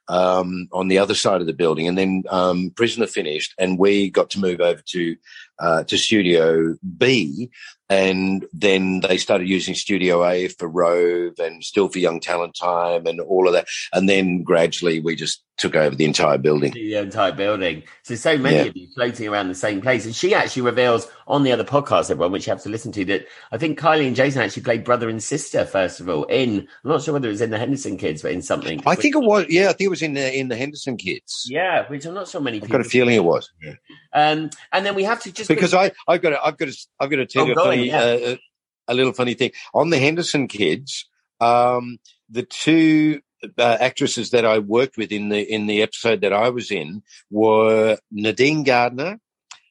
um, 0.08 0.68
on 0.72 0.88
the 0.88 0.98
other 0.98 1.14
side 1.14 1.40
of 1.40 1.46
the 1.46 1.52
building, 1.52 1.88
and 1.88 1.96
then 1.96 2.24
um, 2.30 2.70
Prisoner 2.74 3.06
finished, 3.06 3.54
and 3.58 3.78
we 3.78 4.10
got 4.10 4.30
to 4.30 4.40
move 4.40 4.60
over 4.60 4.82
to 4.86 5.16
uh, 5.58 5.84
to 5.84 5.96
Studio 5.96 6.76
B, 6.96 7.50
and 7.92 8.46
then 8.54 9.00
they 9.00 9.18
started 9.18 9.48
using 9.48 9.74
Studio 9.74 10.24
A 10.24 10.48
for 10.48 10.66
Rove 10.66 11.34
and 11.38 11.62
still 11.62 11.90
for 11.90 11.98
Young 11.98 12.20
Talent 12.20 12.54
Time 12.54 13.06
and 13.06 13.20
all 13.20 13.46
of 13.46 13.52
that, 13.52 13.66
and 13.92 14.08
then 14.08 14.42
gradually 14.42 15.00
we 15.00 15.14
just 15.14 15.44
took 15.58 15.76
over 15.76 15.94
the 15.94 16.04
entire 16.06 16.38
building. 16.38 16.72
the 16.72 16.94
entire 16.96 17.30
building. 17.32 17.82
So 18.04 18.14
so 18.14 18.36
many 18.38 18.56
Yeah. 18.56 18.62
of 18.64 18.76
you 18.76 18.88
floating 18.94 19.28
around 19.28 19.48
the 19.48 19.54
same 19.54 19.80
place. 19.80 20.04
And 20.06 20.14
she 20.16 20.34
actually 20.34 20.62
reveals 20.62 21.06
on 21.28 21.42
the 21.42 21.52
other 21.52 21.62
podcast, 21.62 22.10
everyone, 22.10 22.32
which 22.32 22.46
you 22.46 22.52
have 22.52 22.62
to 22.62 22.68
listen 22.70 22.90
to, 22.92 23.04
that 23.04 23.26
I 23.52 23.58
think 23.58 23.78
Kylie 23.78 24.06
and 24.06 24.16
Jason 24.16 24.40
actually 24.42 24.62
played 24.62 24.82
brother 24.82 25.08
and 25.08 25.22
sister 25.22 25.64
first 25.66 26.00
of 26.00 26.08
all. 26.08 26.24
In 26.24 26.66
I'm 26.84 26.90
not 26.90 27.02
sure 27.02 27.12
whether 27.14 27.28
it 27.28 27.32
was 27.32 27.42
in 27.42 27.50
the 27.50 27.58
Henderson 27.58 27.96
Kids, 27.98 28.22
but 28.22 28.32
in 28.32 28.42
something. 28.42 28.82
I 28.86 28.94
think 28.94 29.14
it 29.14 29.18
was, 29.18 29.46
yeah, 29.50 29.64
I 29.68 29.72
think 29.72 29.82
it 29.82 29.90
was 29.90 30.02
in 30.02 30.14
the 30.14 30.34
in 30.36 30.48
the 30.48 30.56
Henderson 30.56 30.96
Kids. 30.96 31.46
yeah, 31.48 31.86
which 31.88 32.06
I'm 32.06 32.14
not 32.14 32.28
sure 32.28 32.40
many 32.40 32.56
I've 32.56 32.62
people. 32.64 32.78
got 32.78 32.86
a 32.86 32.88
feeling 32.88 33.14
it 33.14 33.24
was. 33.24 33.50
Um, 34.14 34.50
and 34.72 34.86
then 34.86 34.94
we 34.94 35.04
have 35.04 35.20
to 35.22 35.32
just 35.32 35.48
because 35.48 35.74
I 35.74 35.92
I've 36.08 36.22
got 36.22 36.30
to, 36.30 36.42
I've 36.44 36.56
got 36.56 36.68
to, 36.68 36.86
I've 36.98 37.10
got 37.10 37.16
to 37.16 37.26
tell 37.26 37.42
Oh, 37.42 37.46
you 37.46 37.52
a 37.52 37.56
funny 37.56 37.86
yeah. 37.88 38.00
uh, 38.02 38.36
a 38.88 38.94
little 38.94 39.12
funny 39.12 39.34
thing 39.34 39.52
on 39.74 39.90
the 39.90 39.98
Henderson 39.98 40.48
kids. 40.48 41.08
Um, 41.40 41.98
the 42.30 42.42
two 42.42 43.20
uh, 43.58 43.76
actresses 43.80 44.30
that 44.30 44.44
I 44.44 44.58
worked 44.58 44.96
with 44.96 45.12
in 45.12 45.28
the 45.28 45.40
in 45.40 45.66
the 45.66 45.82
episode 45.82 46.20
that 46.22 46.32
I 46.32 46.50
was 46.50 46.70
in 46.70 47.02
were 47.30 47.98
Nadine 48.10 48.62
Garner, 48.64 49.18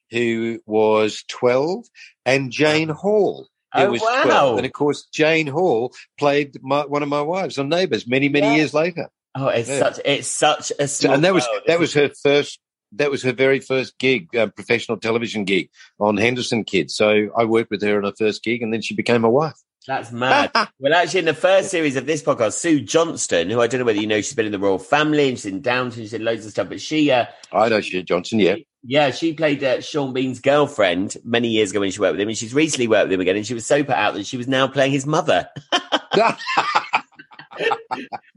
who 0.09 0.59
was 0.65 1.23
twelve, 1.29 1.85
and 2.25 2.51
Jane 2.51 2.89
Hall. 2.89 3.47
Who 3.73 3.81
Oh, 3.83 3.91
was 3.91 4.01
wow. 4.01 4.23
12. 4.23 4.57
And 4.57 4.65
of 4.65 4.73
course, 4.73 5.07
Jane 5.13 5.47
Hall 5.47 5.93
played 6.19 6.57
my, 6.61 6.85
one 6.85 7.03
of 7.03 7.07
my 7.07 7.21
wives 7.21 7.57
on 7.57 7.69
Neighbours 7.69 8.05
many, 8.05 8.27
many 8.27 8.47
Yeah. 8.47 8.55
years 8.55 8.73
later. 8.73 9.09
oh, 9.33 9.47
it's 9.47 9.69
Yeah. 9.69 9.79
such 9.79 9.99
it's 10.03 10.27
such 10.27 10.71
a 10.77 10.87
small 10.89 11.13
and 11.13 11.23
that 11.23 11.33
was 11.33 11.47
world, 11.49 11.63
that 11.67 11.79
was 11.79 11.93
her 11.93 12.09
first 12.21 12.59
that 12.91 13.09
was 13.09 13.23
her 13.23 13.31
very 13.31 13.61
first 13.61 13.97
gig 13.97 14.27
uh, 14.35 14.47
professional 14.47 14.97
television 14.97 15.45
gig 15.45 15.69
on 16.01 16.17
henderson 16.17 16.65
kids 16.65 16.93
so 16.93 17.29
i 17.37 17.45
worked 17.45 17.71
with 17.71 17.81
her 17.81 17.95
on 17.97 18.03
her 18.03 18.11
first 18.19 18.43
gig 18.43 18.61
and 18.61 18.73
then 18.73 18.81
she 18.81 18.93
became 18.93 19.21
my 19.21 19.29
wife 19.29 19.55
That's 19.87 20.11
mad. 20.11 20.51
well, 20.79 20.93
actually, 20.93 21.21
in 21.21 21.25
the 21.25 21.33
first 21.33 21.71
series 21.71 21.95
of 21.95 22.05
this 22.05 22.21
podcast, 22.21 22.53
Sue 22.53 22.81
Johnston, 22.81 23.49
who 23.49 23.61
I 23.61 23.67
don't 23.67 23.79
know 23.79 23.85
whether 23.85 23.99
you 23.99 24.07
know, 24.07 24.21
she's 24.21 24.33
been 24.33 24.45
in 24.45 24.51
the 24.51 24.59
Royal 24.59 24.77
Family 24.77 25.29
and 25.29 25.37
she's 25.37 25.47
in 25.47 25.61
Downton, 25.61 26.03
she's 26.03 26.13
in 26.13 26.23
loads 26.23 26.45
of 26.45 26.51
stuff, 26.51 26.69
but 26.69 26.81
she, 26.81 27.11
uh, 27.11 27.25
i 27.51 27.67
know 27.67 27.81
she 27.81 28.01
johnson 28.03 28.39
yeah 28.39 28.55
yeah, 28.83 29.11
she 29.11 29.33
played 29.33 29.63
uh, 29.63 29.79
Sean 29.81 30.11
Bean's 30.11 30.39
girlfriend 30.39 31.15
many 31.23 31.49
years 31.49 31.69
ago 31.71 31.81
when 31.81 31.91
she 31.91 31.99
worked 31.99 32.13
with 32.13 32.21
him, 32.21 32.29
and 32.29 32.37
she's 32.37 32.53
recently 32.53 32.87
worked 32.87 33.05
with 33.05 33.13
him 33.13 33.21
again, 33.21 33.35
and 33.35 33.45
she 33.45 33.53
was 33.53 33.65
so 33.65 33.83
put 33.83 33.95
out 33.95 34.15
that 34.15 34.25
she 34.25 34.37
was 34.37 34.47
now 34.47 34.67
playing 34.67 34.91
his 34.91 35.05
mother. 35.05 35.47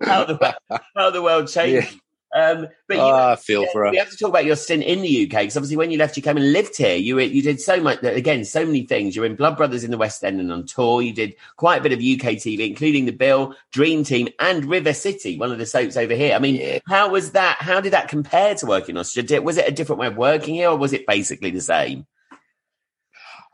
how, 0.03 0.25
the, 0.25 0.55
how 0.95 1.11
the 1.11 1.23
world 1.23 1.49
changed. 1.49 1.99
Um, 2.35 2.67
but 2.89 2.97
you, 2.97 3.01
Ah, 3.03 3.33
I 3.33 3.37
feel 3.37 3.65
for 3.73 3.85
her. 3.85 3.93
we 3.93 3.97
have 3.97 4.11
to 4.11 4.17
talk 4.17 4.29
about 4.29 4.45
your 4.45 4.57
stint 4.57 4.83
in 4.83 5.03
the 5.03 5.23
UK 5.23 5.43
because 5.43 5.57
obviously 5.57 5.77
when 5.77 5.93
you 5.93 5.99
left, 5.99 6.17
you 6.17 6.23
came 6.23 6.37
and 6.37 6.53
lived 6.53 6.77
here. 6.77 6.97
You 6.97 7.15
were, 7.15 7.21
you 7.23 7.43
did 7.43 7.61
so 7.61 7.81
much 7.81 8.03
again, 8.03 8.45
so 8.45 8.67
many 8.67 8.83
things. 8.85 9.15
You're 9.15 9.25
in 9.25 9.37
Blood 9.37 9.57
Brothers 9.57 9.85
in 9.85 9.93
the 9.93 9.97
West 9.97 10.25
End 10.25 10.41
and 10.41 10.51
on 10.51 10.67
tour. 10.67 11.01
You 11.01 11.13
did 11.13 11.37
quite 11.57 11.81
a 11.81 11.83
bit 11.83 11.93
of 11.93 12.01
UK 12.01 12.35
TV, 12.37 12.69
including 12.69 13.05
the 13.05 13.13
Bill, 13.13 13.55
Dream 13.71 14.03
Team, 14.03 14.29
and 14.41 14.65
River 14.65 14.93
City, 14.93 15.39
one 15.39 15.53
of 15.53 15.59
the 15.59 15.67
soaps 15.67 15.97
over 15.97 16.15
here. 16.15 16.35
I 16.35 16.41
mean, 16.41 16.81
how 16.89 17.09
was 17.11 17.31
that? 17.33 17.59
How 17.61 17.81
did 17.81 17.93
that 17.93 18.09
compare 18.09 18.57
to 18.57 18.67
working 18.67 18.97
in? 18.97 19.45
Was 19.45 19.57
it 19.57 19.69
a 19.69 19.73
different 19.73 20.01
way 20.01 20.09
of 20.09 20.17
working 20.17 20.55
here, 20.57 20.71
or 20.71 20.77
was 20.77 20.93
it 20.93 21.07
basically 21.07 21.51
the 21.51 21.61
same? 21.61 22.05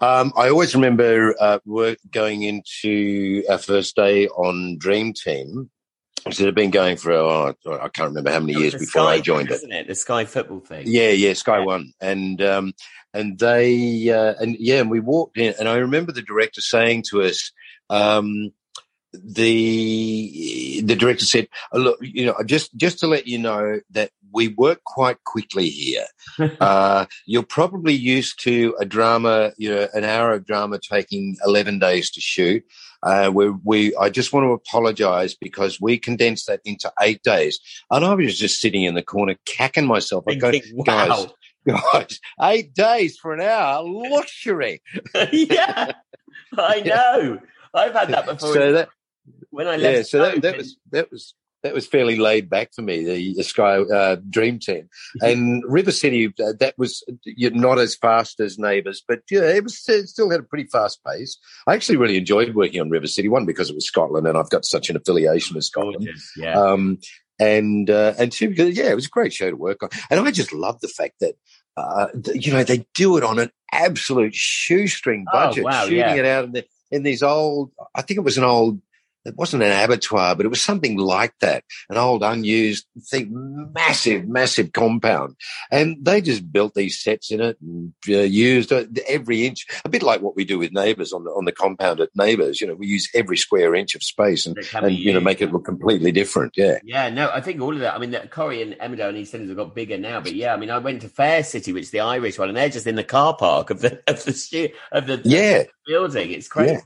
Um, 0.01 0.33
I 0.35 0.49
always 0.49 0.75
remember 0.75 1.35
uh, 1.39 1.59
work 1.67 1.99
going 2.11 2.43
into 2.45 3.45
our 3.51 3.59
first 3.59 3.95
day 3.95 4.27
on 4.29 4.79
Dream 4.79 5.13
Team. 5.13 5.69
So 6.31 6.45
had 6.45 6.55
been 6.55 6.71
going 6.71 6.97
for, 6.97 7.13
oh, 7.13 7.55
I 7.67 7.89
can't 7.89 8.09
remember 8.09 8.31
how 8.31 8.41
many 8.41 8.53
years 8.53 8.75
It 8.75 8.81
was 8.81 8.83
the 8.83 8.87
before 8.87 9.03
Sky 9.03 9.13
I 9.13 9.21
joined 9.21 9.49
thing, 9.49 9.55
it. 9.55 9.57
Isn't 9.57 9.73
it 9.73 9.87
the 9.89 9.95
Sky 9.95 10.25
football 10.25 10.61
thing? 10.61 10.85
Yeah, 10.87 11.11
yeah, 11.11 11.33
Sky 11.33 11.61
One, 11.61 11.93
and 12.01 12.41
um, 12.43 12.73
and 13.15 13.39
they 13.39 14.11
uh, 14.11 14.35
and 14.39 14.57
yeah, 14.59 14.81
and 14.81 14.91
we 14.91 15.01
walked 15.01 15.39
in, 15.39 15.55
and 15.59 15.69
I 15.69 15.77
remember 15.77 16.13
the 16.13 16.23
director 16.23 16.61
saying 16.61 17.05
to 17.11 17.23
us, 17.23 17.53
um, 17.89 18.53
the 19.13 20.83
the 20.85 20.95
director 20.95 21.25
said, 21.25 21.49
oh, 21.73 21.79
"Look, 21.79 21.99
you 22.01 22.27
know, 22.27 22.35
just 22.45 22.77
just 22.77 22.99
to 23.01 23.07
let 23.07 23.27
you 23.27 23.39
know 23.39 23.81
that 23.91 24.11
we 24.33 24.49
work 24.49 24.85
quite 24.85 25.25
quickly 25.25 25.69
here. 25.69 26.07
uh, 26.61 27.07
you're 27.27 27.43
probably 27.43 27.95
used 27.95 28.41
to 28.43 28.77
a 28.79 28.85
drama, 28.85 29.53
you 29.57 29.71
know, 29.71 29.89
an 29.95 30.05
hour 30.05 30.33
of 30.33 30.47
drama 30.47 30.79
taking 30.79 31.37
eleven 31.45 31.79
days 31.79 32.11
to 32.13 32.21
shoot." 32.21 32.63
Uh, 33.03 33.31
we, 33.33 33.51
we, 33.65 33.97
I 33.97 34.11
just 34.11 34.33
want 34.33 34.45
to 34.45 34.53
apologize 34.53 35.35
because 35.35 35.81
we 35.81 35.99
condensed 35.99 36.47
that 36.47 36.61
into 36.65 36.93
eight 37.01 37.23
days. 37.23 37.59
And 37.91 38.05
I 38.05 38.15
was 38.15 38.39
just 38.39 38.61
sitting 38.61 38.85
in 38.85 38.95
the 38.95 39.03
corner 39.03 39.37
cacking 39.47 39.87
myself. 39.87 40.25
I 40.29 40.35
go, 40.35 40.53
guys, 40.85 41.27
guys, 41.67 42.21
eight 42.43 42.75
days 42.75 43.19
for 43.19 43.33
an 43.33 43.41
hour, 43.41 43.85
luxury. 43.85 44.83
yeah, 45.33 45.93
I 46.57 46.81
know. 46.81 47.39
I've 47.73 47.93
had 47.93 48.09
that 48.09 48.27
before. 48.27 48.55
So 48.55 48.73
that, 48.73 48.89
when 49.51 49.67
I 49.67 49.77
left, 49.77 49.97
yeah, 49.97 50.03
so 50.03 50.19
that, 50.19 50.43
that 50.43 50.57
was 50.57 50.77
that 50.91 51.11
was 51.11 51.35
that 51.63 51.75
was 51.75 51.87
fairly 51.87 52.17
laid 52.17 52.49
back 52.49 52.73
for 52.75 52.83
me. 52.83 53.05
The, 53.35 53.43
Sky 53.43 53.79
uh, 53.79 54.17
Dream 54.29 54.59
Team 54.59 54.89
and 55.21 55.63
River 55.67 55.93
City. 55.93 56.33
Uh, 56.43 56.53
that 56.61 56.75
was 56.79 57.05
not 57.27 57.79
as 57.79 57.97
fast 57.97 58.41
as 58.41 58.59
Neighbours, 58.59 59.03
but 59.07 59.21
yeah, 59.31 59.43
it 59.43 59.65
was 59.65 59.83
it 59.89 60.09
still 60.09 60.31
had 60.31 60.41
a 60.41 60.45
pretty 60.45 60.69
fast 60.71 61.01
pace. 61.05 61.39
I 61.67 61.75
actually 61.75 61.97
really 61.97 62.17
enjoyed 62.17 62.55
working 62.55 62.81
on 62.81 62.91
River 62.91 63.07
City. 63.07 63.29
One 63.29 63.47
because 63.47 63.71
it 63.71 63.75
was 63.75 63.87
Scotland, 63.87 64.27
and 64.27 64.39
I've 64.39 64.51
got 64.51 64.65
such 64.65 64.91
an 64.91 64.97
affiliation 64.97 65.55
with 65.55 65.65
Scotland. 65.65 66.05
gorgeous. 66.05 66.33
Yeah. 66.37 66.61
Um, 66.61 66.99
and 67.41 67.89
uh, 67.89 68.15
and 68.19 68.31
two 68.31 68.51
because 68.51 68.77
yeah, 68.77 68.91
it 68.91 68.95
was 68.95 69.07
a 69.07 69.11
great 69.11 69.33
show 69.33 69.51
to 69.51 69.57
work 69.57 69.83
on, 69.83 69.89
and 70.11 70.21
I 70.21 70.31
just 70.31 70.53
love 70.53 70.81
the 70.81 70.89
fact 70.89 71.15
that 71.21 71.35
uh, 71.77 72.09
you 72.35 72.53
know 72.53 72.63
they 72.63 72.87
do 72.95 73.17
it 73.17 73.25
on 73.25 73.39
an 73.39 73.51
absolute 73.73 74.35
shoestring 74.35 75.25
Oh, 75.33 75.33
budget, 75.33 75.65
wow, 75.65 75.85
shooting 75.85 75.99
yeah. 75.99 76.15
it 76.15 76.27
out 76.27 76.45
in, 76.45 76.53
the, 76.53 76.65
in 76.91 77.03
these 77.03 77.23
old. 77.23 77.73
I 77.95 78.03
think 78.03 78.19
it 78.19 78.25
was 78.25 78.39
an 78.39 78.45
old. 78.45 78.81
It 79.25 79.37
wasn't 79.37 79.63
an 79.63 79.73
abattoir, 79.85 80.35
but 80.35 80.47
it 80.47 80.51
was 80.51 80.63
something 80.63 80.97
like 80.97 81.35
that. 81.41 81.63
An 81.91 81.99
old, 81.99 82.23
unused 82.23 82.87
thing, 83.11 83.71
massive, 83.75 84.27
massive 84.27 84.73
compound, 84.73 85.37
and 85.71 85.97
they 86.03 86.21
just 86.23 86.51
built 86.51 86.75
these 86.75 86.99
sets 87.03 87.31
in 87.31 87.41
it 87.41 87.59
and 87.61 87.93
uh, 88.09 88.21
used 88.21 88.73
uh, 88.73 88.85
every 89.07 89.47
inch. 89.47 89.67
A 89.85 89.89
bit 89.91 90.03
like 90.03 90.23
what 90.23 90.37
we 90.37 90.45
do 90.45 90.59
with 90.59 90.73
Neighbours 90.73 91.13
on 91.13 91.25
the 91.25 91.31
on 91.31 91.45
the 91.45 91.53
compound 91.53 92.01
at 92.01 92.09
Neighbours. 92.17 92.61
You 92.61 92.67
know, 92.69 92.75
we 92.75 92.87
use 92.87 93.11
every 93.15 93.37
square 93.37 93.75
inch 93.75 93.95
of 93.95 94.03
space 94.03 94.47
and 94.47 94.57
and 94.75 94.95
you 94.97 95.13
know 95.13 95.21
make 95.21 95.43
it 95.43 95.53
look 95.53 95.65
completely 95.67 96.13
different. 96.13 96.55
Yeah. 96.57 96.79
Yeah, 96.83 97.11
no, 97.11 97.31
I 97.31 97.41
think 97.43 97.61
all 97.61 97.75
of 97.75 97.81
that. 97.81 97.95
I 97.95 97.99
mean, 97.99 98.13
the 98.13 98.21
Corrie 98.21 98.63
and 98.63 98.73
Emmerdale 98.75 99.11
and 99.11 99.19
East 99.19 99.35
Enders 99.35 99.51
have 99.51 99.57
got 99.59 99.75
bigger 99.75 99.99
now, 99.99 100.21
but 100.21 100.35
yeah, 100.35 100.55
I 100.55 100.57
mean, 100.57 100.71
I 100.71 100.79
went 100.79 101.03
to 101.03 101.09
Fair 101.11 101.43
City, 101.45 101.73
which 101.75 101.85
is 101.85 101.91
the 101.91 102.01
Irish 102.01 102.39
one, 102.39 102.49
and 102.49 102.57
they're 102.57 102.69
just 102.71 102.87
in 102.87 102.95
the 102.97 103.05
car 103.05 103.37
park 103.37 103.69
of 103.71 103.81
the 103.83 104.03
of 104.07 104.25
the 104.25 104.33
stu- 104.33 104.71
of 104.93 105.07
the 105.07 105.21
Yeah. 105.25 105.65
building. 105.87 106.31
It's 106.31 106.49
crazy. 106.49 106.79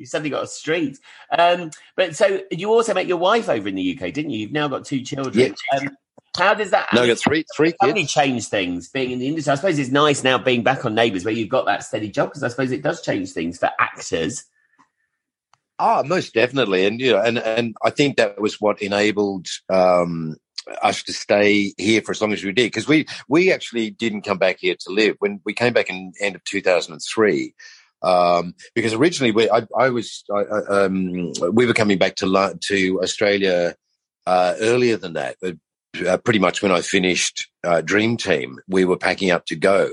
You've 0.00 0.08
suddenly 0.08 0.30
got 0.30 0.42
a 0.42 0.46
street. 0.46 0.98
Um, 1.36 1.70
but 1.94 2.16
so 2.16 2.40
you 2.50 2.70
also 2.70 2.94
met 2.94 3.06
your 3.06 3.18
wife 3.18 3.48
over 3.48 3.68
in 3.68 3.74
the 3.74 3.96
UK, 3.96 4.12
didn't 4.12 4.30
you? 4.30 4.40
You've 4.40 4.52
now 4.52 4.66
got 4.66 4.84
two 4.84 5.02
children. 5.02 5.54
Um, 5.76 5.90
how 6.36 6.54
does 6.54 6.70
that? 6.70 6.88
No, 6.94 7.02
I 7.02 7.06
got 7.06 7.18
three 7.18 7.44
three 7.54 7.74
kids. 7.82 8.12
change 8.12 8.46
things 8.46 8.88
being 8.88 9.10
in 9.10 9.18
the 9.18 9.28
industry? 9.28 9.52
I 9.52 9.56
suppose 9.56 9.78
it's 9.78 9.90
nice 9.90 10.24
now 10.24 10.38
being 10.38 10.62
back 10.62 10.84
on 10.84 10.94
Neighbours 10.94 11.24
where 11.24 11.34
you've 11.34 11.48
got 11.48 11.66
that 11.66 11.84
steady 11.84 12.08
job 12.08 12.30
because 12.30 12.42
I 12.42 12.48
suppose 12.48 12.72
it 12.72 12.82
does 12.82 13.02
change 13.02 13.32
things 13.32 13.58
for 13.58 13.70
actors. 13.78 14.44
Ah, 15.78 16.02
most 16.04 16.34
definitely, 16.34 16.86
and 16.86 17.00
you 17.00 17.12
know, 17.12 17.20
and 17.20 17.38
and 17.38 17.74
I 17.82 17.90
think 17.90 18.16
that 18.16 18.40
was 18.40 18.60
what 18.60 18.80
enabled 18.80 19.48
um, 19.68 20.36
us 20.82 21.02
to 21.04 21.12
stay 21.12 21.72
here 21.78 22.02
for 22.02 22.12
as 22.12 22.20
long 22.20 22.32
as 22.32 22.44
we 22.44 22.52
did 22.52 22.66
because 22.66 22.86
we 22.86 23.06
we 23.28 23.52
actually 23.52 23.90
didn't 23.90 24.22
come 24.22 24.38
back 24.38 24.58
here 24.60 24.76
to 24.80 24.92
live 24.92 25.16
when 25.18 25.40
we 25.44 25.52
came 25.52 25.72
back 25.72 25.90
in 25.90 26.12
end 26.20 26.36
of 26.36 26.44
two 26.44 26.60
thousand 26.60 26.92
and 26.92 27.02
three. 27.02 27.54
Um, 28.02 28.54
because 28.74 28.94
originally 28.94 29.32
we, 29.32 29.50
I, 29.50 29.66
I 29.78 29.90
was, 29.90 30.24
I, 30.32 30.42
um, 30.42 31.32
we 31.52 31.66
were 31.66 31.74
coming 31.74 31.98
back 31.98 32.16
to 32.16 32.58
to 32.60 33.00
Australia 33.02 33.74
uh, 34.26 34.54
earlier 34.60 34.96
than 34.96 35.14
that. 35.14 35.36
But, 35.40 35.56
uh, 36.06 36.16
pretty 36.18 36.38
much 36.38 36.62
when 36.62 36.70
I 36.70 36.82
finished 36.82 37.48
uh, 37.64 37.80
Dream 37.80 38.16
Team, 38.16 38.60
we 38.68 38.84
were 38.84 38.96
packing 38.96 39.32
up 39.32 39.44
to 39.46 39.56
go, 39.56 39.90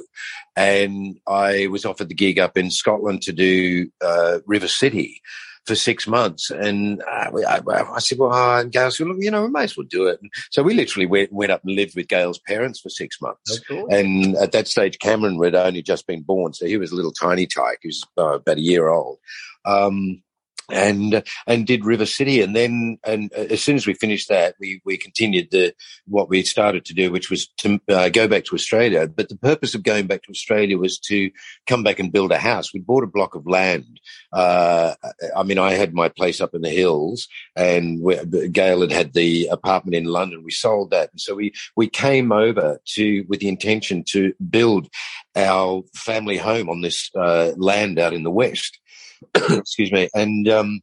and 0.56 1.20
I 1.28 1.68
was 1.68 1.86
offered 1.86 2.10
the 2.10 2.16
gig 2.16 2.38
up 2.38 2.56
in 2.56 2.70
Scotland 2.70 3.24
to 3.24 3.34
do 3.34 3.90
uh, 4.00 4.40
River 4.46 4.68
City 4.68 5.22
for 5.68 5.76
six 5.76 6.08
months. 6.08 6.50
And 6.50 7.04
uh, 7.04 7.32
I, 7.48 7.62
I 7.68 8.00
said, 8.00 8.18
well, 8.18 8.34
uh, 8.34 8.62
and 8.62 8.72
Gail 8.72 8.90
said, 8.90 9.08
look, 9.08 9.18
you 9.20 9.30
know, 9.30 9.44
we 9.44 9.50
may 9.50 9.64
as 9.64 9.78
well 9.78 9.86
do 9.88 10.08
it. 10.08 10.20
And 10.22 10.32
so 10.50 10.64
we 10.64 10.74
literally 10.74 11.06
went, 11.06 11.32
went 11.32 11.52
up 11.52 11.64
and 11.64 11.76
lived 11.76 11.96
with 11.96 12.08
Gail's 12.08 12.40
parents 12.40 12.80
for 12.80 12.90
six 12.90 13.22
months. 13.22 13.60
And 13.92 14.36
at 14.38 14.54
that 14.54 14.68
stage, 14.68 14.98
Cameron 15.00 15.44
had 15.44 15.56
only 15.56 15.82
just 15.82 16.08
been 16.08 16.22
born, 16.24 16.54
so 16.54 16.66
he 16.66 16.78
was 16.78 16.92
a 16.92 16.96
little 16.96 17.12
tiny 17.12 17.46
tyke. 17.46 17.80
He 17.82 17.90
was 17.90 18.04
uh, 18.18 18.36
about 18.36 18.58
a 18.58 18.62
year 18.62 18.88
old. 18.88 19.20
Um, 19.66 20.24
and 20.70 21.24
and 21.46 21.66
did 21.66 21.86
River 21.86 22.06
City, 22.06 22.42
and 22.42 22.56
then 22.56 22.98
and 23.04 23.32
as 23.34 23.64
soon 23.64 23.76
as 23.76 23.88
we 23.88 23.94
finished 23.94 24.30
that, 24.30 24.56
we 24.60 24.82
we 24.86 24.98
continued 24.98 25.50
the 25.52 25.74
what 26.08 26.30
we 26.30 26.44
started 26.44 26.86
to 26.86 26.94
do, 26.94 27.12
which 27.12 27.30
was 27.30 27.48
to 27.58 27.80
uh, 27.90 28.10
go 28.10 28.28
back 28.28 28.46
to 28.46 28.56
Australia. 28.56 29.08
But 29.08 29.30
the 29.30 29.38
purpose 29.38 29.76
of 29.76 29.84
going 29.84 30.08
back 30.08 30.24
to 30.24 30.32
Australia 30.32 30.78
was 30.78 31.00
to 31.00 31.32
come 31.68 31.84
back 31.84 32.00
and 32.00 32.12
build 32.12 32.32
a 32.32 32.38
house. 32.38 32.74
We 32.74 32.80
bought 32.80 33.04
a 33.04 33.08
block 33.08 33.36
of 33.36 33.48
land. 33.48 34.00
Uh, 34.34 34.96
I 35.36 35.44
mean, 35.44 35.58
I 35.58 35.74
had 35.74 35.94
my 35.94 36.10
place 36.10 36.42
up 36.42 36.54
in 36.54 36.62
the 36.62 36.70
hills, 36.70 37.28
and 37.56 38.02
we, 38.02 38.18
Gail 38.50 38.82
had 38.82 38.92
had 38.92 39.14
the 39.14 39.48
apartment 39.48 39.96
in 39.96 40.06
London. 40.06 40.44
We 40.44 40.52
sold 40.52 40.92
that, 40.92 41.12
and 41.12 41.22
so 41.22 41.36
we 41.36 41.54
we 41.76 41.88
came 41.88 42.32
over 42.32 42.80
to 42.96 43.26
with 43.30 43.40
the 43.40 43.50
intention 43.50 44.04
to 44.10 44.34
build 44.50 44.90
our 45.36 45.84
family 45.94 46.38
home 46.38 46.70
on 46.70 46.82
this 46.82 47.10
uh, 47.16 47.52
land 47.56 48.00
out 48.00 48.14
in 48.14 48.24
the 48.24 48.32
west. 48.32 48.80
Excuse 49.36 49.92
me, 49.92 50.10
and 50.14 50.48
um, 50.48 50.82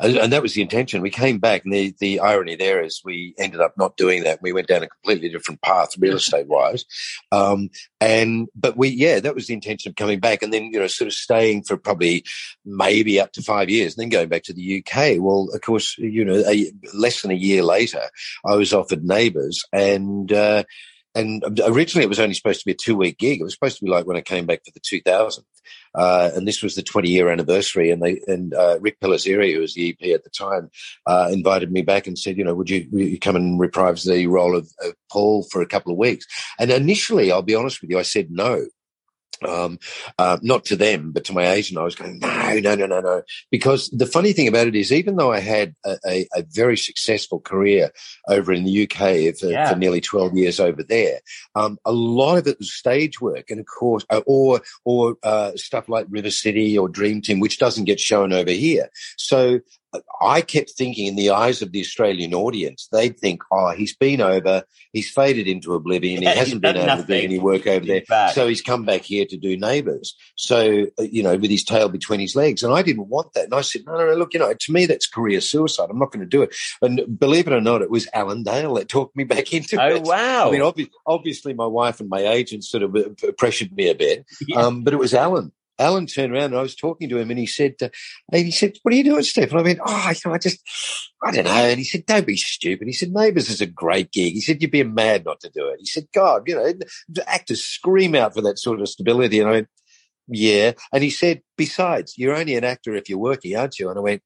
and, 0.00 0.16
and 0.16 0.32
that 0.32 0.42
was 0.42 0.54
the 0.54 0.62
intention. 0.62 1.02
We 1.02 1.10
came 1.10 1.38
back, 1.38 1.64
and 1.64 1.72
the, 1.72 1.94
the 1.98 2.20
irony 2.20 2.56
there 2.56 2.82
is 2.82 3.02
we 3.04 3.34
ended 3.38 3.60
up 3.60 3.74
not 3.76 3.96
doing 3.96 4.24
that. 4.24 4.42
We 4.42 4.52
went 4.52 4.68
down 4.68 4.82
a 4.82 4.88
completely 4.88 5.28
different 5.28 5.62
path, 5.62 5.90
real 5.98 6.16
estate 6.16 6.46
wise. 6.46 6.84
Um, 7.32 7.70
and 8.00 8.48
but 8.54 8.76
we, 8.76 8.88
yeah, 8.88 9.20
that 9.20 9.34
was 9.34 9.46
the 9.46 9.54
intention 9.54 9.90
of 9.90 9.96
coming 9.96 10.20
back, 10.20 10.42
and 10.42 10.52
then 10.52 10.64
you 10.72 10.80
know, 10.80 10.86
sort 10.86 11.08
of 11.08 11.14
staying 11.14 11.64
for 11.64 11.76
probably 11.76 12.24
maybe 12.64 13.20
up 13.20 13.32
to 13.32 13.42
five 13.42 13.70
years, 13.70 13.94
and 13.94 14.02
then 14.02 14.08
going 14.08 14.28
back 14.28 14.44
to 14.44 14.52
the 14.52 14.78
UK. 14.84 15.16
Well, 15.18 15.48
of 15.54 15.60
course, 15.60 15.96
you 15.98 16.24
know, 16.24 16.42
a, 16.46 16.72
less 16.94 17.22
than 17.22 17.30
a 17.30 17.34
year 17.34 17.62
later, 17.62 18.02
I 18.46 18.56
was 18.56 18.72
offered 18.72 19.04
Neighbours, 19.04 19.64
and. 19.72 20.32
Uh, 20.32 20.64
and 21.14 21.60
originally 21.64 22.04
it 22.04 22.08
was 22.08 22.20
only 22.20 22.34
supposed 22.34 22.60
to 22.60 22.66
be 22.66 22.72
a 22.72 22.76
two 22.76 22.96
week 22.96 23.18
gig. 23.18 23.40
It 23.40 23.44
was 23.44 23.54
supposed 23.54 23.78
to 23.78 23.84
be 23.84 23.90
like 23.90 24.06
when 24.06 24.16
I 24.16 24.20
came 24.20 24.46
back 24.46 24.62
for 24.64 24.70
the 24.72 24.80
2000th. 24.80 25.44
Uh, 25.94 26.30
and 26.34 26.46
this 26.46 26.62
was 26.62 26.76
the 26.76 26.82
20 26.82 27.08
year 27.08 27.28
anniversary. 27.28 27.90
And 27.90 28.02
they, 28.02 28.20
and, 28.28 28.54
uh, 28.54 28.78
Ric 28.80 29.00
Pellizzeri, 29.00 29.54
who 29.54 29.60
was 29.60 29.74
the 29.74 29.90
EP 29.90 30.14
at 30.14 30.22
the 30.22 30.30
time, 30.30 30.70
uh, 31.06 31.28
invited 31.32 31.72
me 31.72 31.82
back 31.82 32.06
and 32.06 32.18
said, 32.18 32.36
you 32.38 32.44
know, 32.44 32.54
would 32.54 32.70
you, 32.70 32.86
would 32.92 33.06
you 33.06 33.18
come 33.18 33.36
and 33.36 33.58
reprise 33.58 34.04
the 34.04 34.26
role 34.28 34.56
of, 34.56 34.70
of 34.84 34.94
Paul 35.10 35.46
for 35.50 35.62
a 35.62 35.66
couple 35.66 35.92
of 35.92 35.98
weeks? 35.98 36.26
And 36.58 36.70
initially, 36.70 37.32
I'll 37.32 37.42
be 37.42 37.56
honest 37.56 37.80
with 37.80 37.90
you, 37.90 37.98
I 37.98 38.02
said 38.02 38.30
no. 38.30 38.66
Um, 39.46 39.78
uh, 40.18 40.36
not 40.42 40.66
to 40.66 40.76
them, 40.76 41.12
but 41.12 41.24
to 41.24 41.32
my 41.32 41.48
agent, 41.48 41.78
I 41.78 41.84
was 41.84 41.94
going, 41.94 42.18
no, 42.18 42.58
no, 42.58 42.74
no, 42.74 42.86
no, 42.86 43.00
no. 43.00 43.22
Because 43.50 43.88
the 43.88 44.04
funny 44.04 44.32
thing 44.34 44.48
about 44.48 44.66
it 44.66 44.76
is, 44.76 44.92
even 44.92 45.16
though 45.16 45.32
I 45.32 45.40
had 45.40 45.74
a, 45.84 45.96
a, 46.06 46.28
a 46.36 46.42
very 46.50 46.76
successful 46.76 47.40
career 47.40 47.90
over 48.28 48.52
in 48.52 48.64
the 48.64 48.82
UK 48.82 49.34
for, 49.38 49.46
Yeah. 49.46 49.70
for 49.70 49.76
nearly 49.76 50.02
12 50.02 50.34
years 50.36 50.60
over 50.60 50.82
there, 50.82 51.20
um, 51.54 51.78
a 51.86 51.92
lot 51.92 52.36
of 52.36 52.46
it 52.48 52.58
was 52.58 52.72
stage 52.72 53.20
work. 53.22 53.50
And 53.50 53.60
of 53.60 53.66
course, 53.66 54.04
uh, 54.10 54.20
or, 54.26 54.60
or, 54.84 55.16
uh, 55.22 55.52
stuff 55.56 55.88
like 55.88 56.06
River 56.10 56.30
City 56.30 56.76
or 56.76 56.88
Dream 56.90 57.22
Team, 57.22 57.40
which 57.40 57.58
doesn't 57.58 57.84
get 57.84 57.98
shown 57.98 58.34
over 58.34 58.50
here. 58.50 58.90
So 59.16 59.60
I 60.22 60.40
kept 60.40 60.70
thinking, 60.70 61.06
in 61.06 61.16
the 61.16 61.30
eyes 61.30 61.62
of 61.62 61.72
the 61.72 61.80
Australian 61.80 62.34
audience, 62.34 62.88
they'd 62.92 63.18
think, 63.18 63.42
"Oh, 63.50 63.70
he's 63.70 63.96
been 63.96 64.20
over, 64.20 64.62
he's 64.92 65.10
faded 65.10 65.48
into 65.48 65.74
oblivion, 65.74 66.22
Yeah, 66.22 66.32
he 66.32 66.38
hasn't 66.38 66.62
been 66.62 66.76
able 66.76 66.98
to 67.02 67.06
do 67.06 67.14
any 67.14 67.38
work 67.38 67.66
over 67.66 67.84
there, 67.84 68.02
back. 68.08 68.34
so 68.34 68.46
he's 68.46 68.62
come 68.62 68.84
back 68.84 69.02
here 69.02 69.24
to 69.26 69.36
do 69.36 69.56
Neighbours." 69.56 70.14
So, 70.36 70.86
uh, 70.98 71.02
you 71.02 71.22
know, 71.22 71.36
with 71.36 71.50
his 71.50 71.64
tail 71.64 71.88
between 71.88 72.20
his 72.20 72.36
legs, 72.36 72.62
and 72.62 72.72
I 72.72 72.82
didn't 72.82 73.08
want 73.08 73.32
that, 73.32 73.44
and 73.44 73.54
I 73.54 73.62
said, 73.62 73.82
"No, 73.86 73.94
no, 73.96 74.06
no, 74.06 74.14
look, 74.14 74.32
you 74.34 74.38
know, 74.40 74.52
to 74.54 74.72
me 74.72 74.86
that's 74.86 75.06
career 75.08 75.40
suicide. 75.40 75.88
I'm 75.90 75.98
not 75.98 76.12
going 76.12 76.20
to 76.20 76.26
do 76.36 76.42
it." 76.42 76.54
And 76.82 77.18
believe 77.18 77.46
it 77.48 77.52
or 77.52 77.60
not, 77.60 77.82
it 77.82 77.90
was 77.90 78.06
Alan 78.14 78.42
Dale 78.42 78.74
that 78.74 78.88
talked 78.88 79.16
me 79.16 79.24
back 79.24 79.52
into 79.52 79.82
Oh 79.82 79.88
it. 79.96 80.02
wow! 80.02 80.48
I 80.48 80.52
mean, 80.52 80.60
obvi- 80.60 80.90
obviously, 81.06 81.52
my 81.54 81.66
wife 81.66 81.98
and 82.00 82.08
my 82.08 82.26
agent 82.26 82.64
sort 82.64 82.82
of 82.84 82.94
uh, 82.94 83.32
pressured 83.38 83.72
me 83.72 83.88
a 83.88 83.94
bit, 83.94 84.24
Yeah. 84.46 84.60
um, 84.66 84.84
but 84.84 84.92
it 84.92 84.98
was 84.98 85.14
Alan. 85.14 85.50
Alan 85.80 86.06
turned 86.06 86.32
around 86.32 86.46
and 86.46 86.56
I 86.56 86.62
was 86.62 86.76
talking 86.76 87.08
to 87.08 87.18
him 87.18 87.30
and 87.30 87.38
he 87.38 87.46
said, 87.46 87.74
uh, 87.82 87.88
and 88.32 88.44
he 88.44 88.50
said, 88.50 88.76
what 88.82 88.92
are 88.92 88.96
you 88.96 89.04
doing, 89.04 89.22
Steph? 89.22 89.50
And 89.50 89.60
I 89.60 89.62
went, 89.62 89.80
oh, 89.84 90.10
you 90.10 90.20
know, 90.24 90.34
I 90.34 90.38
just, 90.38 90.60
I 91.24 91.32
don't 91.32 91.44
know. 91.44 91.50
And 91.50 91.78
he 91.78 91.84
said, 91.84 92.06
don't 92.06 92.26
be 92.26 92.36
stupid. 92.36 92.86
He 92.86 92.92
said, 92.92 93.12
Neighbours 93.12 93.48
is 93.48 93.60
a 93.60 93.66
great 93.66 94.12
gig. 94.12 94.34
He 94.34 94.40
said, 94.40 94.60
you'd 94.60 94.70
be 94.70 94.84
mad 94.84 95.24
not 95.24 95.40
to 95.40 95.50
do 95.50 95.68
it. 95.68 95.80
He 95.80 95.86
said, 95.86 96.06
God, 96.14 96.42
you 96.46 96.54
know, 96.54 97.22
actors 97.26 97.62
scream 97.62 98.14
out 98.14 98.34
for 98.34 98.42
that 98.42 98.58
sort 98.58 98.80
of 98.80 98.88
stability. 98.88 99.40
And 99.40 99.48
I 99.48 99.52
went, 99.52 99.68
yeah. 100.28 100.72
And 100.92 101.02
he 101.02 101.10
said, 101.10 101.42
besides, 101.56 102.14
you're 102.16 102.36
only 102.36 102.54
an 102.54 102.64
actor 102.64 102.94
if 102.94 103.08
you're 103.08 103.18
working, 103.18 103.56
aren't 103.56 103.78
you? 103.78 103.88
And 103.88 103.98
I 103.98 104.02
went, 104.02 104.22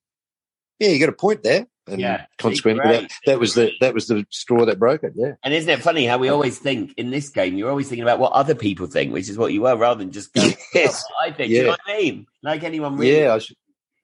yeah, 0.78 0.88
you 0.88 1.00
got 1.00 1.08
a 1.08 1.12
point 1.12 1.42
there. 1.42 1.66
And 1.86 2.00
Yeah, 2.00 2.24
consequently, 2.38 2.82
that, 2.90 3.10
that 3.26 3.38
was 3.40 3.54
the, 3.54 3.70
that 3.80 3.92
was 3.92 4.06
the 4.06 4.24
straw 4.30 4.64
that 4.64 4.78
broke 4.78 5.02
it. 5.04 5.12
Yeah. 5.14 5.32
And 5.42 5.52
isn't 5.52 5.68
it 5.68 5.82
funny 5.82 6.06
how 6.06 6.16
we 6.18 6.28
always 6.30 6.58
think 6.58 6.94
in 6.96 7.10
this 7.10 7.28
game, 7.28 7.56
you're 7.56 7.68
always 7.68 7.88
thinking 7.88 8.02
about 8.04 8.18
what 8.18 8.32
other 8.32 8.54
people 8.54 8.86
think, 8.86 9.12
which 9.12 9.28
is 9.28 9.36
what 9.36 9.52
you 9.52 9.60
were, 9.62 9.76
rather 9.76 9.98
than 9.98 10.10
just 10.12 10.32
going, 10.32 10.54
Yes. 10.74 11.04
"Oh, 11.10 11.14
I 11.26 11.32
think. 11.32 11.48
Do 11.48 11.54
you 11.54 11.58
Yeah. 11.58 11.62
know 11.64 11.70
what 11.70 11.80
I 11.86 11.98
mean? 11.98 12.26
Like 12.42 12.62
anyone 12.64 12.96
really. 12.96 13.20
Yeah. 13.20 13.34
I 13.34 13.38
should, 13.38 13.56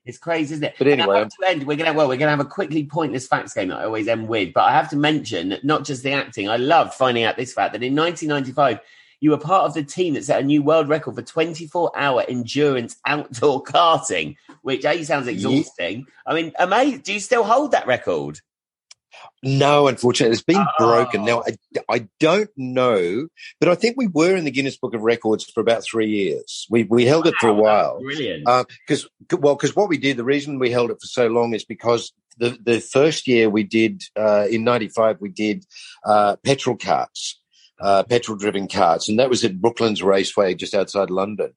It's 0.05 0.19
crazy, 0.19 0.55
isn't 0.55 0.65
it? 0.65 0.75
But 0.79 0.89
anyway, 0.89 1.25
to 1.25 1.49
end. 1.49 1.67
We're 1.67 1.77
gonna 1.77 1.93
well, 1.95 2.09
we're 2.09 2.17
gonna 2.19 2.31
have 2.33 2.41
a 2.41 2.45
quickly 2.45 2.85
pointless 2.85 3.27
facts 3.27 3.55
game 3.55 3.69
that 3.69 3.79
I 3.79 3.85
always 3.85 4.09
end 4.09 4.29
with. 4.29 4.53
But 4.53 4.65
I 4.65 4.73
have 4.73 4.91
to 4.91 4.97
mention 4.97 5.49
that 5.51 5.65
not 5.65 5.85
just 5.85 6.03
the 6.03 6.13
acting. 6.13 6.49
I 6.51 6.57
loved 6.57 6.93
finding 6.95 7.25
out 7.25 7.37
this 7.37 7.53
fact 7.55 7.73
that 7.73 7.83
in 7.83 7.95
1995 7.97 8.81
you 9.21 9.31
were 9.31 9.39
part 9.39 9.65
of 9.65 9.75
the 9.75 9.85
team 9.85 10.15
that 10.15 10.25
set 10.25 10.41
a 10.41 10.45
new 10.45 10.63
world 10.63 10.89
record 10.89 11.15
for 11.15 11.23
24 11.23 11.93
hour 11.97 12.25
endurance 12.27 12.97
outdoor 13.07 13.63
karting, 13.65 14.37
which 14.63 14.85
a 14.85 15.03
sounds 15.05 15.29
exhausting. 15.29 16.07
I 16.27 16.35
mean, 16.35 16.53
amazing. 16.59 17.01
Do 17.01 17.13
you 17.13 17.21
still 17.21 17.45
hold 17.45 17.73
that 17.73 17.87
record? 17.87 18.41
No, 19.43 19.89
unfortunately, 19.89 20.33
it's 20.33 20.43
been 20.43 20.65
broken. 20.79 21.23
Oh. 21.23 21.25
Now, 21.25 21.43
I, 21.47 21.97
I 21.97 22.09
don't 22.21 22.51
know, 22.57 23.29
but 23.59 23.69
I 23.69 23.75
think 23.75 23.97
we 23.97 24.07
were 24.07 24.37
in 24.37 24.45
the 24.45 24.51
Guinness 24.51 24.77
Book 24.77 24.95
of 24.95 25.01
Records 25.03 25.45
for 25.45 25.61
about 25.61 25.83
three 25.83 26.09
years. 26.09 26.67
We 26.71 26.85
we 26.85 27.07
held 27.07 27.27
it 27.27 27.35
for 27.41 27.49
a 27.49 27.55
while. 27.55 28.01
Brilliant. 28.01 28.45
Because 28.45 29.09
well, 29.39 29.57
because 29.57 29.75
what 29.75 29.89
we 29.89 29.99
did, 29.99 30.17
the 30.17 30.25
reason 30.25 30.59
we 30.59 30.71
held 30.71 30.91
it 30.91 31.01
for 31.01 31.07
so 31.07 31.29
long 31.29 31.55
is 31.55 31.65
because 31.65 32.13
the 32.39 32.59
the 32.63 32.81
first 32.81 33.27
year 33.27 33.49
we 33.49 33.63
did 33.63 34.03
uh, 34.17 34.47
in 34.51 34.63
'95 34.65 35.21
we 35.21 35.31
did 35.31 35.65
uh, 36.05 36.37
petrol 36.45 36.77
karts, 36.77 37.35
uh, 37.81 38.03
petrol 38.05 38.37
driven 38.39 38.69
karts, 38.69 39.09
and 39.09 39.19
that 39.19 39.31
was 39.31 39.45
at 39.45 39.61
Brooklands 39.61 40.03
Raceway 40.03 40.55
just 40.55 40.75
outside 40.75 41.11
London. 41.11 41.53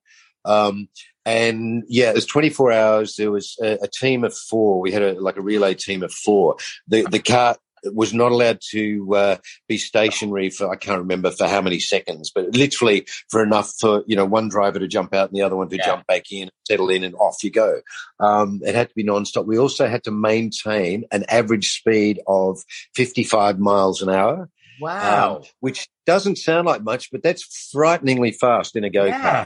Um, 0.45 0.89
and 1.25 1.83
yeah, 1.87 2.09
it 2.09 2.15
was 2.15 2.25
24 2.25 2.71
hours. 2.71 3.15
There 3.15 3.31
was 3.31 3.57
a, 3.61 3.77
a 3.83 3.87
team 3.87 4.23
of 4.23 4.35
four. 4.35 4.81
We 4.81 4.91
had 4.91 5.01
a 5.01 5.19
like 5.19 5.37
a 5.37 5.41
relay 5.41 5.73
team 5.73 6.03
of 6.03 6.13
four. 6.13 6.57
The 6.87 7.03
the 7.03 7.19
kart 7.19 7.55
was 7.85 8.13
not 8.13 8.31
allowed 8.31 8.59
to 8.71 9.15
uh, 9.15 9.35
be 9.67 9.77
stationary 9.77 10.49
for 10.49 10.69
I 10.69 10.75
can't 10.75 10.99
remember 10.99 11.31
for 11.31 11.47
how 11.47 11.61
many 11.61 11.79
seconds, 11.79 12.31
but 12.33 12.55
literally 12.55 13.07
for 13.29 13.43
enough 13.43 13.73
for 13.79 14.03
you 14.07 14.15
know 14.15 14.25
one 14.25 14.49
driver 14.49 14.79
to 14.79 14.87
jump 14.87 15.13
out 15.13 15.29
and 15.29 15.37
the 15.37 15.43
other 15.43 15.55
one 15.55 15.69
to 15.69 15.77
Yeah. 15.77 15.85
jump 15.85 16.07
back 16.07 16.31
in, 16.31 16.49
settle 16.67 16.89
in, 16.89 17.03
and 17.03 17.15
off 17.15 17.43
you 17.43 17.51
go. 17.51 17.81
Um, 18.19 18.61
it 18.63 18.75
had 18.75 18.89
to 18.89 18.95
be 18.95 19.03
non-stop. 19.03 19.45
We 19.45 19.57
also 19.57 19.87
had 19.87 20.03
to 20.05 20.11
maintain 20.11 21.05
an 21.11 21.25
average 21.29 21.71
speed 21.71 22.21
of 22.27 22.59
55 22.95 23.59
miles 23.59 24.01
an 24.01 24.09
hour, 24.09 24.49
wow. 24.79 25.37
um, 25.37 25.43
which 25.59 25.87
doesn't 26.05 26.37
sound 26.37 26.67
like 26.67 26.83
much, 26.83 27.11
but 27.11 27.23
that's 27.23 27.69
frighteningly 27.71 28.31
fast 28.31 28.75
in 28.75 28.83
a 28.83 28.89
go 28.89 29.09
kart. 29.09 29.11
Yeah. 29.11 29.45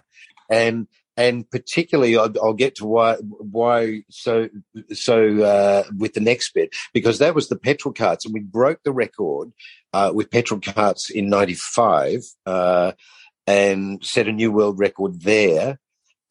And 0.50 0.88
and 1.18 1.50
particularly, 1.50 2.16
I'll, 2.16 2.32
I'll 2.42 2.54
get 2.54 2.76
to 2.76 2.86
why 2.86 3.16
why 3.16 4.04
so 4.10 4.50
so 4.94 5.42
uh, 5.42 5.84
with 5.98 6.14
the 6.14 6.20
next 6.22 6.54
bit 6.54 6.76
because 6.94 7.18
that 7.18 7.34
was 7.34 7.50
the 7.50 7.58
petrol 7.58 7.94
karts, 7.94 8.24
and 8.24 8.34
we 8.34 8.40
broke 8.40 8.84
the 8.84 8.92
record 8.92 9.52
uh, 9.94 10.12
with 10.14 10.30
petrol 10.30 10.60
karts 10.60 11.10
in 11.10 11.28
'95 11.28 12.24
uh, 12.46 12.92
and 13.48 14.06
set 14.06 14.28
a 14.28 14.32
new 14.32 14.52
world 14.52 14.78
record 14.78 15.22
there. 15.22 15.80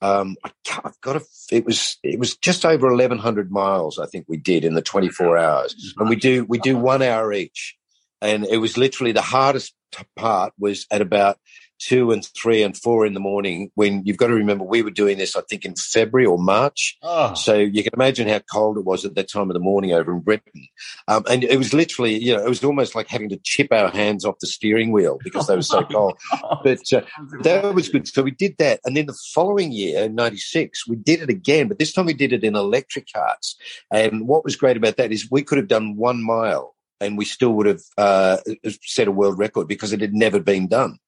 Um, 0.03 0.37
I 0.45 0.51
can't, 0.65 0.87
I've 0.87 1.01
got 1.01 1.17
a. 1.17 1.23
It 1.51 1.65
was 1.65 1.99
it 2.05 2.21
was 2.21 2.37
just 2.37 2.65
over 2.65 2.89
1,100 2.89 3.51
miles. 3.51 3.99
I 3.99 4.07
think 4.07 4.27
we 4.29 4.37
did 4.37 4.65
in 4.65 4.75
the 4.75 4.83
24 4.83 5.37
hours, 5.37 5.95
and 5.99 6.09
we 6.09 6.15
do 6.15 6.45
we 6.45 6.59
do 6.59 6.77
one 6.77 7.03
hour 7.03 7.33
each, 7.33 7.77
and 8.21 8.45
it 8.47 8.59
was 8.59 8.77
literally 8.77 9.13
the 9.13 9.23
hardest 9.23 9.75
part 10.17 10.53
was 10.59 10.87
at 10.91 11.01
about 11.01 11.39
two 11.79 12.11
and 12.11 12.27
three 12.41 12.63
and 12.63 12.77
four 12.77 13.05
in 13.05 13.15
the 13.15 13.21
morning 13.21 13.71
when 13.75 14.03
you've 14.05 14.17
got 14.17 14.29
to 14.29 14.35
remember 14.35 14.65
we 14.65 14.83
were 14.83 14.91
doing 14.91 15.19
this 15.19 15.37
I 15.37 15.43
think 15.43 15.65
in 15.65 15.75
February 15.77 16.27
or 16.27 16.39
March. 16.39 16.97
Oh. 17.03 17.35
So 17.35 17.55
you 17.55 17.83
can 17.83 17.93
imagine 17.95 18.29
how 18.29 18.41
cold 18.51 18.79
it 18.79 18.85
was 18.85 19.05
at 19.05 19.15
that 19.15 19.31
time 19.31 19.51
of 19.51 19.55
the 19.55 19.61
morning 19.61 19.93
over 19.93 20.13
in 20.13 20.21
Britain. 20.21 20.69
Um, 21.09 21.25
and 21.29 21.45
it 21.45 21.59
was 21.59 21.75
literally, 21.75 22.23
you 22.23 22.35
know, 22.35 22.45
it 22.45 22.49
was 22.49 22.65
almost 22.65 22.95
like 22.95 23.09
having 23.09 23.29
to 23.31 23.41
chip 23.43 23.69
our 23.73 23.91
hands 23.91 24.25
off 24.25 24.39
the 24.41 24.47
steering 24.47 24.93
wheel 24.93 25.19
because 25.23 25.47
they 25.47 25.57
were 25.57 25.63
so 25.63 25.83
cold. 25.91 26.19
But 26.65 26.93
uh, 26.93 27.03
that 27.43 27.75
was 27.75 27.89
good. 27.89 28.09
So 28.09 28.23
we 28.23 28.31
did 28.31 28.57
that. 28.59 28.81
And 28.85 28.97
then 28.97 29.07
the 29.07 29.19
following 29.35 29.73
year, 29.73 30.05
in 30.05 30.15
96, 30.15 30.87
we 30.87 30.97
did 30.97 31.21
it 31.21 31.31
again, 31.31 31.69
but 31.69 31.79
this 31.79 31.93
time 31.93 32.07
we 32.07 32.15
did 32.15 32.33
it 32.33 32.45
in 32.45 32.57
electric 32.57 33.07
karts. 33.15 33.55
And 33.93 34.27
what 34.27 34.45
was 34.45 34.57
great 34.57 34.77
about 34.77 34.97
that 34.97 35.13
is 35.13 35.31
we 35.31 35.43
could 35.43 35.59
have 35.59 35.69
done 35.69 35.97
one 35.97 36.23
mile 36.23 36.76
and 37.01 37.19
we 37.19 37.25
still 37.25 37.53
would 37.53 37.67
have 37.67 37.83
uh, 37.99 38.39
set 38.83 39.09
a 39.09 39.13
world 39.13 39.39
record 39.39 39.69
because 39.69 39.93
it 39.93 40.01
had 40.01 40.15
never 40.15 40.41
been 40.41 40.67
done. 40.67 40.99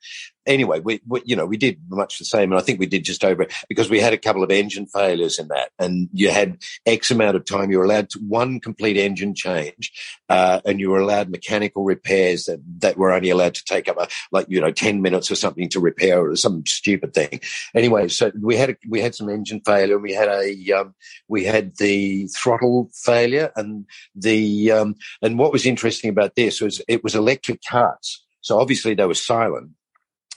Anyway, 0.46 0.80
we, 0.80 1.00
we, 1.06 1.20
you 1.24 1.36
know, 1.36 1.44
we 1.44 1.56
did 1.56 1.78
much 1.90 2.18
the 2.18 2.24
same, 2.24 2.50
and 2.50 2.58
I 2.58 2.62
think 2.62 2.80
we 2.80 2.86
did 2.86 3.04
just 3.04 3.24
over 3.24 3.46
because 3.68 3.90
we 3.90 4.00
had 4.00 4.12
a 4.12 4.18
couple 4.18 4.42
of 4.42 4.50
engine 4.50 4.86
failures 4.86 5.38
in 5.38 5.48
that, 5.48 5.70
and 5.78 6.08
you 6.12 6.30
had 6.30 6.58
X 6.86 7.10
amount 7.10 7.36
of 7.36 7.44
time. 7.44 7.70
You 7.70 7.78
were 7.78 7.84
allowed 7.84 8.10
to, 8.10 8.18
one 8.20 8.60
complete 8.60 8.96
engine 8.96 9.34
change, 9.34 9.92
uh, 10.28 10.60
and 10.64 10.80
you 10.80 10.90
were 10.90 11.00
allowed 11.00 11.28
mechanical 11.30 11.84
repairs 11.84 12.44
that 12.44 12.60
that 12.78 12.96
were 12.96 13.12
only 13.12 13.30
allowed 13.30 13.54
to 13.54 13.64
take 13.64 13.88
up 13.88 13.98
a, 13.98 14.08
like 14.32 14.46
you 14.48 14.60
know 14.60 14.70
ten 14.70 15.02
minutes 15.02 15.30
or 15.30 15.34
something 15.34 15.68
to 15.68 15.80
repair 15.80 16.20
or 16.24 16.36
some 16.36 16.64
stupid 16.66 17.12
thing. 17.12 17.40
Anyway, 17.74 18.08
so 18.08 18.32
we 18.40 18.56
had 18.56 18.70
a, 18.70 18.76
we 18.88 19.00
had 19.00 19.14
some 19.14 19.28
engine 19.28 19.60
failure, 19.64 19.94
and 19.94 20.02
we 20.02 20.14
had 20.14 20.28
a 20.28 20.72
um, 20.72 20.94
we 21.28 21.44
had 21.44 21.76
the 21.76 22.26
throttle 22.28 22.90
failure, 22.94 23.52
and 23.54 23.84
the 24.14 24.72
um, 24.72 24.94
and 25.20 25.38
what 25.38 25.52
was 25.52 25.66
interesting 25.66 26.10
about 26.10 26.36
this 26.36 26.60
was 26.60 26.80
it 26.88 27.04
was 27.04 27.14
electric 27.14 27.60
karts, 27.60 28.16
so 28.40 28.58
obviously 28.58 28.94
they 28.94 29.04
were 29.04 29.14
silent. 29.14 29.72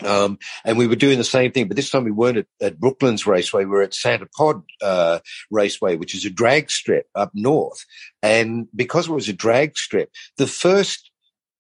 Um, 0.03 0.39
and 0.65 0.77
we 0.77 0.87
were 0.87 0.95
doing 0.95 1.17
the 1.17 1.23
same 1.23 1.51
thing, 1.51 1.67
but 1.67 1.77
this 1.77 1.89
time 1.89 2.03
we 2.03 2.11
weren't 2.11 2.37
at, 2.37 2.47
at 2.61 2.75
Raceway. 2.81 3.65
We 3.65 3.71
were 3.71 3.81
at 3.81 3.93
Santa 3.93 4.27
Pod 4.37 4.63
uh, 4.81 5.19
Raceway, 5.49 5.95
which 5.97 6.15
is 6.15 6.25
a 6.25 6.29
drag 6.29 6.71
strip 6.71 7.07
up 7.15 7.31
north. 7.33 7.85
And 8.21 8.67
because 8.75 9.07
it 9.07 9.13
was 9.13 9.29
a 9.29 9.33
drag 9.33 9.77
strip, 9.77 10.11
the 10.37 10.47
first, 10.47 11.11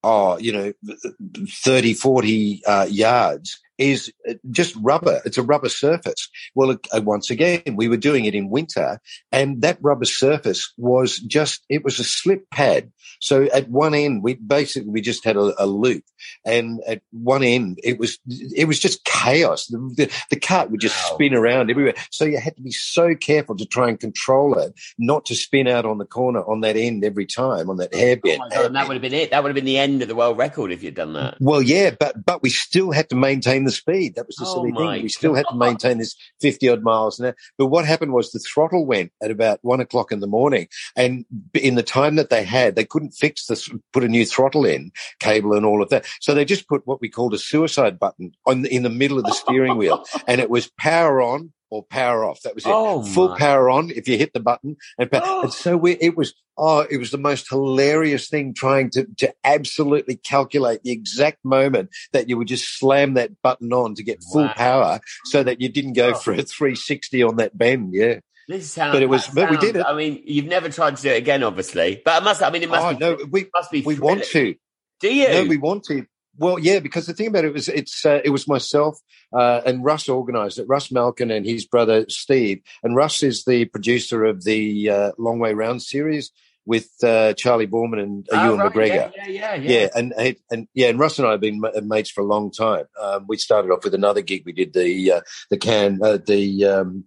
oh, 0.03 0.37
you 0.37 0.51
know, 0.51 0.73
30, 1.47 1.93
40 1.93 2.61
uh, 2.65 2.87
yards 2.89 3.59
is 3.81 4.11
just 4.51 4.75
rubber. 4.81 5.21
It's 5.25 5.37
a 5.37 5.43
rubber 5.43 5.69
surface. 5.69 6.29
Well, 6.55 6.77
uh, 6.93 7.01
once 7.01 7.29
again, 7.29 7.61
we 7.75 7.87
were 7.89 7.97
doing 7.97 8.25
it 8.25 8.35
in 8.35 8.49
winter, 8.49 8.99
and 9.31 9.61
that 9.61 9.79
rubber 9.81 10.05
surface 10.05 10.71
was 10.77 11.17
just, 11.19 11.65
it 11.69 11.83
was 11.83 11.99
a 11.99 12.03
slip 12.03 12.49
pad. 12.51 12.91
So 13.19 13.43
at 13.53 13.69
one 13.69 13.93
end, 13.93 14.23
we 14.23 14.35
basically 14.35 14.89
we 14.89 15.01
just 15.01 15.25
had 15.25 15.35
a, 15.37 15.53
a 15.63 15.65
loop, 15.65 16.03
and 16.45 16.81
at 16.87 17.01
one 17.11 17.43
end, 17.43 17.79
it 17.83 17.99
was 17.99 18.19
it 18.27 18.67
was 18.67 18.79
just 18.79 19.03
chaos. 19.05 19.67
The, 19.67 19.77
the, 19.97 20.11
the 20.29 20.39
kart 20.39 20.69
would 20.69 20.79
just 20.81 20.91
Wow. 20.91 21.15
spin 21.15 21.33
around 21.33 21.71
everywhere. 21.71 21.93
So 22.11 22.25
you 22.25 22.37
had 22.39 22.55
to 22.57 22.61
be 22.61 22.71
so 22.71 23.15
careful 23.15 23.55
to 23.57 23.65
try 23.65 23.89
and 23.89 23.99
control 23.99 24.57
it, 24.57 24.73
not 24.97 25.25
to 25.25 25.35
spin 25.35 25.67
out 25.67 25.85
on 25.85 25.97
the 25.97 26.05
corner 26.05 26.41
on 26.41 26.61
that 26.61 26.75
end 26.75 27.03
every 27.05 27.25
time 27.25 27.69
on 27.69 27.77
that 27.77 27.91
Oh 27.93 28.49
God, 28.49 28.67
and 28.67 28.75
that 28.75 28.87
would 28.87 28.95
have 28.95 29.01
been 29.01 29.13
it. 29.13 29.31
That 29.31 29.43
would 29.43 29.49
have 29.49 29.55
been 29.55 29.65
the 29.65 29.77
end 29.77 30.01
of 30.01 30.07
the 30.07 30.15
world 30.15 30.37
record 30.37 30.71
if 30.71 30.83
you'd 30.83 30.95
done 30.95 31.13
that. 31.13 31.37
Well, 31.39 31.61
yeah, 31.61 31.91
but 31.99 32.25
but 32.25 32.41
we 32.41 32.49
still 32.49 32.91
had 32.91 33.09
to 33.09 33.15
maintain 33.15 33.63
the 33.65 33.70
speed. 33.71 34.15
That 34.15 34.27
was 34.27 34.35
the 34.35 34.45
Oh 34.45 34.53
silly 34.53 34.71
thing. 34.71 35.03
We 35.03 35.09
still 35.09 35.35
had 35.35 35.45
to 35.49 35.55
maintain 35.55 35.97
this 35.97 36.15
fifty 36.39 36.69
odd 36.69 36.83
miles 36.83 37.19
an 37.19 37.27
hour. 37.27 37.35
But 37.57 37.67
what 37.67 37.85
happened 37.85 38.13
was 38.13 38.31
the 38.31 38.39
throttle 38.39 38.85
went 38.85 39.11
at 39.21 39.31
about 39.31 39.59
one 39.61 39.79
o'clock 39.79 40.11
in 40.11 40.19
the 40.19 40.27
morning, 40.27 40.67
and 40.95 41.25
in 41.53 41.75
the 41.75 41.83
time 41.83 42.15
that 42.15 42.29
they 42.29 42.43
had, 42.43 42.75
they 42.75 42.85
couldn't 42.85 43.11
fix 43.11 43.45
this, 43.45 43.69
put 43.93 44.03
a 44.03 44.07
new 44.07 44.25
throttle 44.25 44.65
in 44.65 44.91
cable 45.19 45.53
and 45.53 45.65
all 45.65 45.81
of 45.81 45.89
that. 45.89 46.05
So 46.19 46.33
they 46.33 46.45
just 46.45 46.67
put 46.67 46.85
what 46.85 47.01
we 47.01 47.09
called 47.09 47.33
a 47.33 47.39
suicide 47.39 47.99
button 47.99 48.33
on 48.45 48.65
in 48.65 48.83
the 48.83 48.89
middle 48.89 49.17
of 49.17 49.25
the 49.25 49.33
steering 49.33 49.77
wheel, 49.77 50.03
and 50.27 50.41
it 50.41 50.49
was 50.49 50.71
power 50.77 51.21
on 51.21 51.51
or 51.71 51.83
power 51.83 52.23
off. 52.25 52.41
That 52.41 52.53
was 52.53 52.65
it. 52.65 52.69
Oh, 52.71 53.01
Full 53.03 53.29
my. 53.29 53.39
power 53.39 53.69
on 53.71 53.89
if 53.89 54.07
you 54.07 54.17
hit 54.17 54.33
the 54.33 54.39
button, 54.39 54.75
and, 54.99 55.09
Oh. 55.13 55.41
and 55.43 55.53
so 55.53 55.75
we, 55.77 55.93
it 55.93 56.15
was. 56.15 56.35
Oh, 56.57 56.85
it 56.91 56.97
was 56.97 57.09
the 57.09 57.17
most 57.17 57.49
hilarious 57.49 58.27
thing 58.29 58.53
trying 58.53 58.91
to, 58.91 59.07
to 59.17 59.33
absolutely 59.43 60.17
calculate 60.17 60.83
the 60.83 60.91
exact 60.91 61.39
moment 61.43 61.89
that 62.11 62.29
you 62.29 62.37
would 62.37 62.49
just 62.49 62.77
slam 62.77 63.15
that 63.15 63.31
button 63.41 63.73
on 63.73 63.95
to 63.95 64.03
get 64.03 64.21
full 64.31 64.43
Wow. 64.43 64.53
power 64.53 64.99
so 65.25 65.41
that 65.41 65.59
you 65.61 65.69
didn't 65.69 65.93
go 65.93 66.09
Oh. 66.09 66.13
for 66.13 66.33
a 66.33 66.43
360 66.43 67.23
on 67.23 67.37
that 67.37 67.57
bend. 67.57 67.93
Yeah. 67.95 68.19
This 68.47 68.69
sounds. 68.69 68.93
But 68.93 69.01
it 69.01 69.07
was- 69.07 69.25
that 69.27 69.35
but 69.35 69.49
we 69.49 69.55
sounds- 69.55 69.65
did 69.65 69.75
it. 69.77 69.85
I 69.87 69.95
mean, 69.95 70.21
you've 70.25 70.45
never 70.45 70.69
tried 70.69 70.97
to 70.97 71.01
do 71.01 71.09
it 71.09 71.17
again, 71.17 71.41
obviously. 71.41 72.01
But 72.03 72.21
I 72.21 72.23
must. 72.25 72.43
I 72.43 72.51
mean, 72.51 72.61
it 72.63 72.69
must. 72.69 72.85
Oh 72.85 72.93
be, 72.93 72.99
no, 72.99 73.17
we 73.31 73.47
must 73.55 73.71
be. 73.71 73.81
we 73.81 73.97
want 73.97 74.23
to. 74.25 74.53
Do 74.99 75.11
you? 75.15 75.29
No, 75.29 75.45
we 75.45 75.57
want 75.57 75.83
to. 75.85 76.05
Well, 76.37 76.57
yeah, 76.59 76.79
because 76.79 77.05
the 77.05 77.13
thing 77.13 77.27
about 77.27 77.45
it 77.45 77.53
was, 77.53 77.67
it's 77.67 78.05
uh, 78.05 78.21
it 78.23 78.29
was 78.29 78.47
myself 78.47 78.99
uh, 79.33 79.61
and 79.65 79.83
Russ 79.83 80.07
organised 80.09 80.59
it. 80.59 80.67
Russ 80.67 80.91
Malkin 80.91 81.29
and 81.31 81.45
his 81.45 81.65
brother 81.65 82.05
Steve, 82.09 82.61
and 82.83 82.95
Russ 82.95 83.21
is 83.21 83.43
the 83.43 83.65
producer 83.65 84.23
of 84.25 84.43
the 84.43 84.89
uh, 84.89 85.11
Long 85.17 85.39
Way 85.39 85.53
Round 85.53 85.81
series 85.81 86.31
with 86.65 86.89
uh, 87.03 87.33
Charlie 87.33 87.67
Boorman 87.67 88.01
and 88.01 88.29
uh, 88.31 88.37
Oh, 88.37 88.45
Ewan 88.45 88.59
right, 88.59 88.71
McGregor. 88.71 89.11
Yeah, 89.17 89.27
yeah, 89.27 89.55
yeah. 89.55 89.71
Yeah, 89.81 89.87
and 89.95 90.13
and 90.17 90.35
and- 90.49 90.67
yeah, 90.73 90.87
and 90.89 90.99
Russ 90.99 91.19
and 91.19 91.27
I 91.27 91.31
have 91.31 91.41
been 91.41 91.61
mates 91.83 92.11
for 92.11 92.21
a 92.21 92.25
long 92.25 92.51
time. 92.51 92.85
Um, 93.01 93.25
we 93.27 93.37
started 93.37 93.71
off 93.71 93.83
with 93.83 93.93
another 93.93 94.21
gig. 94.21 94.43
We 94.45 94.53
did 94.53 94.73
the 94.73 95.11
uh, 95.11 95.21
the 95.49 95.57
can 95.57 95.99
uh, 96.01 96.17
the 96.25 96.65
um, 96.65 97.03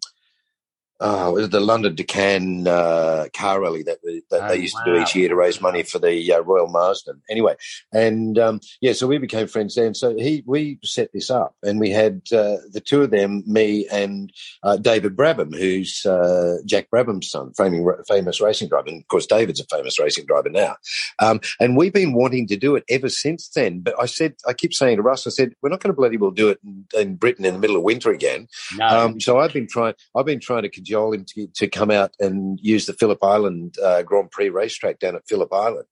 oh, 1.00 1.36
it 1.36 1.40
was 1.40 1.50
the 1.50 1.60
London 1.60 1.94
Decan 1.94 2.66
uh, 2.66 3.28
car 3.34 3.60
rally 3.60 3.82
that, 3.82 3.98
that 4.30 4.44
Oh, 4.44 4.48
they 4.48 4.56
used 4.58 4.76
to 4.76 4.92
do 4.92 5.00
each 5.00 5.14
year 5.14 5.28
to 5.28 5.36
raise 5.36 5.60
money 5.60 5.82
for 5.82 5.98
the 5.98 6.32
uh, 6.32 6.40
Royal 6.40 6.68
Marsden. 6.68 7.22
Anyway, 7.30 7.54
and 7.92 8.38
um, 8.38 8.60
yeah, 8.80 8.92
so 8.92 9.06
we 9.06 9.18
became 9.18 9.46
friends 9.46 9.74
then. 9.74 9.94
So 9.94 10.16
he 10.16 10.42
we 10.46 10.78
set 10.82 11.12
this 11.12 11.30
up, 11.30 11.54
and 11.62 11.80
we 11.80 11.90
had 11.90 12.22
uh, 12.32 12.58
the 12.70 12.82
two 12.84 13.02
of 13.02 13.10
them, 13.10 13.42
me 13.46 13.86
and 13.90 14.32
uh, 14.62 14.76
David 14.76 15.16
Brabham, 15.16 15.56
who's 15.56 16.04
uh, 16.06 16.58
Jack 16.64 16.90
Brabham's 16.90 17.30
son, 17.30 17.52
famous, 17.56 17.84
famous 18.08 18.40
racing 18.40 18.68
driver, 18.68 18.88
and 18.88 19.00
of 19.00 19.08
course 19.08 19.26
David's 19.26 19.60
a 19.60 19.64
famous 19.64 19.98
racing 19.98 20.26
driver 20.26 20.50
now. 20.50 20.76
Um, 21.18 21.40
and 21.60 21.76
we've 21.76 21.92
been 21.92 22.12
wanting 22.12 22.46
to 22.48 22.56
do 22.56 22.76
it 22.76 22.84
ever 22.88 23.08
since 23.08 23.48
then. 23.48 23.80
But 23.80 23.94
I 24.00 24.06
said, 24.06 24.34
I 24.46 24.52
keep 24.52 24.74
saying 24.74 24.96
to 24.96 25.02
Russ, 25.02 25.26
I 25.26 25.30
said, 25.30 25.54
we're 25.62 25.70
not 25.70 25.80
going 25.80 25.92
to 25.92 25.96
bloody 25.96 26.16
well 26.16 26.30
do 26.30 26.48
it 26.48 26.58
in, 26.64 26.84
in 26.96 27.16
Britain 27.16 27.44
in 27.44 27.54
the 27.54 27.60
middle 27.60 27.76
of 27.76 27.82
winter 27.82 28.10
again. 28.10 28.48
No. 28.76 28.86
Um, 28.86 29.20
so 29.20 29.38
I've 29.38 29.52
been 29.52 29.68
trying, 29.68 29.94
I've 30.16 30.26
been 30.26 30.40
trying 30.40 30.62
to 30.62 30.68
cajole 30.84 31.14
him 31.14 31.24
to, 31.30 31.46
to 31.48 31.68
come 31.68 31.90
out 31.90 32.14
and 32.20 32.58
use 32.62 32.86
the 32.86 32.92
Phillip 32.92 33.22
Island 33.22 33.76
uh, 33.82 34.02
Grand 34.02 34.30
Prix 34.30 34.50
racetrack 34.50 34.98
down 34.98 35.16
at 35.16 35.26
Phillip 35.26 35.52
Island. 35.52 35.86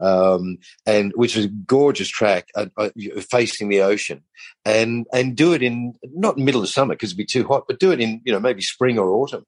Um, 0.00 0.58
and 0.86 1.12
which 1.16 1.36
is 1.36 1.46
a 1.46 1.48
gorgeous 1.48 2.08
track 2.08 2.46
uh, 2.54 2.66
uh, 2.76 2.90
facing 3.20 3.68
the 3.68 3.82
ocean 3.82 4.22
and, 4.64 5.08
and 5.12 5.36
do 5.36 5.54
it 5.54 5.62
in 5.62 5.94
not 6.04 6.38
middle 6.38 6.62
of 6.62 6.68
summer 6.68 6.94
because 6.94 7.10
it'd 7.10 7.18
be 7.18 7.24
too 7.24 7.44
hot, 7.48 7.64
but 7.66 7.80
do 7.80 7.90
it 7.90 8.00
in, 8.00 8.20
you 8.24 8.32
know, 8.32 8.38
maybe 8.38 8.62
spring 8.62 8.96
or 8.96 9.10
autumn. 9.10 9.44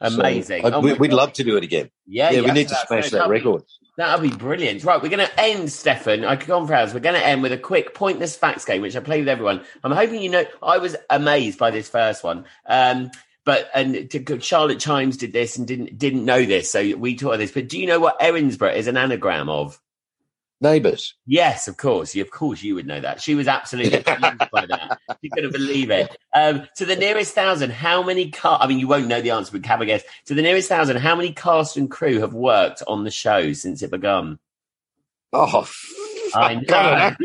So 0.00 0.20
Amazing. 0.20 0.64
I'd- 0.64 0.76
Oh 0.76 0.80
we, 0.80 0.92
we'd 0.92 1.12
love 1.12 1.32
to 1.34 1.44
do 1.44 1.56
it 1.56 1.64
again. 1.64 1.90
Yeah, 2.06 2.30
Yeah, 2.30 2.42
we 2.42 2.52
need 2.52 2.68
to 2.68 2.76
smash 2.86 3.10
that 3.10 3.28
record. 3.28 3.64
That'll 3.96 4.20
be 4.20 4.30
brilliant. 4.30 4.84
Right, 4.84 5.02
we're 5.02 5.08
going 5.08 5.26
to 5.26 5.40
end, 5.40 5.72
Stefan. 5.72 6.24
I 6.24 6.36
could 6.36 6.46
go 6.46 6.56
on 6.60 6.68
for 6.68 6.74
hours. 6.74 6.94
We're 6.94 7.00
going 7.00 7.20
to 7.20 7.26
end 7.26 7.42
with 7.42 7.50
a 7.50 7.58
quick 7.58 7.94
pointless 7.94 8.36
facts 8.36 8.64
game, 8.64 8.80
which 8.80 8.94
I 8.94 9.00
play 9.00 9.18
with 9.18 9.28
everyone. 9.28 9.64
I'm 9.82 9.90
hoping 9.90 10.22
you 10.22 10.30
know. 10.30 10.44
I 10.62 10.78
was 10.78 10.94
amazed 11.10 11.58
by 11.58 11.72
this 11.72 11.88
first 11.88 12.22
one. 12.22 12.44
Um, 12.64 13.10
but 13.48 13.70
and 13.74 14.10
to, 14.10 14.40
Charlotte 14.40 14.78
Chimes 14.78 15.16
did 15.16 15.32
this 15.32 15.56
and 15.56 15.66
didn't 15.66 15.96
didn't 15.96 16.26
know 16.26 16.44
this, 16.44 16.70
so 16.70 16.94
we 16.96 17.16
taught 17.16 17.30
her 17.30 17.36
this. 17.38 17.50
But 17.50 17.66
do 17.66 17.80
you 17.80 17.86
know 17.86 17.98
what 17.98 18.20
Erinsborough 18.20 18.76
is 18.76 18.88
an 18.88 18.98
anagram 18.98 19.48
of? 19.48 19.80
Neighbours. 20.60 21.14
Yes, 21.24 21.66
of 21.66 21.78
course. 21.78 22.14
Of 22.14 22.30
course, 22.30 22.62
you 22.62 22.74
would 22.74 22.86
know 22.86 23.00
that. 23.00 23.22
She 23.22 23.34
was 23.34 23.48
absolutely 23.48 24.02
confused 24.02 24.50
by 24.52 24.66
that. 24.66 24.98
She 25.22 25.30
couldn't 25.30 25.52
believe 25.52 25.90
it. 25.90 26.14
Um, 26.34 26.68
to 26.76 26.84
the 26.84 26.94
nearest 26.94 27.34
thousand, 27.34 27.72
how 27.72 28.02
many 28.02 28.30
car? 28.30 28.58
I 28.60 28.66
mean, 28.66 28.78
you 28.78 28.86
won't 28.86 29.06
know 29.06 29.22
the 29.22 29.30
answer, 29.30 29.52
but 29.52 29.64
have 29.64 29.80
a 29.80 29.86
guess. 29.86 30.04
To 30.26 30.34
the 30.34 30.42
nearest 30.42 30.68
thousand, 30.68 30.98
how 30.98 31.16
many 31.16 31.32
cast 31.32 31.78
and 31.78 31.90
crew 31.90 32.20
have 32.20 32.34
worked 32.34 32.82
on 32.86 33.04
the 33.04 33.10
show 33.10 33.54
since 33.54 33.80
it 33.80 33.90
begun? 33.90 34.38
Oh, 35.32 35.66
I 36.34 36.56
know. 36.56 37.16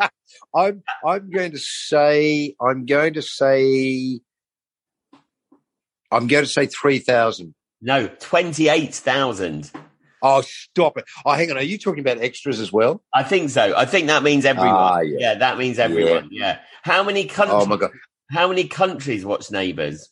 I'm 0.56 0.82
I'm 1.06 1.30
going 1.30 1.52
to 1.52 1.58
say 1.58 2.56
I'm 2.60 2.84
going 2.84 3.14
to 3.14 3.22
say 3.22 4.20
I'm 6.10 6.26
going 6.26 6.44
to 6.44 6.50
say 6.50 6.66
three 6.66 6.98
thousand. 6.98 7.54
No, 7.80 8.08
twenty-eight 8.08 8.94
thousand. 8.94 9.70
Oh, 10.22 10.40
stop 10.40 10.98
it! 10.98 11.04
Oh, 11.24 11.32
hang 11.32 11.50
on. 11.50 11.58
Are 11.58 11.62
you 11.62 11.78
talking 11.78 12.00
about 12.00 12.18
extras 12.18 12.58
as 12.60 12.72
well? 12.72 13.02
I 13.14 13.22
think 13.22 13.50
so. 13.50 13.76
I 13.76 13.84
think 13.84 14.08
that 14.08 14.22
means 14.22 14.44
everyone. 14.44 14.74
Ah, 14.74 15.00
yeah. 15.00 15.16
yeah. 15.20 15.34
that 15.34 15.58
means 15.58 15.78
everyone. 15.78 16.28
Yeah. 16.32 16.58
How 16.82 17.04
many 17.04 17.26
countries? 17.26 17.62
Oh 17.62 17.66
my 17.66 17.76
god! 17.76 17.90
How 18.30 18.48
many 18.48 18.64
countries 18.64 19.24
watch 19.24 19.50
Neighbours? 19.50 20.10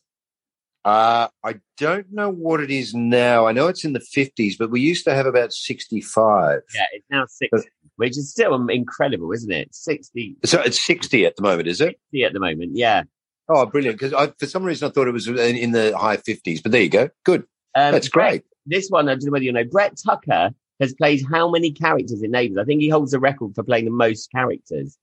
Uh, 0.85 1.27
I 1.45 1.57
don't 1.79 2.07
know 2.13 2.31
what 2.31 2.61
it 2.61 2.71
is 2.71 2.95
now. 2.95 3.47
I 3.49 3.53
know 3.53 3.67
it's 3.67 3.85
in 3.85 3.93
the 3.93 4.01
fifties, 4.01 4.57
but 4.57 4.71
we 4.71 4.81
used 4.81 5.05
to 5.07 5.15
have 5.15 5.27
about 5.27 5.53
sixty-five. 5.53 6.61
Yeah, 6.73 6.85
it's 6.93 7.07
now 7.11 7.25
sixty, 7.29 7.69
which 7.97 8.17
is 8.17 8.31
still 8.31 8.69
incredible, 8.69 9.33
isn't 9.33 9.51
it? 9.51 9.75
60, 9.75 10.37
So 10.45 10.61
it's 10.61 10.81
sixty 10.81 11.27
at 11.27 11.35
the 11.35 11.43
moment, 11.43 11.67
is 11.67 11.81
it? 11.81 11.99
60 12.13 12.25
at 12.25 12.33
the 12.33 12.41
moment. 12.41 12.73
Yeah. 12.75 13.03
Oh, 13.49 13.65
brilliant! 13.67 13.99
Because 13.99 14.31
for 14.39 14.47
some 14.47 14.65
reason 14.65 14.89
I 14.89 14.93
thought 14.93 15.09
it 15.09 15.13
was 15.13 15.29
in, 15.29 15.71
the 15.73 15.97
high 15.97 16.17
fifties, 16.17 16.61
but 16.61 16.73
there 16.73 16.83
you 16.83 16.89
go. 16.89 17.11
Good. 17.25 17.43
Um, 17.75 17.93
That's 17.93 18.09
Brett- 18.09 18.31
great. 18.31 18.45
This 18.67 18.89
one, 18.89 19.09
I 19.09 19.15
don't 19.15 19.25
know 19.25 19.33
whether 19.33 19.45
you 19.45 19.53
know. 19.53 19.65
Brett 19.65 19.97
Tucker 20.05 20.51
has 20.81 20.95
played 20.95 21.25
how 21.31 21.51
many 21.51 21.71
characters 21.71 22.23
in 22.23 22.31
Neighbours? 22.31 22.59
I 22.59 22.65
think 22.65 22.81
he 22.81 22.89
holds 22.89 23.13
the 23.13 23.21
record 23.21 23.55
for 23.55 23.63
playing 23.63 23.85
the 23.85 23.91
most 23.91 24.31
characters. 24.33 24.99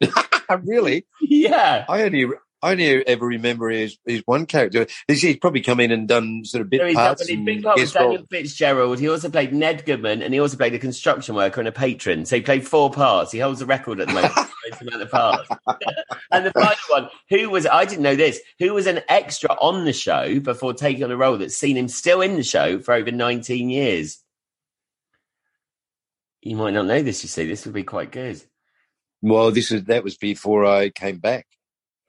really? 0.62 1.06
yeah. 1.20 1.84
I 1.88 2.02
only 2.02 2.26
I 2.62 2.72
only 2.72 3.06
ever 3.06 3.26
remember 3.26 3.70
his, 3.70 3.98
his 4.06 4.22
one 4.24 4.46
character. 4.46 4.86
He's, 5.08 5.22
he's 5.22 5.36
probably 5.36 5.62
come 5.62 5.80
in 5.80 5.90
and 5.90 6.06
done 6.06 6.44
sort 6.44 6.62
of 6.62 6.70
bit 6.70 6.80
So 6.80 6.86
he's 6.86 6.96
done 6.96 7.44
big 7.44 7.62
part 7.62 7.78
was. 7.78 7.92
Daniel 7.92 8.26
Fitzgerald. 8.30 9.00
He 9.00 9.08
also 9.08 9.28
played 9.28 9.52
Ned 9.52 9.84
Goodman, 9.84 10.22
and 10.22 10.32
he 10.32 10.40
also 10.40 10.56
played 10.56 10.74
a 10.74 10.78
construction 10.78 11.34
worker 11.34 11.60
and 11.60 11.68
a 11.68 11.72
patron. 11.72 12.24
So 12.24 12.36
he 12.36 12.42
played 12.42 12.66
four 12.66 12.90
parts. 12.90 13.32
He 13.32 13.40
holds 13.40 13.58
the 13.60 13.66
record 13.66 14.00
at 14.00 14.08
the 14.08 14.14
moment. 14.14 14.32
for 14.32 14.44
the 14.44 14.70
most 14.70 14.82
amount 14.82 15.02
of 15.02 15.10
parts. 15.10 15.48
and 16.30 16.46
the 16.46 16.52
final 16.52 16.76
one, 16.88 17.08
who 17.28 17.50
was 17.50 17.66
I 17.66 17.84
didn't 17.84 18.02
know 18.02 18.16
this? 18.16 18.40
Who 18.58 18.74
was 18.74 18.86
an 18.86 19.00
extra 19.08 19.50
on 19.50 19.84
the 19.84 19.92
show 19.92 20.40
before 20.40 20.74
taking 20.74 21.04
on 21.04 21.10
a 21.10 21.16
role 21.16 21.38
that's 21.38 21.56
seen 21.56 21.76
him 21.76 21.88
still 21.88 22.20
in 22.20 22.36
the 22.36 22.42
show 22.42 22.78
for 22.78 22.94
over 22.94 23.10
nineteen 23.10 23.70
years? 23.70 24.22
You 26.40 26.56
might 26.56 26.74
not 26.74 26.86
know 26.86 27.02
this. 27.02 27.22
You 27.22 27.28
see, 27.28 27.46
this 27.46 27.64
would 27.64 27.74
be 27.74 27.84
quite 27.84 28.10
good. 28.10 28.42
Well, 29.20 29.52
this 29.52 29.70
is 29.70 29.84
that 29.84 30.04
was 30.04 30.16
before 30.16 30.64
I 30.64 30.90
came 30.90 31.18
back. 31.18 31.46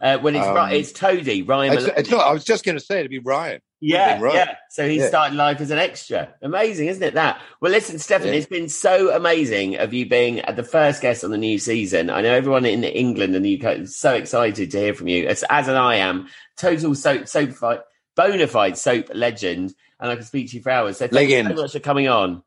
Uh, 0.04 0.20
well, 0.22 0.36
it's 0.36 0.46
Um. 0.46 0.72
It's 0.74 0.92
Toadie 0.92 1.48
Ryan. 1.48 1.74
It's, 1.74 1.86
it's 1.86 2.10
not. 2.10 2.28
I 2.28 2.34
was 2.34 2.44
just 2.44 2.66
going 2.66 2.78
to 2.78 2.84
say 2.84 3.00
it'd 3.00 3.10
be 3.10 3.20
Ryan. 3.20 3.62
Yeah, 3.80 4.20
right. 4.22 4.34
yeah. 4.34 4.56
So 4.70 4.88
he 4.88 4.98
Yeah. 5.00 5.08
started 5.08 5.36
life 5.36 5.62
as 5.62 5.72
an 5.72 5.78
extra. 5.78 6.34
Amazing, 6.42 6.88
isn't 6.88 7.04
it? 7.04 7.14
That. 7.14 7.42
Well, 7.62 7.72
listen, 7.72 8.00
Stefan, 8.00 8.28
Yeah. 8.28 8.34
it's 8.34 8.48
been 8.48 8.68
so 8.70 9.14
amazing 9.14 9.78
of 9.78 9.94
you 9.94 10.08
being 10.08 10.42
the 10.56 10.64
first 10.64 11.02
guest 11.02 11.24
on 11.24 11.32
the 11.32 11.38
new 11.38 11.58
season. 11.58 12.10
I 12.10 12.22
know 12.22 12.34
everyone 12.34 12.66
in 12.66 12.84
England 12.84 13.36
and 13.36 13.46
the 13.46 13.62
UK 13.62 13.80
is 13.80 13.96
so 13.98 14.14
excited 14.14 14.72
to 14.72 14.80
hear 14.80 14.94
from 14.94 15.08
you, 15.08 15.26
as, 15.28 15.44
as 15.50 15.68
and 15.70 15.78
I 15.78 15.96
am. 15.96 16.28
Total 16.58 16.94
soap, 16.96 17.28
soap 17.28 17.52
fight, 17.52 17.80
bona 18.16 18.48
fide 18.48 18.78
soap 18.78 19.10
legend, 19.14 19.74
and 20.00 20.12
I 20.12 20.16
can 20.16 20.26
speak 20.26 20.50
to 20.52 20.58
you 20.58 20.64
for 20.64 20.70
hours. 20.70 20.98
So 20.98 21.08
thank 21.08 21.30
you 21.30 21.44
so 21.44 21.54
much 21.62 21.72
for 21.72 21.80
coming 21.80 22.08
on. 22.10 22.44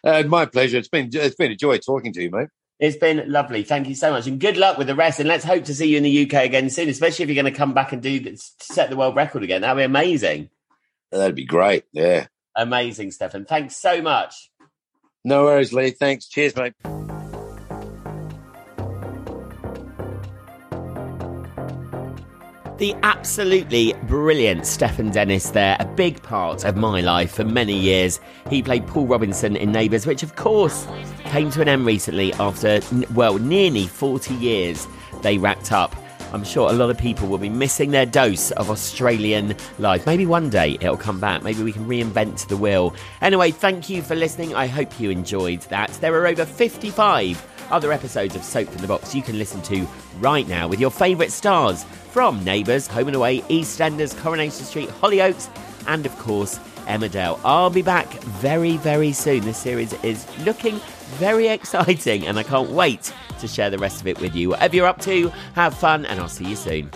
uh, 0.04 0.24
my 0.28 0.45
pleasure. 0.45 0.78
It's 0.78 0.88
been 0.89 1.10
it's 1.12 1.36
been 1.36 1.52
a 1.52 1.56
joy 1.56 1.78
talking 1.80 2.14
to 2.14 2.22
you, 2.22 2.30
mate. 2.32 2.49
It's 2.82 2.98
been 2.98 3.32
lovely. 3.32 3.62
Thank 3.62 3.88
you 3.88 3.94
so 3.94 4.10
much, 4.12 4.26
and 4.26 4.40
good 4.40 4.58
luck 4.58 4.80
with 4.80 4.88
the 4.88 4.96
rest. 4.96 5.20
And 5.20 5.30
let's 5.30 5.46
hope 5.46 5.66
to 5.66 5.76
see 5.76 5.90
you 5.90 5.98
in 5.98 6.04
the 6.04 6.26
UK 6.26 6.44
again 6.46 6.70
soon, 6.72 6.90
especially 6.90 7.24
if 7.24 7.30
you're 7.30 7.42
going 7.42 7.54
to 7.54 7.58
come 7.58 7.74
back 7.74 7.94
and 7.94 8.02
do 8.02 8.20
this, 8.20 8.56
set 8.60 8.90
the 8.90 8.98
world 8.98 9.16
record 9.16 9.44
again. 9.44 9.62
That'd 9.62 9.78
be 9.78 9.84
amazing. 9.84 10.50
That'd 11.12 11.36
be 11.36 11.46
great. 11.46 11.86
Yeah. 11.94 12.26
Amazing, 12.56 13.12
Stefan. 13.12 13.46
Thanks 13.46 13.78
so 13.78 14.02
much. 14.02 14.52
No 15.24 15.44
worries, 15.44 15.72
Lee. 15.72 15.92
Thanks. 15.92 16.28
Cheers, 16.28 16.56
mate. 16.56 17.01
The 22.82 22.96
absolutely 23.04 23.94
brilliant 24.08 24.66
Stefan 24.66 25.12
Dennis 25.12 25.52
there, 25.52 25.78
a 25.80 25.86
big 25.86 26.20
part 26.24 26.66
of 26.66 26.76
my 26.76 27.00
life 27.00 27.32
for 27.32 27.44
many 27.44 27.78
years. 27.78 28.20
He 28.50 28.64
played 28.64 28.88
Paul 28.88 29.06
Robinson 29.06 29.56
in 29.56 29.72
Neighbours, 29.72 30.08
which 30.08 30.24
of 30.24 30.36
course 30.36 30.88
came 31.26 31.52
to 31.52 31.62
an 31.62 31.68
end 31.68 31.86
recently 31.86 32.34
after, 32.34 32.82
well, 33.14 33.38
nearly 33.38 33.86
40 33.86 34.34
years 34.34 34.88
they 35.22 35.38
racked 35.38 35.72
up. 35.72 35.96
I'm 36.34 36.44
sure 36.44 36.72
a 36.72 36.74
lot 36.74 36.90
of 36.90 36.98
people 36.98 37.28
will 37.28 37.38
be 37.38 37.50
missing 37.50 37.92
their 37.92 38.08
dose 38.08 38.50
of 38.50 38.72
Australian 38.72 39.56
life. 39.78 40.08
Maybe 40.08 40.26
one 40.26 40.50
day 40.50 40.80
it'll 40.82 40.98
come 40.98 41.20
back. 41.20 41.44
Maybe 41.44 41.62
we 41.62 41.74
can 41.74 41.86
reinvent 41.86 42.48
the 42.48 42.58
wheel. 42.58 42.96
Anyway, 43.22 43.52
thank 43.52 43.92
you 43.92 44.02
for 44.02 44.16
listening. 44.16 44.56
I 44.56 44.66
hope 44.66 45.00
you 45.00 45.12
enjoyed 45.12 45.62
that. 45.70 45.92
There 46.02 46.16
are 46.16 46.26
over 46.26 46.48
55 46.48 47.61
other 47.72 47.92
episodes 47.92 48.36
of 48.36 48.44
Soap 48.44 48.72
in 48.74 48.82
the 48.82 48.88
Box 48.88 49.16
you 49.16 49.22
can 49.22 49.38
listen 49.38 49.62
to 49.64 49.88
right 50.20 50.48
now 50.48 50.68
with 50.68 50.80
your 50.80 50.92
favourite 50.92 51.32
stars 51.32 51.84
from 52.12 52.44
Neighbours, 52.44 52.88
Home 52.88 53.08
and 53.08 53.16
Away, 53.16 53.42
EastEnders, 53.42 54.18
Coronation 54.22 54.66
Street, 54.66 54.90
Hollyoaks, 54.90 55.50
and 55.88 56.06
of 56.06 56.18
course, 56.20 56.60
Emmerdale. 56.86 57.40
I'll 57.44 57.70
be 57.70 57.82
back 57.82 58.12
very, 58.24 58.78
very 58.78 59.14
soon. 59.14 59.42
This 59.42 59.58
series 59.58 59.94
is 60.04 60.26
looking 60.40 60.80
very 61.18 61.48
exciting, 61.48 62.28
and 62.28 62.38
I 62.38 62.44
can't 62.44 62.70
wait 62.72 63.14
to 63.40 63.48
share 63.48 63.70
the 63.70 63.78
rest 63.78 64.02
of 64.02 64.08
it 64.08 64.20
with 64.20 64.36
you. 64.36 64.50
Whatever 64.50 64.76
you're 64.76 64.88
up 64.88 65.02
to, 65.02 65.30
have 65.56 65.74
fun, 65.74 66.06
and 66.06 66.20
I'll 66.20 66.30
see 66.30 66.46
you 66.46 66.56
soon. 66.56 66.92